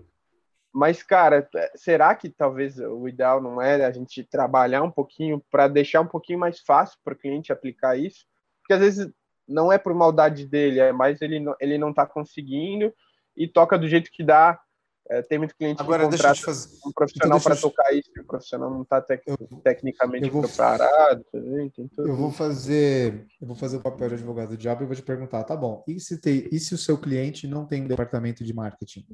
Mas, 0.73 1.03
cara, 1.03 1.49
será 1.75 2.15
que 2.15 2.29
talvez 2.29 2.79
o 2.79 3.09
ideal 3.09 3.41
não 3.41 3.63
é 3.63 3.83
a 3.83 3.91
gente 3.91 4.23
trabalhar 4.25 4.83
um 4.83 4.91
pouquinho 4.91 5.43
para 5.51 5.69
deixar 5.69 6.03
um 6.03 6.07
pouquinho 6.07 6.39
mais 6.39 6.61
fácil 6.61 6.99
para 7.03 7.15
o 7.15 7.17
cliente 7.17 7.51
aplicar 7.51 7.97
isso? 7.97 8.27
Porque 8.67 8.73
às 8.73 8.81
vezes 8.81 9.13
não 9.47 9.73
é 9.73 9.79
por 9.79 9.95
maldade 9.95 10.45
dele, 10.45 10.81
é 10.81 10.93
mais 10.93 11.23
ele, 11.23 11.45
ele 11.61 11.79
não 11.79 11.95
tá 11.95 12.05
conseguindo 12.05 12.93
e 13.37 13.47
toca 13.47 13.79
do 13.79 13.87
jeito 13.87 14.11
que 14.11 14.25
dá. 14.25 14.61
É, 15.09 15.23
tem 15.23 15.39
muito 15.39 15.55
cliente 15.55 15.81
Agora, 15.81 16.03
que 16.03 16.11
contrata 16.11 16.41
fazer... 16.41 16.79
um 16.85 16.91
profissional 16.91 17.39
então, 17.39 17.53
para 17.53 17.61
tocar 17.61 17.93
isso, 17.93 18.11
e 18.17 18.21
o 18.21 18.25
profissional 18.25 18.69
não 18.69 18.83
está 18.83 19.01
tec... 19.01 19.23
eu, 19.25 19.37
tecnicamente 19.63 20.27
eu 20.27 20.33
vou... 20.33 20.43
preparado. 20.43 21.25
Tudo. 21.31 22.09
Eu 22.09 22.17
vou 22.17 22.33
fazer, 22.33 23.25
eu 23.41 23.47
vou 23.47 23.55
fazer 23.55 23.77
o 23.77 23.81
papel 23.81 24.09
de 24.09 24.15
advogado 24.15 24.49
do 24.49 24.57
diabo 24.57 24.83
e 24.83 24.87
vou 24.87 24.97
te 24.97 25.03
perguntar, 25.03 25.45
tá 25.45 25.55
bom? 25.55 25.85
E 25.87 26.01
se 26.01 26.21
tem, 26.21 26.49
e 26.51 26.59
se 26.59 26.75
o 26.75 26.79
seu 26.79 26.99
cliente 26.99 27.47
não 27.47 27.65
tem 27.65 27.85
um 27.85 27.87
departamento 27.87 28.43
de 28.43 28.53
marketing? 28.53 29.07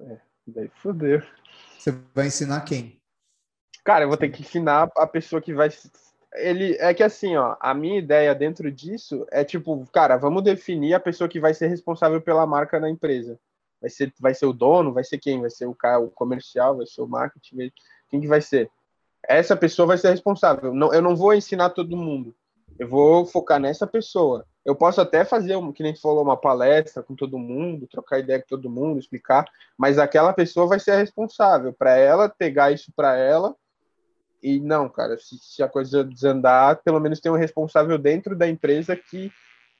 É, 0.00 0.18
daí 0.46 0.70
fodeu. 0.76 1.22
Você 1.78 1.92
vai 2.14 2.28
ensinar 2.28 2.62
quem? 2.62 2.98
Cara, 3.84 4.04
eu 4.04 4.08
vou 4.08 4.16
ter 4.16 4.30
que 4.30 4.40
ensinar 4.40 4.90
a 4.96 5.06
pessoa 5.06 5.42
que 5.42 5.52
vai 5.52 5.68
ele 6.34 6.76
é 6.78 6.92
que 6.92 7.02
assim, 7.02 7.36
ó, 7.36 7.56
a 7.60 7.72
minha 7.74 7.98
ideia 7.98 8.34
dentro 8.34 8.70
disso 8.70 9.26
é 9.30 9.44
tipo, 9.44 9.86
cara, 9.92 10.16
vamos 10.16 10.42
definir 10.42 10.94
a 10.94 11.00
pessoa 11.00 11.28
que 11.28 11.40
vai 11.40 11.54
ser 11.54 11.68
responsável 11.68 12.20
pela 12.20 12.46
marca 12.46 12.78
na 12.78 12.90
empresa. 12.90 13.38
Vai 13.80 13.90
ser, 13.90 14.12
vai 14.20 14.34
ser 14.34 14.46
o 14.46 14.52
dono, 14.52 14.92
vai 14.92 15.04
ser 15.04 15.18
quem? 15.18 15.40
Vai 15.40 15.50
ser 15.50 15.66
o 15.66 15.74
cara, 15.74 16.00
o 16.00 16.10
comercial, 16.10 16.76
vai 16.76 16.86
ser 16.86 17.00
o 17.00 17.06
marketing, 17.06 17.72
quem 18.08 18.20
que 18.20 18.26
vai 18.26 18.40
ser? 18.40 18.70
Essa 19.26 19.56
pessoa 19.56 19.86
vai 19.86 19.98
ser 19.98 20.10
responsável. 20.10 20.74
Não, 20.74 20.92
eu 20.92 21.02
não 21.02 21.16
vou 21.16 21.34
ensinar 21.34 21.70
todo 21.70 21.96
mundo. 21.96 22.34
Eu 22.78 22.88
vou 22.88 23.24
focar 23.24 23.58
nessa 23.58 23.86
pessoa. 23.86 24.46
Eu 24.64 24.74
posso 24.76 25.00
até 25.00 25.24
fazer, 25.24 25.56
que 25.72 25.82
nem 25.82 25.96
falou, 25.96 26.22
uma 26.22 26.36
palestra 26.36 27.02
com 27.02 27.14
todo 27.14 27.38
mundo, 27.38 27.86
trocar 27.86 28.18
ideia 28.18 28.40
com 28.40 28.46
todo 28.46 28.70
mundo, 28.70 28.98
explicar, 28.98 29.44
mas 29.76 29.98
aquela 29.98 30.32
pessoa 30.32 30.66
vai 30.66 30.78
ser 30.78 30.92
a 30.92 30.98
responsável 30.98 31.72
para 31.72 31.96
ela 31.96 32.28
pegar 32.28 32.70
isso 32.70 32.92
para 32.94 33.16
ela 33.16 33.56
e 34.42 34.60
não, 34.60 34.88
cara, 34.88 35.18
se, 35.18 35.36
se, 35.38 35.62
a 35.62 35.68
coisa 35.68 36.04
desandar, 36.04 36.82
pelo 36.82 37.00
menos 37.00 37.20
tem 37.20 37.30
um 37.30 37.36
responsável 37.36 37.98
dentro 37.98 38.36
da 38.36 38.48
empresa 38.48 38.94
que, 38.94 39.32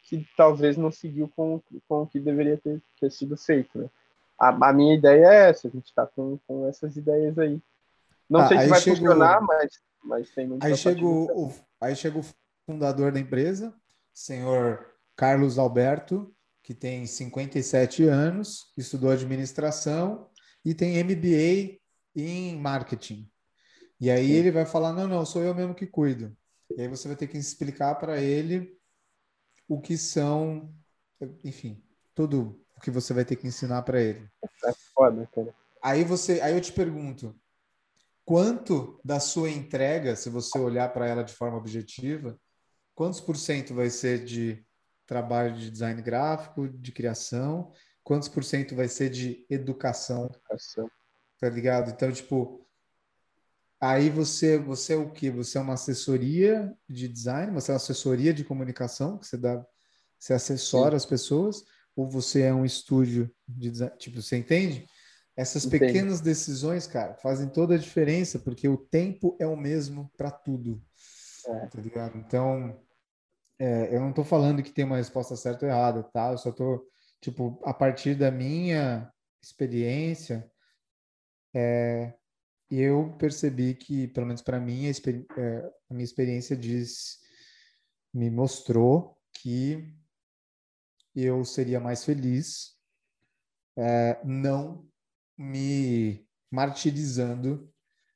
que 0.03 0.27
talvez 0.37 0.77
não 0.77 0.91
seguiu 0.91 1.31
com, 1.35 1.63
com 1.89 2.03
o 2.03 2.07
que 2.07 2.19
deveria 2.19 2.57
ter, 2.57 2.83
ter 3.01 3.11
sido 3.11 3.37
feito. 3.37 3.79
Né? 3.79 3.89
A, 4.39 4.69
a, 4.69 4.73
minha 4.73 4.95
ideia 4.95 5.27
é 5.27 5.51
essa, 5.51 5.69
a 5.69 5.71
gente 5.71 5.87
está 5.87 6.07
com, 6.07 6.39
com 6.47 6.67
essas 6.69 6.97
ideias 6.97 7.39
aí. 7.39 7.61
Não 8.29 8.41
ah, 8.41 8.49
sei 8.49 8.59
se 8.59 8.67
vai 8.69 8.81
chegou, 8.81 8.99
funcionar, 8.99 9.41
mas, 9.43 9.81
mas 10.03 10.31
tem 10.31 10.47
muito 10.47 10.65
aí 10.65 10.77
chega 10.77 11.05
o, 11.05 11.53
Aí 11.81 11.95
chega 11.95 12.19
o 12.19 12.25
fundador 12.67 13.13
da 13.13 13.21
empresa, 13.21 13.73
senhor 14.13 14.85
Carlos 15.17 15.59
Alberto, 15.59 16.35
que 16.63 16.75
tem 16.75 17.07
57 17.07 18.05
anos, 18.05 18.73
estudou 18.77 19.11
administração 19.11 20.29
e 20.65 20.75
tem 20.75 21.03
MBA 21.03 21.79
em 22.15 22.57
marketing. 22.59 23.31
E 24.01 24.11
aí 24.11 24.31
ele 24.31 24.51
vai 24.51 24.65
falar: 24.65 24.93
não, 24.93 25.09
não, 25.09 25.27
sou 25.27 25.43
eu 25.43 25.55
mesmo 25.55 25.75
que 25.75 25.87
cuido. 25.87 26.37
E 26.77 26.83
aí 26.83 26.89
você 26.89 27.09
vai 27.09 27.17
ter 27.17 27.27
que 27.27 27.39
explicar 27.39 27.95
para 27.97 28.21
ele 28.21 28.79
o 29.67 29.81
que 29.81 29.97
são, 29.97 30.73
enfim, 31.45 31.83
tudo 32.15 32.65
o 32.77 32.81
que 32.81 32.91
você 32.91 33.13
vai 33.13 33.25
ter 33.25 33.37
que 33.37 33.47
ensinar 33.47 33.83
para 33.83 34.01
ele. 34.01 34.29
É 34.65 34.73
foda, 34.95 35.29
cara. 35.35 35.55
Aí 35.83 36.05
você, 36.05 36.41
aí 36.41 36.55
eu 36.55 36.61
te 36.61 36.73
pergunto, 36.73 37.35
quanto 38.25 39.01
da 39.05 39.19
sua 39.19 39.51
entrega, 39.51 40.15
se 40.17 40.31
você 40.31 40.59
olhar 40.59 40.93
para 40.93 41.07
ela 41.07 41.23
de 41.23 41.33
forma 41.33 41.57
objetiva, 41.57 42.39
quantos 42.95 43.21
por 43.21 43.37
cento 43.37 43.75
vai 43.75 43.91
ser 43.91 44.25
de 44.25 44.65
trabalho 45.07 45.57
de 45.57 45.71
design 45.71 46.01
gráfico, 46.03 46.69
de 46.69 46.93
criação, 46.93 47.73
quantos 48.05 48.29
por 48.29 48.45
cento 48.45 48.75
vai 48.75 48.89
ser 48.89 49.11
de 49.11 49.47
educação? 49.49 50.27
Educação. 50.27 50.91
Tá 51.41 51.49
ligado? 51.49 51.91
Então, 51.91 52.13
tipo, 52.13 52.68
Aí 53.81 54.11
você, 54.11 54.59
você 54.59 54.95
é 54.95 54.97
o 54.97 55.11
que? 55.11 55.31
Você 55.31 55.57
é 55.57 55.61
uma 55.61 55.75
assessoria 55.75 56.75
de 56.89 57.07
design, 57.07 57.53
você 57.53 57.71
é 57.71 57.75
uma 57.75 57.77
assessoria 57.77 58.35
de 58.35 58.45
comunicação, 58.45 59.19
que 59.19 59.27
você 59.27 59.37
dá, 59.37 59.65
você 60.19 60.33
assessora 60.33 60.91
Sim. 60.91 60.97
as 60.97 61.07
pessoas, 61.07 61.65
ou 61.95 62.09
você 62.09 62.43
é 62.43 62.53
um 62.53 62.65
estúdio 62.65 63.31
de 63.47 63.71
design, 63.71 63.97
tipo, 63.97 64.21
você 64.21 64.37
entende? 64.37 64.87
Essas 65.37 65.65
pequenas 65.65 66.21
decisões, 66.21 66.89
cara, 66.89 67.15
fazem 67.15 67.49
toda 67.49 67.77
a 67.77 67.79
diferença, 67.79 68.41
porque 68.41 68.69
o 68.69 68.77
tempo 68.77 69.37
é 69.39 69.47
o 69.47 69.57
mesmo 69.57 70.11
para 70.17 70.33
tudo. 70.33 70.83
É. 71.47 71.67
Tá 71.67 71.81
ligado? 71.81 72.19
Então, 72.19 72.77
é, 73.57 73.95
eu 73.95 74.01
não 74.01 74.11
estou 74.11 74.25
falando 74.25 74.63
que 74.63 74.73
tem 74.73 74.85
uma 74.85 74.97
resposta 74.97 75.37
certa 75.37 75.65
ou 75.65 75.71
errada, 75.71 76.03
tá? 76.03 76.33
Eu 76.33 76.39
só 76.39 76.51
estou, 76.51 76.85
tipo, 77.21 77.61
a 77.65 77.73
partir 77.73 78.17
da 78.17 78.33
minha 78.33 79.13
experiência, 79.41 80.51
é, 81.55 82.15
eu 82.71 83.15
percebi 83.19 83.75
que, 83.75 84.09
pelo 84.09 84.27
menos 84.27 84.43
para 84.43 84.61
mim, 84.61 84.87
a, 84.87 84.91
é, 85.41 85.73
a, 85.91 85.95
minha 85.95 86.05
experiência 86.05 86.57
diz, 86.57 87.19
me 88.13 88.31
mostrou 88.31 89.19
que 89.33 89.95
eu 91.15 91.45
seria 91.45 91.81
mais 91.81 92.05
feliz 92.05 92.77
é, 93.77 94.21
não 94.25 94.87
me 95.37 96.27
martirizando 96.51 97.73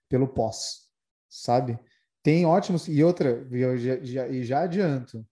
pelo 0.08 0.28
pós, 0.28 0.88
sabe? 1.28 1.78
Tem 2.22 2.44
ótimos. 2.44 2.88
E 2.88 3.02
outra, 3.02 3.46
e 3.50 3.78
já, 3.78 4.04
já, 4.04 4.42
já 4.42 4.62
adianto. 4.62 5.26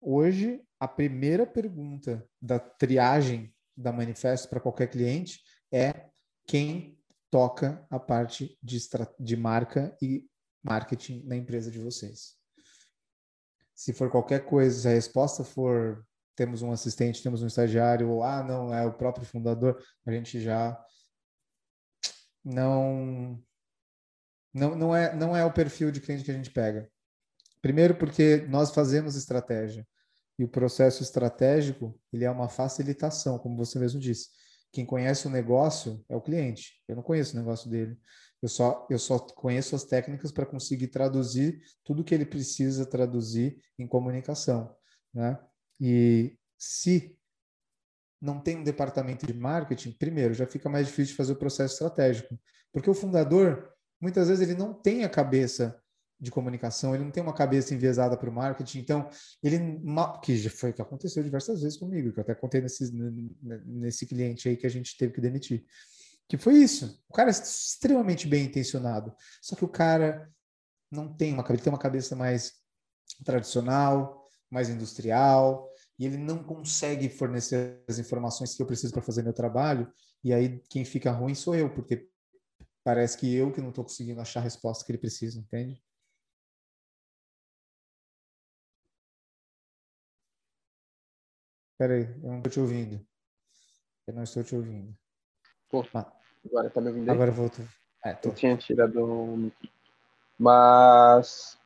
Hoje, 0.00 0.60
a 0.78 0.88
primeira 0.88 1.46
pergunta 1.46 2.26
da 2.40 2.58
triagem 2.58 3.54
da 3.76 3.92
manifesto 3.92 4.48
para 4.48 4.60
qualquer 4.60 4.88
cliente 4.88 5.40
é 5.72 6.08
quem 6.46 6.98
toca 7.36 7.86
a 7.90 8.00
parte 8.00 8.58
de, 8.62 8.78
de 9.20 9.36
marca 9.36 9.94
e 10.00 10.26
marketing 10.62 11.22
na 11.26 11.36
empresa 11.36 11.70
de 11.70 11.78
vocês. 11.78 12.34
Se 13.74 13.92
for 13.92 14.10
qualquer 14.10 14.46
coisa, 14.46 14.80
se 14.80 14.88
a 14.88 14.92
resposta 14.92 15.44
for 15.44 16.02
temos 16.34 16.62
um 16.62 16.72
assistente, 16.72 17.22
temos 17.22 17.42
um 17.42 17.46
estagiário, 17.46 18.08
ou 18.08 18.22
ah, 18.22 18.42
não, 18.42 18.72
é 18.72 18.86
o 18.86 18.94
próprio 18.94 19.26
fundador, 19.26 19.78
a 20.06 20.12
gente 20.12 20.40
já 20.40 20.82
não 22.42 23.38
não, 24.54 24.74
não 24.74 24.96
é 24.96 25.14
não 25.14 25.36
é 25.36 25.44
o 25.44 25.52
perfil 25.52 25.90
de 25.90 26.00
cliente 26.00 26.24
que 26.24 26.30
a 26.30 26.34
gente 26.34 26.50
pega. 26.50 26.90
Primeiro 27.60 27.98
porque 27.98 28.46
nós 28.48 28.70
fazemos 28.70 29.14
estratégia 29.14 29.86
e 30.38 30.44
o 30.44 30.48
processo 30.48 31.02
estratégico 31.02 32.00
ele 32.10 32.24
é 32.24 32.30
uma 32.30 32.48
facilitação, 32.48 33.38
como 33.38 33.58
você 33.58 33.78
mesmo 33.78 34.00
disse. 34.00 34.30
Quem 34.72 34.84
conhece 34.84 35.26
o 35.26 35.30
negócio 35.30 36.04
é 36.08 36.16
o 36.16 36.20
cliente. 36.20 36.82
Eu 36.86 36.96
não 36.96 37.02
conheço 37.02 37.34
o 37.34 37.38
negócio 37.38 37.70
dele. 37.70 37.96
Eu 38.42 38.48
só, 38.48 38.86
eu 38.90 38.98
só 38.98 39.18
conheço 39.18 39.74
as 39.74 39.84
técnicas 39.84 40.30
para 40.30 40.46
conseguir 40.46 40.88
traduzir 40.88 41.60
tudo 41.82 42.04
que 42.04 42.14
ele 42.14 42.26
precisa 42.26 42.84
traduzir 42.84 43.58
em 43.78 43.86
comunicação. 43.86 44.74
Né? 45.12 45.38
E 45.80 46.38
se 46.58 47.16
não 48.20 48.40
tem 48.40 48.58
um 48.58 48.64
departamento 48.64 49.26
de 49.26 49.34
marketing, 49.34 49.92
primeiro, 49.92 50.34
já 50.34 50.46
fica 50.46 50.68
mais 50.68 50.86
difícil 50.86 51.12
de 51.12 51.16
fazer 51.16 51.32
o 51.32 51.38
processo 51.38 51.74
estratégico. 51.74 52.38
Porque 52.72 52.90
o 52.90 52.94
fundador, 52.94 53.72
muitas 54.00 54.28
vezes, 54.28 54.46
ele 54.46 54.58
não 54.58 54.74
tem 54.74 55.04
a 55.04 55.08
cabeça 55.08 55.80
de 56.18 56.30
comunicação, 56.30 56.94
ele 56.94 57.04
não 57.04 57.10
tem 57.10 57.22
uma 57.22 57.34
cabeça 57.34 57.74
enviesada 57.74 58.16
para 58.16 58.30
o 58.30 58.32
marketing, 58.32 58.78
então 58.78 59.08
ele 59.42 59.82
que 60.22 60.36
já 60.36 60.48
foi 60.50 60.72
que 60.72 60.80
aconteceu 60.80 61.22
diversas 61.22 61.60
vezes 61.60 61.78
comigo, 61.78 62.12
que 62.12 62.18
eu 62.18 62.22
até 62.22 62.34
contei 62.34 62.60
nesse, 62.60 62.90
nesse 63.66 64.06
cliente 64.06 64.48
aí 64.48 64.56
que 64.56 64.66
a 64.66 64.70
gente 64.70 64.96
teve 64.96 65.12
que 65.12 65.20
demitir, 65.20 65.64
que 66.28 66.38
foi 66.38 66.54
isso. 66.54 67.02
O 67.08 67.12
cara 67.12 67.28
é 67.28 67.32
extremamente 67.32 68.26
bem 68.26 68.46
intencionado, 68.46 69.14
só 69.42 69.54
que 69.54 69.64
o 69.64 69.68
cara 69.68 70.30
não 70.90 71.14
tem 71.14 71.32
uma 71.34 71.44
cabeça, 71.44 71.64
tem 71.64 71.72
uma 71.72 71.78
cabeça 71.78 72.16
mais 72.16 72.54
tradicional, 73.24 74.24
mais 74.50 74.70
industrial, 74.70 75.70
e 75.98 76.06
ele 76.06 76.16
não 76.16 76.42
consegue 76.42 77.08
fornecer 77.08 77.82
as 77.88 77.98
informações 77.98 78.54
que 78.54 78.62
eu 78.62 78.66
preciso 78.66 78.92
para 78.92 79.02
fazer 79.02 79.22
meu 79.22 79.32
trabalho, 79.34 79.92
e 80.24 80.32
aí 80.32 80.62
quem 80.70 80.84
fica 80.84 81.10
ruim 81.10 81.34
sou 81.34 81.54
eu, 81.54 81.68
porque 81.68 82.08
parece 82.82 83.18
que 83.18 83.34
eu 83.34 83.52
que 83.52 83.60
não 83.60 83.68
estou 83.68 83.84
conseguindo 83.84 84.20
achar 84.20 84.40
a 84.40 84.44
resposta 84.44 84.84
que 84.84 84.92
ele 84.92 84.98
precisa, 84.98 85.38
entende? 85.38 85.82
Peraí, 91.78 92.08
eu 92.22 92.30
não 92.30 92.38
estou 92.38 92.52
te 92.52 92.60
ouvindo. 92.60 93.06
Eu 94.06 94.14
não 94.14 94.22
estou 94.22 94.42
te 94.42 94.54
ouvindo. 94.54 94.96
Pô, 95.68 95.84
ah. 95.94 96.10
agora 96.44 96.70
tá 96.70 96.80
me 96.80 96.88
ouvindo 96.88 97.10
aí? 97.10 97.14
Agora 97.14 97.30
voltou. 97.30 97.64
É, 98.02 98.14
tô. 98.14 98.30
Eu 98.30 98.34
tinha 98.34 98.56
tirado 98.56 99.04
o 99.04 99.52
Mas 100.38 101.58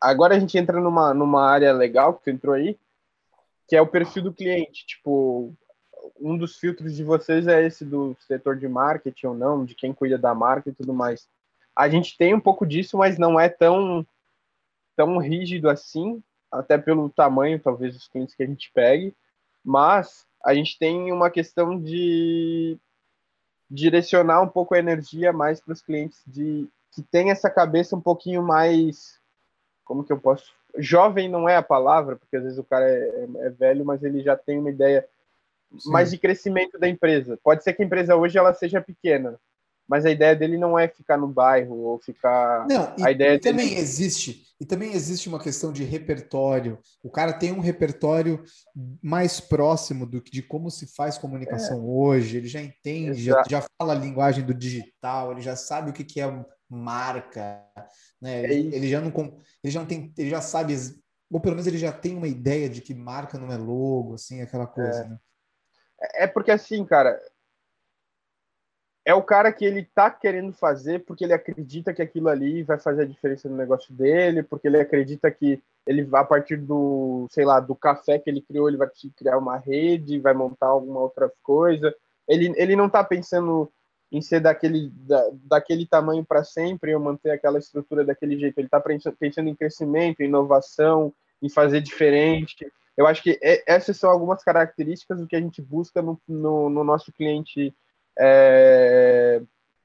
agora 0.00 0.34
a 0.34 0.38
gente 0.40 0.58
entra 0.58 0.80
numa, 0.80 1.14
numa 1.14 1.48
área 1.48 1.72
legal 1.72 2.14
que 2.14 2.24
tu 2.24 2.30
entrou 2.30 2.54
aí, 2.54 2.76
que 3.68 3.76
é 3.76 3.80
o 3.80 3.86
perfil 3.86 4.24
do 4.24 4.32
cliente. 4.32 4.86
Tipo, 4.86 5.54
um 6.20 6.36
dos 6.36 6.58
filtros 6.58 6.96
de 6.96 7.04
vocês 7.04 7.46
é 7.46 7.64
esse 7.64 7.84
do 7.84 8.16
setor 8.26 8.56
de 8.56 8.66
marketing 8.66 9.26
ou 9.26 9.34
não, 9.34 9.64
de 9.64 9.76
quem 9.76 9.92
cuida 9.92 10.18
da 10.18 10.34
marca 10.34 10.70
e 10.70 10.74
tudo 10.74 10.92
mais. 10.92 11.28
A 11.76 11.88
gente 11.88 12.16
tem 12.16 12.34
um 12.34 12.40
pouco 12.40 12.66
disso, 12.66 12.98
mas 12.98 13.18
não 13.18 13.38
é 13.38 13.48
tão, 13.48 14.04
tão 14.96 15.18
rígido 15.18 15.68
assim, 15.68 16.20
até 16.50 16.76
pelo 16.76 17.08
tamanho, 17.08 17.60
talvez, 17.60 17.94
dos 17.94 18.08
clientes 18.08 18.34
que 18.34 18.42
a 18.42 18.46
gente 18.46 18.72
pegue 18.72 19.14
mas 19.64 20.26
a 20.44 20.54
gente 20.54 20.78
tem 20.78 21.12
uma 21.12 21.30
questão 21.30 21.78
de 21.80 22.78
direcionar 23.70 24.42
um 24.42 24.48
pouco 24.48 24.74
a 24.74 24.78
energia 24.78 25.32
mais 25.32 25.60
para 25.60 25.72
os 25.72 25.80
clientes 25.80 26.20
de 26.26 26.68
que 26.92 27.02
tem 27.02 27.30
essa 27.30 27.50
cabeça 27.50 27.96
um 27.96 28.00
pouquinho 28.00 28.42
mais 28.42 29.18
como 29.84 30.04
que 30.04 30.12
eu 30.12 30.20
posso 30.20 30.52
jovem 30.78 31.28
não 31.28 31.48
é 31.48 31.56
a 31.56 31.62
palavra 31.62 32.16
porque 32.16 32.36
às 32.36 32.42
vezes 32.42 32.58
o 32.58 32.64
cara 32.64 32.88
é, 32.88 33.26
é 33.38 33.50
velho 33.50 33.84
mas 33.84 34.02
ele 34.04 34.22
já 34.22 34.36
tem 34.36 34.58
uma 34.58 34.70
ideia 34.70 35.08
Sim. 35.78 35.90
mas 35.90 36.10
de 36.10 36.18
crescimento 36.18 36.78
da 36.78 36.88
empresa. 36.88 37.38
Pode 37.42 37.62
ser 37.62 37.72
que 37.72 37.82
a 37.82 37.86
empresa 37.86 38.16
hoje 38.16 38.38
ela 38.38 38.54
seja 38.54 38.80
pequena, 38.80 39.38
mas 39.88 40.06
a 40.06 40.10
ideia 40.10 40.34
dele 40.34 40.56
não 40.56 40.78
é 40.78 40.88
ficar 40.88 41.16
no 41.16 41.28
bairro 41.28 41.76
ou 41.76 41.98
ficar. 41.98 42.66
Não, 42.66 42.94
a 43.02 43.10
ideia 43.10 43.34
e 43.34 43.38
também 43.38 43.68
dele... 43.68 43.80
existe 43.80 44.44
e 44.60 44.64
também 44.64 44.92
existe 44.94 45.28
uma 45.28 45.38
questão 45.38 45.72
de 45.72 45.84
repertório. 45.84 46.78
O 47.02 47.10
cara 47.10 47.32
tem 47.32 47.52
um 47.52 47.60
repertório 47.60 48.42
mais 49.02 49.40
próximo 49.40 50.06
do 50.06 50.22
que 50.22 50.30
de 50.30 50.42
como 50.42 50.70
se 50.70 50.86
faz 50.86 51.18
comunicação 51.18 51.78
é. 51.78 51.82
hoje. 51.82 52.36
Ele 52.36 52.46
já 52.46 52.62
entende, 52.62 53.22
já, 53.22 53.42
já, 53.48 53.64
fala 53.76 53.92
a 53.92 53.98
linguagem 53.98 54.44
do 54.44 54.54
digital. 54.54 55.32
Ele 55.32 55.42
já 55.42 55.56
sabe 55.56 55.90
o 55.90 55.92
que, 55.92 56.04
que 56.04 56.20
é 56.20 56.44
marca, 56.68 57.62
né? 58.22 58.42
É 58.42 58.54
ele, 58.54 58.74
ele, 58.74 58.88
já 58.88 59.00
não 59.00 59.12
ele 59.62 59.72
já 59.72 59.80
não 59.80 59.86
tem, 59.86 60.12
ele 60.16 60.30
já 60.30 60.40
sabe 60.40 60.74
ou 61.30 61.40
pelo 61.40 61.56
menos 61.56 61.66
ele 61.66 61.78
já 61.78 61.92
tem 61.92 62.16
uma 62.16 62.28
ideia 62.28 62.68
de 62.68 62.80
que 62.80 62.94
marca 62.94 63.38
não 63.38 63.52
é 63.52 63.56
logo, 63.56 64.14
assim, 64.14 64.40
aquela 64.40 64.66
coisa, 64.66 65.00
é. 65.00 65.08
né? 65.08 65.18
É 66.14 66.26
porque 66.26 66.50
assim, 66.50 66.84
cara, 66.84 67.20
é 69.04 69.14
o 69.14 69.22
cara 69.22 69.52
que 69.52 69.64
ele 69.64 69.84
tá 69.94 70.10
querendo 70.10 70.52
fazer 70.52 71.04
porque 71.04 71.24
ele 71.24 71.34
acredita 71.34 71.92
que 71.92 72.00
aquilo 72.00 72.28
ali 72.28 72.62
vai 72.62 72.78
fazer 72.78 73.02
a 73.02 73.06
diferença 73.06 73.48
no 73.48 73.56
negócio 73.56 73.92
dele, 73.92 74.42
porque 74.42 74.66
ele 74.66 74.80
acredita 74.80 75.30
que 75.30 75.62
ele 75.86 76.08
a 76.12 76.24
partir 76.24 76.56
do, 76.56 77.26
sei 77.30 77.44
lá, 77.44 77.60
do 77.60 77.74
café 77.74 78.18
que 78.18 78.30
ele 78.30 78.40
criou, 78.40 78.68
ele 78.68 78.78
vai 78.78 78.88
criar 79.14 79.36
uma 79.36 79.58
rede, 79.58 80.18
vai 80.18 80.32
montar 80.32 80.68
alguma 80.68 81.00
outra 81.00 81.30
coisa. 81.42 81.94
Ele, 82.26 82.54
ele 82.56 82.74
não 82.74 82.88
tá 82.88 83.04
pensando 83.04 83.70
em 84.10 84.22
ser 84.22 84.40
daquele, 84.40 84.90
da, 84.94 85.30
daquele 85.44 85.86
tamanho 85.86 86.24
para 86.24 86.42
sempre 86.42 86.94
ou 86.94 87.00
manter 87.00 87.30
aquela 87.30 87.58
estrutura 87.58 88.04
daquele 88.04 88.38
jeito. 88.38 88.56
Ele 88.56 88.68
está 88.68 88.80
pensando 88.80 89.48
em 89.48 89.54
crescimento, 89.54 90.20
em 90.20 90.26
inovação, 90.26 91.12
em 91.42 91.50
fazer 91.50 91.82
diferente. 91.82 92.72
Eu 92.96 93.06
acho 93.06 93.22
que 93.22 93.38
essas 93.66 93.98
são 93.98 94.08
algumas 94.08 94.42
características 94.42 95.18
do 95.18 95.26
que 95.26 95.36
a 95.36 95.40
gente 95.40 95.60
busca 95.60 96.00
no, 96.00 96.18
no, 96.26 96.70
no 96.70 96.84
nosso 96.84 97.12
cliente 97.12 97.74
é, 98.18 99.42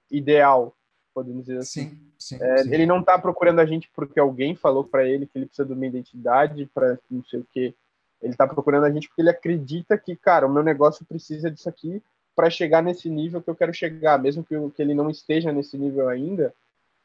ideal, 0.09 0.75
podemos 1.13 1.45
dizer 1.45 1.59
assim. 1.59 1.89
Sim, 1.89 2.37
sim, 2.37 2.37
é, 2.41 2.63
sim. 2.63 2.73
Ele 2.73 2.85
não 2.85 2.99
está 2.99 3.17
procurando 3.17 3.59
a 3.59 3.65
gente 3.65 3.89
porque 3.95 4.19
alguém 4.19 4.55
falou 4.55 4.83
para 4.83 5.07
ele 5.07 5.25
que 5.25 5.37
ele 5.37 5.45
precisa 5.45 5.67
de 5.67 5.73
uma 5.73 5.85
identidade 5.85 6.69
para 6.73 6.97
não 7.09 7.23
sei 7.23 7.39
o 7.39 7.47
que. 7.51 7.73
Ele 8.21 8.33
está 8.33 8.47
procurando 8.47 8.85
a 8.85 8.91
gente 8.91 9.07
porque 9.07 9.21
ele 9.21 9.29
acredita 9.29 9.97
que, 9.97 10.15
cara, 10.15 10.45
o 10.45 10.53
meu 10.53 10.63
negócio 10.63 11.05
precisa 11.05 11.49
disso 11.49 11.69
aqui 11.69 12.01
para 12.35 12.49
chegar 12.49 12.81
nesse 12.81 13.09
nível 13.09 13.41
que 13.41 13.49
eu 13.49 13.55
quero 13.55 13.73
chegar, 13.73 14.17
mesmo 14.17 14.43
que, 14.43 14.55
eu, 14.55 14.71
que 14.71 14.81
ele 14.81 14.93
não 14.93 15.09
esteja 15.09 15.51
nesse 15.51 15.77
nível 15.77 16.07
ainda. 16.07 16.53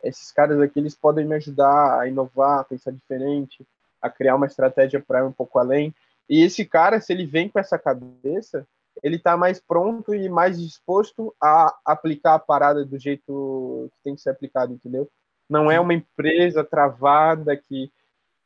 Esses 0.02 0.30
caras 0.30 0.60
aqui 0.60 0.78
eles 0.78 0.94
podem 0.94 1.24
me 1.24 1.34
ajudar 1.34 2.00
a 2.00 2.06
inovar, 2.06 2.60
a 2.60 2.64
pensar 2.64 2.92
diferente, 2.92 3.66
a 4.00 4.10
criar 4.10 4.36
uma 4.36 4.46
estratégia 4.46 5.00
para 5.00 5.20
ir 5.20 5.24
um 5.24 5.32
pouco 5.32 5.58
além. 5.58 5.94
E 6.28 6.42
esse 6.42 6.64
cara, 6.64 7.00
se 7.00 7.12
ele 7.12 7.26
vem 7.26 7.48
com 7.48 7.58
essa 7.58 7.78
cabeça, 7.78 8.66
ele 9.02 9.16
está 9.16 9.36
mais 9.36 9.60
pronto 9.60 10.14
e 10.14 10.28
mais 10.28 10.60
disposto 10.60 11.34
a 11.40 11.74
aplicar 11.84 12.34
a 12.34 12.38
parada 12.38 12.84
do 12.84 12.98
jeito 12.98 13.90
que 13.92 14.02
tem 14.02 14.14
que 14.14 14.20
ser 14.20 14.30
aplicado, 14.30 14.72
entendeu? 14.72 15.10
Não 15.48 15.70
é 15.70 15.78
uma 15.78 15.94
empresa 15.94 16.64
travada 16.64 17.56
que 17.56 17.90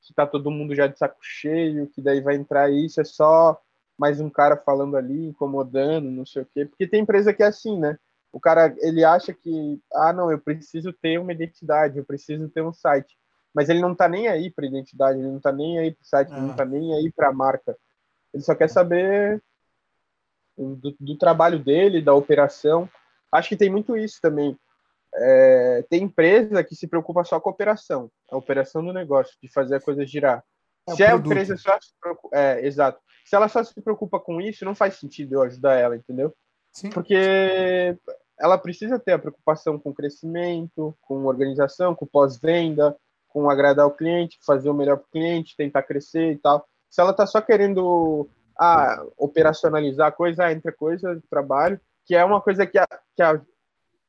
que 0.01 0.15
tá 0.15 0.27
todo 0.27 0.51
mundo 0.51 0.75
já 0.75 0.87
de 0.87 0.97
saco 0.97 1.19
cheio, 1.21 1.89
que 1.89 2.01
daí 2.01 2.21
vai 2.21 2.35
entrar 2.35 2.71
isso, 2.71 3.01
é 3.01 3.05
só 3.05 3.61
mais 3.99 4.21
um 4.21 4.31
cara 4.31 4.57
falando 4.57 4.97
ali, 4.97 5.27
incomodando, 5.27 6.11
não 6.11 6.25
sei 6.25 6.43
o 6.43 6.47
quê. 6.47 6.65
Porque 6.65 6.87
tem 6.87 7.03
empresa 7.03 7.35
que 7.35 7.43
é 7.43 7.47
assim, 7.47 7.79
né? 7.79 7.99
O 8.33 8.39
cara, 8.39 8.75
ele 8.79 9.05
acha 9.05 9.35
que, 9.35 9.81
ah, 9.93 10.13
não, 10.13 10.31
eu 10.31 10.39
preciso 10.39 10.93
ter 10.93 11.19
uma 11.19 11.33
identidade, 11.33 11.99
eu 11.99 12.05
preciso 12.05 12.49
ter 12.49 12.63
um 12.63 12.73
site. 12.73 13.19
Mas 13.53 13.69
ele 13.69 13.81
não 13.81 13.95
tá 13.95 14.09
nem 14.09 14.29
aí 14.29 14.51
para 14.51 14.67
identidade, 14.67 15.19
ele 15.19 15.29
não 15.29 15.41
tá 15.41 15.51
nem 15.51 15.79
aí 15.79 15.91
para 15.93 16.05
site, 16.05 16.33
ah. 16.33 16.37
ele 16.37 16.47
não 16.47 16.55
tá 16.55 16.65
nem 16.65 16.95
aí 16.95 17.11
para 17.11 17.33
marca. 17.33 17.77
Ele 18.33 18.43
só 18.43 18.55
quer 18.55 18.69
saber 18.69 19.43
do, 20.59 20.97
do, 20.99 21.17
trabalho 21.17 21.59
dele, 21.59 22.03
da 22.03 22.15
operação. 22.15 22.89
Acho 23.33 23.51
que 23.51 23.57
tem 23.57 23.71
muito 23.71 23.97
isso 23.97 24.19
também. 24.21 24.59
É, 25.15 25.85
tem 25.89 26.03
empresa 26.03 26.63
que 26.65 26.75
se 26.75 26.87
preocupa 26.87 27.25
só 27.25 27.41
com 27.41 27.49
a 27.49 27.53
operação, 27.53 28.11
a 28.31 28.37
operação 28.37 28.85
do 28.85 28.93
negócio, 28.93 29.35
de 29.43 29.51
fazer 29.51 29.77
a 29.77 29.81
coisa 29.81 30.05
girar. 30.05 30.45
É 30.89 30.95
se 30.95 31.03
a 31.03 31.15
empresa 31.15 31.57
só 31.57 31.79
se 31.81 31.93
preocupa, 32.01 32.37
é, 32.37 32.67
exato. 32.67 33.01
Se 33.25 33.37
ela 33.37 33.49
só 33.49 33.63
se 33.63 33.81
preocupa 33.81 34.19
com 34.19 34.41
isso, 34.41 34.65
não 34.65 34.75
faz 34.75 34.95
sentido 34.99 35.35
eu 35.35 35.43
ajudar 35.43 35.75
ela, 35.75 35.97
entendeu? 35.97 36.35
Sim. 36.73 36.91
Porque 36.91 37.97
ela 38.39 38.57
precisa 38.57 38.99
ter 38.99 39.13
a 39.13 39.19
preocupação 39.19 39.79
com 39.79 39.93
crescimento, 39.93 40.97
com 41.03 41.25
organização, 41.25 41.95
com 41.95 42.07
pós-venda, 42.07 42.97
com 43.29 43.51
agradar 43.51 43.87
o 43.87 43.95
cliente, 43.95 44.39
fazer 44.45 44.71
o 44.71 44.75
melhor 44.75 44.97
para 44.97 45.07
o 45.07 45.11
cliente, 45.11 45.57
tentar 45.57 45.83
crescer 45.83 46.33
e 46.33 46.39
tal. 46.39 46.67
Se 46.89 47.01
ela 47.01 47.11
está 47.11 47.27
só 47.27 47.41
querendo 47.41 48.29
a 48.59 49.07
operacionalizar 49.17 50.09
a 50.09 50.13
coisa, 50.13 50.51
entra 50.51 50.73
coisa, 50.73 51.23
trabalho, 51.31 51.81
que 52.05 52.15
é 52.15 52.25
uma 52.25 52.41
coisa 52.41 52.67
que, 52.67 52.79
a, 52.79 52.87
que 53.15 53.23
a, 53.23 53.41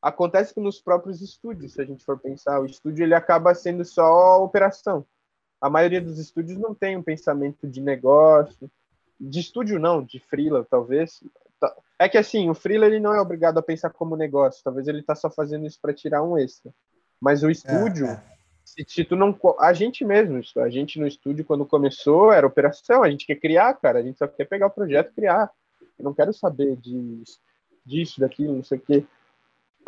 acontece 0.01 0.59
nos 0.59 0.81
próprios 0.81 1.21
estúdios, 1.21 1.73
se 1.73 1.81
a 1.81 1.85
gente 1.85 2.03
for 2.03 2.17
pensar. 2.17 2.59
O 2.59 2.65
estúdio 2.65 3.03
ele 3.03 3.13
acaba 3.13 3.53
sendo 3.53 3.85
só 3.85 4.43
operação. 4.43 5.05
A 5.61 5.69
maioria 5.69 6.01
dos 6.01 6.17
estúdios 6.17 6.57
não 6.57 6.73
tem 6.73 6.97
um 6.97 7.03
pensamento 7.03 7.67
de 7.67 7.81
negócio, 7.81 8.71
de 9.19 9.39
estúdio 9.39 9.77
não, 9.77 10.01
de 10.01 10.19
freela 10.19 10.65
talvez. 10.69 11.21
É 11.99 12.07
que 12.07 12.17
assim, 12.17 12.49
o 12.49 12.53
freela 12.53 12.85
ele 12.85 12.99
não 12.99 13.13
é 13.13 13.19
obrigado 13.19 13.57
a 13.57 13.61
pensar 13.61 13.89
como 13.89 14.15
negócio, 14.15 14.63
talvez 14.63 14.87
ele 14.87 15.01
está 15.01 15.13
só 15.13 15.29
fazendo 15.29 15.67
isso 15.67 15.77
para 15.81 15.93
tirar 15.93 16.23
um 16.23 16.37
extra. 16.37 16.73
Mas 17.19 17.43
o 17.43 17.49
estúdio, 17.49 18.05
é, 18.05 18.11
é 18.11 18.38
se, 18.87 19.03
tu 19.03 19.15
não. 19.15 19.37
A 19.59 19.73
gente 19.73 20.05
mesmo, 20.05 20.41
a 20.57 20.69
gente 20.69 20.99
no 20.99 21.07
estúdio, 21.07 21.45
quando 21.45 21.65
começou, 21.65 22.31
era 22.31 22.47
operação, 22.47 23.03
a 23.03 23.09
gente 23.09 23.25
quer 23.25 23.35
criar, 23.35 23.73
cara, 23.75 23.99
a 23.99 24.01
gente 24.01 24.17
só 24.17 24.27
quer 24.27 24.45
pegar 24.45 24.67
o 24.67 24.71
projeto 24.71 25.09
e 25.11 25.15
criar. 25.15 25.51
Eu 25.97 26.05
não 26.05 26.13
quero 26.13 26.33
saber 26.33 26.75
de, 26.77 27.23
disso, 27.85 28.19
daquilo, 28.19 28.55
não 28.55 28.63
sei 28.63 28.77
o 28.77 28.81
quê. 28.81 29.05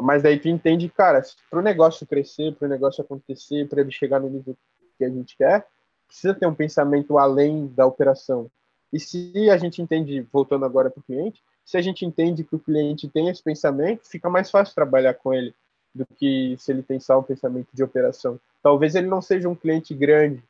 Mas 0.02 0.24
daí 0.24 0.40
tu 0.40 0.50
entende, 0.50 0.90
cara, 0.90 1.22
para 1.50 1.60
o 1.60 1.62
negócio 1.62 2.08
crescer, 2.08 2.56
para 2.56 2.66
o 2.66 2.70
negócio 2.70 3.04
acontecer, 3.04 3.68
para 3.68 3.82
ele 3.82 3.92
chegar 3.92 4.20
no 4.20 4.30
nível 4.30 4.58
que 4.98 5.06
a 5.06 5.10
gente 5.10 5.38
quer, 5.38 5.66
precisa 6.08 6.34
ter 6.34 6.48
um 6.48 6.56
pensamento 6.56 7.18
além 7.18 7.68
da 7.68 7.86
operação. 7.86 8.50
E 8.92 9.00
se 9.00 9.50
a 9.50 9.58
gente 9.58 9.82
entende, 9.82 10.22
voltando 10.34 10.66
agora 10.66 10.90
para 10.90 11.00
o 11.00 11.04
cliente, 11.04 11.42
se 11.64 11.78
a 11.78 11.82
gente 11.82 12.06
entende 12.06 12.44
que 12.44 12.56
o 12.56 12.60
cliente 12.60 13.08
tem 13.08 13.30
esse 13.30 13.42
pensamento, 13.42 14.10
fica 14.10 14.30
mais 14.30 14.52
fácil 14.52 14.76
trabalhar 14.76 15.14
com 15.14 15.34
ele 15.34 15.56
do 15.94 16.06
que 16.18 16.56
se 16.58 16.72
ele 16.72 16.84
tem 16.84 17.00
só 17.00 17.20
um 17.20 17.24
pensamento 17.24 17.68
de 17.74 17.84
operação. 17.84 18.40
Talvez 18.62 18.96
ele 18.96 19.08
não 19.08 19.22
seja 19.22 19.50
um 19.50 19.56
cliente 19.56 19.94
grande, 19.94 20.44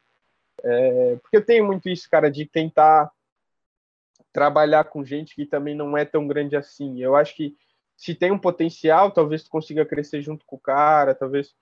é, 0.64 1.16
porque 1.22 1.38
eu 1.38 1.46
tenho 1.46 1.66
muito 1.66 1.90
isso, 1.90 2.08
cara, 2.10 2.30
de 2.30 2.46
tentar 2.46 3.12
trabalhar 4.32 4.86
com 4.86 5.04
gente 5.04 5.36
que 5.36 5.46
também 5.46 5.76
não 5.76 5.98
é 5.98 6.06
tão 6.06 6.28
grande 6.28 6.56
assim. 6.56 7.02
Eu 7.02 7.16
acho 7.16 7.36
que 7.36 7.56
se 7.98 8.16
tem 8.16 8.32
um 8.32 8.40
potencial, 8.40 9.12
talvez 9.12 9.44
tu 9.44 9.50
consiga 9.50 9.86
crescer 9.86 10.22
junto 10.22 10.46
com 10.46 10.56
o 10.56 10.60
cara, 10.60 11.14
talvez 11.14 11.54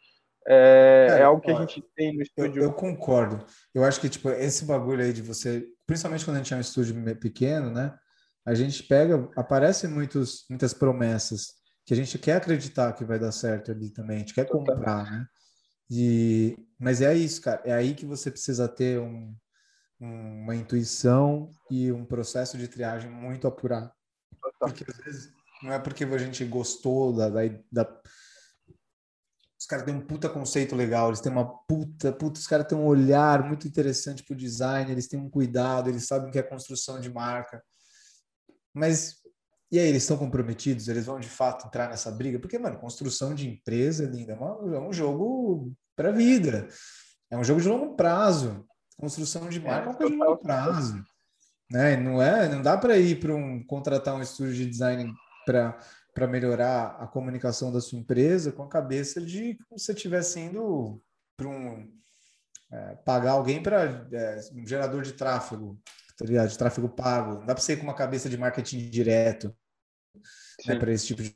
é, 0.48 1.18
é 1.20 1.24
algo 1.24 1.42
que 1.42 1.52
a 1.52 1.56
gente 1.56 1.84
tem 1.96 2.16
no 2.16 2.22
estúdio. 2.22 2.62
Eu, 2.62 2.70
eu, 2.70 2.74
concordo. 2.74 3.44
Eu 3.74 3.84
acho 3.84 4.00
que 4.00 4.10
tipo 4.10 4.30
esse 4.30 4.66
bagulho 4.66 5.04
aí 5.04 5.14
de 5.14 5.22
você, 5.22 5.66
principalmente 5.86 6.26
quando 6.26 6.38
a 6.38 6.40
gente 6.40 6.54
é 6.54 6.58
um 6.58 6.62
estúdio 6.62 6.96
pequeno, 7.18 7.72
né? 7.72 7.98
A 8.46 8.54
gente 8.54 8.84
pega, 8.84 9.30
aparecem 9.36 9.90
muitos, 9.90 10.46
muitas 10.50 10.74
promessas 10.74 11.59
que 11.90 11.94
a 11.94 11.98
gente 11.98 12.20
quer 12.20 12.36
acreditar 12.36 12.94
que 12.94 13.04
vai 13.04 13.18
dar 13.18 13.32
certo 13.32 13.72
ali 13.72 13.90
também, 13.90 14.18
a 14.18 14.20
gente 14.20 14.36
quer 14.36 14.46
comprar, 14.46 15.10
né? 15.10 15.28
E, 15.90 16.56
mas 16.78 17.02
é 17.02 17.16
isso, 17.16 17.42
cara, 17.42 17.64
é 17.66 17.74
aí 17.74 17.96
que 17.96 18.06
você 18.06 18.30
precisa 18.30 18.68
ter 18.68 19.00
um, 19.00 19.36
uma 20.00 20.56
intuição 20.56 21.50
e 21.68 21.92
um 21.92 22.06
processo 22.06 22.60
de 22.60 22.68
triagem 22.68 23.10
muito 23.10 23.48
apurado. 23.48 23.92
Porque 24.60 24.86
às 24.88 24.98
vezes 24.98 25.34
não 25.64 25.74
é 25.74 25.80
porque 25.80 26.04
a 26.04 26.18
gente 26.20 26.46
gostou 26.46 27.12
da, 27.12 27.28
da, 27.28 27.42
da 27.72 28.02
os 29.60 29.66
caras 29.66 29.84
têm 29.84 29.96
um 29.96 30.06
puta 30.06 30.30
conceito 30.30 30.76
legal, 30.76 31.08
eles 31.08 31.22
têm 31.22 31.32
uma 31.32 31.58
puta, 31.66 32.14
puta 32.14 32.40
os 32.40 32.46
caras 32.46 32.68
têm 32.68 32.78
um 32.78 32.86
olhar 32.86 33.44
muito 33.44 33.68
interessante 33.68 34.24
pro 34.24 34.36
design, 34.36 34.92
eles 34.92 35.08
têm 35.08 35.20
um 35.20 35.28
cuidado, 35.28 35.90
eles 35.90 36.06
sabem 36.06 36.30
que 36.30 36.38
é 36.38 36.44
construção 36.44 37.00
de 37.00 37.12
marca. 37.12 37.64
Mas 38.72 39.19
e 39.72 39.78
aí, 39.78 39.88
eles 39.88 40.02
estão 40.02 40.18
comprometidos? 40.18 40.88
Eles 40.88 41.06
vão 41.06 41.20
de 41.20 41.30
fato 41.30 41.68
entrar 41.68 41.90
nessa 41.90 42.10
briga? 42.10 42.40
Porque, 42.40 42.58
mano, 42.58 42.80
construção 42.80 43.36
de 43.36 43.48
empresa, 43.48 44.06
linda, 44.06 44.34
é, 44.34 44.76
é 44.76 44.80
um 44.80 44.92
jogo 44.92 45.72
para 45.96 46.12
vida. 46.12 46.68
É 47.30 47.38
um 47.38 47.44
jogo 47.44 47.62
de 47.62 47.68
longo 47.68 47.96
prazo. 47.96 48.66
Construção 48.98 49.48
de 49.48 49.60
marca 49.60 49.86
é 49.86 49.90
uma 49.90 49.96
coisa 49.96 50.12
de 50.12 50.18
longo 50.18 50.38
prazo. 50.38 51.04
Né? 51.70 51.96
Não, 51.98 52.20
é, 52.20 52.50
não 52.50 52.64
dá 52.64 52.76
para 52.78 52.98
ir 52.98 53.20
para 53.20 53.36
um 53.36 53.64
contratar 53.64 54.16
um 54.16 54.24
estúdio 54.24 54.56
de 54.56 54.66
design 54.66 55.14
para 55.46 56.28
melhorar 56.28 56.98
a 57.00 57.06
comunicação 57.06 57.72
da 57.72 57.80
sua 57.80 58.00
empresa 58.00 58.52
com 58.52 58.64
a 58.64 58.70
cabeça 58.70 59.22
de 59.22 59.56
como 59.68 59.78
se 59.78 59.86
você 59.86 59.94
estivesse 59.94 60.40
indo 60.40 61.00
para 61.38 61.48
um 61.48 61.88
é, 62.72 62.96
pagar 63.06 63.34
alguém 63.34 63.62
para 63.62 64.08
é, 64.12 64.40
um 64.54 64.66
gerador 64.66 65.04
de 65.04 65.14
tráfego 65.14 65.80
tá 66.20 66.26
ligado? 66.26 66.50
De 66.50 66.58
tráfego 66.58 66.90
pago. 66.90 67.36
Não 67.36 67.46
dá 67.46 67.56
para 67.56 67.64
ser 67.64 67.78
com 67.78 67.84
uma 67.84 67.94
cabeça 67.94 68.30
de 68.30 68.38
marketing 68.38 68.90
direto 68.90 69.56
né, 70.66 70.76
para 70.78 70.92
esse 70.92 71.08
tipo 71.08 71.22
de 71.24 71.36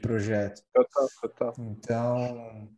projeto. 0.00 0.62
Total, 0.72 1.08
total. 1.20 1.54
Então, 1.58 2.68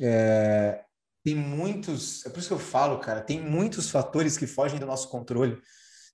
é, 0.00 0.84
tem 1.24 1.34
muitos. 1.34 2.24
É 2.26 2.30
por 2.30 2.38
isso 2.38 2.48
que 2.48 2.54
eu 2.54 2.58
falo, 2.58 2.98
cara, 2.98 3.20
tem 3.20 3.40
muitos 3.40 3.90
fatores 3.90 4.36
que 4.36 4.46
fogem 4.46 4.78
do 4.78 4.86
nosso 4.86 5.08
controle, 5.08 5.56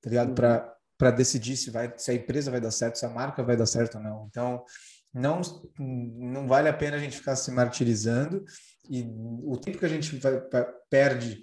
tá 0.03 0.11
ligado? 0.11 0.29
Uhum. 0.29 0.35
Para 0.35 0.75
para 0.97 1.11
decidir 1.11 1.57
se, 1.57 1.71
vai, 1.71 1.93
se 1.97 2.11
a 2.11 2.15
empresa 2.15 2.51
vai 2.51 2.61
dar 2.61 2.71
certo, 2.71 2.99
se 2.99 3.07
a 3.07 3.11
marca 3.11 3.43
vai 3.43 3.57
dar 3.57 3.67
certo 3.67 3.97
ou 3.97 4.03
não. 4.03 4.27
Então, 4.29 4.65
não, 5.13 5.41
não 5.79 6.47
vale 6.47 6.69
a 6.69 6.73
pena 6.73 6.97
a 6.97 7.01
gente 7.01 7.17
ficar 7.17 7.37
se 7.37 7.51
martirizando 7.51 8.45
e 8.89 9.05
o 9.43 9.57
tempo 9.57 9.79
que 9.79 9.85
a 9.85 9.89
gente 9.89 10.17
vai, 10.17 10.41
perde 10.89 11.43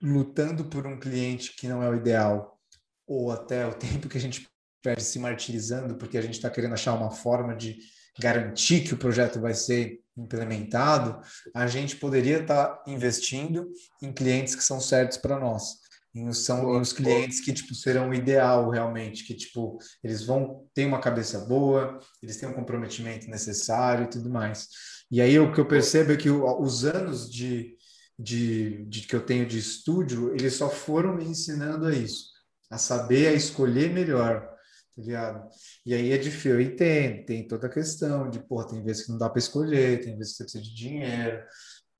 lutando 0.00 0.66
por 0.66 0.86
um 0.86 0.98
cliente 0.98 1.54
que 1.56 1.68
não 1.68 1.82
é 1.82 1.90
o 1.90 1.96
ideal, 1.96 2.60
ou 3.06 3.32
até 3.32 3.66
o 3.66 3.74
tempo 3.74 4.08
que 4.08 4.18
a 4.18 4.20
gente 4.20 4.48
perde 4.82 5.02
se 5.02 5.18
martirizando 5.18 5.96
porque 5.96 6.18
a 6.18 6.22
gente 6.22 6.34
está 6.34 6.50
querendo 6.50 6.74
achar 6.74 6.94
uma 6.94 7.10
forma 7.10 7.54
de 7.54 7.78
garantir 8.18 8.82
que 8.82 8.94
o 8.94 8.98
projeto 8.98 9.40
vai 9.40 9.54
ser 9.54 10.00
implementado, 10.16 11.20
a 11.54 11.66
gente 11.66 11.96
poderia 11.96 12.40
estar 12.40 12.66
tá 12.66 12.84
investindo 12.86 13.70
em 14.02 14.12
clientes 14.12 14.54
que 14.54 14.64
são 14.64 14.80
certos 14.80 15.16
para 15.16 15.38
nós. 15.38 15.78
Em, 16.14 16.32
são 16.32 16.74
em 16.74 16.80
os 16.80 16.92
clientes 16.92 17.40
que 17.40 17.52
tipo 17.52 17.74
serão 17.74 18.10
o 18.10 18.14
ideal 18.14 18.70
realmente, 18.70 19.24
que 19.24 19.34
tipo 19.34 19.78
eles 20.02 20.24
vão 20.24 20.66
ter 20.74 20.84
uma 20.84 21.00
cabeça 21.00 21.38
boa, 21.40 21.98
eles 22.22 22.38
têm 22.38 22.48
um 22.48 22.54
comprometimento 22.54 23.28
necessário 23.30 24.06
e 24.06 24.10
tudo 24.10 24.28
mais. 24.28 24.68
E 25.10 25.20
aí 25.20 25.38
o 25.38 25.52
que 25.52 25.60
eu 25.60 25.68
percebo 25.68 26.12
é 26.12 26.16
que 26.16 26.28
os 26.28 26.84
anos 26.84 27.30
de, 27.30 27.76
de, 28.18 28.84
de 28.86 29.02
que 29.02 29.14
eu 29.14 29.24
tenho 29.24 29.46
de 29.46 29.58
estúdio, 29.58 30.34
eles 30.34 30.54
só 30.54 30.68
foram 30.68 31.14
me 31.14 31.24
ensinando 31.24 31.86
a 31.86 31.94
isso, 31.94 32.24
a 32.70 32.78
saber 32.78 33.28
a 33.28 33.32
escolher 33.32 33.92
melhor 33.92 34.57
ligado? 35.02 35.48
E 35.84 35.94
aí 35.94 36.12
é 36.12 36.18
difícil, 36.18 36.60
e 36.60 36.74
tem, 36.74 37.24
tem 37.24 37.46
toda 37.46 37.66
a 37.66 37.70
questão 37.70 38.28
de, 38.28 38.40
pô, 38.40 38.64
tem 38.64 38.82
vezes 38.82 39.04
que 39.04 39.12
não 39.12 39.18
dá 39.18 39.28
para 39.28 39.38
escolher, 39.38 40.00
tem 40.00 40.16
vezes 40.16 40.32
que 40.32 40.38
você 40.38 40.44
precisa 40.44 40.64
de 40.64 40.74
dinheiro. 40.74 41.42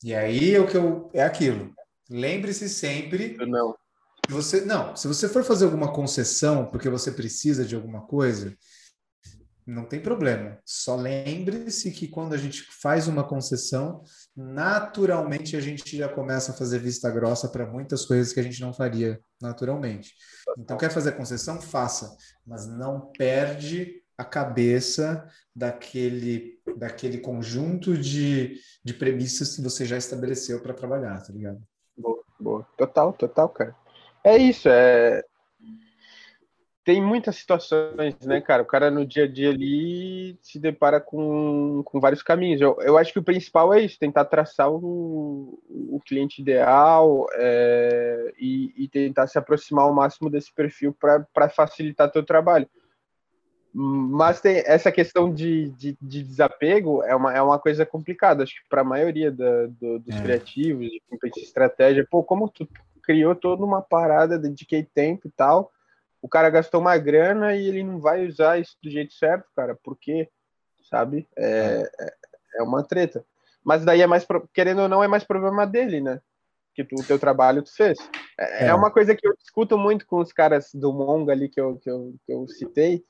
E 0.05 0.15
aí 0.15 0.55
é 0.55 0.61
o 0.61 0.67
que 0.67 0.77
eu 0.77 1.11
é 1.13 1.23
aquilo. 1.23 1.73
Lembre-se 2.11 2.69
sempre. 2.69 3.37
Não. 3.47 3.75
Você 4.29 4.61
não, 4.61 4.95
se 4.95 5.09
você 5.09 5.29
for 5.29 5.43
fazer 5.43 5.65
alguma 5.65 5.93
concessão 5.93 6.67
porque 6.67 6.91
você 6.91 7.11
precisa 7.11 7.65
de 7.65 7.75
alguma 7.75 8.07
coisa, 8.07 8.55
não 9.69 9.85
tem 9.85 10.01
problema. 10.01 10.59
Só 10.65 10.97
lembre-se 10.97 11.91
que 11.91 12.09
quando 12.09 12.33
a 12.33 12.39
gente 12.39 12.63
faz 12.81 13.07
uma 13.07 13.23
concessão, 13.23 14.03
naturalmente 14.35 15.55
a 15.57 15.61
gente 15.61 15.95
já 15.95 16.09
começa 16.09 16.53
a 16.53 16.55
fazer 16.55 16.79
vista 16.79 17.11
grossa 17.11 17.51
para 17.51 17.67
muitas 17.67 18.07
coisas 18.07 18.33
que 18.33 18.41
a 18.41 18.43
gente 18.43 18.63
não 18.63 18.73
faria 18.73 19.21
naturalmente. 19.41 20.15
Então, 20.57 20.79
quer 20.79 20.91
fazer 20.91 21.13
concessão? 21.13 21.61
Faça, 21.61 22.17
mas 22.47 22.67
não 22.67 23.13
perde 23.13 24.03
a 24.17 24.25
cabeça 24.25 25.29
daquele, 25.55 26.59
daquele 26.79 27.19
conjunto 27.19 27.97
de, 27.97 28.59
de 28.83 28.95
premissas 28.95 29.55
que 29.55 29.63
você 29.63 29.85
já 29.85 29.99
estabeleceu 29.99 30.63
para 30.63 30.73
trabalhar, 30.73 31.23
tá 31.23 31.31
ligado? 31.31 31.61
Boa, 31.95 32.25
boa. 32.41 32.67
Total, 32.79 33.13
total, 33.13 33.51
cara. 33.51 33.77
É 34.25 34.39
isso, 34.39 34.67
é 34.69 35.23
tem 36.89 37.03
muitas 37.03 37.37
situações, 37.37 38.19
né, 38.25 38.41
cara? 38.41 38.63
O 38.63 38.67
cara 38.67 38.91
no 38.91 39.05
dia 39.05 39.25
a 39.25 39.29
dia 39.29 39.51
ali 39.51 40.39
se 40.41 40.59
depara 40.59 40.99
com, 40.99 41.83
com 41.85 42.01
vários 42.01 42.23
caminhos. 42.23 42.63
Eu, 42.63 42.79
eu 42.81 42.97
acho 42.97 43.13
que 43.13 43.19
o 43.19 43.23
principal 43.23 43.75
é 43.75 43.83
isso, 43.83 43.99
tentar 43.99 44.25
traçar 44.25 44.73
o, 44.73 45.63
o 45.69 46.01
cliente 46.01 46.41
ideal 46.41 47.27
é, 47.35 48.33
e, 48.39 48.73
e, 48.75 48.89
tentar 48.89 49.27
se 49.27 49.37
aproximar 49.37 49.85
ao 49.85 49.93
máximo 49.93 50.31
desse 50.31 50.51
perfil 50.51 50.97
para 50.99 51.51
facilitar 51.51 52.11
teu 52.11 52.25
trabalho. 52.25 52.67
Mas 53.71 54.41
tem 54.41 54.63
essa 54.65 54.91
questão 54.91 55.31
de, 55.31 55.69
de, 55.73 55.95
de, 56.01 56.23
desapego 56.23 57.03
é 57.03 57.15
uma, 57.15 57.35
é 57.35 57.43
uma 57.43 57.59
coisa 57.59 57.85
complicada, 57.85 58.45
acho 58.45 58.55
que 58.55 58.67
para 58.67 58.81
a 58.81 58.85
maioria 58.85 59.31
da, 59.31 59.67
do, 59.67 59.99
dos 59.99 60.17
é. 60.17 60.23
criativos, 60.23 60.89
de 60.89 61.41
estratégia, 61.43 62.07
pô, 62.11 62.25
como 62.25 62.49
tu 62.49 62.67
criou 63.03 63.35
toda 63.35 63.63
uma 63.63 63.83
parada, 63.83 64.39
dediquei 64.39 64.83
tempo 64.83 65.29
e 65.29 65.31
tal, 65.31 65.71
o 66.21 66.29
cara 66.29 66.51
gastou 66.51 66.81
uma 66.81 66.97
grana 66.99 67.55
e 67.55 67.67
ele 67.67 67.83
não 67.83 68.01
vai 68.01 68.27
usar 68.27 68.59
isso 68.59 68.77
do 68.83 68.91
jeito 68.91 69.13
certo, 69.15 69.47
cara, 69.55 69.79
porque, 69.83 70.29
sabe, 70.89 71.29
é, 71.37 71.91
é, 72.01 72.15
é 72.57 72.63
uma 72.63 72.83
treta. 72.83 73.25
Mas 73.65 73.85
daí 73.85 74.01
é 74.01 74.07
mais, 74.07 74.27
querendo 74.53 74.83
ou 74.83 74.89
não, 74.89 75.03
é 75.03 75.09
mais 75.09 75.25
problema 75.25 75.67
dele, 75.67 76.01
né? 76.01 76.21
Que 76.75 76.85
tu, 76.85 76.95
o 76.97 77.05
teu 77.05 77.19
trabalho 77.19 77.63
tu 77.63 77.75
fez. 77.75 77.99
É, 78.39 78.65
é, 78.65 78.69
é, 78.69 78.75
uma 78.75 78.91
coisa 78.91 79.15
que 79.15 79.27
eu 79.27 79.37
discuto 79.37 79.77
muito 79.77 80.07
com 80.07 80.19
os 80.21 80.33
caras 80.33 80.71
do 80.73 80.93
Monga 80.93 81.33
ali 81.33 81.49
que 81.49 81.61
eu, 81.61 81.77
que 81.77 81.91
eu, 81.91 82.15
que 82.25 82.33
eu 82.33 82.47
citei, 82.49 83.05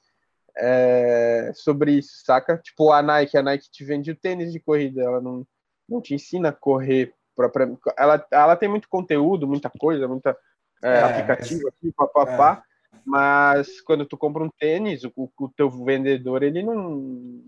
é, 0.56 1.52
sobre 1.55 1.93
isso, 1.93 2.24
saca? 2.24 2.59
Tipo, 2.59 2.93
a 2.93 3.01
Nike, 3.01 3.36
a 3.36 3.43
Nike 3.43 3.70
te 3.70 3.85
vende 3.85 4.10
o 4.10 4.16
tênis 4.16 4.52
de 4.52 4.59
corrida, 4.59 5.02
ela 5.02 5.20
não, 5.20 5.47
não 5.89 6.01
te 6.01 6.14
ensina 6.14 6.48
a 6.48 6.52
correr 6.52 7.14
propriamente. 7.36 7.80
Ela, 7.97 8.26
ela 8.30 8.56
tem 8.56 8.68
muito 8.68 8.89
conteúdo, 8.89 9.47
muita 9.47 9.70
coisa, 9.70 10.09
muita 10.09 10.36
é, 10.82 10.89
é 10.89 11.02
aplicativo 11.02 11.68
aqui, 11.68 11.93
papapá. 11.93 12.64
É 12.98 13.02
mas 13.04 13.80
quando 13.80 14.06
tu 14.06 14.16
compra 14.16 14.42
um 14.42 14.50
tênis, 14.50 15.04
o, 15.04 15.12
o 15.16 15.48
teu 15.48 15.70
vendedor 15.70 16.42
ele 16.42 16.62
não 16.62 17.42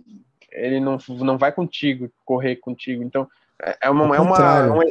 ele 0.53 0.81
não, 0.81 0.99
não 1.09 1.39
vai 1.39 1.53
contigo 1.53 2.11
correr 2.25 2.57
contigo. 2.57 3.03
Então 3.03 3.29
é, 3.63 3.79
é 3.83 3.91
uma 3.91 4.17
é 4.17 4.21
uma, 4.21 4.37
é 4.37 4.71
uma, 4.71 4.85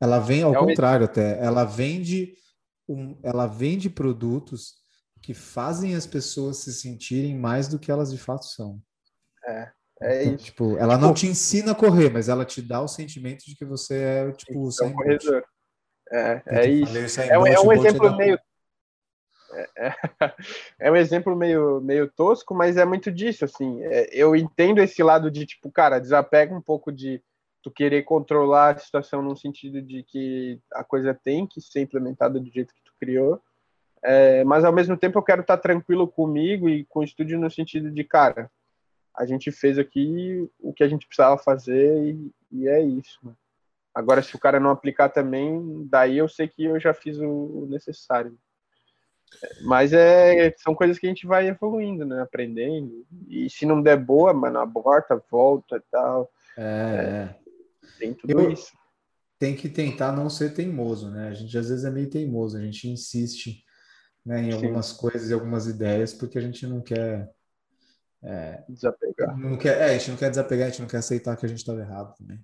ela 0.00 0.18
vem 0.18 0.42
ao 0.42 0.54
é 0.54 0.58
contrário 0.58 1.04
até. 1.04 1.38
Ela 1.44 1.64
vende 1.64 2.34
um, 2.88 3.16
ela 3.22 3.46
vende 3.46 3.90
produtos 3.90 4.80
que 5.22 5.34
fazem 5.34 5.94
as 5.94 6.06
pessoas 6.06 6.58
se 6.58 6.72
sentirem 6.72 7.36
mais 7.36 7.68
do 7.68 7.78
que 7.78 7.90
elas 7.90 8.10
de 8.10 8.18
fato 8.18 8.46
são. 8.46 8.80
É. 9.46 9.70
É 10.02 10.22
então, 10.22 10.34
isso. 10.34 10.44
Tipo, 10.46 10.78
ela 10.78 10.94
tipo, 10.94 11.06
não 11.06 11.12
te 11.12 11.26
ensina 11.26 11.72
a 11.72 11.74
correr, 11.74 12.08
mas 12.10 12.30
ela 12.30 12.44
te 12.44 12.62
dá 12.62 12.80
o 12.80 12.88
sentimento 12.88 13.44
de 13.44 13.54
que 13.54 13.66
você 13.66 13.98
é 13.98 14.32
tipo 14.32 14.70
é 14.80 14.84
um 14.86 14.92
corredor. 14.94 15.44
É, 16.10 16.42
é 16.46 16.68
isso. 16.68 17.20
É, 17.20 17.38
um, 17.38 17.46
é 17.46 17.60
um 17.60 17.72
exemplo 17.72 18.16
meio 18.16 18.38
é, 19.52 19.68
é, 19.76 19.94
é, 20.80 20.90
um 20.90 20.96
exemplo 20.96 21.34
meio, 21.36 21.80
meio 21.80 22.10
tosco, 22.10 22.54
mas 22.54 22.76
é 22.76 22.84
muito 22.84 23.10
disso, 23.10 23.44
assim. 23.44 23.82
É, 23.84 24.08
eu 24.12 24.34
entendo 24.36 24.80
esse 24.80 25.02
lado 25.02 25.30
de, 25.30 25.46
tipo, 25.46 25.70
cara, 25.70 25.98
desapega 25.98 26.54
um 26.54 26.60
pouco 26.60 26.92
de 26.92 27.22
tu 27.62 27.70
querer 27.70 28.02
controlar 28.04 28.74
a 28.74 28.78
situação 28.78 29.22
no 29.22 29.36
sentido 29.36 29.82
de 29.82 30.02
que 30.02 30.58
a 30.72 30.82
coisa 30.82 31.12
tem 31.12 31.46
que 31.46 31.60
ser 31.60 31.80
implementada 31.80 32.40
do 32.40 32.50
jeito 32.50 32.74
que 32.74 32.82
tu 32.82 32.92
criou, 32.98 33.40
é, 34.02 34.42
mas 34.44 34.64
ao 34.64 34.72
mesmo 34.72 34.96
tempo 34.96 35.18
eu 35.18 35.22
quero 35.22 35.42
estar 35.42 35.58
tranquilo 35.58 36.08
comigo 36.08 36.68
e 36.68 36.84
com 36.86 37.00
o 37.00 37.04
estúdio 37.04 37.38
no 37.38 37.50
sentido 37.50 37.90
de, 37.90 38.02
cara, 38.02 38.50
a 39.14 39.26
gente 39.26 39.52
fez 39.52 39.78
aqui 39.78 40.48
o 40.58 40.72
que 40.72 40.82
a 40.82 40.88
gente 40.88 41.06
precisava 41.06 41.36
fazer 41.36 42.02
e, 42.02 42.32
e 42.50 42.68
é 42.68 42.80
isso. 42.80 43.20
Agora, 43.94 44.22
se 44.22 44.34
o 44.34 44.38
cara 44.38 44.60
não 44.60 44.70
aplicar 44.70 45.08
também, 45.08 45.86
daí 45.90 46.16
eu 46.16 46.28
sei 46.28 46.48
que 46.48 46.64
eu 46.64 46.78
já 46.78 46.94
fiz 46.94 47.18
o 47.18 47.66
necessário. 47.68 48.38
Mas 49.62 49.92
é, 49.92 50.54
são 50.58 50.74
coisas 50.74 50.98
que 50.98 51.06
a 51.06 51.08
gente 51.08 51.26
vai 51.26 51.48
evoluindo, 51.48 52.04
né? 52.04 52.20
Aprendendo. 52.22 53.06
E 53.28 53.48
se 53.48 53.64
não 53.64 53.82
der 53.82 53.96
boa, 53.96 54.32
mano, 54.32 54.58
aborta, 54.58 55.22
volta 55.30 55.76
e 55.76 55.82
tal. 55.90 56.30
É. 56.56 56.62
é. 56.62 57.36
Tem 57.98 58.14
tudo 58.14 58.30
Eu, 58.30 58.52
isso. 58.52 58.72
Tem 59.38 59.56
que 59.56 59.68
tentar 59.68 60.12
não 60.12 60.28
ser 60.28 60.52
teimoso, 60.52 61.10
né? 61.10 61.28
A 61.28 61.34
gente 61.34 61.56
às 61.56 61.68
vezes 61.68 61.84
é 61.84 61.90
meio 61.90 62.10
teimoso, 62.10 62.56
a 62.56 62.60
gente 62.60 62.88
insiste 62.88 63.64
né, 64.24 64.42
em 64.42 64.52
algumas 64.52 64.86
Sim. 64.86 64.98
coisas 64.98 65.30
e 65.30 65.34
algumas 65.34 65.66
ideias 65.66 66.12
porque 66.12 66.38
a 66.38 66.42
gente 66.42 66.66
não 66.66 66.80
quer. 66.80 67.30
É, 68.22 68.62
desapegar. 68.68 69.34
Não 69.38 69.56
quer, 69.56 69.80
é, 69.80 69.84
a 69.84 69.98
gente 69.98 70.10
não 70.10 70.18
quer 70.18 70.28
desapegar, 70.28 70.66
a 70.66 70.70
gente 70.70 70.82
não 70.82 70.88
quer 70.88 70.98
aceitar 70.98 71.36
que 71.36 71.46
a 71.46 71.48
gente 71.48 71.58
estava 71.58 71.80
errado 71.80 72.14
também. 72.16 72.38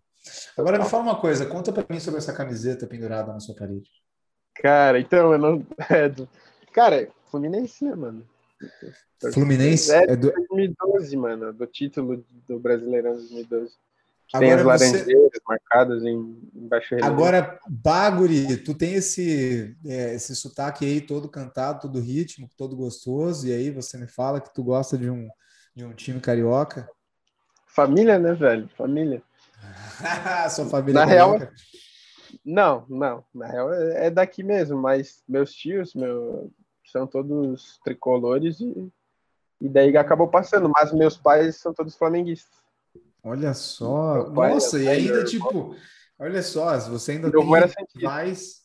Agora 0.57 0.79
me 0.79 0.89
fala 0.89 1.03
uma 1.03 1.21
coisa, 1.21 1.45
conta 1.45 1.71
para 1.71 1.85
mim 1.89 2.01
sobre 2.01 2.19
essa 2.19 2.33
camiseta 2.33 2.87
pendurada 2.87 3.33
na 3.33 3.41
sua 3.41 3.55
parede. 3.55 3.91
Cara, 4.55 4.99
então, 4.99 5.33
eu 5.33 5.39
não. 5.39 5.67
É, 6.77 6.81
Cara, 6.81 7.09
Fluminense, 7.31 7.85
né, 7.85 7.95
mano? 7.95 8.27
Fluminense 9.33 9.93
é, 9.93 10.13
é 10.13 10.17
do 10.17 10.31
2012, 10.31 11.17
mano, 11.17 11.53
do 11.53 11.67
título 11.67 12.25
do 12.47 12.59
Brasileirão 12.59 13.15
2012. 13.15 13.73
Tem 14.39 14.53
as 14.53 14.63
laranjeiras 14.63 15.07
você... 15.07 15.41
marcadas 15.47 16.05
em, 16.05 16.51
embaixo 16.55 16.97
Agora, 17.03 17.59
Baguri, 17.69 18.57
tu 18.59 18.75
tem 18.75 18.95
esse, 18.95 19.77
é, 19.87 20.15
esse 20.15 20.35
sotaque 20.35 20.85
aí 20.85 21.01
todo 21.01 21.29
cantado, 21.29 21.83
todo 21.83 22.01
ritmo, 22.01 22.51
todo 22.57 22.77
gostoso, 22.77 23.47
e 23.47 23.53
aí 23.53 23.71
você 23.71 23.97
me 23.97 24.09
fala 24.09 24.41
que 24.41 24.53
tu 24.53 24.65
gosta 24.65 24.99
de 24.99 25.09
um, 25.09 25.29
de 25.75 25.85
um 25.85 25.95
time 25.95 26.21
carioca? 26.21 26.89
Família, 27.67 28.19
né, 28.19 28.35
velho? 28.35 28.69
Família. 28.77 29.23
Sua 30.51 30.67
família 30.67 31.01
Na 31.01 31.07
carioca. 31.07 31.39
real, 31.39 31.53
não, 32.45 32.87
não. 32.89 33.25
Na 33.35 33.47
real 33.47 33.73
é, 33.73 34.07
é 34.07 34.11
daqui 34.11 34.43
mesmo, 34.43 34.77
mas 34.77 35.23
meus 35.29 35.53
tios, 35.53 35.95
meu, 35.95 36.51
são 36.97 37.07
todos 37.07 37.79
tricolores 37.85 38.59
e, 38.59 38.91
e 39.61 39.69
daí 39.69 39.95
acabou 39.95 40.29
passando, 40.29 40.71
mas 40.75 40.95
meus 40.95 41.15
pais 41.15 41.57
são 41.57 41.75
todos 41.75 41.95
flamenguistas. 41.95 42.57
Olha 43.23 43.53
só, 43.53 44.31
nossa, 44.31 44.79
e 44.79 44.89
ainda 44.89 45.25
tipo, 45.25 45.77
olha 46.19 46.43
só, 46.43 46.79
você 46.79 47.13
ainda 47.13 47.31
tem 47.31 48.03
pais. 48.03 48.63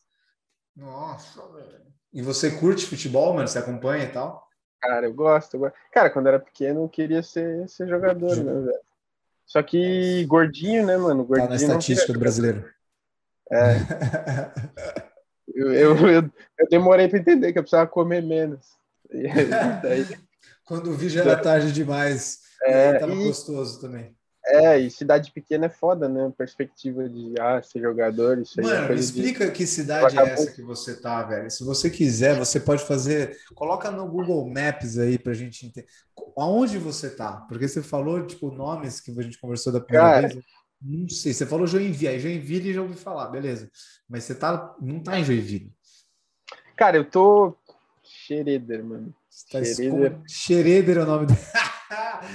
Nossa, 0.74 1.46
velho. 1.50 1.82
E 2.14 2.22
você 2.22 2.52
curte 2.52 2.86
futebol, 2.86 3.34
mano? 3.34 3.48
Você 3.48 3.60
acompanha 3.60 4.06
e 4.06 4.12
tal? 4.12 4.48
Cara, 4.80 5.08
eu 5.08 5.14
gosto. 5.14 5.56
Eu 5.56 5.62
gosto. 5.62 5.76
Cara, 5.92 6.10
quando 6.10 6.28
era 6.28 6.40
pequeno, 6.40 6.84
eu 6.84 6.90
queria 6.90 7.22
ser, 7.22 7.68
ser 7.68 7.88
jogador, 7.88 8.36
né, 8.38 8.54
velho? 8.54 8.80
Só 9.46 9.62
que 9.62 10.26
gordinho, 10.26 10.86
né, 10.86 10.96
mano? 10.96 11.26
Gordinho 11.26 11.50
tá 11.50 11.56
na 11.56 11.62
estatística 11.62 12.14
do 12.14 12.20
brasileiro. 12.20 12.66
É. 13.52 13.76
Eu, 15.54 15.74
eu, 15.74 15.98
eu, 16.08 16.32
eu 16.60 16.68
demorei 16.70 17.08
para 17.08 17.20
entender 17.20 17.52
que 17.52 17.60
eu 17.60 17.64
precisava 17.64 17.90
comer 17.90 18.22
menos. 18.22 18.66
Daí... 19.82 20.06
Quando 20.66 20.94
vi 20.94 21.10
já 21.10 21.22
era 21.22 21.38
tarde 21.38 21.72
demais. 21.72 22.40
É, 22.64 22.94
tava 22.94 23.14
e, 23.14 23.24
gostoso 23.26 23.82
também. 23.82 24.16
É, 24.46 24.80
e 24.80 24.90
cidade 24.90 25.32
pequena 25.32 25.68
é 25.68 25.70
foda, 25.70 26.10
né? 26.10 26.32
Perspectiva 26.36 27.08
de 27.08 27.34
ah, 27.40 27.62
ser 27.62 27.82
jogador. 27.82 28.40
Isso 28.40 28.62
Mano, 28.62 28.90
me 28.90 29.00
explica 29.00 29.46
de... 29.46 29.52
que 29.52 29.68
cidade 29.68 30.18
é 30.18 30.22
essa 30.22 30.52
que 30.52 30.62
você 30.62 31.00
tá, 31.00 31.24
velho. 31.24 31.50
Se 31.52 31.64
você 31.64 31.90
quiser, 31.90 32.38
você 32.38 32.60
pode 32.60 32.84
fazer. 32.84 33.38
Coloca 33.54 33.92
no 33.92 34.08
Google 34.08 34.50
Maps 34.50 34.98
aí 34.98 35.20
pra 35.20 35.34
gente 35.34 35.66
entender. 35.66 35.88
Aonde 36.38 36.78
você 36.78 37.10
tá? 37.10 37.46
Porque 37.48 37.68
você 37.68 37.84
falou, 37.84 38.26
tipo, 38.26 38.50
nomes 38.52 39.00
que 39.00 39.12
a 39.12 39.22
gente 39.22 39.40
conversou 39.40 39.72
da 39.72 39.80
primeira 39.80 40.10
Cara, 40.10 40.28
vez. 40.28 40.46
Não 40.82 41.08
sei, 41.08 41.34
você 41.34 41.46
falou 41.46 41.68
Joinville. 41.68 42.08
Aí 42.08 42.20
Joinville 42.20 42.74
já 42.74 42.82
ouvi 42.82 42.96
falar, 42.96 43.28
beleza. 43.28 43.70
Mas 44.10 44.24
você 44.24 44.34
tá, 44.34 44.76
não 44.82 45.02
tá 45.02 45.20
em 45.20 45.24
Joinville. 45.24 45.72
Cara, 46.76 46.98
eu 46.98 47.06
tô. 47.06 47.56
Xereder, 48.04 48.84
mano. 48.84 49.14
Tá 49.52 49.64
Xereder. 49.64 50.20
Xereder 50.28 50.98
é 50.98 51.04
o 51.04 51.06
nome 51.06 51.28
dele. 51.28 51.40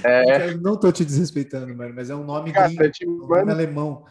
É. 0.03 0.51
Eu 0.51 0.61
não 0.61 0.77
tô 0.77 0.91
te 0.91 1.03
desrespeitando, 1.03 1.73
mano, 1.75 1.93
mas 1.95 2.09
é 2.09 2.15
um 2.15 2.23
nome 2.23 2.51
Cara, 2.51 2.67
gringo, 2.67 2.91
te 2.91 3.07
um 3.07 3.17
nome 3.27 3.51
alemão. 3.51 4.05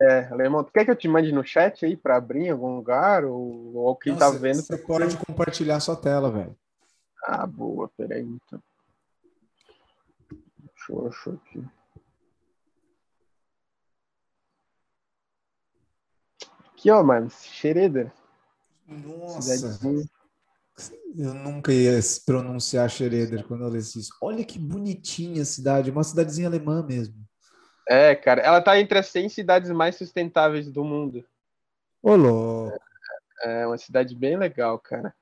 É, 0.00 0.24
alemão. 0.26 0.64
Tu 0.64 0.72
quer 0.72 0.84
que 0.84 0.90
eu 0.90 0.96
te 0.96 1.08
mande 1.08 1.32
no 1.32 1.44
chat 1.44 1.84
aí 1.84 1.96
para 1.96 2.16
abrir 2.16 2.46
em 2.46 2.50
algum 2.50 2.76
lugar? 2.76 3.24
Ou, 3.24 3.74
ou 3.74 3.96
quem 3.96 4.12
não, 4.12 4.18
tá 4.18 4.30
vendo? 4.30 4.62
Você 4.62 4.78
pode 4.78 5.16
compartilhar 5.18 5.80
sua 5.80 5.96
tela, 5.96 6.30
velho. 6.30 6.56
Ah, 7.24 7.46
boa, 7.46 7.90
peraí, 7.96 8.22
então. 8.22 8.62
Deixa 10.30 10.92
eu 10.92 11.06
achar 11.06 11.34
aqui. 11.34 11.64
Aqui, 16.84 16.90
ó, 16.90 17.02
mano, 17.02 17.30
Schroeder. 17.30 18.12
Nossa. 18.86 19.80
Eu 21.16 21.32
nunca 21.32 21.72
ia 21.72 21.98
pronunciar 22.26 22.90
Schroeder 22.90 23.42
quando 23.46 23.64
eu 23.64 23.70
lesse 23.70 24.00
isso. 24.00 24.14
Olha 24.20 24.44
que 24.44 24.58
bonitinha 24.58 25.40
a 25.40 25.46
cidade, 25.46 25.90
uma 25.90 26.04
cidadezinha 26.04 26.46
alemã 26.46 26.84
mesmo. 26.84 27.14
É, 27.88 28.14
cara, 28.14 28.42
ela 28.42 28.60
tá 28.60 28.78
entre 28.78 28.98
as 28.98 29.06
100 29.06 29.30
cidades 29.30 29.70
mais 29.70 29.96
sustentáveis 29.96 30.70
do 30.70 30.84
mundo. 30.84 31.24
Ô, 32.02 32.16
louco. 32.16 32.78
É, 33.40 33.62
é 33.62 33.66
uma 33.66 33.78
cidade 33.78 34.14
bem 34.14 34.36
legal, 34.36 34.78
cara. 34.78 35.14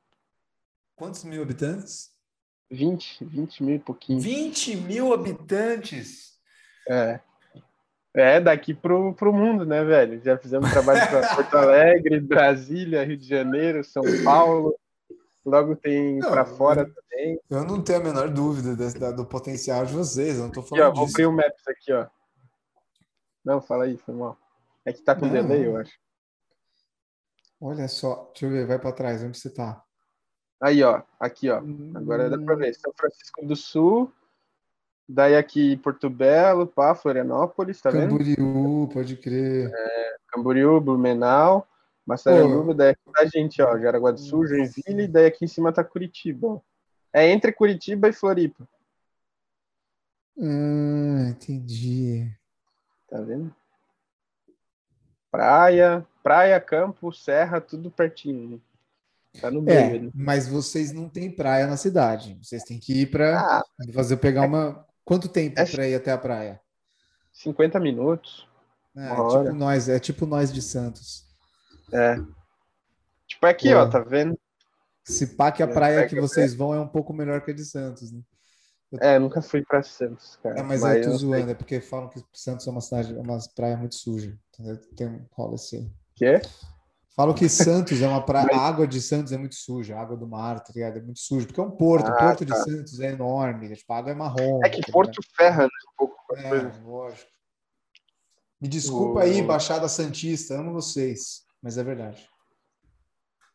Quantos 0.96 1.22
mil 1.22 1.42
habitantes? 1.42 2.10
20, 2.72 3.24
20 3.24 3.62
mil 3.62 3.76
e 3.76 3.78
pouquinho. 3.78 4.18
20 4.18 4.76
mil 4.78 5.14
habitantes? 5.14 6.40
É. 6.88 7.20
É, 8.14 8.38
daqui 8.38 8.74
pro, 8.74 9.14
pro 9.14 9.32
mundo, 9.32 9.64
né, 9.64 9.82
velho? 9.82 10.20
Já 10.22 10.36
fizemos 10.36 10.70
trabalho 10.70 11.00
para 11.08 11.28
Porto 11.34 11.56
Alegre, 11.56 12.20
Brasília, 12.20 13.04
Rio 13.04 13.16
de 13.16 13.26
Janeiro, 13.26 13.82
São 13.82 14.02
Paulo. 14.22 14.78
Logo 15.44 15.74
tem 15.74 16.20
para 16.20 16.44
fora 16.44 16.82
eu, 16.82 16.94
também. 16.94 17.40
Eu 17.50 17.64
não 17.64 17.82
tenho 17.82 18.00
a 18.00 18.04
menor 18.04 18.28
dúvida 18.28 18.76
desse, 18.76 18.98
do 19.12 19.24
potencial 19.24 19.84
de 19.86 19.94
vocês, 19.94 20.36
eu 20.36 20.44
não 20.44 20.50
tô 20.50 20.62
falando 20.62 20.82
aqui, 20.84 20.88
ó, 20.88 20.90
disso. 20.90 21.00
Vou 21.00 21.08
abrir 21.08 21.26
o 21.26 21.32
Maps 21.32 21.68
aqui, 21.68 21.92
ó. 21.92 22.06
Não, 23.44 23.60
fala 23.60 23.84
aí, 23.84 23.96
foi 23.96 24.14
mal. 24.14 24.38
É 24.84 24.92
que 24.92 25.02
tá 25.02 25.14
com 25.14 25.26
não, 25.26 25.32
delay, 25.32 25.66
eu 25.66 25.76
acho. 25.76 25.92
Olha 27.60 27.88
só, 27.88 28.30
deixa 28.32 28.46
eu 28.46 28.50
ver, 28.50 28.66
vai 28.66 28.78
para 28.78 28.92
trás, 28.92 29.22
onde 29.22 29.38
você 29.38 29.50
tá? 29.50 29.82
Aí, 30.60 30.82
ó, 30.82 31.02
aqui, 31.18 31.50
ó. 31.50 31.60
Agora 31.94 32.30
dá 32.30 32.38
para 32.38 32.54
ver. 32.54 32.74
São 32.74 32.92
Francisco 32.96 33.44
do 33.44 33.56
Sul, 33.56 34.12
daí 35.08 35.36
aqui 35.36 35.76
Porto 35.76 36.08
Belo, 36.08 36.66
pá, 36.66 36.94
Florianópolis, 36.94 37.80
tá 37.80 37.90
Camboriú, 37.90 38.24
vendo? 38.24 38.36
Camboriú, 38.36 38.90
pode 38.92 39.16
crer. 39.16 39.70
É, 39.72 40.16
Camboriú, 40.28 40.80
Blumenau, 40.80 41.66
Massaranduba, 42.06 42.74
daí 42.74 42.90
aqui 42.90 43.00
tá 43.12 43.22
a 43.22 43.26
gente, 43.26 43.62
ó, 43.62 43.78
Jaraguá 43.78 44.10
do 44.10 44.20
Sul, 44.20 44.46
Joinville, 44.46 45.08
daí 45.08 45.26
aqui 45.26 45.44
em 45.44 45.48
cima 45.48 45.72
tá 45.72 45.84
Curitiba. 45.84 46.62
É 47.12 47.28
entre 47.28 47.52
Curitiba 47.52 48.08
e 48.08 48.12
Floripa. 48.12 48.66
Hum, 50.36 51.28
entendi. 51.28 52.30
Tá 53.08 53.20
vendo? 53.20 53.54
Praia, 55.30 56.06
praia, 56.22 56.60
campo, 56.60 57.12
serra, 57.12 57.60
tudo 57.60 57.90
pertinho. 57.90 58.50
Né? 58.50 58.58
Tá 59.40 59.50
no 59.50 59.62
meio. 59.62 59.78
É, 59.78 59.98
né? 59.98 60.10
mas 60.14 60.48
vocês 60.48 60.92
não 60.92 61.08
têm 61.08 61.30
praia 61.30 61.66
na 61.66 61.76
cidade. 61.76 62.38
Vocês 62.42 62.62
têm 62.64 62.78
que 62.78 63.02
ir 63.02 63.06
para 63.10 63.40
ah, 63.40 63.62
fazer 63.92 64.16
pegar 64.16 64.42
uma. 64.42 64.86
Quanto 65.04 65.28
tempo 65.28 65.60
é... 65.60 65.64
para 65.64 65.88
ir 65.88 65.94
até 65.94 66.12
a 66.12 66.18
praia? 66.18 66.60
50 67.32 67.80
minutos. 67.80 68.48
É, 68.96 69.08
tipo 69.08 69.52
nós, 69.54 69.88
é 69.88 69.98
tipo 69.98 70.26
nós 70.26 70.52
de 70.52 70.60
Santos. 70.60 71.26
É. 71.92 72.16
Tipo 73.26 73.46
aqui, 73.46 73.70
Pô. 73.70 73.76
ó, 73.76 73.88
tá 73.88 74.00
vendo? 74.00 74.38
Se 75.04 75.34
pá 75.34 75.50
que 75.50 75.62
a 75.62 75.66
é, 75.66 75.72
praia 75.72 76.06
que 76.06 76.20
vocês 76.20 76.54
vão 76.54 76.74
é 76.74 76.80
um 76.80 76.86
pouco 76.86 77.12
melhor 77.12 77.40
que 77.40 77.50
a 77.50 77.54
de 77.54 77.64
Santos, 77.64 78.12
né? 78.12 78.20
Eu... 78.92 78.98
É, 79.00 79.18
nunca 79.18 79.40
fui 79.40 79.62
para 79.62 79.82
Santos, 79.82 80.38
cara. 80.42 80.60
É, 80.60 80.62
mas, 80.62 80.82
mas 80.82 80.98
eu 80.98 81.10
tô 81.10 81.16
zoando, 81.16 81.44
sei. 81.44 81.52
é 81.52 81.54
porque 81.54 81.80
falam 81.80 82.10
que 82.10 82.22
Santos 82.34 82.66
é 82.66 82.70
uma 82.70 82.80
cidade, 82.82 83.16
é 83.16 83.20
uma 83.20 83.38
praia 83.54 83.76
muito 83.76 83.94
suja. 83.94 84.38
Tem, 84.94 85.26
rola 85.32 85.54
assim. 85.54 85.90
Quê? 86.14 86.42
Falam 87.14 87.34
que 87.34 87.48
Santos 87.50 88.00
é 88.00 88.08
uma 88.08 88.24
praia. 88.24 88.48
A 88.52 88.66
água 88.66 88.86
de 88.86 89.00
Santos 89.00 89.32
é 89.32 89.38
muito 89.38 89.54
suja, 89.54 89.96
a 89.96 90.00
água 90.00 90.16
do 90.16 90.26
mar, 90.26 90.60
tá 90.60 90.72
ligado? 90.74 90.98
É 90.98 91.02
muito 91.02 91.20
suja, 91.20 91.46
porque 91.46 91.60
é 91.60 91.64
um 91.64 91.70
porto. 91.70 92.08
Ah, 92.08 92.14
o 92.14 92.18
porto 92.18 92.46
tá. 92.46 92.54
de 92.54 92.64
Santos 92.64 93.00
é 93.00 93.12
enorme, 93.12 93.72
a 93.88 93.96
água 93.96 94.12
é 94.12 94.14
marrom. 94.14 94.60
É 94.64 94.68
que 94.68 94.80
tá 94.80 94.92
Porto 94.92 95.20
ferra, 95.36 95.64
né? 95.64 95.68
Um 95.92 95.96
pouco. 95.96 96.36
É, 96.36 96.82
lógico. 96.84 97.30
Me 98.60 98.68
desculpa 98.68 99.22
aí, 99.22 99.42
Baixada 99.42 99.88
Santista, 99.88 100.54
amo 100.54 100.72
vocês. 100.72 101.42
Mas 101.60 101.78
é 101.78 101.84
verdade. 101.84 102.28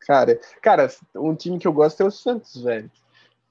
Cara, 0.01 0.39
cara, 0.61 0.89
um 1.15 1.35
time 1.35 1.59
que 1.59 1.67
eu 1.67 1.73
gosto 1.73 2.01
é 2.01 2.05
o 2.05 2.11
Santos, 2.11 2.61
velho. 2.61 2.91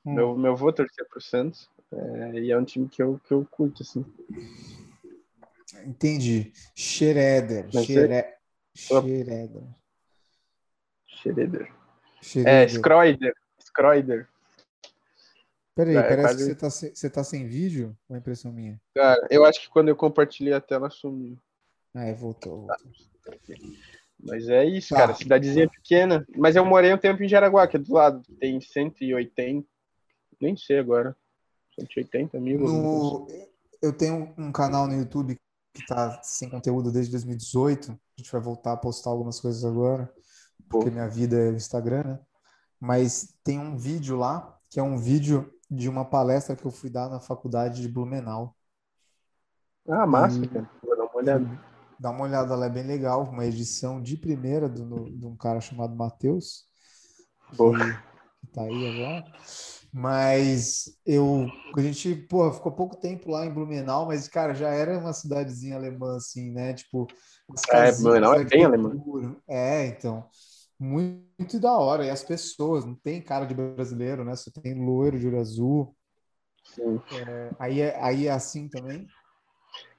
Hum. 0.05 0.15
Meu, 0.15 0.37
meu 0.37 0.53
avô 0.53 0.73
torcia 0.73 1.05
pro 1.11 1.21
Santos. 1.21 1.69
É, 1.93 2.41
e 2.41 2.51
é 2.51 2.59
um 2.59 2.65
time 2.65 2.89
que 2.89 3.03
eu, 3.03 3.21
que 3.25 3.33
eu 3.33 3.47
curto, 3.51 3.83
assim. 3.83 4.05
Entendi. 5.85 6.53
Schroeder. 6.75 7.69
Schroeder. 7.71 8.39
Schroeder. 8.75 9.63
Schroeder. 11.17 11.73
É, 12.45 12.69
Schroeder. 12.69 13.35
Schroeder. 13.59 14.29
Peraí, 15.75 15.97
é, 15.97 16.03
parece 16.03 16.23
quase... 16.23 16.37
que 16.37 16.45
você 16.45 16.55
tá, 16.55 16.71
sem, 16.71 16.95
você 16.95 17.11
tá 17.11 17.25
sem 17.25 17.47
vídeo? 17.47 17.97
Ou 18.09 18.17
é 18.17 18.19
impressão 18.19 18.53
minha? 18.53 18.81
Cara, 18.95 19.27
eu 19.31 19.45
acho 19.45 19.61
que 19.61 19.69
quando 19.69 19.89
eu 19.89 19.97
compartilhei 19.97 20.55
a 20.55 20.61
tela 20.61 20.89
sumiu. 20.89 21.37
Ah, 21.95 22.05
é, 22.05 22.15
voltou. 22.15 22.67
voltou. 22.67 22.77
Tá. 23.25 23.37
Mas 24.19 24.49
é 24.49 24.65
isso, 24.65 24.95
tá. 24.95 25.01
cara. 25.01 25.15
Cidadezinha 25.15 25.69
pequena. 25.69 26.27
Mas 26.35 26.57
eu 26.57 26.65
morei 26.65 26.93
um 26.93 26.99
tempo 26.99 27.23
em 27.23 27.29
Jaraguá, 27.29 27.67
que 27.67 27.77
é 27.77 27.81
do 27.81 27.93
lado. 27.93 28.23
Tem 28.41 28.59
180. 28.61 29.67
Nem 30.41 30.57
sei 30.57 30.79
agora. 30.79 31.15
180 31.79 32.41
mil. 32.41 32.61
No... 32.61 33.29
Eu 33.83 33.93
tenho 33.93 34.35
um 34.39 34.51
canal 34.51 34.87
no 34.87 34.95
YouTube 34.95 35.39
que 35.75 35.87
tá 35.87 36.21
sem 36.23 36.49
conteúdo 36.49 36.91
desde 36.91 37.11
2018. 37.13 37.93
A 37.93 37.97
gente 38.17 38.33
vai 38.33 38.41
voltar 38.41 38.73
a 38.73 38.77
postar 38.79 39.11
algumas 39.11 39.39
coisas 39.39 39.63
agora. 39.65 40.11
Porque 40.69 40.91
minha 40.91 41.09
vida 41.09 41.37
é 41.37 41.51
o 41.51 41.57
Instagram, 41.57 42.05
né? 42.05 42.21
Mas 42.81 43.35
tem 43.43 43.59
um 43.59 43.77
vídeo 43.77 44.17
lá, 44.17 44.59
que 44.69 44.79
é 44.79 44.83
um 44.83 44.99
vídeo 44.99 45.53
de 45.71 45.89
uma 45.89 46.05
palestra 46.05 46.55
que 46.55 46.65
eu 46.65 46.71
fui 46.71 46.91
dar 46.91 47.09
na 47.09 47.21
faculdade 47.21 47.81
de 47.81 47.89
Blumenau. 47.89 48.55
Ah, 49.89 50.07
massa, 50.07 50.39
e... 50.39 50.49
cara. 50.49 50.71
Vou 50.83 50.97
dar 50.97 51.05
uma 51.05 51.17
olhada 51.17 51.77
Dá 51.99 52.11
uma 52.11 52.25
olhada, 52.25 52.53
ela 52.53 52.67
é 52.67 52.71
bem 52.71 52.83
legal, 52.83 53.25
uma 53.25 53.47
edição 53.47 54.03
de 54.03 54.17
primeira 54.17 54.69
do, 54.69 55.11
de 55.11 55.27
um 55.27 55.35
cara 55.35 55.61
chamado 55.61 55.97
Matheus. 55.97 56.67
Que, 57.51 57.57
que 57.57 58.53
tá 58.53 58.63
aí 58.63 59.03
agora. 59.03 59.25
Mas 59.91 60.99
eu, 61.07 61.47
a 61.75 61.81
gente, 61.81 62.15
pô, 62.15 62.53
ficou 62.53 62.73
pouco 62.73 62.97
tempo 62.97 63.31
lá 63.31 63.47
em 63.47 63.53
Blumenau, 63.53 64.07
mas, 64.07 64.29
cara, 64.29 64.53
já 64.53 64.69
era 64.69 64.99
uma 64.99 65.15
cidadezinha 65.15 65.77
alemã, 65.77 66.17
assim, 66.17 66.51
né? 66.51 66.75
Tipo, 66.75 67.07
é, 67.71 67.93
Blumenau 67.93 68.35
é 68.35 68.45
bem 68.45 68.65
alemã. 68.65 68.93
É, 69.49 69.87
então, 69.87 70.29
muito 70.79 71.59
da 71.61 71.73
hora. 71.73 72.05
E 72.05 72.11
as 72.11 72.23
pessoas, 72.23 72.85
não 72.85 72.95
tem 72.95 73.21
cara 73.21 73.45
de 73.45 73.55
brasileiro, 73.55 74.25
né? 74.25 74.35
Você 74.35 74.51
tem 74.51 74.75
loiro 74.75 75.19
de 75.19 75.27
olho 75.27 75.41
azul. 75.41 75.95
É, 77.13 77.51
aí, 77.59 77.81
é, 77.81 78.03
aí 78.03 78.27
é 78.27 78.31
assim 78.31 78.69
também? 78.69 79.07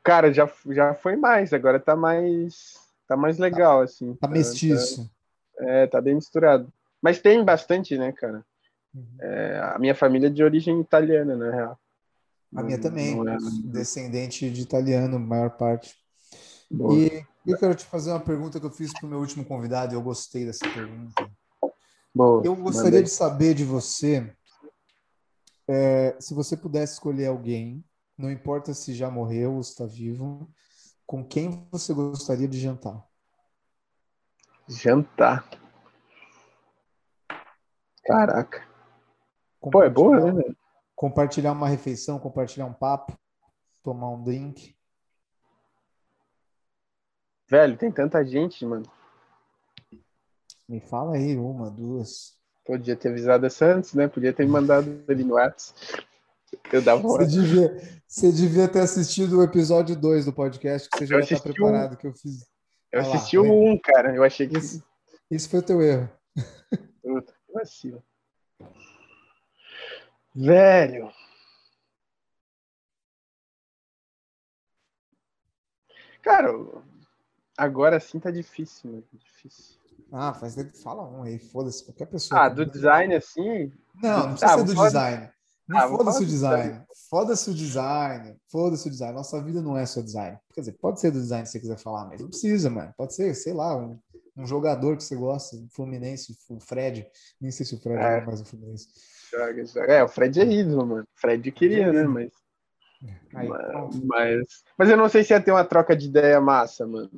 Cara, 0.03 0.33
já, 0.33 0.49
já 0.69 0.93
foi 0.93 1.15
mais, 1.15 1.53
agora 1.53 1.79
tá 1.79 1.95
mais 1.95 2.87
tá 3.07 3.15
mais 3.15 3.37
legal, 3.37 3.79
tá, 3.79 3.83
assim. 3.85 4.13
Tá 4.15 4.27
mestiço. 4.27 5.09
Tá, 5.57 5.65
é, 5.65 5.87
tá 5.87 6.01
bem 6.01 6.15
misturado. 6.15 6.71
Mas 7.01 7.19
tem 7.19 7.43
bastante, 7.43 7.97
né, 7.97 8.11
cara? 8.11 8.45
Uhum. 8.93 9.17
É, 9.21 9.59
a 9.75 9.79
minha 9.79 9.95
família 9.95 10.27
é 10.27 10.29
de 10.29 10.43
origem 10.43 10.79
italiana, 10.81 11.35
na 11.35 11.51
real. 11.51 11.79
A 12.55 12.63
minha 12.63 12.79
também, 12.79 13.17
é... 13.27 13.37
descendente 13.65 14.49
de 14.49 14.61
italiano, 14.61 15.19
maior 15.19 15.51
parte. 15.51 15.95
Boa. 16.69 16.95
E 16.95 17.25
eu 17.47 17.57
quero 17.57 17.75
te 17.75 17.85
fazer 17.85 18.11
uma 18.11 18.19
pergunta 18.19 18.59
que 18.59 18.65
eu 18.65 18.71
fiz 18.71 18.91
para 18.93 19.05
o 19.05 19.09
meu 19.09 19.19
último 19.19 19.45
convidado 19.45 19.93
e 19.93 19.95
eu 19.95 20.01
gostei 20.01 20.45
dessa 20.45 20.67
pergunta. 20.69 21.29
Boa, 22.13 22.41
eu 22.45 22.55
gostaria 22.55 22.91
mandei. 22.91 23.03
de 23.03 23.09
saber 23.09 23.53
de 23.53 23.63
você 23.63 24.35
é, 25.67 26.15
se 26.19 26.33
você 26.33 26.55
pudesse 26.55 26.93
escolher 26.93 27.27
alguém 27.27 27.83
não 28.17 28.31
importa 28.31 28.73
se 28.73 28.93
já 28.95 29.11
morreu 29.11 29.53
ou 29.53 29.61
está 29.61 29.85
vivo, 29.85 30.49
com 31.05 31.23
quem 31.23 31.67
você 31.71 31.93
gostaria 31.93 32.47
de 32.47 32.59
jantar? 32.59 33.05
Jantar. 34.67 35.47
Caraca. 38.03 38.67
Pô, 39.61 39.83
é 39.83 39.89
boa, 39.89 40.31
né? 40.31 40.43
Compartilhar 40.95 41.51
uma 41.51 41.67
refeição, 41.67 42.19
compartilhar 42.19 42.65
um 42.65 42.73
papo, 42.73 43.17
tomar 43.83 44.09
um 44.09 44.23
drink. 44.23 44.75
Velho, 47.49 47.77
tem 47.77 47.91
tanta 47.91 48.25
gente, 48.25 48.65
mano. 48.65 48.85
Me 50.67 50.81
fala 50.81 51.15
aí, 51.15 51.37
uma, 51.37 51.71
duas. 51.71 52.35
Podia 52.65 52.95
ter 52.95 53.09
avisado 53.09 53.45
essa 53.45 53.65
antes, 53.65 53.93
né? 53.93 54.07
Podia 54.09 54.33
ter 54.33 54.45
mandado 54.45 55.03
ali 55.07 55.23
no 55.23 55.35
WhatsApp. 55.35 56.05
Eu 56.71 56.81
dava 56.81 57.01
você 57.01 57.25
devia, 57.25 57.99
você 58.05 58.31
devia 58.31 58.67
ter 58.67 58.79
assistido 58.79 59.39
o 59.39 59.43
episódio 59.43 59.95
2 59.95 60.25
do 60.25 60.33
podcast, 60.33 60.89
que 60.89 60.97
você 60.97 61.05
já 61.05 61.19
está 61.19 61.39
preparado, 61.39 61.93
um... 61.93 61.95
que 61.95 62.07
eu 62.07 62.13
fiz. 62.13 62.45
Eu 62.91 63.01
Olha 63.01 63.13
assisti 63.13 63.37
o 63.37 63.43
1, 63.43 63.71
um, 63.71 63.79
cara. 63.79 64.13
Eu 64.13 64.23
achei 64.23 64.47
que. 64.47 64.57
Esse, 64.57 64.83
esse 65.31 65.47
foi 65.47 65.59
o 65.59 65.63
teu 65.63 65.81
erro. 65.81 66.09
Puta, 67.01 67.33
vacilo. 67.53 68.03
Velho. 70.35 71.11
Cara, 76.21 76.51
agora 77.57 77.99
sim 77.99 78.19
tá 78.19 78.31
difícil, 78.31 78.91
mano. 78.91 79.03
Difícil. 79.13 79.75
Ah, 80.11 80.33
faz 80.33 80.55
fala 80.81 81.03
um 81.03 81.23
aí, 81.23 81.37
foda-se, 81.37 81.83
qualquer 81.83 82.05
pessoa. 82.05 82.45
Ah, 82.45 82.49
do 82.49 82.65
design 82.65 83.13
assim? 83.15 83.71
Não, 84.01 84.19
não 84.19 84.29
precisa 84.29 84.53
ah, 84.53 84.57
ser 84.57 84.63
do 84.63 84.75
pode... 84.75 84.87
design. 84.87 85.29
Não 85.67 85.77
ah, 85.77 85.87
foda-se 85.89 86.23
o 86.23 86.25
design. 86.25 86.81
Foda-se 87.09 87.49
o 87.49 87.53
design. 87.53 88.35
Foda-se 88.49 88.87
o 88.87 88.91
design. 88.91 89.13
Nossa 89.13 89.41
vida 89.43 89.61
não 89.61 89.77
é 89.77 89.85
só 89.85 90.01
design. 90.01 90.37
Quer 90.53 90.61
dizer, 90.61 90.73
pode 90.73 91.01
ser 91.01 91.11
do 91.11 91.19
design 91.19 91.45
se 91.45 91.51
você 91.51 91.59
quiser 91.59 91.77
falar, 91.77 92.05
mas 92.05 92.21
não 92.21 92.29
precisa, 92.29 92.69
mano. 92.69 92.93
Pode 92.95 93.13
ser, 93.13 93.33
sei 93.35 93.53
lá, 93.53 93.75
um, 93.75 93.99
um 94.37 94.45
jogador 94.45 94.95
que 94.95 95.03
você 95.03 95.15
gosta, 95.15 95.57
o 95.57 95.67
Fluminense, 95.69 96.37
o 96.49 96.59
Fred. 96.61 97.05
Nem 97.41 97.51
sei 97.51 97.65
se 97.65 97.75
o 97.75 97.79
Fred 97.81 97.99
é, 97.99 98.21
mais 98.25 98.39
o 98.39 98.45
Fluminense. 98.45 98.87
Joga, 99.29 99.65
joga. 99.65 99.93
É, 99.93 100.03
o 100.03 100.07
Fred 100.07 100.39
é 100.39 100.45
ídolo, 100.45 100.85
mano. 100.85 101.03
O 101.03 101.19
Fred 101.19 101.51
queria, 101.51 101.91
né? 101.91 102.03
Mas... 102.03 102.31
Aí, 103.35 103.47
mas, 104.05 104.63
mas 104.77 104.89
eu 104.89 104.97
não 104.97 105.09
sei 105.09 105.23
se 105.23 105.33
ia 105.33 105.41
ter 105.41 105.51
uma 105.51 105.65
troca 105.65 105.95
de 105.95 106.07
ideia 106.07 106.39
massa, 106.39 106.87
mano. 106.87 107.11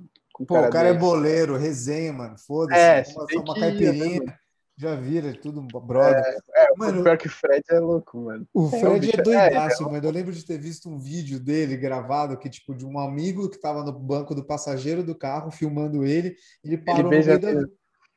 Pô, 0.47 0.59
o 0.59 0.69
cara 0.69 0.89
é 0.89 0.93
boleiro, 0.93 1.57
resenha, 1.57 2.13
mano. 2.13 2.35
Foda-se. 2.37 2.79
É, 2.79 3.03
uma, 3.15 3.43
uma 3.43 3.55
caipirinha. 3.55 4.21
né, 4.21 4.35
já 4.79 4.95
vira, 4.95 5.33
tudo 5.33 5.61
brother. 5.61 6.23
É, 6.55 6.63
é 6.63 6.67
mano, 6.77 7.01
o 7.01 7.03
pior 7.03 7.17
que 7.17 7.27
o 7.27 7.29
Fred 7.29 7.61
é 7.69 7.79
louco, 7.79 8.17
mano. 8.17 8.47
O 8.53 8.69
Fred 8.69 9.11
é, 9.11 9.19
é 9.19 9.21
doidaço, 9.21 9.83
é, 9.83 9.85
mano. 9.91 10.07
Eu 10.07 10.11
lembro 10.11 10.31
de 10.31 10.45
ter 10.45 10.57
visto 10.57 10.89
um 10.89 10.97
vídeo 10.97 11.37
dele 11.37 11.75
gravado 11.75 12.37
que, 12.37 12.49
tipo, 12.49 12.73
de 12.73 12.85
um 12.85 12.97
amigo 12.97 13.49
que 13.49 13.59
tava 13.59 13.83
no 13.83 13.91
banco 13.91 14.33
do 14.33 14.41
passageiro 14.41 15.03
do 15.03 15.13
carro, 15.13 15.51
filmando 15.51 16.05
ele. 16.05 16.33
Ele 16.63 16.77
parou 16.77 17.11
ele 17.11 17.19
no 17.19 17.39
meio 17.39 17.39
da... 17.39 17.67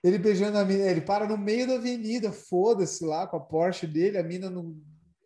Ele 0.05 0.19
beijando 0.19 0.59
a 0.59 0.65
mina, 0.65 0.85
ele 0.85 1.01
para 1.01 1.27
no 1.27 1.36
meio 1.36 1.66
da 1.66 1.74
avenida, 1.74 2.32
foda-se 2.32 3.05
lá 3.05 3.27
com 3.27 3.36
a 3.36 3.40
Porsche 3.40 3.86
dele, 3.86 4.19
a 4.19 4.23
mina 4.23 4.49
no... 4.49 4.77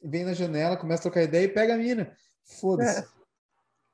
vem 0.03 0.25
na 0.25 0.33
janela, 0.33 0.77
começa 0.77 1.01
a 1.01 1.03
trocar 1.03 1.23
ideia 1.23 1.45
e 1.45 1.49
pega 1.49 1.75
a 1.75 1.79
mina. 1.79 2.13
Foda-se. 2.61 3.05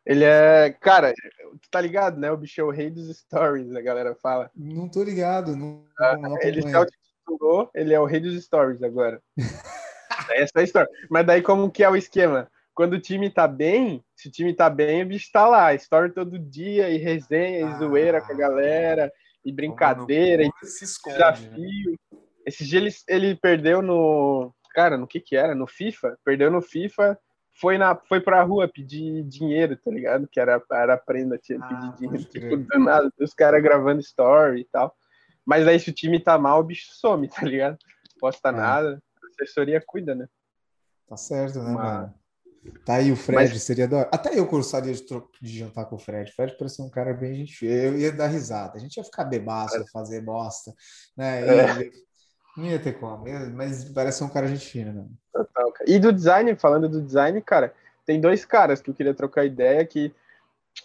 Ele 0.05 0.25
é. 0.25 0.71
Cara, 0.81 1.13
tu 1.61 1.71
tá 1.71 1.81
ligado, 1.81 2.19
né? 2.19 2.31
O 2.31 2.37
bicho 2.37 2.61
é 2.61 2.65
o 2.65 2.71
rei 2.71 2.91
dos 2.91 3.17
stories, 3.17 3.75
a 3.75 3.81
galera 3.81 4.15
fala. 4.15 4.51
Não 4.55 4.89
tô 4.89 5.03
ligado. 5.03 5.57
Não, 5.57 5.85
ah, 5.99 6.17
não 6.17 6.41
ele 6.41 6.63
se 6.63 6.75
autotitulou, 6.75 7.71
ele 7.75 7.95
é 7.95 8.01
o 8.01 8.05
rei 8.05 8.21
dos 8.21 8.43
stories 8.45 8.83
agora. 8.83 9.23
Essa 10.31 10.53
é 10.57 10.61
a 10.61 10.65
história. 10.65 10.89
Mas 11.09 11.27
daí, 11.27 11.43
como 11.43 11.71
que 11.71 11.85
é 11.85 11.89
o 11.89 11.97
esquema? 11.97 12.51
Quando 12.75 12.95
o 12.95 13.01
time 13.01 13.31
tá 13.31 13.47
bem, 13.47 14.03
se 14.17 14.29
o 14.29 14.31
time 14.31 14.55
tá 14.55 14.69
bem, 14.69 15.03
o 15.03 15.07
bicho 15.07 15.31
tá 15.33 15.47
lá. 15.47 15.75
Story 15.75 16.13
todo 16.13 16.39
dia, 16.39 16.89
e 16.91 16.97
resenha, 16.97 17.61
e 17.61 17.63
ah, 17.63 17.79
zoeira 17.79 18.21
com 18.21 18.33
a 18.33 18.37
galera, 18.37 19.13
e 19.45 19.53
brincadeira, 19.53 20.43
e 20.43 20.51
esconde, 20.65 21.19
né? 21.19 21.33
desafio. 21.33 21.91
Né? 21.91 22.19
Esse 22.47 22.65
dia 22.65 22.81
ele, 22.81 22.91
ele 23.09 23.35
perdeu 23.37 23.83
no. 23.83 24.53
Cara, 24.75 24.97
no 24.97 25.07
que 25.07 25.21
que 25.21 25.37
era? 25.37 25.55
No 25.55 25.67
FIFA? 25.67 26.19
Perdeu 26.25 26.51
no 26.51 26.63
FIFA 26.63 27.19
foi, 27.55 27.79
na, 27.79 27.95
foi 27.95 28.21
pra 28.21 28.43
rua 28.43 28.69
pedir 28.69 29.23
dinheiro, 29.25 29.77
tá 29.77 29.91
ligado? 29.91 30.27
Que 30.29 30.41
era, 30.41 30.63
era 30.73 30.97
prenda, 30.97 31.39
tinha 31.39 31.59
ah, 31.61 31.67
pedir 31.67 31.97
dinheiro, 31.97 32.25
tipo, 32.25 32.57
do 32.57 32.79
nada, 32.79 33.13
os 33.21 33.35
caras 33.35 33.63
gravando 33.63 34.01
story 34.01 34.63
e 34.63 34.65
tal. 34.65 34.95
Mas 35.45 35.67
aí 35.67 35.79
se 35.79 35.91
o 35.91 35.95
time 35.95 36.21
tá 36.21 36.39
mal, 36.39 36.61
o 36.61 36.65
bicho 36.65 36.89
some, 36.93 37.29
tá 37.29 37.45
ligado? 37.45 37.77
Posta 38.21 38.49
é. 38.49 38.53
nada, 38.53 39.03
a 39.23 39.27
assessoria 39.27 39.83
cuida, 39.85 40.15
né? 40.15 40.27
Tá 41.09 41.17
certo, 41.17 41.59
né, 41.59 41.71
Uma... 41.71 41.83
mano? 41.83 42.15
Tá 42.85 42.95
aí 42.95 43.11
o 43.11 43.17
Fred, 43.17 43.53
Mas... 43.53 43.63
seria 43.63 43.89
da 43.89 44.03
Até 44.03 44.39
eu 44.39 44.47
gostaria 44.47 44.95
de, 44.95 45.03
tro... 45.03 45.29
de 45.41 45.59
jantar 45.59 45.85
com 45.87 45.97
o 45.97 45.99
Fred. 45.99 46.31
O 46.31 46.35
Fred 46.35 46.57
parece 46.57 46.81
um 46.81 46.89
cara 46.89 47.13
bem 47.13 47.35
gente. 47.35 47.67
Eu 47.67 47.99
ia 47.99 48.13
dar 48.13 48.29
risada. 48.29 48.77
A 48.77 48.79
gente 48.79 48.97
ia 48.97 49.05
ficar 49.05 49.25
bebaço, 49.25 49.77
ia 49.77 49.85
fazer 49.93 50.21
bosta, 50.21 50.73
né? 51.17 51.41
É. 51.41 51.91
Não 52.57 52.67
ia 52.67 52.79
ter 52.79 52.99
como, 52.99 53.25
mas 53.55 53.85
parece 53.93 54.23
um 54.23 54.29
cara 54.29 54.47
gente 54.47 54.67
fina, 54.67 54.93
né? 54.93 55.07
Total, 55.33 55.73
E 55.87 55.99
do 55.99 56.13
design, 56.13 56.55
falando 56.57 56.89
do 56.89 57.01
design, 57.01 57.41
cara, 57.41 57.75
tem 58.05 58.21
dois 58.21 58.45
caras 58.45 58.83
que 58.83 58.91
eu 58.91 58.95
queria 58.95 59.15
trocar 59.15 59.45
ideia 59.45 59.87
que 59.87 60.15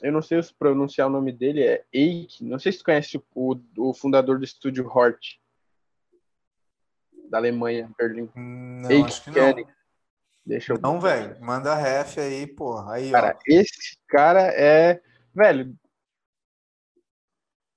eu 0.02 0.12
não 0.12 0.22
sei 0.22 0.42
se 0.42 0.54
pronunciar 0.54 1.08
o 1.08 1.12
nome 1.12 1.32
dele, 1.32 1.64
é 1.64 1.84
Eik. 1.92 2.44
Não 2.44 2.60
sei 2.60 2.72
se 2.72 2.80
tu 2.80 2.86
conhece 2.86 3.22
o, 3.34 3.60
o 3.78 3.94
fundador 3.94 4.38
do 4.38 4.46
estúdio 4.46 4.88
Hort, 4.88 5.40
da 7.30 7.38
Alemanha, 7.38 7.90
Berlim. 7.98 8.30
Não, 8.36 8.90
Eik 8.90 9.06
acho 9.06 9.24
que 9.24 9.32
não. 9.32 9.78
Deixa 10.46 10.74
eu... 10.74 10.80
Não, 10.80 11.00
velho, 11.02 11.38
manda 11.42 11.76
ref 11.76 12.18
aí, 12.18 12.48
porra. 12.48 12.94
Aí, 12.94 13.12
cara, 13.12 13.36
ó. 13.36 13.40
esse 13.46 13.98
cara 14.08 14.44
é. 14.54 15.02
Velho. 15.34 15.76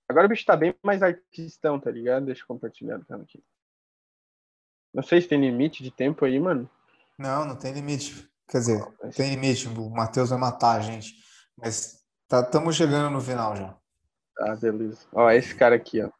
Agora 0.08 0.26
o 0.26 0.28
bicho 0.28 0.44
tá 0.44 0.56
bem 0.56 0.74
mais 0.82 1.02
artistão, 1.02 1.80
tá 1.80 1.90
ligado? 1.90 2.26
Deixa 2.26 2.42
eu 2.42 2.46
compartilhar 2.46 2.98
o 2.98 3.14
aqui. 3.14 3.42
Não 4.92 5.02
sei 5.02 5.20
se 5.20 5.28
tem 5.28 5.40
limite 5.40 5.82
de 5.82 5.90
tempo 5.90 6.24
aí, 6.24 6.38
mano. 6.38 6.68
Não, 7.18 7.44
não 7.44 7.56
tem 7.56 7.72
limite. 7.72 8.28
Quer 8.48 8.58
dizer, 8.58 8.84
tem 9.14 9.30
limite. 9.30 9.68
O 9.68 9.90
Matheus 9.90 10.30
vai 10.30 10.38
matar 10.38 10.78
a 10.78 10.80
gente. 10.80 11.14
Mas 11.56 12.04
estamos 12.22 12.76
tá, 12.76 12.84
chegando 12.84 13.10
no 13.10 13.20
final 13.20 13.54
já. 13.56 13.76
Ah, 14.38 14.56
beleza. 14.56 15.00
Ó, 15.12 15.30
esse 15.30 15.54
cara 15.54 15.76
aqui, 15.76 16.02
ó. 16.02 16.10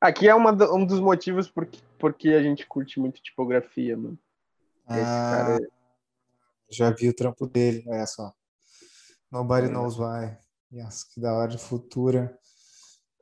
Aqui 0.00 0.28
é 0.28 0.34
uma, 0.34 0.52
um 0.72 0.84
dos 0.84 1.00
motivos 1.00 1.48
porque, 1.48 1.78
porque 1.98 2.30
a 2.30 2.42
gente 2.42 2.66
curte 2.66 2.98
muito 2.98 3.20
tipografia, 3.20 3.96
mano. 3.96 4.18
Esse 4.88 5.00
ah, 5.00 5.32
cara 5.36 5.56
é... 5.56 5.68
Já 6.70 6.90
vi 6.90 7.08
o 7.08 7.14
trampo 7.14 7.46
dele, 7.46 7.84
olha 7.86 8.06
só. 8.06 8.32
Nobody 9.30 9.66
é. 9.66 9.70
knows 9.70 9.98
why. 9.98 10.36
Yes, 10.72 11.04
que 11.04 11.20
da 11.20 11.32
hora 11.34 11.48
de 11.48 11.58
futura. 11.58 12.36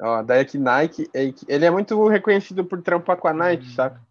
Ó, 0.01 0.23
daí 0.23 0.41
aqui 0.41 0.59
Nike, 0.59 1.09
ele 1.49 1.65
é 1.65 1.71
muito 1.71 2.07
reconhecido 2.09 2.65
por 2.65 2.83
trampar 2.83 3.17
com 3.17 3.29
a 3.29 3.33
Nike, 3.33 3.67
hum. 3.67 3.75
saca? 3.75 4.06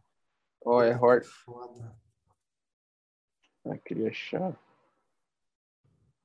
Ó, 0.65 0.77
oh, 0.77 0.81
é 0.81 0.91
hard. 0.91 1.23
Foda. 1.23 1.95
Ah, 3.65 3.77
queria 3.77 4.09
achar. 4.09 4.57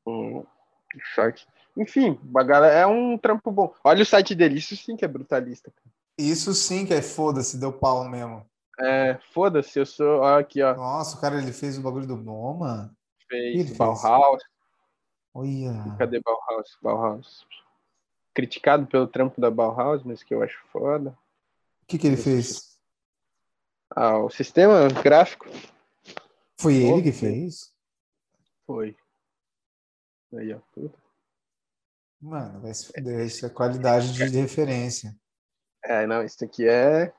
Hum, 0.07 0.45
short. 1.15 1.47
Enfim, 1.77 2.19
galera, 2.25 2.67
é 2.69 2.87
um 2.87 3.19
trampo 3.19 3.53
bom. 3.53 3.75
Olha 3.85 4.03
o 4.03 4.07
site 4.07 4.35
dele, 4.35 4.59
isso 4.59 4.77
sim 4.77 4.97
que 4.97 5.05
é 5.05 5.09
brutalista. 5.09 5.73
Isso 6.19 6.53
sim 6.55 6.87
que 6.87 6.95
é 6.95 7.03
foda-se, 7.03 7.59
deu 7.59 7.73
pau 7.73 8.09
mesmo. 8.09 8.45
É, 8.79 9.19
foda-se, 9.33 9.79
eu 9.79 9.87
sou. 9.87 10.21
Olha 10.21 10.41
aqui, 10.41 10.63
ó. 10.63 10.75
Nossa, 10.75 11.17
o 11.17 11.21
cara 11.21 11.37
ele 11.37 11.53
fez 11.53 11.79
o 11.79 11.83
bagulho 11.83 12.07
do 12.07 12.17
Boma. 12.17 12.95
Fez, 13.29 13.67
fez? 13.67 13.77
Bauhaus. 13.77 14.43
Olha. 15.35 15.97
Cadê 15.99 16.21
Bauhaus? 16.21 16.79
Bauhaus. 16.83 17.47
Criticado 18.35 18.87
pelo 18.87 19.07
trampo 19.07 19.41
da 19.41 19.51
Bauhaus, 19.51 20.03
mas 20.03 20.23
que 20.23 20.35
eu 20.35 20.43
acho 20.43 20.59
foda. 20.73 21.11
O 21.83 21.87
que, 21.87 21.99
que 21.99 22.07
ele 22.07 22.17
fez? 22.17 22.70
Ah, 23.95 24.19
o 24.19 24.31
sistema 24.31 24.89
gráfico. 25.03 25.47
Foi 26.59 26.75
ele 26.77 27.03
que 27.03 27.13
fez? 27.13 27.73
Foi. 28.67 28.97
Aí, 30.35 30.53
ó, 30.53 30.59
tudo. 30.73 30.93
Mano, 32.21 32.61
vai 32.61 32.75
se 32.75 32.87
fuder, 32.87 33.27
isso 33.27 33.47
é 33.47 33.49
qualidade 33.49 34.13
de 34.13 34.39
referência. 34.39 35.17
É, 35.83 36.07
não, 36.07 36.23
isso 36.23 36.45
aqui 36.45 36.69
é. 36.69 37.13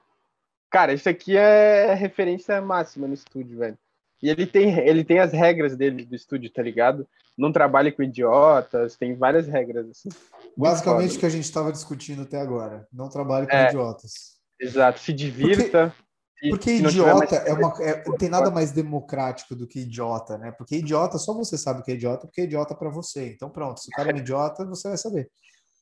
Cara, 0.70 0.94
isso 0.94 1.10
aqui 1.10 1.36
é 1.36 1.94
referência 1.94 2.62
máxima 2.62 3.08
no 3.08 3.14
estúdio, 3.14 3.58
velho. 3.58 3.78
E 4.22 4.30
ele 4.30 4.46
tem, 4.46 4.78
ele 4.80 5.04
tem 5.04 5.20
as 5.20 5.34
regras 5.34 5.76
dele 5.76 6.06
do 6.06 6.16
estúdio, 6.16 6.52
tá 6.52 6.62
ligado? 6.62 7.08
Não 7.36 7.52
trabalha 7.52 7.92
com 7.92 8.04
idiotas, 8.04 8.96
tem 8.96 9.16
várias 9.16 9.48
regras, 9.48 9.90
assim. 9.90 10.10
Basicamente 10.56 11.18
o 11.18 11.20
que 11.20 11.26
a 11.26 11.30
gente 11.30 11.46
estava 11.46 11.72
discutindo 11.72 12.22
até 12.22 12.40
agora. 12.40 12.88
Não 12.94 13.10
trabalhe 13.10 13.48
com 13.48 13.56
é, 13.56 13.70
idiotas. 13.70 14.40
Exato, 14.60 15.00
se 15.00 15.12
divirta. 15.12 15.90
Porque 15.90 16.11
porque 16.50 16.72
idiota 16.72 17.36
é 17.36 17.54
uma, 17.54 17.74
é, 17.82 17.94
tem 18.18 18.30
nada 18.30 18.50
mais 18.50 18.72
democrático 18.72 19.56
do 19.56 19.68
que 19.68 19.82
idiota, 19.82 20.38
né? 20.38 20.52
Porque 20.52 20.78
idiota 20.78 21.18
só 21.18 21.34
você 21.34 21.58
sabe 21.58 21.84
que 21.84 21.92
é 21.92 21.96
idiota, 21.96 22.28
porque 22.28 22.42
é 22.42 22.44
idiota 22.46 22.76
para 22.76 22.90
você. 22.90 23.32
Então 23.34 23.50
pronto, 23.50 23.80
se 23.80 23.88
o 23.88 23.92
cara 23.92 24.12
é 24.12 24.14
um 24.14 24.18
idiota, 24.20 24.66
você 24.66 24.88
vai 24.88 24.98
saber. 24.98 25.30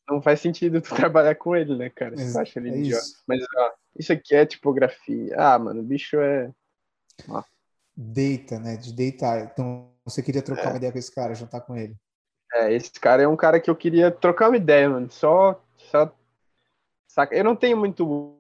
Não 0.08 0.22
faz 0.22 0.42
sentido 0.42 0.82
tu 0.82 0.90
trabalhar 0.96 1.36
com 1.36 1.56
ele, 1.56 1.76
né, 1.76 1.90
cara? 1.90 2.18
Você 2.18 2.38
é, 2.38 2.42
acha 2.42 2.60
ele 2.60 2.70
é 2.70 2.78
idiota. 2.78 3.04
Isso. 3.04 3.24
Mas 3.28 3.42
ó, 3.58 3.72
isso 3.98 4.14
aqui 4.14 4.36
é 4.36 4.46
tipografia. 4.46 5.36
Ah, 5.38 5.58
mano, 5.60 5.82
o 5.82 5.86
bicho 5.86 6.18
é. 6.18 6.52
Ó. 7.28 7.44
Deita, 7.96 8.60
né? 8.60 8.78
De 8.78 8.94
deitar. 8.94 9.52
Então 9.52 9.92
você 10.04 10.22
queria 10.22 10.42
trocar 10.42 10.66
é. 10.66 10.68
uma 10.70 10.78
ideia 10.78 10.92
com 10.92 11.00
esse 11.00 11.14
cara, 11.14 11.36
jantar 11.36 11.62
com 11.62 11.76
ele. 11.76 11.96
É, 12.54 12.74
esse 12.74 12.92
cara 12.94 13.22
é 13.22 13.28
um 13.28 13.36
cara 13.36 13.60
que 13.60 13.70
eu 13.70 13.76
queria 13.76 14.10
trocar 14.10 14.50
uma 14.50 14.58
ideia, 14.58 14.90
mano. 14.90 15.10
Só, 15.12 15.62
só 15.78 16.12
Saca? 17.10 17.36
Eu 17.36 17.44
não 17.44 17.56
tenho 17.56 17.76
muito 17.76 18.39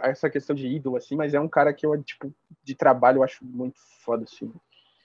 essa 0.00 0.30
questão 0.30 0.54
de 0.54 0.66
ídolo, 0.66 0.96
assim, 0.96 1.16
mas 1.16 1.34
é 1.34 1.40
um 1.40 1.48
cara 1.48 1.72
que 1.72 1.84
eu, 1.84 2.02
tipo, 2.02 2.32
de 2.62 2.74
trabalho 2.74 3.18
eu 3.18 3.22
acho 3.22 3.44
muito 3.44 3.78
foda, 4.00 4.24
assim. 4.24 4.52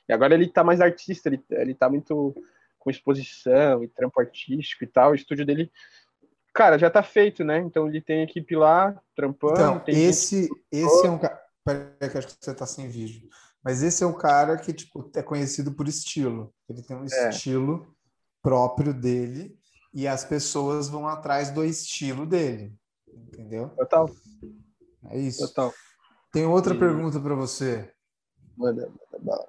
E 0.08 0.14
agora 0.14 0.34
ele 0.34 0.48
tá 0.48 0.64
mais 0.64 0.82
artista, 0.82 1.30
ele, 1.30 1.44
ele 1.52 1.74
tá 1.74 1.90
muito 1.90 2.36
com 2.80 2.90
exposição 2.90 3.84
e 3.84 3.88
trampo 3.88 4.20
artístico 4.20 4.84
e 4.84 4.88
tal. 4.88 5.12
O 5.12 5.16
estúdio 5.16 5.46
dele, 5.46 5.72
cara, 6.54 6.80
já 6.80 6.90
tá 6.90 7.04
feito, 7.04 7.44
né? 7.44 7.60
Então 7.60 7.88
ele 7.88 8.02
tem 8.02 8.24
equipe 8.24 8.56
lá, 8.56 9.00
trampando. 9.16 9.54
Então, 9.54 9.84
esse, 9.88 10.50
esse 10.72 11.06
é 11.06 11.10
um 11.12 11.18
cara. 11.18 11.40
Peraí, 11.64 12.10
que 12.10 12.18
acho 12.18 12.28
que 12.28 12.34
você 12.40 12.54
tá 12.54 12.66
sem 12.66 12.88
vídeo. 12.88 13.30
Mas 13.64 13.84
esse 13.84 14.04
é 14.04 14.08
o 14.08 14.14
cara 14.14 14.58
que, 14.58 14.72
tipo, 14.72 15.12
é 15.14 15.22
conhecido 15.22 15.74
por 15.74 15.88
estilo. 15.88 16.54
Ele 16.70 16.82
tem 16.82 16.96
um 16.96 17.04
é. 17.04 17.30
estilo 17.30 17.94
próprio 18.42 18.94
dele 18.94 19.60
e 19.94 20.08
as 20.08 20.24
pessoas 20.24 20.88
vão 20.88 21.08
atrás 21.08 21.52
do 21.52 21.64
estilo 21.64 22.26
dele. 22.26 22.74
Entendeu? 23.08 23.70
Total. 23.70 24.10
É 25.06 25.18
isso. 25.18 25.48
Total. 25.48 25.74
Tem 26.32 26.46
outra 26.46 26.78
pergunta 26.78 27.20
para 27.20 27.36
você. 27.36 27.94
Manda, 28.58 28.88
manda 28.88 29.20
bala. 29.20 29.48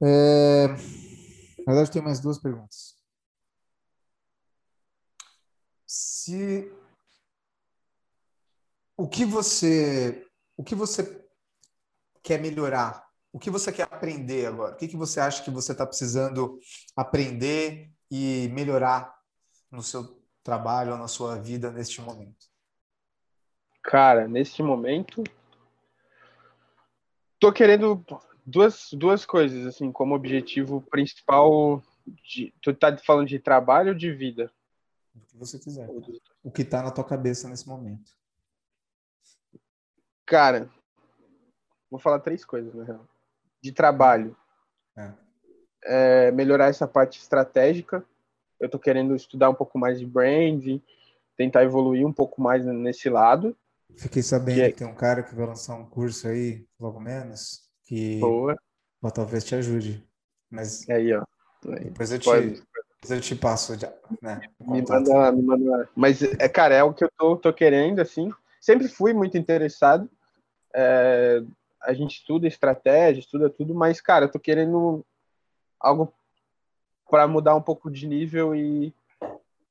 É... 0.00 0.68
Na 0.68 1.74
verdade, 1.74 1.90
tem 1.90 2.02
mais 2.02 2.20
duas 2.20 2.38
perguntas. 2.38 2.96
Se 5.86 6.72
o 8.96 9.08
que 9.08 9.24
você 9.24 10.26
o 10.56 10.64
que 10.64 10.74
você 10.74 11.24
quer 12.22 12.40
melhorar? 12.40 13.06
O 13.32 13.38
que 13.38 13.50
você 13.50 13.70
quer 13.70 13.84
aprender 13.84 14.46
agora? 14.46 14.74
O 14.74 14.76
que, 14.76 14.88
que 14.88 14.96
você 14.96 15.20
acha 15.20 15.44
que 15.44 15.50
você 15.50 15.72
está 15.72 15.86
precisando 15.86 16.58
aprender 16.96 17.92
e 18.10 18.48
melhorar 18.52 19.16
no 19.70 19.82
seu 19.82 20.20
trabalho 20.42 20.92
ou 20.92 20.98
na 20.98 21.06
sua 21.06 21.36
vida 21.36 21.70
neste 21.70 22.00
momento? 22.00 22.47
Cara, 23.88 24.28
neste 24.28 24.62
momento, 24.62 25.24
tô 27.40 27.50
querendo 27.50 28.04
duas, 28.44 28.90
duas 28.92 29.24
coisas, 29.24 29.64
assim, 29.64 29.90
como 29.90 30.14
objetivo 30.14 30.82
principal. 30.90 31.82
De, 32.06 32.52
tu 32.60 32.74
tá 32.74 32.94
falando 32.98 33.26
de 33.26 33.38
trabalho 33.38 33.92
ou 33.92 33.94
de 33.94 34.12
vida? 34.12 34.52
O 35.16 35.20
que 35.20 35.36
você 35.38 35.58
quiser. 35.58 35.88
O 36.44 36.50
que 36.50 36.66
tá 36.66 36.82
na 36.82 36.90
tua 36.90 37.02
cabeça 37.02 37.48
nesse 37.48 37.66
momento. 37.66 38.12
Cara, 40.26 40.68
vou 41.90 41.98
falar 41.98 42.20
três 42.20 42.44
coisas, 42.44 42.74
na 42.74 42.84
real. 42.84 43.08
De 43.62 43.72
trabalho. 43.72 44.36
É. 44.98 45.14
É, 45.84 46.30
melhorar 46.32 46.66
essa 46.66 46.86
parte 46.86 47.18
estratégica. 47.18 48.04
Eu 48.60 48.68
tô 48.68 48.78
querendo 48.78 49.16
estudar 49.16 49.48
um 49.48 49.54
pouco 49.54 49.78
mais 49.78 49.98
de 49.98 50.04
branding, 50.04 50.82
tentar 51.38 51.64
evoluir 51.64 52.06
um 52.06 52.12
pouco 52.12 52.42
mais 52.42 52.66
nesse 52.66 53.08
lado. 53.08 53.56
Fiquei 53.96 54.22
sabendo 54.22 54.56
que, 54.56 54.62
é... 54.62 54.70
que, 54.70 54.76
tem 54.78 54.86
um 54.86 54.94
cara 54.94 55.22
que 55.22 55.34
vai 55.34 55.46
lançar 55.46 55.74
um 55.74 55.88
curso 55.88 56.28
aí, 56.28 56.66
logo 56.78 57.00
menos, 57.00 57.62
que 57.84 58.20
Boa. 58.20 58.56
talvez 59.14 59.44
te 59.44 59.54
ajude. 59.54 60.06
Mas 60.50 60.88
aí, 60.88 61.12
ó. 61.14 61.24
Depois 61.62 62.12
eu 62.12 62.18
te, 62.18 62.30
depois 62.30 63.10
eu 63.10 63.20
te 63.20 63.34
passo, 63.34 63.72
né? 64.22 64.40
Me 64.60 64.82
manda, 64.82 65.32
me 65.32 65.42
manda. 65.42 65.88
Mas, 65.94 66.22
é, 66.22 66.48
cara, 66.48 66.74
é 66.74 66.82
o 66.82 66.94
que 66.94 67.04
eu 67.04 67.10
tô, 67.16 67.36
tô 67.36 67.52
querendo, 67.52 68.00
assim. 68.00 68.32
Sempre 68.60 68.88
fui 68.88 69.12
muito 69.12 69.36
interessado. 69.36 70.08
É, 70.74 71.42
a 71.82 71.92
gente 71.92 72.18
estuda 72.18 72.46
estratégia, 72.46 73.20
estuda 73.20 73.50
tudo, 73.50 73.74
mas, 73.74 74.00
cara, 74.00 74.26
eu 74.26 74.30
tô 74.30 74.38
querendo 74.38 75.04
algo 75.80 76.12
para 77.10 77.26
mudar 77.26 77.54
um 77.54 77.62
pouco 77.62 77.90
de 77.90 78.06
nível 78.06 78.54
e 78.54 78.92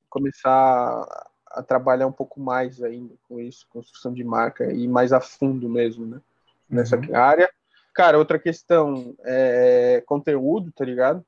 começar 0.09 1.26
a 1.57 1.63
trabalhar 1.63 2.07
um 2.07 2.11
pouco 2.11 2.39
mais 2.39 2.81
ainda 2.81 3.15
com 3.27 3.39
isso, 3.39 3.67
construção 3.69 4.13
de 4.13 4.23
marca 4.23 4.71
e 4.71 4.87
mais 4.87 5.11
a 5.11 5.19
fundo 5.19 5.67
mesmo, 5.67 6.05
né? 6.05 6.21
Nessa 6.69 6.97
uhum. 6.97 7.15
área. 7.15 7.49
Cara, 7.93 8.17
outra 8.17 8.37
questão 8.37 9.15
é 9.23 10.03
conteúdo, 10.05 10.71
tá 10.71 10.85
ligado? 10.85 11.25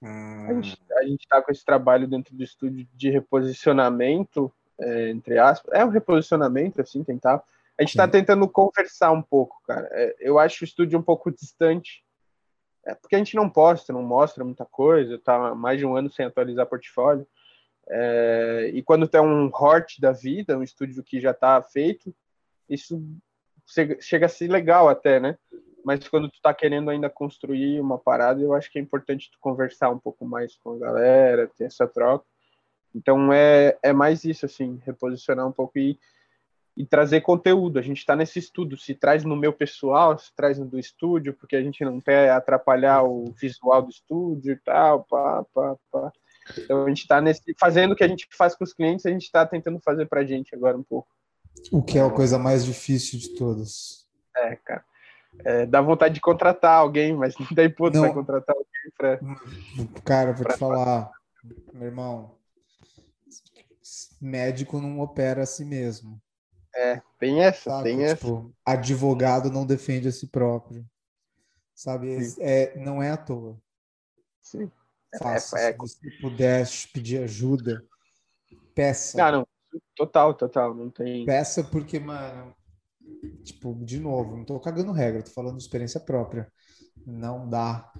Uhum. 0.00 0.46
A, 0.48 0.54
gente, 0.54 0.82
a 0.92 1.02
gente 1.04 1.28
tá 1.28 1.42
com 1.42 1.52
esse 1.52 1.64
trabalho 1.64 2.06
dentro 2.06 2.34
do 2.34 2.42
estúdio 2.42 2.86
de 2.94 3.10
reposicionamento, 3.10 4.52
é, 4.80 5.10
entre 5.10 5.38
aspas. 5.38 5.72
É 5.74 5.84
um 5.84 5.90
reposicionamento, 5.90 6.80
assim, 6.80 7.04
tentar. 7.04 7.42
A 7.78 7.82
gente 7.82 7.90
está 7.90 8.08
tentando 8.08 8.48
conversar 8.48 9.10
um 9.12 9.22
pouco, 9.22 9.60
cara. 9.66 9.88
É, 9.92 10.16
eu 10.20 10.38
acho 10.38 10.64
o 10.64 10.66
estúdio 10.66 10.98
um 10.98 11.02
pouco 11.02 11.30
distante. 11.30 12.02
É 12.86 12.94
porque 12.94 13.16
a 13.16 13.18
gente 13.18 13.34
não 13.34 13.50
posta, 13.50 13.92
não 13.92 14.02
mostra 14.02 14.44
muita 14.44 14.64
coisa, 14.64 15.18
tá 15.18 15.54
mais 15.54 15.78
de 15.78 15.84
um 15.84 15.96
ano 15.96 16.10
sem 16.10 16.24
atualizar 16.24 16.66
portfólio. 16.66 17.26
É, 17.88 18.70
e 18.74 18.82
quando 18.82 19.06
tem 19.06 19.20
um 19.20 19.50
hort 19.52 20.00
da 20.00 20.12
vida, 20.12 20.58
um 20.58 20.62
estúdio 20.62 21.02
que 21.02 21.20
já 21.20 21.30
está 21.30 21.62
feito, 21.62 22.14
isso 22.68 23.02
chega 24.00 24.26
a 24.26 24.28
ser 24.28 24.48
legal 24.48 24.88
até, 24.88 25.20
né? 25.20 25.38
Mas 25.84 26.08
quando 26.08 26.28
tu 26.28 26.40
tá 26.42 26.52
querendo 26.52 26.90
ainda 26.90 27.08
construir 27.08 27.80
uma 27.80 27.96
parada, 27.96 28.40
eu 28.40 28.52
acho 28.52 28.70
que 28.70 28.78
é 28.78 28.82
importante 28.82 29.30
tu 29.30 29.38
conversar 29.40 29.90
um 29.90 29.98
pouco 29.98 30.26
mais 30.26 30.56
com 30.56 30.72
a 30.72 30.78
galera, 30.78 31.50
ter 31.56 31.64
essa 31.64 31.86
troca. 31.86 32.24
Então 32.92 33.32
é, 33.32 33.76
é 33.82 33.92
mais 33.92 34.24
isso, 34.24 34.46
assim, 34.46 34.80
reposicionar 34.84 35.46
um 35.46 35.52
pouco 35.52 35.78
e, 35.78 35.96
e 36.76 36.84
trazer 36.84 37.20
conteúdo. 37.20 37.78
A 37.78 37.82
gente 37.82 37.98
está 37.98 38.16
nesse 38.16 38.38
estudo, 38.38 38.76
se 38.76 38.94
traz 38.94 39.22
no 39.22 39.36
meu 39.36 39.52
pessoal, 39.52 40.18
se 40.18 40.34
traz 40.34 40.58
no 40.58 40.66
do 40.66 40.78
estúdio, 40.78 41.34
porque 41.34 41.54
a 41.54 41.62
gente 41.62 41.84
não 41.84 42.00
quer 42.00 42.30
atrapalhar 42.30 43.04
o 43.04 43.32
visual 43.40 43.82
do 43.82 43.90
estúdio 43.90 44.54
e 44.54 44.56
tal, 44.56 45.04
pá, 45.04 45.44
pá, 45.54 45.76
pá. 45.92 46.12
Então 46.58 46.84
a 46.84 46.88
gente 46.88 47.02
está 47.02 47.20
fazendo 47.58 47.92
o 47.92 47.96
que 47.96 48.04
a 48.04 48.08
gente 48.08 48.28
faz 48.36 48.54
com 48.54 48.64
os 48.64 48.72
clientes, 48.72 49.06
a 49.06 49.10
gente 49.10 49.24
está 49.24 49.44
tentando 49.46 49.80
fazer 49.80 50.06
para 50.06 50.20
a 50.20 50.24
gente 50.24 50.54
agora 50.54 50.76
um 50.76 50.82
pouco. 50.82 51.08
O 51.72 51.82
que 51.82 51.98
é 51.98 52.02
a 52.02 52.10
coisa 52.10 52.38
mais 52.38 52.64
difícil 52.64 53.18
de 53.18 53.30
todas. 53.30 54.06
É, 54.36 54.56
cara. 54.56 54.84
É, 55.44 55.66
dá 55.66 55.80
vontade 55.80 56.14
de 56.14 56.20
contratar 56.20 56.78
alguém, 56.78 57.14
mas 57.14 57.36
não 57.38 57.46
tem 57.48 57.70
ponto 57.70 58.00
para 58.00 58.12
contratar 58.12 58.56
alguém 58.56 58.92
para. 58.96 59.20
Cara, 60.02 60.32
vou 60.32 60.46
te 60.46 60.56
falar, 60.56 61.10
meu 61.72 61.86
irmão. 61.86 62.36
Médico 64.20 64.80
não 64.80 65.00
opera 65.00 65.42
a 65.42 65.46
si 65.46 65.64
mesmo. 65.64 66.20
É, 66.74 67.00
tem 67.18 67.42
essa, 67.42 67.70
Sabe? 67.70 67.84
tem 67.84 68.06
tipo, 68.06 68.54
essa. 68.66 68.78
Advogado 68.78 69.50
não 69.50 69.66
defende 69.66 70.08
a 70.08 70.12
si 70.12 70.26
próprio. 70.26 70.84
Sabe? 71.74 72.16
É, 72.40 72.76
não 72.78 73.02
é 73.02 73.10
à 73.10 73.16
toa. 73.16 73.58
Sim. 74.42 74.70
Faça. 75.18 75.58
É, 75.58 75.70
é, 75.70 75.72
Se 75.72 75.78
você 75.78 76.10
puder 76.20 76.66
pedir 76.92 77.22
ajuda, 77.22 77.84
peça. 78.74 79.18
Não, 79.18 79.40
não, 79.40 79.80
total, 79.94 80.34
total. 80.34 80.74
Não 80.74 80.90
tem. 80.90 81.24
Peça 81.24 81.64
porque, 81.64 81.98
mano, 81.98 82.54
tipo, 83.44 83.74
de 83.84 83.98
novo, 83.98 84.36
não 84.36 84.44
tô 84.44 84.58
cagando 84.60 84.92
regra, 84.92 85.22
tô 85.22 85.30
falando 85.30 85.56
de 85.56 85.62
experiência 85.62 86.00
própria. 86.00 86.50
Não 87.06 87.48
dá. 87.48 87.92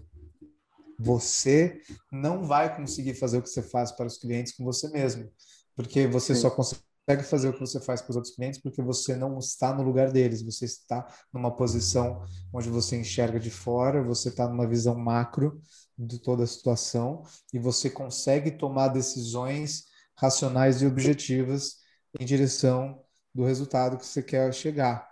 Você 0.99 1.81
não 2.11 2.45
vai 2.45 2.75
conseguir 2.75 3.15
fazer 3.15 3.39
o 3.39 3.43
que 3.43 3.51
você 3.51 3.63
faz 3.63 3.93
para 3.93 4.07
os 4.07 4.17
clientes 4.17 4.57
com 4.57 4.65
você 4.65 4.89
mesmo, 4.91 5.31
porque 5.75 6.07
você 6.07 6.35
Sim. 6.35 6.41
só 6.41 6.51
consegue 6.51 6.86
fazer 7.23 7.49
o 7.49 7.53
que 7.53 7.61
você 7.61 7.81
faz 7.81 8.03
para 8.03 8.11
os 8.11 8.17
outros 8.17 8.35
clientes 8.35 8.61
porque 8.61 8.83
você 8.83 9.15
não 9.15 9.39
está 9.39 9.73
no 9.73 9.83
lugar 9.83 10.11
deles, 10.11 10.43
você 10.43 10.65
está 10.65 11.07
numa 11.33 11.55
posição 11.55 12.25
onde 12.53 12.69
você 12.69 12.97
enxerga 12.97 13.39
de 13.39 13.51
fora, 13.51 14.03
você 14.03 14.29
está 14.29 14.49
numa 14.49 14.67
visão 14.67 14.97
macro 14.97 15.61
de 15.97 16.19
toda 16.19 16.43
a 16.43 16.47
situação 16.47 17.23
e 17.53 17.59
você 17.59 17.89
consegue 17.89 18.51
tomar 18.51 18.89
decisões 18.89 19.85
racionais 20.17 20.83
e 20.83 20.87
objetivas 20.87 21.77
em 22.19 22.25
direção 22.25 23.01
do 23.35 23.45
resultado 23.45 23.99
que 23.99 24.07
você 24.07 24.23
quer 24.23 24.53
chegar. 24.53 25.09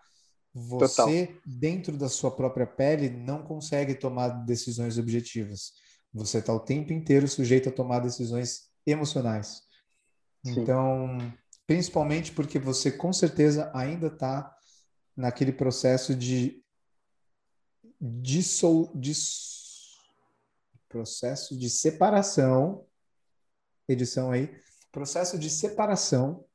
Você, 0.53 1.27
Total. 1.27 1.43
dentro 1.45 1.97
da 1.97 2.09
sua 2.09 2.31
própria 2.31 2.67
pele, 2.67 3.11
não 3.11 3.43
consegue 3.43 3.95
tomar 3.95 4.29
decisões 4.29 4.99
objetivas. 4.99 5.73
Você 6.13 6.39
está 6.39 6.53
o 6.53 6.61
tempo 6.61 6.93
inteiro 6.93 7.27
sujeito 7.27 7.69
a 7.69 7.73
tomar 7.73 7.99
decisões 7.99 8.69
emocionais. 8.87 9.63
Sim. 10.45 10.61
Então, 10.61 11.19
principalmente 11.67 12.33
porque 12.33 12.59
você 12.59 12.91
com 12.93 13.13
certeza 13.13 13.71
ainda 13.75 14.09
está 14.09 14.55
naquele 15.17 15.53
processo 15.53 16.15
de 16.15 16.63
dissol, 18.01 18.93
disso 18.95 19.55
processo 20.95 21.59
de 21.59 21.69
separação, 21.69 22.87
edição 23.89 24.31
aí, 24.31 24.57
processo 24.93 25.37
de 25.37 25.51
separação 25.51 26.47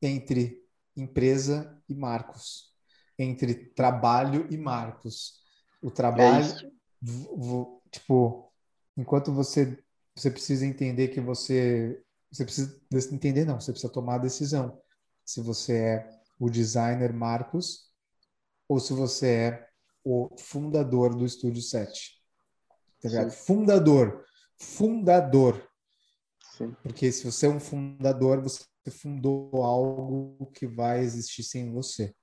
entre 0.00 0.66
empresa 0.96 1.78
e 1.86 1.94
marcos, 1.94 2.74
entre 3.18 3.54
trabalho 3.54 4.46
e 4.50 4.56
marcos. 4.56 5.42
O 5.82 5.90
trabalho, 5.90 6.46
é 6.46 7.90
tipo, 7.90 8.50
enquanto 8.96 9.32
você 9.32 9.78
você 10.16 10.30
precisa 10.30 10.66
entender 10.66 11.08
que 11.08 11.20
você 11.20 12.02
você 12.30 12.44
precisa 12.44 13.14
entender 13.14 13.44
não, 13.44 13.60
você 13.60 13.72
precisa 13.72 13.92
tomar 13.92 14.16
a 14.16 14.18
decisão 14.18 14.80
se 15.24 15.40
você 15.40 15.76
é 15.76 16.10
o 16.38 16.48
designer 16.48 17.12
Marcos 17.12 17.90
ou 18.68 18.80
se 18.80 18.92
você 18.92 19.28
é 19.28 19.68
o 20.04 20.34
fundador 20.38 21.14
do 21.14 21.26
Estúdio 21.26 21.62
7. 21.62 22.20
Tá 23.02 23.30
fundador. 23.30 24.24
Fundador. 24.56 25.68
Sim. 26.56 26.74
Porque 26.82 27.10
se 27.10 27.24
você 27.24 27.46
é 27.46 27.48
um 27.48 27.60
fundador, 27.60 28.40
você 28.40 28.64
fundou 28.90 29.62
algo 29.62 30.50
que 30.54 30.66
vai 30.66 31.00
existir 31.00 31.42
sem 31.42 31.72
você. 31.72 32.14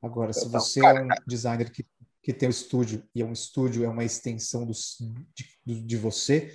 Agora, 0.00 0.32
se 0.32 0.48
você 0.48 0.84
é 0.84 1.00
um 1.00 1.08
designer 1.26 1.70
que, 1.70 1.86
que 2.22 2.32
tem 2.32 2.48
um 2.48 2.50
estúdio 2.50 3.08
e 3.14 3.22
é 3.22 3.24
um 3.24 3.32
estúdio 3.32 3.84
é 3.84 3.88
uma 3.88 4.04
extensão 4.04 4.66
do, 4.66 4.72
de, 5.64 5.80
de 5.80 5.96
você, 5.96 6.52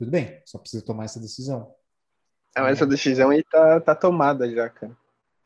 tudo 0.00 0.10
bem, 0.10 0.40
só 0.46 0.58
precisa 0.58 0.82
tomar 0.82 1.04
essa 1.04 1.20
decisão. 1.20 1.74
Não, 2.56 2.66
essa 2.66 2.86
decisão 2.86 3.28
aí 3.28 3.44
tá, 3.44 3.78
tá 3.80 3.94
tomada 3.94 4.50
já, 4.50 4.66
cara. 4.70 4.96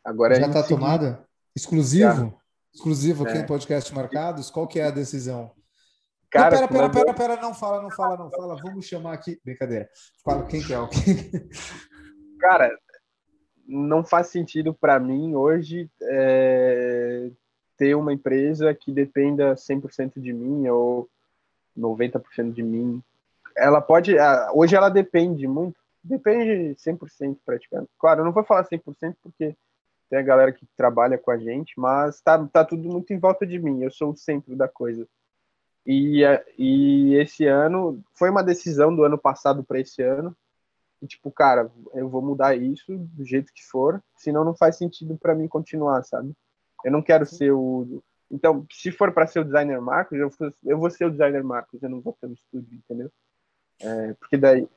Agora 0.04 0.36
já 0.36 0.46
tá 0.48 0.62
seguir. 0.62 0.68
tomada? 0.68 1.26
Exclusivo? 1.56 2.14
Já. 2.14 2.32
Exclusivo 2.72 3.24
aqui 3.24 3.36
é. 3.36 3.40
no 3.40 3.48
podcast 3.48 3.92
Marcados? 3.92 4.50
Qual 4.50 4.68
que 4.68 4.78
é 4.78 4.84
a 4.84 4.92
decisão? 4.92 5.50
Cara, 6.30 6.60
não, 6.60 6.68
pera, 6.68 6.88
pera, 6.88 7.04
pera, 7.04 7.14
pera, 7.14 7.42
não 7.42 7.52
fala, 7.52 7.82
não 7.82 7.90
fala, 7.90 8.16
não 8.16 8.30
fala. 8.30 8.54
Vamos 8.62 8.86
chamar 8.86 9.14
aqui. 9.14 9.40
Brincadeira. 9.44 9.88
Fala 10.24 10.46
quem 10.46 10.62
que 10.62 10.72
é 10.72 10.78
o 10.78 10.88
Cara, 12.38 12.70
não 13.66 14.04
faz 14.04 14.28
sentido 14.28 14.72
para 14.72 15.00
mim 15.00 15.34
hoje 15.34 15.90
é, 16.00 17.28
ter 17.76 17.96
uma 17.96 18.12
empresa 18.12 18.72
que 18.72 18.92
dependa 18.92 19.56
100% 19.56 20.20
de 20.20 20.32
mim 20.32 20.68
ou 20.68 21.10
90% 21.76 22.52
de 22.52 22.62
mim. 22.62 23.02
Ela 23.56 23.80
pode. 23.80 24.14
Hoje 24.54 24.76
ela 24.76 24.88
depende 24.88 25.46
muito. 25.46 25.78
Depende 26.02 26.74
100% 26.76 27.38
praticamente. 27.44 27.90
Claro, 27.98 28.20
eu 28.20 28.24
não 28.24 28.32
vou 28.32 28.44
falar 28.44 28.64
100% 28.64 29.16
porque 29.22 29.56
tem 30.10 30.18
a 30.18 30.22
galera 30.22 30.52
que 30.52 30.66
trabalha 30.76 31.16
com 31.16 31.30
a 31.30 31.38
gente, 31.38 31.72
mas 31.78 32.20
tá, 32.20 32.46
tá 32.46 32.64
tudo 32.64 32.88
muito 32.88 33.12
em 33.12 33.18
volta 33.18 33.46
de 33.46 33.58
mim. 33.58 33.82
Eu 33.82 33.90
sou 33.90 34.12
o 34.12 34.16
centro 34.16 34.54
da 34.54 34.68
coisa. 34.68 35.08
E, 35.86 36.22
e 36.58 37.14
esse 37.14 37.46
ano 37.46 38.02
foi 38.14 38.30
uma 38.30 38.42
decisão 38.42 38.94
do 38.94 39.04
ano 39.04 39.18
passado 39.18 39.62
para 39.62 39.80
esse 39.80 40.02
ano. 40.02 40.34
E, 41.02 41.06
tipo, 41.06 41.30
cara, 41.30 41.70
eu 41.92 42.08
vou 42.08 42.22
mudar 42.22 42.56
isso 42.56 42.96
do 42.96 43.24
jeito 43.24 43.52
que 43.52 43.62
for, 43.62 44.02
senão 44.16 44.44
não 44.44 44.54
faz 44.54 44.76
sentido 44.76 45.18
para 45.18 45.34
mim 45.34 45.46
continuar, 45.46 46.02
sabe? 46.02 46.32
Eu 46.84 46.90
não 46.90 47.02
quero 47.02 47.26
ser 47.26 47.52
o. 47.52 48.02
Então, 48.30 48.66
se 48.72 48.90
for 48.90 49.12
para 49.12 49.26
ser 49.26 49.40
o 49.40 49.44
designer 49.44 49.80
Marcos, 49.80 50.18
eu, 50.18 50.30
eu 50.64 50.78
vou 50.78 50.90
ser 50.90 51.04
o 51.04 51.10
designer 51.10 51.44
Marcos, 51.44 51.82
eu 51.82 51.90
não 51.90 52.00
vou 52.00 52.16
ter 52.18 52.26
o 52.26 52.32
estúdio, 52.32 52.74
entendeu? 52.74 53.10
É, 53.80 54.14
porque 54.14 54.36
daí. 54.36 54.68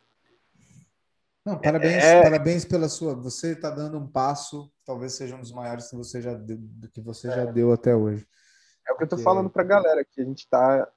Não, 1.46 1.58
parabéns, 1.60 2.04
é... 2.04 2.22
parabéns 2.22 2.66
pela 2.66 2.90
sua. 2.90 3.16
Você 3.16 3.54
está 3.54 3.70
dando 3.70 3.98
um 3.98 4.08
passo, 4.08 4.72
talvez 4.86 5.14
seja 5.14 5.36
um 5.36 5.42
dos 5.42 5.52
maiores 5.52 5.90
que 5.90 5.96
você 5.96 6.22
já 6.22 6.34
deu, 6.34 6.60
que 6.94 7.02
você 7.02 7.28
é. 7.30 7.36
já 7.36 7.46
deu 7.46 7.72
até 7.72 7.96
hoje. 7.96 8.28
É 8.88 8.94
o 8.94 8.98
que 8.98 9.04
eu 9.04 9.06
estou 9.06 9.20
falando 9.20 9.50
para 9.50 9.64
a 9.64 9.66
galera, 9.66 10.06
que 10.06 10.22
a 10.22 10.26
gente 10.26 10.40
está 10.40 10.88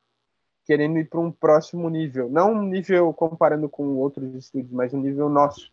querendo 0.64 0.98
ir 0.98 1.08
para 1.08 1.20
um 1.20 1.32
próximo 1.32 1.88
nível. 1.88 2.28
Não 2.30 2.52
um 2.52 2.62
nível 2.62 3.12
comparando 3.12 3.68
com 3.68 3.96
outros 3.96 4.34
estúdios, 4.34 4.72
mas 4.72 4.94
um 4.94 5.00
nível 5.00 5.28
nosso. 5.28 5.68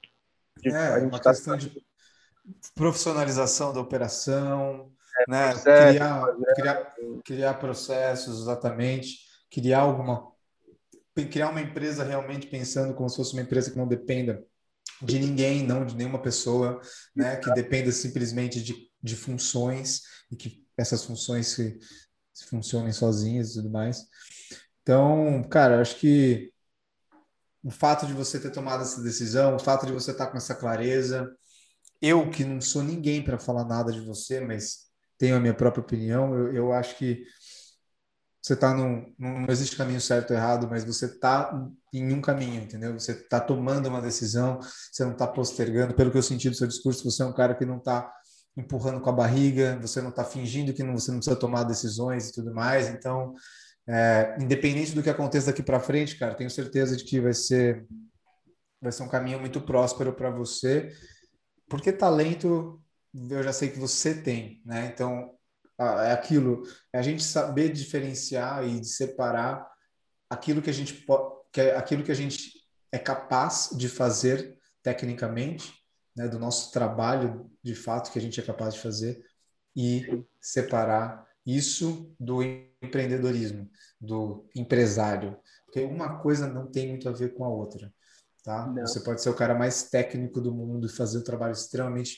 é, 0.66 0.72
a 0.76 1.00
gente 1.00 1.10
uma 1.10 1.20
tá 1.20 1.32
questão 1.32 1.58
de 1.58 1.72
profissionalização 2.74 3.74
da 3.74 3.80
operação, 3.80 4.92
é, 5.20 5.32
né? 5.32 5.52
Processo, 5.52 5.94
criar, 5.94 6.36
criar, 6.56 6.96
criar 7.24 7.54
processos, 7.56 8.42
exatamente, 8.42 9.20
criar 9.52 9.82
alguma 9.82 10.32
criar 11.26 11.50
uma 11.50 11.62
empresa 11.62 12.04
realmente 12.04 12.48
pensando 12.48 12.94
como 12.94 13.10
se 13.10 13.16
fosse 13.16 13.34
uma 13.34 13.42
empresa 13.42 13.72
que 13.72 13.78
não 13.78 13.88
dependa 13.88 14.44
de 15.02 15.20
ninguém, 15.20 15.64
não 15.64 15.86
de 15.86 15.96
nenhuma 15.96 16.22
pessoa, 16.22 16.82
né? 17.16 17.38
Que 17.38 17.54
dependa 17.54 17.92
simplesmente 17.92 18.62
de, 18.62 18.76
de 19.02 19.16
funções 19.16 20.02
e 20.32 20.36
que 20.36 20.66
essas 20.78 21.04
funções 21.04 21.48
se, 21.48 21.80
se 22.34 22.46
funcionem 22.46 22.92
sozinhas 22.92 23.52
e 23.52 23.54
tudo 23.56 23.70
mais. 23.70 24.06
Então, 24.82 25.44
cara, 25.50 25.82
acho 25.82 25.98
que 25.98 26.52
o 27.64 27.70
fato 27.70 28.06
de 28.08 28.14
você 28.14 28.40
ter 28.40 28.52
tomado 28.52 28.84
essa 28.84 29.02
decisão, 29.02 29.56
o 29.56 29.60
fato 29.60 29.86
de 29.86 29.92
você 29.92 30.12
estar 30.12 30.28
com 30.28 30.38
essa 30.38 30.56
clareza, 30.56 31.30
eu 32.02 32.30
que 32.30 32.46
não 32.46 32.62
sou 32.62 32.84
ninguém 32.84 33.24
para 33.24 33.38
falar 33.38 33.66
nada 33.66 33.92
de 33.92 34.00
você, 34.02 34.40
mas 34.40 34.88
tenho 35.18 35.36
a 35.36 35.40
minha 35.40 35.54
própria 35.54 35.82
opinião, 35.82 36.34
eu, 36.34 36.54
eu 36.54 36.74
acho 36.74 36.96
que 36.98 37.24
você 38.48 38.54
está 38.54 38.74
num, 38.74 39.14
não 39.20 39.46
existe 39.50 39.76
caminho 39.76 40.00
certo 40.00 40.32
ou 40.32 40.38
errado, 40.38 40.70
mas 40.70 40.86
você 40.86 41.06
está 41.06 41.52
em 41.94 42.14
um 42.14 42.22
caminho, 42.22 42.64
entendeu? 42.64 42.98
Você 42.98 43.12
está 43.12 43.42
tomando 43.42 43.88
uma 43.88 44.02
decisão, 44.02 44.60
você 44.62 45.04
não 45.04 45.12
está 45.12 45.28
postergando. 45.28 45.94
Pelo 45.94 46.10
que 46.10 46.18
eu 46.18 46.24
senti 46.24 46.50
do 46.50 46.56
seu 46.56 46.66
discurso, 46.66 47.04
você 47.04 47.24
é 47.24 47.26
um 47.26 47.34
cara 47.34 47.54
que 47.54 47.66
não 47.66 47.78
está 47.78 48.10
empurrando 48.56 49.02
com 49.02 49.10
a 49.10 49.14
barriga, 49.14 49.78
você 49.82 50.02
não 50.02 50.10
está 50.10 50.24
fingindo 50.24 50.74
que 50.74 50.82
não, 50.82 50.98
você 50.98 51.12
não 51.12 51.18
precisa 51.18 51.36
tomar 51.36 51.64
decisões 51.64 52.30
e 52.30 52.34
tudo 52.34 52.54
mais. 52.54 52.88
Então, 52.88 53.34
é, 53.86 54.38
independente 54.40 54.96
do 54.96 55.04
que 55.04 55.10
aconteça 55.10 55.48
daqui 55.48 55.62
para 55.62 55.82
frente, 55.82 56.18
cara, 56.18 56.34
tenho 56.34 56.50
certeza 56.50 56.96
de 56.96 57.04
que 57.04 57.20
vai 57.20 57.34
ser 57.34 57.86
vai 58.82 58.92
ser 58.92 59.04
um 59.04 59.10
caminho 59.10 59.40
muito 59.40 59.60
próspero 59.60 60.14
para 60.14 60.30
você, 60.30 60.92
porque 61.68 61.92
talento 61.92 62.82
eu 63.30 63.44
já 63.44 63.52
sei 63.52 63.70
que 63.70 63.80
você 63.80 64.14
tem, 64.14 64.62
né? 64.64 64.90
Então 64.94 65.37
é 65.80 66.12
aquilo, 66.12 66.64
é 66.92 67.00
a 67.00 67.02
gente 67.02 67.24
saber 67.24 67.72
diferenciar 67.72 68.66
e 68.66 68.84
separar 68.84 69.70
aquilo 70.30 70.62
que 70.62 70.70
a 70.70 70.74
gente 70.74 70.94
pode, 70.94 71.36
que 71.52 71.62
é 71.62 71.76
aquilo 71.76 72.04
que 72.04 72.12
a 72.12 72.16
gente 72.16 72.52
é 72.92 72.98
capaz 72.98 73.70
de 73.76 73.88
fazer 73.88 74.58
tecnicamente, 74.82 75.74
né, 76.16 76.28
do 76.28 76.40
nosso 76.40 76.72
trabalho 76.72 77.52
de 77.64 77.76
fato 77.76 78.12
que 78.12 78.18
a 78.18 78.22
gente 78.22 78.40
é 78.40 78.44
capaz 78.44 78.74
de 78.74 78.80
fazer 78.80 79.24
e 79.76 80.26
separar 80.42 81.28
isso 81.46 82.14
do 82.20 82.42
empreendedorismo, 82.82 83.70
do 84.02 84.50
empresário. 84.56 85.38
Porque 85.66 85.82
uma 85.82 86.20
coisa 86.20 86.48
não 86.48 86.70
tem 86.70 86.90
muito 86.90 87.08
a 87.08 87.12
ver 87.12 87.34
com 87.34 87.46
a 87.46 87.50
outra. 87.50 87.94
Tá? 88.44 88.66
Você 88.82 89.02
pode 89.02 89.22
ser 89.22 89.30
o 89.30 89.36
cara 89.36 89.54
mais 89.54 89.84
técnico 89.84 90.42
do 90.42 90.54
mundo 90.54 90.88
e 90.88 90.90
fazer 90.90 91.20
um 91.20 91.24
trabalho 91.24 91.52
extremamente, 91.52 92.18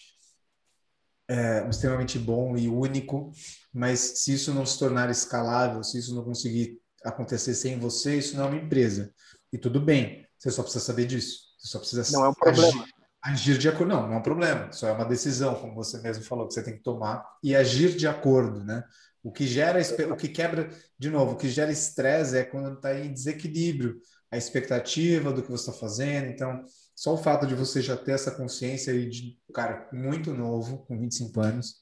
é, 1.30 1.68
extremamente 1.70 2.18
bom 2.18 2.58
e 2.58 2.68
único, 2.68 3.32
mas 3.72 4.00
se 4.00 4.34
isso 4.34 4.52
não 4.52 4.66
se 4.66 4.80
tornar 4.80 5.12
escalável, 5.12 5.84
se 5.84 6.00
isso 6.00 6.16
não 6.16 6.24
conseguir 6.24 6.80
acontecer 7.04 7.54
sem 7.54 7.80
você, 7.80 8.18
isso 8.18 8.36
não 8.36 8.46
é 8.46 8.48
uma 8.48 8.58
empresa. 8.58 9.14
E 9.54 9.58
tudo 9.58 9.80
bem, 9.80 10.26
você 10.38 10.50
só 10.50 10.64
precisa 10.64 10.84
saber 10.84 11.06
disso. 11.06 11.42
Você 11.60 11.68
só 11.68 11.80
precisa 11.80 12.12
não 12.12 12.26
é 12.26 12.30
um 12.30 12.34
problema. 12.34 12.82
Agir, 12.82 12.94
agir 13.22 13.58
de 13.60 13.70
acordo. 13.70 13.94
Não, 13.94 14.08
não 14.08 14.16
é 14.16 14.18
um 14.18 14.24
problema. 14.24 14.72
Só 14.72 14.88
é 14.88 14.92
uma 14.92 15.06
decisão, 15.06 15.56
como 15.56 15.76
você 15.76 16.02
mesmo 16.02 16.24
falou, 16.24 16.48
que 16.48 16.54
você 16.54 16.64
tem 16.64 16.76
que 16.76 16.84
tomar 16.84 17.24
e 17.44 17.56
agir 17.56 17.96
de 17.96 18.08
acordo, 18.08 18.64
né? 18.64 18.84
O 19.22 19.32
que 19.32 19.46
gera, 19.46 19.80
o 20.12 20.16
que 20.16 20.30
quebra, 20.30 20.70
de 20.98 21.10
novo, 21.10 21.34
o 21.34 21.38
que 21.38 21.50
gera 21.50 21.72
estresse 21.72 22.38
é 22.38 22.44
quando 22.44 22.76
está 22.76 22.98
em 22.98 23.14
desequilíbrio 23.14 24.00
a 24.32 24.38
expectativa 24.38 25.34
do 25.34 25.44
que 25.44 25.52
você 25.52 25.70
está 25.70 25.80
fazendo. 25.80 26.28
Então, 26.28 26.64
só 27.00 27.14
o 27.14 27.18
fato 27.18 27.48
de 27.48 27.56
você 27.56 27.82
já 27.82 27.96
ter 27.96 28.12
essa 28.12 28.30
consciência 28.30 28.92
e 28.92 29.08
de 29.08 29.40
cara 29.54 29.88
muito 29.94 30.34
novo, 30.34 30.80
com 30.80 31.00
25 31.00 31.40
anos, 31.40 31.76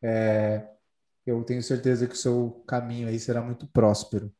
é, 0.00 0.64
eu 1.26 1.42
tenho 1.42 1.60
certeza 1.60 2.06
que 2.06 2.14
o 2.14 2.16
seu 2.16 2.62
caminho 2.64 3.08
aí 3.08 3.18
será 3.18 3.42
muito 3.42 3.66
próspero. 3.66 4.32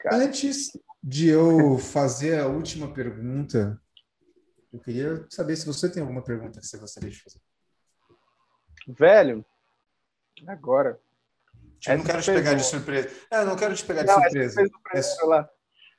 Cara. 0.00 0.16
Antes 0.16 0.72
de 1.00 1.28
eu 1.28 1.78
fazer 1.78 2.40
a 2.40 2.48
última 2.48 2.92
pergunta, 2.92 3.80
eu 4.72 4.80
queria 4.80 5.24
saber 5.30 5.54
se 5.54 5.66
você 5.66 5.88
tem 5.88 6.02
alguma 6.02 6.24
pergunta 6.24 6.58
que 6.58 6.66
você 6.66 6.76
gostaria 6.76 7.10
de 7.10 7.22
fazer. 7.22 7.40
Velho, 8.88 9.46
agora 10.48 11.00
Tipo, 11.78 11.96
não 11.96 12.04
quero 12.04 12.22
te 12.22 12.32
pegar 12.32 12.54
de 12.54 12.64
surpresa. 12.64 13.10
É, 13.30 13.44
não 13.44 13.56
quero 13.56 13.74
te 13.76 13.84
pegar 13.84 14.02
de 14.02 14.08
não, 14.08 14.20
surpresa. 14.20 14.62
É... 14.62 15.48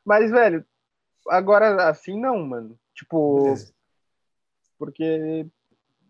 Mas, 0.04 0.30
velho, 0.30 0.66
agora 1.30 1.90
assim 1.90 2.20
não, 2.20 2.46
mano. 2.46 2.78
Tipo, 2.94 3.44
Beleza. 3.44 3.74
porque, 4.78 5.46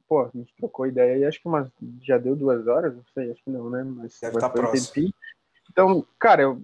pô, 0.08 0.22
a 0.22 0.30
gente 0.34 0.54
trocou 0.56 0.86
ideia 0.86 1.18
e 1.18 1.26
acho 1.26 1.42
que 1.42 1.48
umas, 1.48 1.70
já 2.02 2.18
deu 2.18 2.36
duas 2.36 2.68
horas, 2.68 2.96
não 2.96 3.04
sei, 3.14 3.32
acho 3.32 3.44
que 3.44 3.50
não, 3.50 3.70
né? 3.70 3.84
Mas 3.84 4.20
Deve 4.20 4.36
estar 4.36 4.50
tá 4.50 4.50
próximo. 4.50 5.14
Então, 5.72 6.06
cara, 6.20 6.44
eu, 6.44 6.62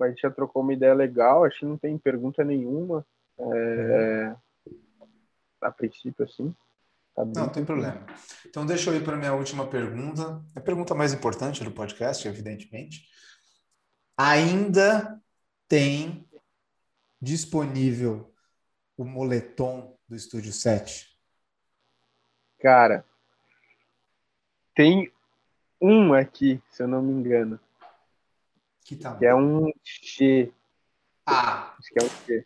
a 0.00 0.08
gente 0.08 0.22
já 0.22 0.30
trocou 0.30 0.62
uma 0.62 0.72
ideia 0.72 0.94
legal, 0.94 1.44
acho 1.44 1.60
que 1.60 1.66
não 1.66 1.76
tem 1.76 1.96
pergunta 1.96 2.44
nenhuma. 2.44 3.06
É. 3.38 4.36
A 5.60 5.70
princípio, 5.70 6.24
assim. 6.24 6.54
Tá 7.14 7.24
não, 7.24 7.32
não 7.32 7.48
tem 7.48 7.64
problema. 7.64 8.04
Então, 8.46 8.64
deixa 8.64 8.90
eu 8.90 8.96
ir 8.96 9.04
para 9.04 9.14
a 9.14 9.18
minha 9.18 9.34
última 9.34 9.66
pergunta. 9.66 10.42
A 10.54 10.60
pergunta 10.60 10.94
mais 10.94 11.12
importante 11.12 11.62
do 11.64 11.70
podcast, 11.70 12.26
evidentemente. 12.26 13.06
Ainda 14.16 15.20
tem 15.68 16.26
disponível 17.20 18.29
o 19.00 19.04
moletom 19.06 19.96
do 20.06 20.14
Estúdio 20.14 20.52
7? 20.52 21.08
Cara, 22.60 23.02
tem 24.74 25.10
um 25.80 26.12
aqui, 26.12 26.62
se 26.70 26.82
eu 26.82 26.86
não 26.86 27.00
me 27.00 27.10
engano. 27.10 27.58
Que, 28.84 28.96
tá 28.96 29.16
que 29.16 29.24
é 29.24 29.34
um 29.34 29.72
G. 29.82 30.52
Ah, 31.24 31.74
Acho 31.78 31.88
que 31.94 31.98
é 31.98 32.04
um 32.04 32.26
G. 32.26 32.44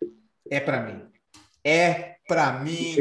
É 0.49 0.59
para 0.61 0.81
mim. 0.81 1.11
É 1.61 2.15
para 2.25 2.59
mim. 2.59 2.95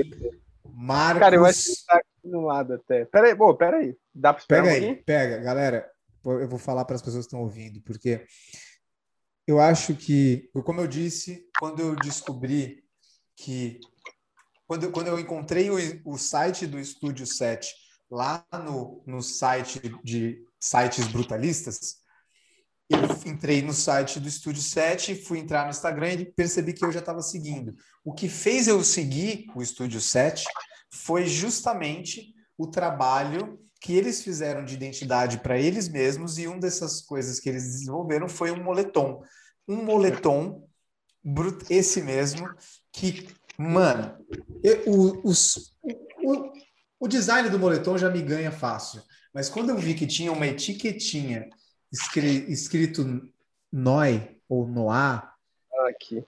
Marcos. 0.65 1.21
Cara, 1.21 1.37
eu 1.37 1.45
acho 1.45 1.63
que 1.63 1.87
tá 1.87 1.97
aqui 1.99 2.29
no 2.29 2.41
lado 2.41 2.75
até. 2.75 3.05
Pera 3.05 3.29
aí, 3.29 3.37
pô, 3.37 3.55
pera 3.55 3.77
aí. 3.77 3.97
Dá 4.13 4.33
para 4.33 4.41
esperar 4.41 4.65
Pega 4.65 4.85
um 4.85 4.89
aí, 4.89 4.97
pega. 4.97 5.39
Galera, 5.39 5.89
eu 6.25 6.49
vou 6.49 6.59
falar 6.59 6.85
para 6.85 6.97
as 6.97 7.03
pessoas 7.03 7.25
que 7.25 7.29
estão 7.29 7.43
ouvindo, 7.43 7.81
porque 7.83 8.27
eu 9.47 9.61
acho 9.61 9.95
que, 9.95 10.51
como 10.65 10.81
eu 10.81 10.89
disse, 10.89 11.49
quando 11.61 11.79
eu 11.79 11.95
descobri 11.95 12.84
que 13.37 13.81
quando, 14.67 14.91
quando 14.91 15.09
eu 15.09 15.19
encontrei 15.19 15.71
o, 15.71 15.77
o 16.05 16.19
site 16.19 16.67
do 16.67 16.79
Estúdio 16.79 17.27
7 17.27 17.73
lá 18.11 18.47
no, 18.53 19.03
no 19.07 19.23
site 19.23 19.81
de 20.03 20.43
sites 20.59 21.07
brutalistas, 21.09 21.97
eu 22.89 22.99
entrei 23.27 23.63
no 23.63 23.73
site 23.73 24.21
do 24.21 24.29
Estúdio 24.29 24.63
7, 24.63 25.15
fui 25.15 25.39
entrar 25.39 25.65
no 25.65 25.71
Instagram 25.71 26.13
e 26.13 26.25
percebi 26.25 26.73
que 26.73 26.85
eu 26.85 26.93
já 26.93 27.01
estava 27.01 27.23
seguindo. 27.23 27.75
O 28.05 28.13
que 28.13 28.29
fez 28.29 28.69
eu 28.69 28.83
seguir 28.85 29.47
o 29.55 29.63
Estúdio 29.63 30.01
7 30.01 30.45
foi 30.93 31.27
justamente 31.27 32.35
o 32.59 32.67
trabalho 32.67 33.59
que 33.81 33.95
eles 33.95 34.23
fizeram 34.23 34.65
de 34.65 34.75
identidade 34.75 35.39
para 35.39 35.59
eles 35.59 35.89
mesmos 35.89 36.39
e 36.39 36.47
uma 36.47 36.59
dessas 36.59 37.03
coisas 37.03 37.41
que 37.41 37.49
eles 37.49 37.65
desenvolveram 37.65 38.29
foi 38.29 38.51
um 38.51 38.63
moletom. 38.63 39.23
Um 39.69 39.83
moletom, 39.83 40.67
esse 41.71 42.03
mesmo, 42.03 42.49
que, 42.93 43.29
mano, 43.59 44.17
o, 44.87 45.29
os, 45.29 45.75
o, 46.23 46.53
o 47.01 47.09
design 47.09 47.49
do 47.49 47.59
moletom 47.59 47.97
já 47.97 48.11
me 48.11 48.23
ganha 48.23 48.53
fácil, 48.53 49.03
mas 49.33 49.49
quando 49.49 49.71
eu 49.71 49.79
vi 49.79 49.95
que 49.95 50.07
tinha 50.07 50.33
uma 50.33 50.47
etiquetinha 50.47 51.49
escrito 52.49 53.31
Noi 53.73 54.41
ou 54.49 54.67
Noah. 54.67 55.35
Aqui. 55.89 56.25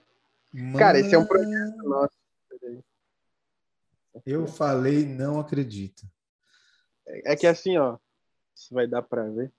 Mano... 0.52 0.78
Cara, 0.78 0.98
esse 0.98 1.14
é 1.14 1.18
um 1.18 1.27
projeto 1.27 1.77
nosso. 1.85 2.16
Eu 4.24 4.47
falei, 4.47 5.05
não 5.05 5.39
acredito. 5.39 6.02
É 7.06 7.36
que 7.36 7.47
assim, 7.47 7.77
ó. 7.77 7.98
Se 8.55 8.73
vai 8.73 8.86
dar 8.86 9.02
para 9.02 9.28
ver. 9.31 9.52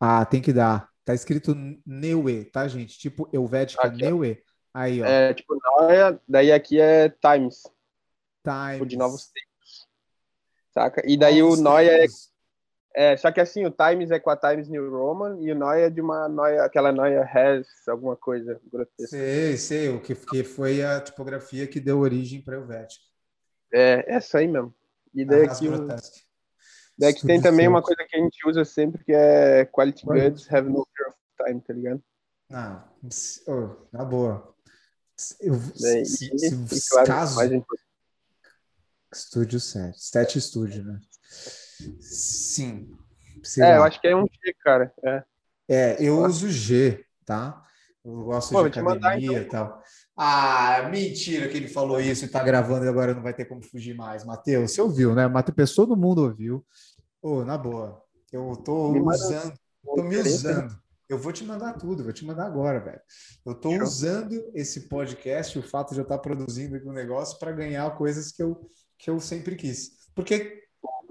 Ah, 0.00 0.24
tem 0.26 0.42
que 0.42 0.52
dar. 0.52 0.90
Tá 1.04 1.14
escrito 1.14 1.54
Neue, 1.86 2.44
tá, 2.44 2.66
gente? 2.66 2.98
Tipo 2.98 3.30
Helvética 3.32 3.86
aqui, 3.86 4.02
Neue. 4.02 4.42
Aí, 4.74 5.02
ó. 5.02 5.04
É, 5.04 5.34
tipo, 5.34 5.56
Noia, 5.78 6.20
daí 6.28 6.52
aqui 6.52 6.80
é 6.80 7.08
Times. 7.08 7.62
Times. 8.42 8.72
Tipo, 8.74 8.86
de 8.86 8.96
novos 8.96 9.26
tempos. 9.28 9.88
Saca? 10.72 11.02
E 11.04 11.16
daí 11.16 11.42
novos 11.42 11.58
o 11.58 11.62
Noia 11.62 12.04
é 12.04 12.06
é, 12.94 13.16
só 13.16 13.32
que 13.32 13.40
assim, 13.40 13.64
o 13.64 13.70
Times 13.70 14.10
é 14.10 14.18
com 14.18 14.28
a 14.28 14.36
Times 14.36 14.68
New 14.68 14.90
Roman 14.90 15.38
e 15.40 15.50
o 15.50 15.54
Noia 15.54 15.86
é 15.86 15.90
de 15.90 16.00
uma 16.00 16.28
Noia, 16.28 16.62
aquela 16.62 16.92
Noia 16.92 17.22
Has, 17.22 17.66
alguma 17.88 18.16
coisa 18.16 18.60
grotesca. 18.70 19.16
Sei, 19.16 19.56
sei, 19.56 19.88
o 19.88 20.00
que, 20.00 20.14
que 20.14 20.44
foi 20.44 20.82
a 20.84 21.00
tipografia 21.00 21.66
que 21.66 21.80
deu 21.80 22.00
origem 22.00 22.42
para 22.42 22.58
o 22.58 22.62
Helvética. 22.62 23.04
É, 23.72 24.04
essa 24.14 24.38
aí 24.38 24.46
mesmo. 24.46 24.74
E 25.14 25.24
daí 25.24 25.44
aqui, 25.44 25.68
o... 25.68 25.86
daí 26.98 27.14
que 27.14 27.26
tem 27.26 27.40
também 27.40 27.66
uma 27.66 27.82
coisa 27.82 28.04
que 28.06 28.16
a 28.16 28.20
gente 28.20 28.46
usa 28.46 28.64
sempre 28.64 29.02
que 29.02 29.12
é 29.12 29.64
Quality 29.64 30.04
Goods 30.04 30.52
have 30.52 30.68
no 30.68 30.86
fear 30.94 31.08
of 31.08 31.18
time, 31.46 31.60
tá 31.62 31.72
ligado? 31.72 32.02
Não, 32.50 32.84
oh, 33.48 33.86
na 33.90 34.04
boa. 34.04 34.54
Eu, 35.40 35.58
daí, 35.80 36.04
se, 36.04 36.30
e, 36.34 36.38
se, 36.38 36.76
e, 36.76 36.90
claro, 36.90 37.06
caso... 37.06 37.36
Mais 37.36 37.50
Estúdio 39.12 39.60
7. 39.60 40.02
7 40.02 40.38
estúdio, 40.38 40.84
né? 40.84 40.98
Sim. 42.00 42.96
É, 43.58 43.76
eu 43.76 43.82
acho 43.82 44.00
que 44.00 44.08
é 44.08 44.16
um 44.16 44.24
G, 44.24 44.54
cara. 44.62 44.92
É, 45.04 45.24
é 45.68 45.96
eu 46.00 46.22
uso 46.22 46.48
G, 46.48 47.04
tá? 47.26 47.62
Eu 48.04 48.24
gosto 48.24 48.52
Pô, 48.52 48.68
de 48.68 48.78
academia 48.78 49.40
e 49.40 49.44
tal. 49.44 49.82
Ah, 50.16 50.88
mentira 50.90 51.48
que 51.48 51.56
ele 51.56 51.68
falou 51.68 52.00
isso 52.00 52.24
e 52.24 52.28
tá 52.28 52.42
gravando 52.42 52.84
e 52.84 52.88
agora 52.88 53.14
não 53.14 53.22
vai 53.22 53.34
ter 53.34 53.44
como 53.44 53.62
fugir 53.62 53.94
mais. 53.94 54.24
Matheus, 54.24 54.72
você 54.72 54.80
ouviu, 54.80 55.14
né? 55.14 55.26
Matheus, 55.28 55.54
pessoa 55.54 55.86
do 55.86 55.96
mundo 55.96 56.22
ouviu. 56.22 56.64
Ô, 57.20 57.36
oh, 57.36 57.44
na 57.44 57.56
boa, 57.56 58.02
eu 58.32 58.56
tô 58.56 58.90
me 58.90 59.00
usando, 59.00 59.54
tô 59.84 60.02
me 60.02 60.16
usando. 60.16 60.82
Eu 61.12 61.18
vou 61.18 61.30
te 61.30 61.44
mandar 61.44 61.74
tudo, 61.74 62.02
vou 62.02 62.12
te 62.12 62.24
mandar 62.24 62.46
agora, 62.46 62.80
velho. 62.80 63.00
Eu 63.44 63.54
tô 63.54 63.70
Show. 63.70 63.82
usando 63.82 64.50
esse 64.54 64.88
podcast, 64.88 65.58
o 65.58 65.62
fato 65.62 65.92
de 65.92 66.00
eu 66.00 66.04
estar 66.04 66.16
produzindo 66.16 66.74
aqui 66.74 66.88
um 66.88 66.92
negócio 66.92 67.38
para 67.38 67.52
ganhar 67.52 67.94
coisas 67.98 68.32
que 68.32 68.42
eu, 68.42 68.66
que 68.96 69.10
eu 69.10 69.20
sempre 69.20 69.54
quis. 69.54 70.08
Porque 70.14 70.62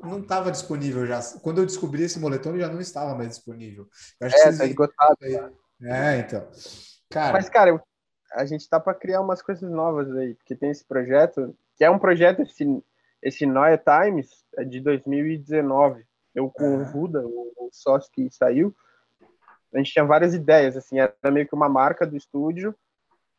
não 0.02 0.20
estava 0.20 0.52
disponível 0.52 1.06
já. 1.06 1.22
Quando 1.44 1.62
eu 1.62 1.68
descobri 1.68 2.02
esse 2.02 2.20
moletom, 2.20 2.58
já 2.58 2.68
não 2.68 2.82
estava 2.82 3.14
mais 3.14 3.30
disponível. 3.30 3.88
Eu 4.20 4.26
acho 4.26 4.36
é, 4.38 4.58
tá 4.58 4.66
esgotado. 4.66 5.18
É, 5.84 6.18
então. 6.18 6.50
Cara, 7.12 7.34
Mas, 7.34 7.48
cara, 7.48 7.84
a 8.34 8.46
gente 8.46 8.68
tá 8.68 8.80
para 8.80 8.96
criar 8.96 9.22
umas 9.22 9.44
coisas 9.44 9.70
novas 9.70 10.10
aí, 10.16 10.34
porque 10.34 10.56
tem 10.56 10.72
esse 10.72 10.84
projeto, 10.84 11.56
que 11.78 11.84
é 11.84 11.92
um 11.92 12.00
projeto, 12.00 12.42
esse, 12.42 12.84
esse 13.22 13.46
Noia 13.46 13.78
Times, 13.78 14.32
é 14.58 14.64
de 14.64 14.80
2019. 14.80 16.04
Eu 16.34 16.50
com 16.50 16.78
o 16.78 16.84
Ruda, 16.86 17.22
o, 17.24 17.54
o 17.56 17.70
sócio 17.72 18.10
que 18.12 18.28
saiu, 18.32 18.76
a 19.74 19.78
gente 19.78 19.92
tinha 19.92 20.06
várias 20.06 20.34
ideias, 20.34 20.76
assim, 20.76 21.00
era 21.00 21.32
meio 21.32 21.48
que 21.48 21.56
uma 21.56 21.70
marca 21.70 22.06
do 22.06 22.18
estúdio, 22.18 22.76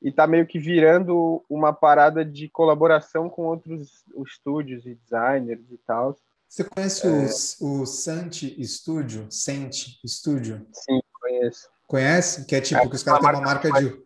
e 0.03 0.11
tá 0.11 0.27
meio 0.27 0.47
que 0.47 0.59
virando 0.59 1.45
uma 1.49 1.73
parada 1.73 2.25
de 2.25 2.49
colaboração 2.49 3.31
com 3.31 3.43
outros 3.45 4.05
estúdios 4.27 4.85
e 4.85 4.95
designers 4.95 5.71
e 5.71 5.79
tal. 5.87 6.17
Você 6.49 6.65
conhece 6.65 7.07
é... 7.07 7.65
o, 7.65 7.83
o 7.83 7.87
Santi 7.87 8.63
Studio? 8.67 9.27
Sente 9.31 9.99
Studio? 10.05 10.67
Sim, 10.73 11.01
conheço. 11.21 11.71
Conhece? 11.87 12.45
Que 12.47 12.57
é 12.57 12.61
tipo, 12.61 12.81
é, 12.81 12.89
que 12.89 12.95
os 12.97 13.03
caras 13.03 13.21
têm 13.21 13.31
uma 13.31 13.41
marca 13.41 13.71
de. 13.71 14.03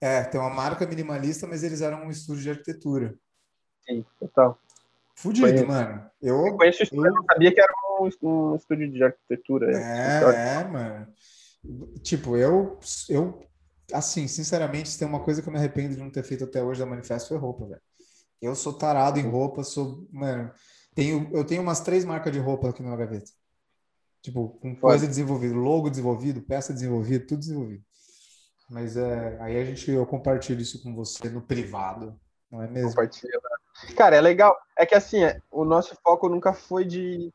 É, 0.00 0.24
tem 0.24 0.40
uma 0.40 0.50
marca 0.50 0.86
minimalista, 0.86 1.46
mas 1.46 1.62
eles 1.62 1.80
eram 1.80 2.06
um 2.06 2.10
estúdio 2.10 2.42
de 2.42 2.50
arquitetura. 2.50 3.14
Sim, 3.86 4.04
total. 4.18 4.58
Fudido, 5.14 5.46
conheço. 5.46 5.66
mano. 5.66 6.10
Eu, 6.20 6.46
eu 6.46 6.56
conheço 6.56 6.80
o 6.80 6.82
estúdio, 6.84 7.06
eu 7.06 7.12
não 7.12 7.24
sabia 7.24 7.52
que 7.52 7.60
era 7.60 7.72
um, 8.00 8.08
um 8.26 8.56
estúdio 8.56 8.90
de 8.90 9.04
arquitetura. 9.04 9.70
É, 9.70 10.60
é, 10.60 10.64
mano. 10.64 11.06
Tipo, 12.02 12.36
eu, 12.36 12.78
eu, 13.08 13.46
assim, 13.92 14.26
sinceramente, 14.26 14.88
se 14.88 14.98
tem 14.98 15.06
uma 15.06 15.22
coisa 15.22 15.42
que 15.42 15.48
eu 15.48 15.52
me 15.52 15.58
arrependo 15.58 15.94
de 15.94 16.00
não 16.00 16.10
ter 16.10 16.22
feito 16.22 16.44
até 16.44 16.62
hoje 16.62 16.80
da 16.80 16.86
Manifesto 16.86 17.28
foi 17.28 17.38
roupa, 17.38 17.66
velho. 17.66 17.82
Eu 18.40 18.54
sou 18.54 18.72
tarado 18.72 19.18
em 19.18 19.28
roupa, 19.28 19.62
sou, 19.62 20.08
mano, 20.10 20.50
tenho, 20.94 21.28
eu 21.32 21.44
tenho 21.44 21.62
umas 21.62 21.80
três 21.80 22.04
marcas 22.04 22.32
de 22.32 22.38
roupa 22.38 22.70
aqui 22.70 22.82
na 22.82 22.96
gaveta. 22.96 23.30
Tipo, 24.22 24.50
com 24.60 24.74
coisa 24.76 25.06
desenvolvida, 25.06 25.54
logo 25.54 25.90
desenvolvido, 25.90 26.42
peça 26.42 26.72
desenvolvida, 26.72 27.26
tudo 27.26 27.40
desenvolvido. 27.40 27.84
Mas 28.68 28.96
é, 28.96 29.36
aí 29.40 29.58
a 29.58 29.64
gente, 29.64 29.90
eu 29.90 30.06
compartilho 30.06 30.60
isso 30.60 30.82
com 30.82 30.94
você 30.94 31.28
no 31.28 31.42
privado, 31.42 32.18
não 32.50 32.62
é 32.62 32.68
mesmo? 32.68 32.90
Compartilha. 32.90 33.40
Cara, 33.96 34.16
é 34.16 34.20
legal. 34.20 34.56
É 34.76 34.84
que 34.84 34.94
assim, 34.94 35.24
é, 35.24 35.40
o 35.50 35.64
nosso 35.64 35.96
foco 36.02 36.28
nunca 36.28 36.52
foi 36.52 36.84
de, 36.84 37.32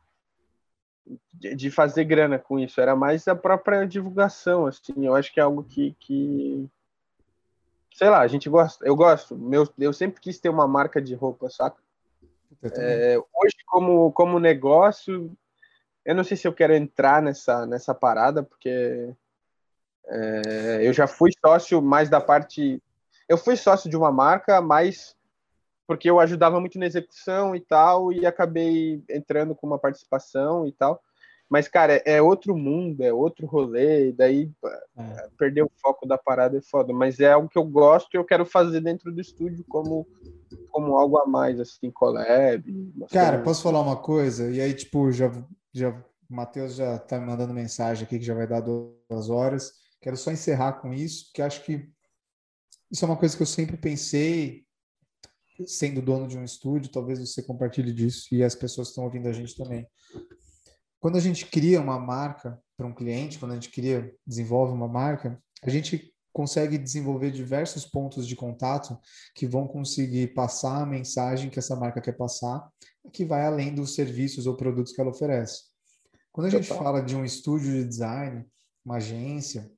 de, 1.34 1.70
fazer 1.70 2.06
grana 2.06 2.40
com 2.40 2.60
isso, 2.60 2.82
era 2.82 2.96
mais 2.96 3.28
a 3.28 3.36
própria 3.36 3.86
divulgação, 3.86 4.66
assim. 4.66 5.06
Eu 5.06 5.16
acho 5.16 5.32
que 5.34 5.40
é 5.40 5.44
algo 5.44 5.64
que, 5.64 5.96
que 6.00 6.68
sei 7.94 8.10
lá, 8.10 8.22
a 8.22 8.28
gente 8.28 8.50
gosta. 8.50 8.86
Eu 8.86 8.96
gosto. 8.96 9.38
Meu, 9.38 9.68
eu 9.78 9.94
sempre 9.94 10.20
quis 10.20 10.40
ter 10.40 10.50
uma 10.50 10.68
marca 10.68 11.02
de 11.02 11.14
roupa, 11.14 11.50
saca? 11.50 11.78
É, 12.64 13.18
hoje, 13.18 13.56
como, 13.68 14.12
como 14.12 14.40
negócio, 14.40 15.32
eu 16.04 16.16
não 16.16 16.24
sei 16.24 16.36
se 16.38 16.48
eu 16.48 16.54
quero 16.54 16.74
entrar 16.74 17.22
nessa, 17.22 17.66
nessa 17.66 17.94
parada, 17.94 18.42
porque 18.44 19.14
é, 20.08 20.80
eu 20.82 20.94
já 20.94 21.08
fui 21.08 21.32
sócio 21.46 21.82
mais 21.82 22.10
da 22.10 22.20
parte. 22.20 22.82
Eu 23.28 23.38
fui 23.38 23.56
sócio 23.56 23.90
de 23.90 23.98
uma 23.98 24.12
marca, 24.12 24.62
mas 24.62 25.16
porque 25.88 26.10
eu 26.10 26.20
ajudava 26.20 26.60
muito 26.60 26.80
na 26.80 26.86
execução 26.86 27.56
e 27.56 27.60
tal, 27.60 28.12
e 28.12 28.26
acabei 28.26 29.04
entrando 29.10 29.56
com 29.56 29.68
uma 29.68 29.80
participação 29.80 30.66
e 30.66 30.72
tal. 30.72 31.02
Mas, 31.48 31.68
cara, 31.68 32.02
é 32.06 32.20
outro 32.22 32.58
mundo, 32.58 33.02
é 33.02 33.14
outro 33.14 33.46
rolê, 33.46 34.10
e 34.10 34.12
daí 34.12 34.52
é. 34.98 35.30
perder 35.38 35.64
o 35.64 35.72
foco 35.80 36.08
da 36.08 36.18
parada 36.18 36.58
é 36.58 36.62
foda. 36.62 36.92
Mas 36.92 37.20
é 37.20 37.32
algo 37.32 37.48
que 37.48 37.58
eu 37.58 37.64
gosto 37.64 38.14
e 38.14 38.18
eu 38.18 38.26
quero 38.26 38.46
fazer 38.46 38.82
dentro 38.82 39.12
do 39.12 39.22
estúdio 39.22 39.64
como, 39.70 40.08
como 40.72 40.98
algo 40.98 41.20
a 41.20 41.28
mais, 41.28 41.60
assim, 41.60 41.92
collab. 41.92 42.64
Cara, 43.12 43.44
posso 43.44 43.62
falar 43.62 43.82
uma 43.82 43.98
coisa? 43.98 44.50
E 44.50 44.60
aí, 44.60 44.74
tipo, 44.74 45.12
já, 45.12 45.32
já 45.72 45.90
o 45.90 46.36
Matheus 46.36 46.76
já 46.76 46.98
tá 46.98 47.20
me 47.20 47.28
mandando 47.28 47.54
mensagem 47.54 48.06
aqui 48.06 48.18
que 48.18 48.26
já 48.26 48.34
vai 48.34 48.48
dar 48.48 48.62
duas 48.62 49.30
horas. 49.30 49.72
Quero 50.02 50.18
só 50.18 50.32
encerrar 50.32 50.74
com 50.74 50.94
isso, 50.94 51.26
porque 51.26 51.44
acho 51.44 51.64
que 51.64 51.88
isso 52.92 53.06
é 53.06 53.08
uma 53.08 53.18
coisa 53.18 53.36
que 53.36 53.44
eu 53.44 53.48
sempre 53.48 53.78
pensei, 53.78 54.65
sendo 55.66 56.02
dono 56.02 56.28
de 56.28 56.38
um 56.38 56.44
estúdio, 56.44 56.92
talvez 56.92 57.20
você 57.20 57.42
compartilhe 57.42 57.94
disso 57.94 58.28
e 58.32 58.44
as 58.44 58.56
pessoas 58.56 58.88
que 58.88 58.92
estão 58.92 59.06
ouvindo 59.06 59.28
a 59.28 59.34
gente 59.34 59.56
também 59.56 59.88
quando 61.06 61.18
a 61.18 61.22
gente 61.22 61.46
cria 61.46 61.80
uma 61.80 62.00
marca 62.00 62.60
para 62.76 62.88
um 62.88 62.92
cliente, 62.92 63.38
quando 63.38 63.52
a 63.52 63.54
gente 63.54 63.70
cria, 63.70 64.12
desenvolve 64.26 64.74
uma 64.74 64.88
marca, 64.88 65.40
a 65.62 65.70
gente 65.70 66.12
consegue 66.34 66.80
desenvolver 66.80 67.30
diversos 67.30 67.86
pontos 67.86 68.28
de 68.28 68.36
contato 68.36 68.98
que 69.36 69.46
vão 69.46 69.68
conseguir 69.68 70.34
passar 70.34 70.82
a 70.82 70.86
mensagem 70.86 71.52
que 71.52 71.60
essa 71.60 71.76
marca 71.76 72.02
quer 72.02 72.14
passar, 72.14 72.68
que 73.14 73.24
vai 73.24 73.46
além 73.46 73.72
dos 73.72 73.94
serviços 73.94 74.48
ou 74.48 74.58
produtos 74.58 74.94
que 74.94 75.00
ela 75.00 75.12
oferece. 75.12 75.66
Quando 76.32 76.48
a 76.48 76.50
gente 76.50 76.68
fala 76.68 77.02
de 77.02 77.16
um 77.16 77.24
estúdio 77.24 77.72
de 77.72 77.86
design, 77.86 78.44
uma 78.84 78.96
agência, 78.96 79.72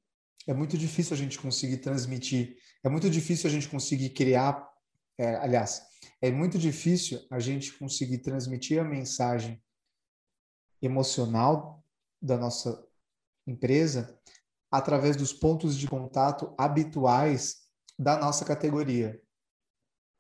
é 0.47 0.53
muito 0.53 0.77
difícil 0.77 1.13
a 1.13 1.17
gente 1.17 1.37
conseguir 1.37 1.79
transmitir, 1.79 2.55
é 2.85 2.87
muito 2.87 3.09
difícil 3.09 3.49
a 3.49 3.51
gente 3.51 3.67
conseguir 3.67 4.11
criar, 4.11 4.65
é, 5.18 5.35
aliás, 5.35 5.81
é 6.22 6.31
muito 6.31 6.57
difícil 6.57 7.26
a 7.30 7.39
gente 7.39 7.73
conseguir 7.77 8.19
transmitir 8.19 8.80
a 8.80 8.84
mensagem 8.84 9.61
emocional 10.81 11.84
da 12.22 12.38
nossa 12.38 12.84
empresa 13.45 14.19
através 14.72 15.15
dos 15.15 15.34
pontos 15.34 15.77
de 15.77 15.88
contato 15.88 16.53
habituais 16.57 17.68
da 17.98 18.18
nossa 18.18 18.45
categoria. 18.45 19.19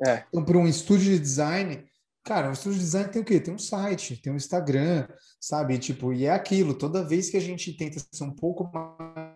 É. 0.05 0.25
Então, 0.29 0.43
para 0.43 0.57
um 0.57 0.67
estúdio 0.67 1.13
de 1.13 1.19
design, 1.19 1.85
cara, 2.23 2.49
um 2.49 2.53
estúdio 2.53 2.79
de 2.79 2.85
design 2.85 3.11
tem 3.11 3.21
o 3.21 3.25
quê? 3.25 3.39
Tem 3.39 3.53
um 3.53 3.59
site, 3.59 4.21
tem 4.21 4.31
um 4.31 4.37
Instagram, 4.37 5.07
sabe? 5.39 5.77
Tipo, 5.77 6.13
e 6.13 6.25
é 6.25 6.31
aquilo, 6.31 6.77
toda 6.77 7.07
vez 7.07 7.29
que 7.29 7.37
a 7.37 7.41
gente 7.41 7.75
tenta 7.75 7.99
ser 7.99 8.23
um 8.23 8.35
pouco 8.35 8.63
mais 8.71 9.35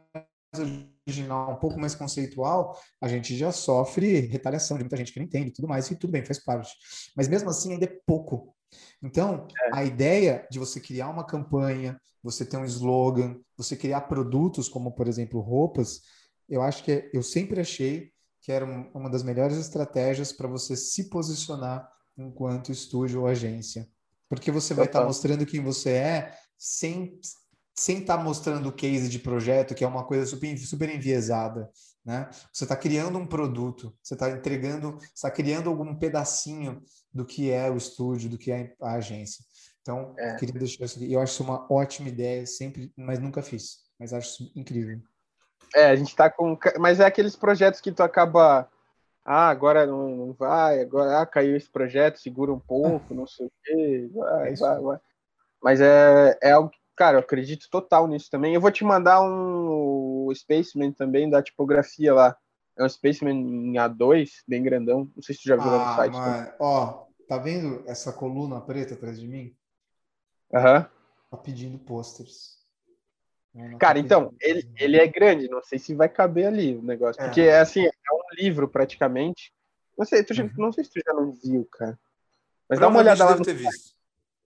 original, 1.11 1.51
um 1.51 1.57
pouco 1.57 1.79
mais 1.79 1.93
conceitual, 1.93 2.79
a 2.99 3.07
gente 3.07 3.37
já 3.37 3.51
sofre 3.51 4.21
retaliação 4.21 4.77
de 4.77 4.83
muita 4.83 4.97
gente 4.97 5.11
que 5.11 5.19
não 5.19 5.25
entende 5.25 5.51
tudo 5.51 5.67
mais, 5.67 5.89
e 5.91 5.95
tudo 5.95 6.11
bem, 6.11 6.25
faz 6.25 6.39
parte. 6.39 6.71
Mas 7.15 7.27
mesmo 7.27 7.49
assim, 7.49 7.73
ainda 7.73 7.85
é 7.85 7.99
pouco. 8.05 8.55
Então, 9.03 9.47
é. 9.73 9.77
a 9.77 9.83
ideia 9.83 10.47
de 10.49 10.57
você 10.57 10.79
criar 10.79 11.09
uma 11.09 11.25
campanha, 11.25 11.99
você 12.23 12.45
ter 12.45 12.57
um 12.57 12.65
slogan, 12.65 13.37
você 13.57 13.75
criar 13.75 14.01
produtos 14.01 14.69
como, 14.69 14.93
por 14.93 15.07
exemplo, 15.07 15.41
roupas, 15.41 16.01
eu 16.47 16.61
acho 16.61 16.83
que 16.83 16.91
é, 16.91 17.09
eu 17.13 17.21
sempre 17.21 17.59
achei 17.59 18.11
que 18.41 18.51
era 18.51 18.65
uma 18.65 19.09
das 19.09 19.23
melhores 19.23 19.57
estratégias 19.57 20.31
para 20.31 20.47
você 20.47 20.75
se 20.75 21.09
posicionar 21.09 21.87
enquanto 22.17 22.71
estúdio 22.71 23.21
ou 23.21 23.27
agência. 23.27 23.87
Porque 24.27 24.51
você 24.51 24.73
vai 24.73 24.85
estar 24.85 25.01
tá 25.01 25.05
mostrando 25.05 25.45
quem 25.45 25.61
você 25.61 25.91
é 25.91 26.35
sem 26.57 27.19
sem 27.73 27.99
estar 27.99 28.17
tá 28.17 28.23
mostrando 28.23 28.69
o 28.69 28.73
case 28.73 29.09
de 29.09 29.19
projeto, 29.19 29.75
que 29.75 29.83
é 29.83 29.87
uma 29.87 30.03
coisa 30.03 30.25
super, 30.25 30.57
super 30.57 30.93
enviesada, 30.93 31.69
né? 32.05 32.29
Você 32.51 32.65
está 32.65 32.75
criando 32.75 33.17
um 33.17 33.27
produto, 33.27 33.93
você 34.01 34.13
está 34.13 34.29
entregando, 34.29 34.97
está 35.15 35.29
criando 35.29 35.69
algum 35.69 35.95
pedacinho 35.95 36.81
do 37.13 37.25
que 37.25 37.51
é 37.51 37.69
o 37.69 37.77
estúdio, 37.77 38.29
do 38.29 38.37
que 38.37 38.51
é 38.51 38.73
a 38.81 38.93
agência. 38.93 39.43
Então, 39.81 40.13
é. 40.17 40.35
queria 40.35 40.59
deixar 40.59 40.85
isso 40.85 40.97
aqui. 40.97 41.11
Eu 41.11 41.19
acho 41.19 41.33
isso 41.33 41.43
uma 41.43 41.71
ótima 41.71 42.09
ideia, 42.09 42.45
sempre, 42.45 42.91
mas 42.95 43.19
nunca 43.19 43.41
fiz. 43.41 43.79
Mas 43.99 44.13
acho 44.13 44.29
isso 44.29 44.51
incrível. 44.55 44.99
É, 45.75 45.87
a 45.87 45.95
gente 45.95 46.15
tá 46.15 46.29
com. 46.29 46.57
Mas 46.79 46.99
é 46.99 47.05
aqueles 47.05 47.35
projetos 47.35 47.81
que 47.81 47.91
tu 47.91 48.03
acaba. 48.03 48.69
Ah, 49.23 49.49
agora 49.49 49.85
não, 49.85 50.15
não 50.15 50.33
vai, 50.33 50.81
agora 50.81 51.21
ah, 51.21 51.25
caiu 51.27 51.55
esse 51.55 51.69
projeto, 51.69 52.19
segura 52.19 52.51
um 52.51 52.59
pouco, 52.59 53.13
não 53.13 53.27
sei 53.27 53.45
o 53.45 53.51
quê, 53.63 54.09
vai, 54.11 54.51
é 54.51 54.55
vai, 54.55 54.81
vai. 54.81 54.99
Mas 55.61 55.79
é, 55.79 56.39
é 56.41 56.51
algo 56.53 56.71
que, 56.71 56.79
cara, 57.01 57.17
eu 57.17 57.21
acredito 57.21 57.67
total 57.67 58.07
nisso 58.07 58.29
também. 58.29 58.53
Eu 58.53 58.61
vou 58.61 58.69
te 58.69 58.83
mandar 58.83 59.23
um 59.23 60.29
Spaceman 60.35 60.91
também 60.91 61.27
da 61.27 61.41
tipografia 61.41 62.13
lá. 62.13 62.37
É 62.77 62.83
um 62.83 62.89
Spaceman 62.89 63.33
em 63.33 63.73
A2, 63.73 64.29
bem 64.47 64.61
grandão. 64.61 65.09
Não 65.15 65.23
sei 65.23 65.33
se 65.33 65.41
tu 65.41 65.47
já 65.47 65.55
viu 65.55 65.71
ah, 65.73 65.89
no 65.89 65.95
site. 65.95 66.13
Mas, 66.13 66.53
ó, 66.59 67.07
tá 67.27 67.39
vendo 67.39 67.83
essa 67.87 68.13
coluna 68.13 68.61
preta 68.61 68.93
atrás 68.93 69.19
de 69.19 69.27
mim? 69.27 69.51
Aham. 70.53 70.77
Uhum. 70.77 70.85
Tá 71.31 71.37
pedindo 71.37 71.79
posters. 71.79 72.59
Cara, 73.79 73.97
então, 73.97 74.35
ele, 74.39 74.71
ele 74.77 74.97
é 74.97 75.07
grande, 75.07 75.49
não 75.49 75.63
sei 75.63 75.79
se 75.79 75.95
vai 75.95 76.07
caber 76.07 76.45
ali 76.45 76.77
o 76.77 76.83
negócio. 76.83 77.19
É. 77.19 77.25
Porque, 77.25 77.41
é 77.41 77.61
assim, 77.61 77.83
é 77.83 78.13
um 78.13 78.35
livro 78.35 78.69
praticamente. 78.69 79.51
Não 79.97 80.05
sei, 80.05 80.23
tu 80.23 80.39
uhum. 80.39 80.51
não 80.55 80.71
sei 80.71 80.83
se 80.83 80.91
tu 80.91 81.01
já 81.03 81.13
não 81.15 81.31
viu, 81.31 81.67
cara. 81.71 81.97
Mas 82.69 82.79
dá 82.79 82.87
uma 82.87 82.99
olhada 82.99 83.25
lá 83.25 83.35
no 83.35 83.43
ter 83.43 83.55
visto. 83.55 83.95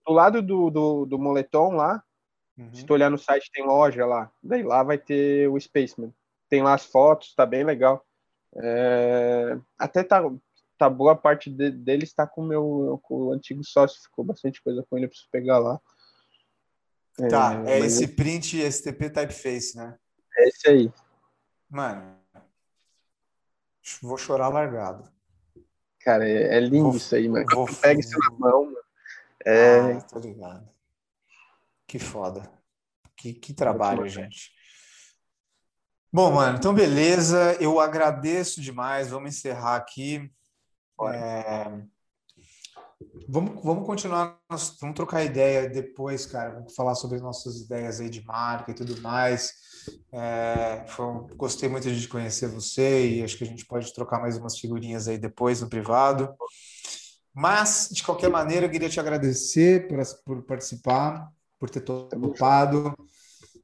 Do 0.07 0.13
lado 0.13 0.41
do, 0.41 0.69
do, 0.69 1.05
do 1.05 1.19
moletom 1.19 1.75
lá, 1.75 2.01
uhum. 2.57 2.73
se 2.73 2.85
tu 2.85 2.93
olhar 2.93 3.09
no 3.09 3.17
site, 3.17 3.51
tem 3.51 3.65
loja 3.65 4.05
lá. 4.05 4.31
Daí 4.41 4.63
lá 4.63 4.83
vai 4.83 4.97
ter 4.97 5.49
o 5.49 5.59
Spaceman. 5.59 6.13
Tem 6.49 6.61
lá 6.61 6.73
as 6.73 6.85
fotos, 6.85 7.33
tá 7.33 7.45
bem 7.45 7.63
legal. 7.63 8.05
É... 8.55 9.57
Até 9.77 10.03
tá, 10.03 10.21
tá 10.77 10.89
boa 10.89 11.15
parte 11.15 11.49
de, 11.49 11.71
dele 11.71 12.03
está 12.03 12.25
com 12.27 12.41
o 12.41 12.47
meu 12.47 12.99
com 13.03 13.15
o 13.15 13.31
antigo 13.31 13.63
sócio, 13.63 14.01
ficou 14.01 14.23
bastante 14.23 14.61
coisa 14.61 14.85
com 14.89 14.97
ele, 14.97 15.05
eu 15.05 15.09
preciso 15.09 15.29
pegar 15.31 15.59
lá. 15.59 15.79
Tá, 17.29 17.63
é, 17.65 17.79
é 17.79 17.79
esse 17.79 18.07
print 18.09 18.61
STP 18.71 19.09
typeface, 19.09 19.77
né? 19.77 19.97
É 20.37 20.49
esse 20.49 20.67
aí. 20.67 20.93
Mano, 21.69 22.17
vou 24.01 24.17
chorar 24.17 24.49
largado. 24.49 25.09
Cara, 25.99 26.27
é, 26.27 26.57
é 26.57 26.59
lindo 26.59 26.89
vou, 26.89 26.97
isso 26.97 27.15
aí, 27.15 27.27
mano. 27.27 27.45
Vou, 27.51 27.67
pega 27.81 27.99
isso 27.99 28.17
na 28.19 28.31
mão, 28.37 28.65
mano. 28.65 28.77
É... 29.45 29.93
Ah, 29.93 30.01
tô 30.01 30.19
ligado. 30.19 30.74
Que 31.95 31.99
foda. 31.99 32.51
Que, 33.15 33.33
que 33.33 33.53
trabalho, 33.53 34.05
gente. 34.09 34.51
Bom, 36.11 36.29
mano, 36.33 36.57
então 36.57 36.73
beleza. 36.73 37.53
Eu 37.61 37.79
agradeço 37.79 38.59
demais. 38.59 39.11
Vamos 39.11 39.29
encerrar 39.29 39.77
aqui. 39.77 40.29
É... 41.13 41.71
Vamos, 43.29 43.63
vamos 43.63 43.85
continuar, 43.85 44.37
vamos 44.49 44.93
trocar 44.93 45.23
ideia 45.23 45.69
depois, 45.69 46.25
cara. 46.25 46.55
Vamos 46.55 46.75
falar 46.75 46.95
sobre 46.95 47.21
nossas 47.21 47.61
ideias 47.61 48.01
aí 48.01 48.09
de 48.09 48.25
marca 48.25 48.71
e 48.71 48.75
tudo 48.75 49.01
mais. 49.01 49.53
É, 50.11 50.83
foi, 50.89 51.05
gostei 51.37 51.69
muito 51.69 51.89
de 51.89 52.07
conhecer 52.09 52.49
você 52.49 53.07
e 53.07 53.23
acho 53.23 53.37
que 53.37 53.45
a 53.45 53.47
gente 53.47 53.65
pode 53.65 53.93
trocar 53.93 54.19
mais 54.19 54.35
umas 54.35 54.59
figurinhas 54.59 55.07
aí 55.07 55.17
depois 55.17 55.61
no 55.61 55.69
privado. 55.69 56.35
Mas, 57.33 57.87
de 57.89 58.03
qualquer 58.03 58.29
maneira, 58.29 58.65
eu 58.65 58.69
queria 58.69 58.89
te 58.89 58.99
agradecer 58.99 59.87
por, 59.87 60.03
por 60.25 60.43
participar, 60.43 61.31
por 61.59 61.69
ter 61.69 61.81
topado 61.81 62.95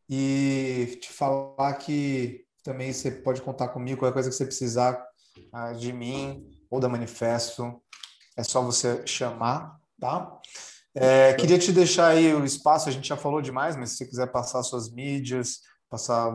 e 0.10 0.98
te 1.02 1.12
falar 1.12 1.74
que 1.76 2.46
também 2.64 2.92
você 2.94 3.10
pode 3.10 3.42
contar 3.42 3.70
comigo, 3.70 4.00
qualquer 4.00 4.14
coisa 4.14 4.30
que 4.30 4.36
você 4.36 4.46
precisar 4.46 5.02
uh, 5.54 5.76
de 5.76 5.92
mim 5.92 6.46
ou 6.70 6.80
da 6.80 6.90
Manifesto 6.90 7.82
é 8.38 8.44
só 8.44 8.62
você 8.62 9.06
chamar, 9.06 9.78
tá? 10.00 10.40
É, 10.94 11.34
queria 11.34 11.58
te 11.58 11.72
deixar 11.72 12.08
aí 12.08 12.34
o 12.34 12.44
espaço, 12.44 12.90
a 12.90 12.92
gente 12.92 13.08
já 13.08 13.16
falou 13.16 13.42
demais, 13.42 13.78
mas 13.78 13.92
se 13.92 13.98
você 13.98 14.06
quiser 14.08 14.28
passar 14.28 14.62
suas 14.64 14.92
mídias, 14.92 15.62
passar 15.90 16.32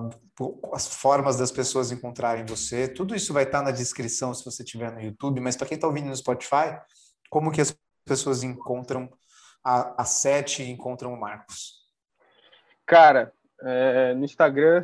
as 0.72 0.86
formas 0.86 1.36
das 1.36 1.50
pessoas 1.50 1.90
encontrarem 1.90 2.46
você, 2.46 2.88
tudo 2.88 3.14
isso 3.14 3.32
vai 3.32 3.44
estar 3.44 3.62
na 3.62 3.70
descrição 3.70 4.32
se 4.32 4.44
você 4.44 4.62
estiver 4.62 4.92
no 4.92 5.00
YouTube, 5.00 5.40
mas 5.40 5.56
para 5.56 5.66
quem 5.66 5.76
está 5.76 5.86
ouvindo 5.86 6.08
no 6.08 6.16
Spotify, 6.16 6.78
como 7.30 7.50
que 7.50 7.60
as 7.60 7.76
pessoas 8.04 8.42
encontram 8.42 9.10
a, 9.66 10.02
a 10.02 10.04
Sete 10.04 10.62
encontram 10.62 11.12
o 11.12 11.18
Marcos? 11.18 11.84
Cara, 12.86 13.32
é, 13.60 14.14
no 14.14 14.24
Instagram, 14.24 14.80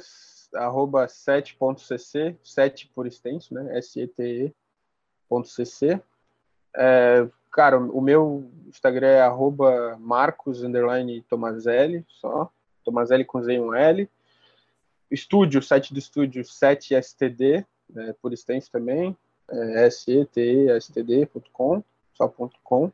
arroba 0.57 1.07
7.cc, 1.07 2.37
7 2.43 2.89
por 2.89 3.07
extenso, 3.07 3.55
né? 3.55 3.79
S-E-T-E.cc. 3.79 4.53
É, 6.75 7.29
cara, 7.53 7.79
o 7.79 8.01
meu 8.01 8.51
Instagram 8.67 9.07
é 9.07 9.21
arroba 9.21 9.97
Marcos 10.01 10.63
Tomazelli, 11.29 12.05
só. 12.09 12.51
Tomazelli 12.85 13.25
com 13.25 13.41
Z 13.41 13.55
e 13.55 13.61
um 13.61 13.73
L. 13.73 14.11
Estúdio, 15.09 15.63
site 15.63 15.93
do 15.93 16.01
estúdio 16.01 16.43
7std, 16.43 17.65
né, 17.89 18.13
por 18.21 18.33
extenso 18.33 18.69
também. 18.73 19.17
É, 19.49 19.87
S-E-T-E-S-T-D.com, 19.87 21.85
só 22.15 22.27
ponto 22.27 22.59
.com. 22.65 22.91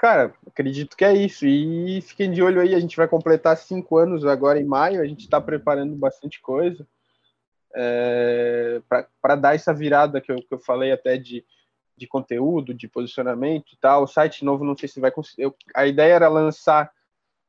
Cara, 0.00 0.32
acredito 0.46 0.96
que 0.96 1.04
é 1.04 1.12
isso. 1.12 1.46
E 1.46 2.00
fiquem 2.00 2.32
de 2.32 2.42
olho 2.42 2.60
aí, 2.60 2.74
a 2.74 2.80
gente 2.80 2.96
vai 2.96 3.06
completar 3.06 3.54
cinco 3.58 3.98
anos 3.98 4.24
agora 4.24 4.58
em 4.58 4.64
maio, 4.64 5.02
a 5.02 5.06
gente 5.06 5.20
está 5.20 5.38
preparando 5.38 5.94
bastante 5.94 6.40
coisa. 6.40 6.86
É, 7.74 8.80
para 9.20 9.36
dar 9.36 9.54
essa 9.54 9.74
virada 9.74 10.20
que 10.20 10.32
eu, 10.32 10.36
que 10.36 10.52
eu 10.52 10.58
falei 10.58 10.90
até 10.90 11.16
de 11.16 11.44
de 12.00 12.06
conteúdo, 12.06 12.72
de 12.72 12.88
posicionamento 12.88 13.74
e 13.74 13.76
tal. 13.76 14.04
O 14.04 14.06
site 14.06 14.42
novo 14.42 14.64
não 14.64 14.74
sei 14.74 14.88
se 14.88 14.98
vai 14.98 15.10
conseguir. 15.10 15.52
A 15.76 15.86
ideia 15.86 16.14
era 16.14 16.28
lançar 16.28 16.90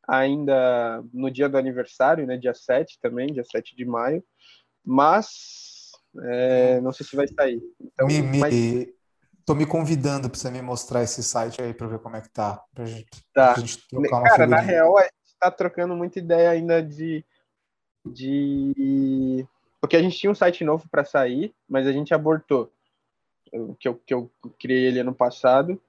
ainda 0.06 1.02
no 1.14 1.32
dia 1.32 1.48
do 1.48 1.58
aniversário, 1.58 2.28
né, 2.28 2.36
dia 2.36 2.54
7 2.54 3.00
também, 3.00 3.32
dia 3.32 3.46
7 3.46 3.74
de 3.74 3.86
maio, 3.86 4.22
mas 4.84 5.92
é, 6.24 6.82
não 6.82 6.92
sei 6.92 7.06
se 7.06 7.16
vai 7.16 7.28
sair. 7.30 7.62
Então, 7.80 8.08
me, 8.08 8.22
me, 8.22 8.40
mas... 8.40 8.54
Tô 9.46 9.56
me 9.56 9.66
convidando 9.66 10.30
para 10.30 10.40
você 10.40 10.52
me 10.52 10.62
mostrar 10.62 11.04
esse 11.04 11.24
site 11.24 11.62
aí 11.62 11.74
para 11.74 11.88
ver 11.88 12.00
como 12.00 12.16
é 12.16 12.22
que 12.22 12.30
tá. 12.30 12.64
Pra 12.74 12.86
gente, 12.86 13.10
tá. 13.34 13.54
Pra 13.54 13.62
gente 13.62 13.88
trocar 13.88 14.18
uma 14.18 14.30
Cara, 14.30 14.48
na 14.48 14.60
real, 14.60 14.98
a 14.98 15.04
gente 15.04 15.36
tá 15.40 15.50
trocando 15.50 15.96
muita 15.96 16.20
ideia 16.20 16.50
ainda 16.52 16.82
de, 16.82 17.26
de. 18.06 19.46
Porque 19.80 19.96
a 19.96 20.02
gente 20.02 20.18
tinha 20.18 20.32
um 20.32 20.36
site 20.36 20.64
novo 20.64 20.88
para 20.90 21.04
sair, 21.04 21.54
mas 21.68 21.88
a 21.88 21.92
gente 21.92 22.14
abortou 22.14 22.72
que 23.80 23.88
eu, 23.88 23.96
que 24.06 24.14
eu 24.14 24.32
criei 24.60 24.86
ele 24.86 25.00
ano 25.00 25.14
passado. 25.14 25.82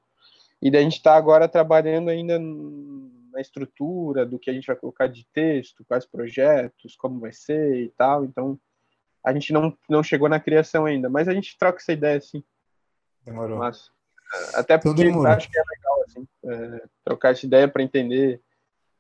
E 0.60 0.70
daí 0.70 0.80
a 0.80 0.84
gente 0.84 0.96
está 0.96 1.14
agora 1.14 1.48
trabalhando 1.48 2.08
ainda 2.08 2.38
na 2.38 3.40
estrutura 3.40 4.24
do 4.24 4.38
que 4.38 4.50
a 4.50 4.52
gente 4.52 4.66
vai 4.66 4.76
colocar 4.76 5.06
de 5.06 5.24
texto, 5.32 5.84
quais 5.84 6.06
projetos, 6.06 6.94
como 6.96 7.20
vai 7.20 7.32
ser 7.32 7.82
e 7.82 7.88
tal. 7.90 8.24
Então, 8.24 8.58
a 9.24 9.32
gente 9.32 9.52
não, 9.52 9.76
não 9.88 10.02
chegou 10.02 10.28
na 10.28 10.40
criação 10.40 10.84
ainda, 10.84 11.08
mas 11.08 11.28
a 11.28 11.34
gente 11.34 11.56
troca 11.58 11.78
essa 11.78 11.92
ideia 11.92 12.18
assim. 12.18 12.44
Demorou. 13.24 13.58
Mas, 13.58 13.90
até 14.54 14.78
porque 14.78 15.02
eu 15.02 15.26
acho 15.26 15.50
que 15.50 15.58
é 15.58 15.62
legal 15.62 16.04
assim, 16.06 16.28
é, 16.46 16.84
trocar 17.04 17.32
essa 17.32 17.46
ideia 17.46 17.68
para 17.68 17.82
entender. 17.82 18.40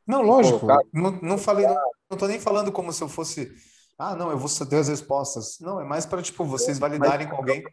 Não, 0.06 0.22
lógico. 0.22 0.66
Não, 0.92 1.10
não 1.22 1.38
falei, 1.38 1.66
não, 1.66 1.92
não 2.10 2.18
tô 2.18 2.26
nem 2.26 2.40
falando 2.40 2.72
como 2.72 2.92
se 2.92 3.02
eu 3.02 3.08
fosse. 3.08 3.52
Ah, 3.98 4.16
não, 4.16 4.30
eu 4.30 4.38
vou 4.38 4.48
ter 4.66 4.76
as 4.76 4.88
respostas. 4.88 5.58
Não, 5.60 5.80
é 5.80 5.84
mais 5.84 6.06
para 6.06 6.22
tipo 6.22 6.44
vocês 6.44 6.78
validarem 6.78 7.28
com 7.28 7.36
alguém 7.36 7.64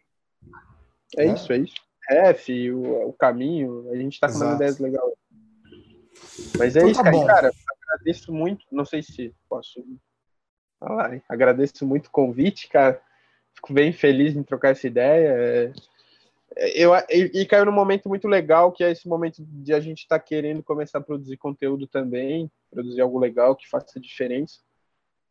é, 1.16 1.26
é, 1.26 1.32
isso, 1.32 1.52
é 1.52 1.58
isso. 1.58 1.74
Ref, 2.08 2.48
o, 2.72 3.08
o 3.08 3.12
caminho, 3.12 3.90
a 3.90 3.96
gente 3.96 4.18
tá 4.18 4.28
com 4.28 4.38
uma 4.38 4.54
ideias 4.54 4.78
legais. 4.78 5.12
Mas 6.58 6.76
é 6.76 6.80
então, 6.80 6.90
isso, 6.90 7.02
tá 7.02 7.10
cara, 7.10 7.26
cara. 7.26 7.52
Agradeço 7.82 8.32
muito. 8.32 8.64
Não 8.70 8.84
sei 8.84 9.02
se 9.02 9.34
posso 9.48 9.84
falar, 10.78 11.14
hein? 11.14 11.22
Agradeço 11.28 11.86
muito 11.86 12.06
o 12.06 12.10
convite, 12.10 12.68
cara. 12.68 13.00
Fico 13.54 13.72
bem 13.72 13.92
feliz 13.92 14.36
em 14.36 14.42
trocar 14.42 14.70
essa 14.70 14.86
ideia. 14.86 15.28
É, 15.28 15.72
eu, 16.56 16.92
e, 17.08 17.46
caiu 17.46 17.64
num 17.64 17.72
momento 17.72 18.08
muito 18.08 18.26
legal, 18.26 18.72
que 18.72 18.82
é 18.82 18.90
esse 18.90 19.08
momento 19.08 19.42
de 19.44 19.72
a 19.72 19.80
gente 19.80 20.00
estar 20.00 20.18
tá 20.18 20.24
querendo 20.24 20.62
começar 20.62 20.98
a 20.98 21.02
produzir 21.02 21.36
conteúdo 21.36 21.86
também, 21.86 22.50
produzir 22.70 23.00
algo 23.00 23.18
legal 23.18 23.54
que 23.54 23.68
faça 23.68 24.00
diferença. 24.00 24.58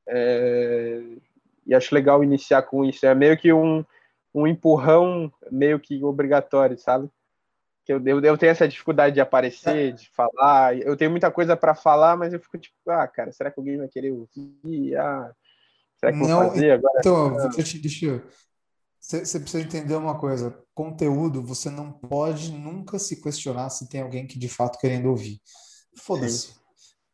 É, 0.07 1.01
e 1.65 1.75
acho 1.75 1.93
legal 1.93 2.23
iniciar 2.23 2.63
com 2.63 2.85
isso. 2.85 3.05
É 3.05 3.13
meio 3.13 3.37
que 3.37 3.51
um, 3.51 3.83
um 4.33 4.47
empurrão 4.47 5.31
meio 5.51 5.79
que 5.79 6.03
obrigatório, 6.03 6.77
sabe? 6.77 7.09
Que 7.85 7.93
eu, 7.93 8.01
eu, 8.05 8.21
eu 8.21 8.37
tenho 8.37 8.51
essa 8.51 8.67
dificuldade 8.67 9.15
de 9.15 9.21
aparecer, 9.21 9.93
de 9.93 10.09
falar. 10.09 10.77
Eu 10.77 10.95
tenho 10.95 11.11
muita 11.11 11.29
coisa 11.29 11.55
para 11.55 11.75
falar, 11.75 12.15
mas 12.15 12.33
eu 12.33 12.39
fico 12.39 12.57
tipo, 12.57 12.75
ah, 12.87 13.07
cara, 13.07 13.31
será 13.31 13.51
que 13.51 13.59
alguém 13.59 13.77
vai 13.77 13.87
querer 13.89 14.11
ouvir? 14.11 14.95
Ah, 14.95 15.31
será 15.97 16.13
que 16.13 16.17
eu 16.17 16.27
vou 16.27 16.49
fazer 16.49 16.71
agora? 16.71 16.99
Então, 16.99 17.49
deixa, 17.49 17.77
deixa 17.77 18.05
eu 18.05 18.21
você 19.09 19.39
precisa 19.39 19.63
entender 19.63 19.95
uma 19.95 20.19
coisa: 20.19 20.55
conteúdo, 20.75 21.41
você 21.41 21.69
não 21.69 21.91
pode 21.91 22.51
nunca 22.51 22.99
se 22.99 23.19
questionar 23.21 23.69
se 23.71 23.89
tem 23.89 24.01
alguém 24.01 24.27
que 24.27 24.37
de 24.37 24.47
fato 24.47 24.77
querendo 24.77 25.09
ouvir. 25.09 25.41
Foda-se. 25.97 26.53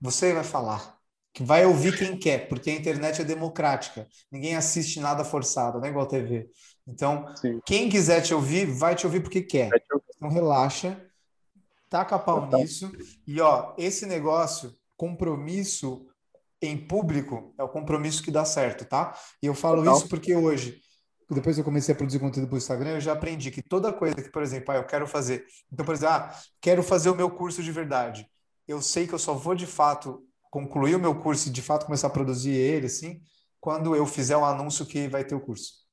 Você 0.01 0.33
vai 0.33 0.43
falar. 0.43 0.93
Que 1.33 1.43
vai 1.43 1.65
ouvir 1.65 1.97
quem 1.97 2.17
quer, 2.17 2.47
porque 2.47 2.69
a 2.69 2.73
internet 2.73 3.21
é 3.21 3.25
democrática. 3.25 4.07
Ninguém 4.31 4.55
assiste 4.55 5.01
nada 5.01 5.25
forçado, 5.25 5.79
não 5.79 5.85
é 5.85 5.89
igual 5.89 6.05
TV. 6.05 6.49
Então, 6.87 7.25
Sim. 7.35 7.59
quem 7.65 7.89
quiser 7.89 8.21
te 8.21 8.33
ouvir, 8.33 8.65
vai 8.65 8.95
te 8.95 9.05
ouvir 9.05 9.19
porque 9.19 9.41
quer. 9.41 9.69
Então, 10.15 10.29
relaxa, 10.29 10.97
taca 11.89 12.15
a 12.15 12.19
pau 12.19 12.47
nisso. 12.47 12.89
E, 13.27 13.41
ó, 13.41 13.73
esse 13.77 14.05
negócio, 14.05 14.73
compromisso 14.95 16.07
em 16.61 16.77
público, 16.77 17.53
é 17.57 17.63
o 17.63 17.69
compromisso 17.69 18.23
que 18.23 18.31
dá 18.31 18.45
certo, 18.45 18.85
tá? 18.85 19.13
E 19.43 19.47
eu 19.47 19.53
falo 19.53 19.83
Total. 19.83 19.97
isso 19.97 20.07
porque 20.07 20.33
hoje 20.33 20.81
depois 21.33 21.57
eu 21.57 21.63
comecei 21.63 21.93
a 21.93 21.97
produzir 21.97 22.19
conteúdo 22.19 22.47
para 22.47 22.55
o 22.55 22.57
Instagram, 22.57 22.91
eu 22.91 23.01
já 23.01 23.13
aprendi 23.13 23.49
que 23.49 23.61
toda 23.61 23.91
coisa 23.91 24.15
que, 24.15 24.29
por 24.29 24.43
exemplo, 24.43 24.71
ah, 24.71 24.77
eu 24.77 24.83
quero 24.83 25.07
fazer. 25.07 25.45
Então, 25.71 25.85
por 25.85 25.95
exemplo, 25.95 26.13
ah, 26.13 26.35
quero 26.61 26.83
fazer 26.83 27.09
o 27.09 27.15
meu 27.15 27.31
curso 27.31 27.63
de 27.63 27.71
verdade. 27.71 28.27
Eu 28.67 28.81
sei 28.81 29.07
que 29.07 29.13
eu 29.13 29.19
só 29.19 29.33
vou 29.33 29.55
de 29.55 29.65
fato 29.65 30.23
concluir 30.51 30.95
o 30.95 30.99
meu 30.99 31.15
curso 31.15 31.49
e 31.49 31.51
de 31.51 31.61
fato 31.61 31.85
começar 31.85 32.07
a 32.07 32.11
produzir 32.11 32.51
ele, 32.51 32.85
assim, 32.85 33.21
quando 33.59 33.95
eu 33.95 34.05
fizer 34.05 34.37
um 34.37 34.45
anúncio 34.45 34.85
que 34.85 35.07
vai 35.07 35.23
ter 35.23 35.35
o 35.35 35.39
curso. 35.39 35.85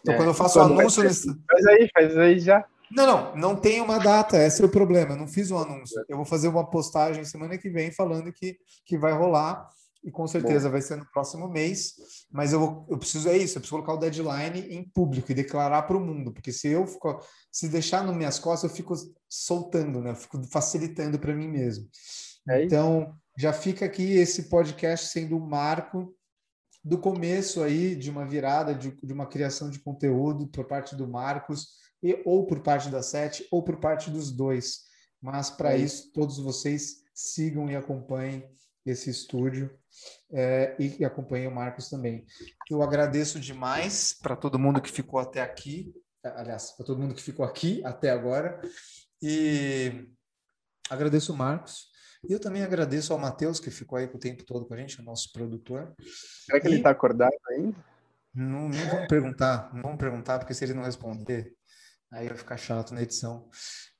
Então, 0.00 0.14
é, 0.14 0.16
quando 0.16 0.28
eu 0.28 0.34
faço 0.34 0.58
o 0.58 0.62
anúncio. 0.62 1.02
Faz 1.02 1.66
aí, 1.66 1.88
faz 1.92 2.16
aí 2.16 2.38
já. 2.38 2.64
Não, 2.90 3.06
não, 3.06 3.36
não 3.36 3.56
tem 3.56 3.80
uma 3.80 3.98
data, 3.98 4.36
esse 4.36 4.62
é 4.62 4.64
o 4.64 4.68
problema. 4.68 5.12
Eu 5.12 5.18
não 5.18 5.28
fiz 5.28 5.50
o 5.50 5.54
um 5.54 5.58
anúncio. 5.58 6.02
Eu 6.08 6.16
vou 6.16 6.26
fazer 6.26 6.48
uma 6.48 6.68
postagem 6.68 7.24
semana 7.24 7.56
que 7.56 7.70
vem 7.70 7.92
falando 7.92 8.32
que, 8.32 8.58
que 8.84 8.98
vai 8.98 9.12
rolar 9.12 9.68
e 10.02 10.10
com 10.10 10.26
certeza 10.26 10.68
Bom. 10.68 10.72
vai 10.72 10.82
ser 10.82 10.96
no 10.96 11.10
próximo 11.10 11.48
mês, 11.48 11.94
mas 12.30 12.52
eu, 12.52 12.86
eu 12.88 12.98
preciso, 12.98 13.28
é 13.28 13.36
isso, 13.36 13.58
eu 13.58 13.60
preciso 13.60 13.82
colocar 13.82 13.94
o 13.94 13.98
deadline 13.98 14.60
em 14.74 14.82
público 14.82 15.30
e 15.30 15.34
declarar 15.34 15.82
para 15.82 15.96
o 15.96 16.00
mundo, 16.00 16.32
porque 16.32 16.52
se 16.52 16.68
eu 16.68 16.86
fico, 16.86 17.20
se 17.52 17.68
deixar 17.68 18.04
nas 18.04 18.16
minhas 18.16 18.38
costas, 18.38 18.70
eu 18.70 18.76
fico 18.76 18.94
soltando, 19.28 20.00
né? 20.00 20.10
Eu 20.10 20.16
fico 20.16 20.42
facilitando 20.44 21.18
para 21.18 21.34
mim 21.34 21.48
mesmo. 21.48 21.88
É 22.48 22.64
então, 22.64 23.14
já 23.36 23.52
fica 23.52 23.84
aqui 23.84 24.12
esse 24.12 24.48
podcast 24.48 25.08
sendo 25.08 25.36
um 25.36 25.46
marco 25.46 26.14
do 26.82 26.98
começo 26.98 27.62
aí 27.62 27.94
de 27.94 28.10
uma 28.10 28.24
virada, 28.24 28.74
de, 28.74 28.90
de 29.02 29.12
uma 29.12 29.26
criação 29.26 29.68
de 29.70 29.78
conteúdo 29.78 30.48
por 30.48 30.66
parte 30.66 30.96
do 30.96 31.06
Marcos, 31.06 31.78
e, 32.02 32.22
ou 32.24 32.46
por 32.46 32.60
parte 32.60 32.88
da 32.88 33.02
Sete, 33.02 33.46
ou 33.50 33.62
por 33.62 33.76
parte 33.76 34.10
dos 34.10 34.32
dois. 34.32 34.88
Mas 35.20 35.50
para 35.50 35.74
é 35.74 35.78
isso, 35.78 36.10
todos 36.12 36.38
vocês 36.38 37.02
sigam 37.14 37.70
e 37.70 37.76
acompanhem 37.76 38.48
esse 38.86 39.10
estúdio 39.10 39.70
é, 40.32 40.76
e, 40.78 41.00
e 41.00 41.04
acompanhe 41.04 41.46
o 41.46 41.54
Marcos 41.54 41.88
também. 41.88 42.24
Eu 42.70 42.82
agradeço 42.82 43.40
demais 43.40 44.14
para 44.20 44.36
todo 44.36 44.58
mundo 44.58 44.80
que 44.80 44.90
ficou 44.90 45.20
até 45.20 45.40
aqui, 45.40 45.94
aliás, 46.22 46.72
para 46.72 46.86
todo 46.86 47.00
mundo 47.00 47.14
que 47.14 47.22
ficou 47.22 47.44
aqui 47.44 47.82
até 47.84 48.10
agora, 48.10 48.60
e 49.22 50.08
agradeço 50.88 51.32
o 51.32 51.36
Marcos. 51.36 51.90
E 52.28 52.32
eu 52.32 52.40
também 52.40 52.62
agradeço 52.62 53.12
ao 53.12 53.18
Matheus, 53.18 53.58
que 53.58 53.70
ficou 53.70 53.96
aí 53.98 54.04
o 54.04 54.18
tempo 54.18 54.44
todo 54.44 54.66
com 54.66 54.74
a 54.74 54.76
gente, 54.76 55.00
o 55.00 55.04
nosso 55.04 55.32
produtor. 55.32 55.94
Será 56.44 56.60
que 56.60 56.66
e... 56.66 56.70
ele 56.70 56.76
está 56.76 56.90
acordado 56.90 57.32
ainda? 57.48 57.76
Não, 58.34 58.68
não 58.68 58.88
vamos 58.88 59.08
perguntar, 59.08 59.74
não 59.74 59.82
vamos 59.82 59.98
perguntar, 59.98 60.38
porque 60.38 60.54
se 60.54 60.64
ele 60.64 60.74
não 60.74 60.84
responder, 60.84 61.52
aí 62.12 62.28
vai 62.28 62.36
ficar 62.36 62.56
chato 62.56 62.94
na 62.94 63.02
edição. 63.02 63.48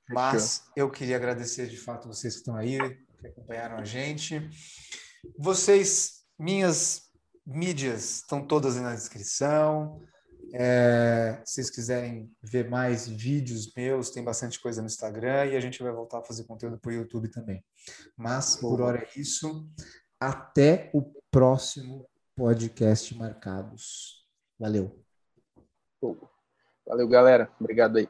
Mas 0.08 0.64
eu 0.76 0.90
queria 0.90 1.16
agradecer 1.16 1.66
de 1.68 1.76
fato 1.76 2.08
vocês 2.08 2.34
que 2.34 2.40
estão 2.40 2.56
aí, 2.56 2.78
que 3.18 3.26
acompanharam 3.26 3.78
a 3.78 3.84
gente. 3.84 4.48
Vocês, 5.38 6.22
minhas 6.38 7.10
mídias 7.46 8.16
estão 8.16 8.46
todas 8.46 8.76
aí 8.76 8.82
na 8.82 8.94
descrição. 8.94 10.00
É, 10.52 11.40
se 11.44 11.54
vocês 11.54 11.70
quiserem 11.70 12.30
ver 12.42 12.68
mais 12.68 13.06
vídeos 13.06 13.72
meus, 13.76 14.10
tem 14.10 14.24
bastante 14.24 14.60
coisa 14.60 14.80
no 14.80 14.86
Instagram 14.86 15.46
e 15.46 15.56
a 15.56 15.60
gente 15.60 15.82
vai 15.82 15.92
voltar 15.92 16.18
a 16.18 16.24
fazer 16.24 16.44
conteúdo 16.44 16.78
para 16.78 16.90
o 16.90 16.94
YouTube 16.94 17.30
também. 17.30 17.64
Mas 18.16 18.56
por 18.56 18.80
hora 18.80 18.98
é 18.98 19.20
isso. 19.20 19.68
Até 20.18 20.90
o 20.92 21.02
próximo 21.30 22.08
podcast 22.36 23.16
Marcados. 23.16 24.26
Valeu. 24.58 25.04
Valeu, 26.86 27.08
galera. 27.08 27.50
Obrigado 27.60 27.98
aí. 27.98 28.08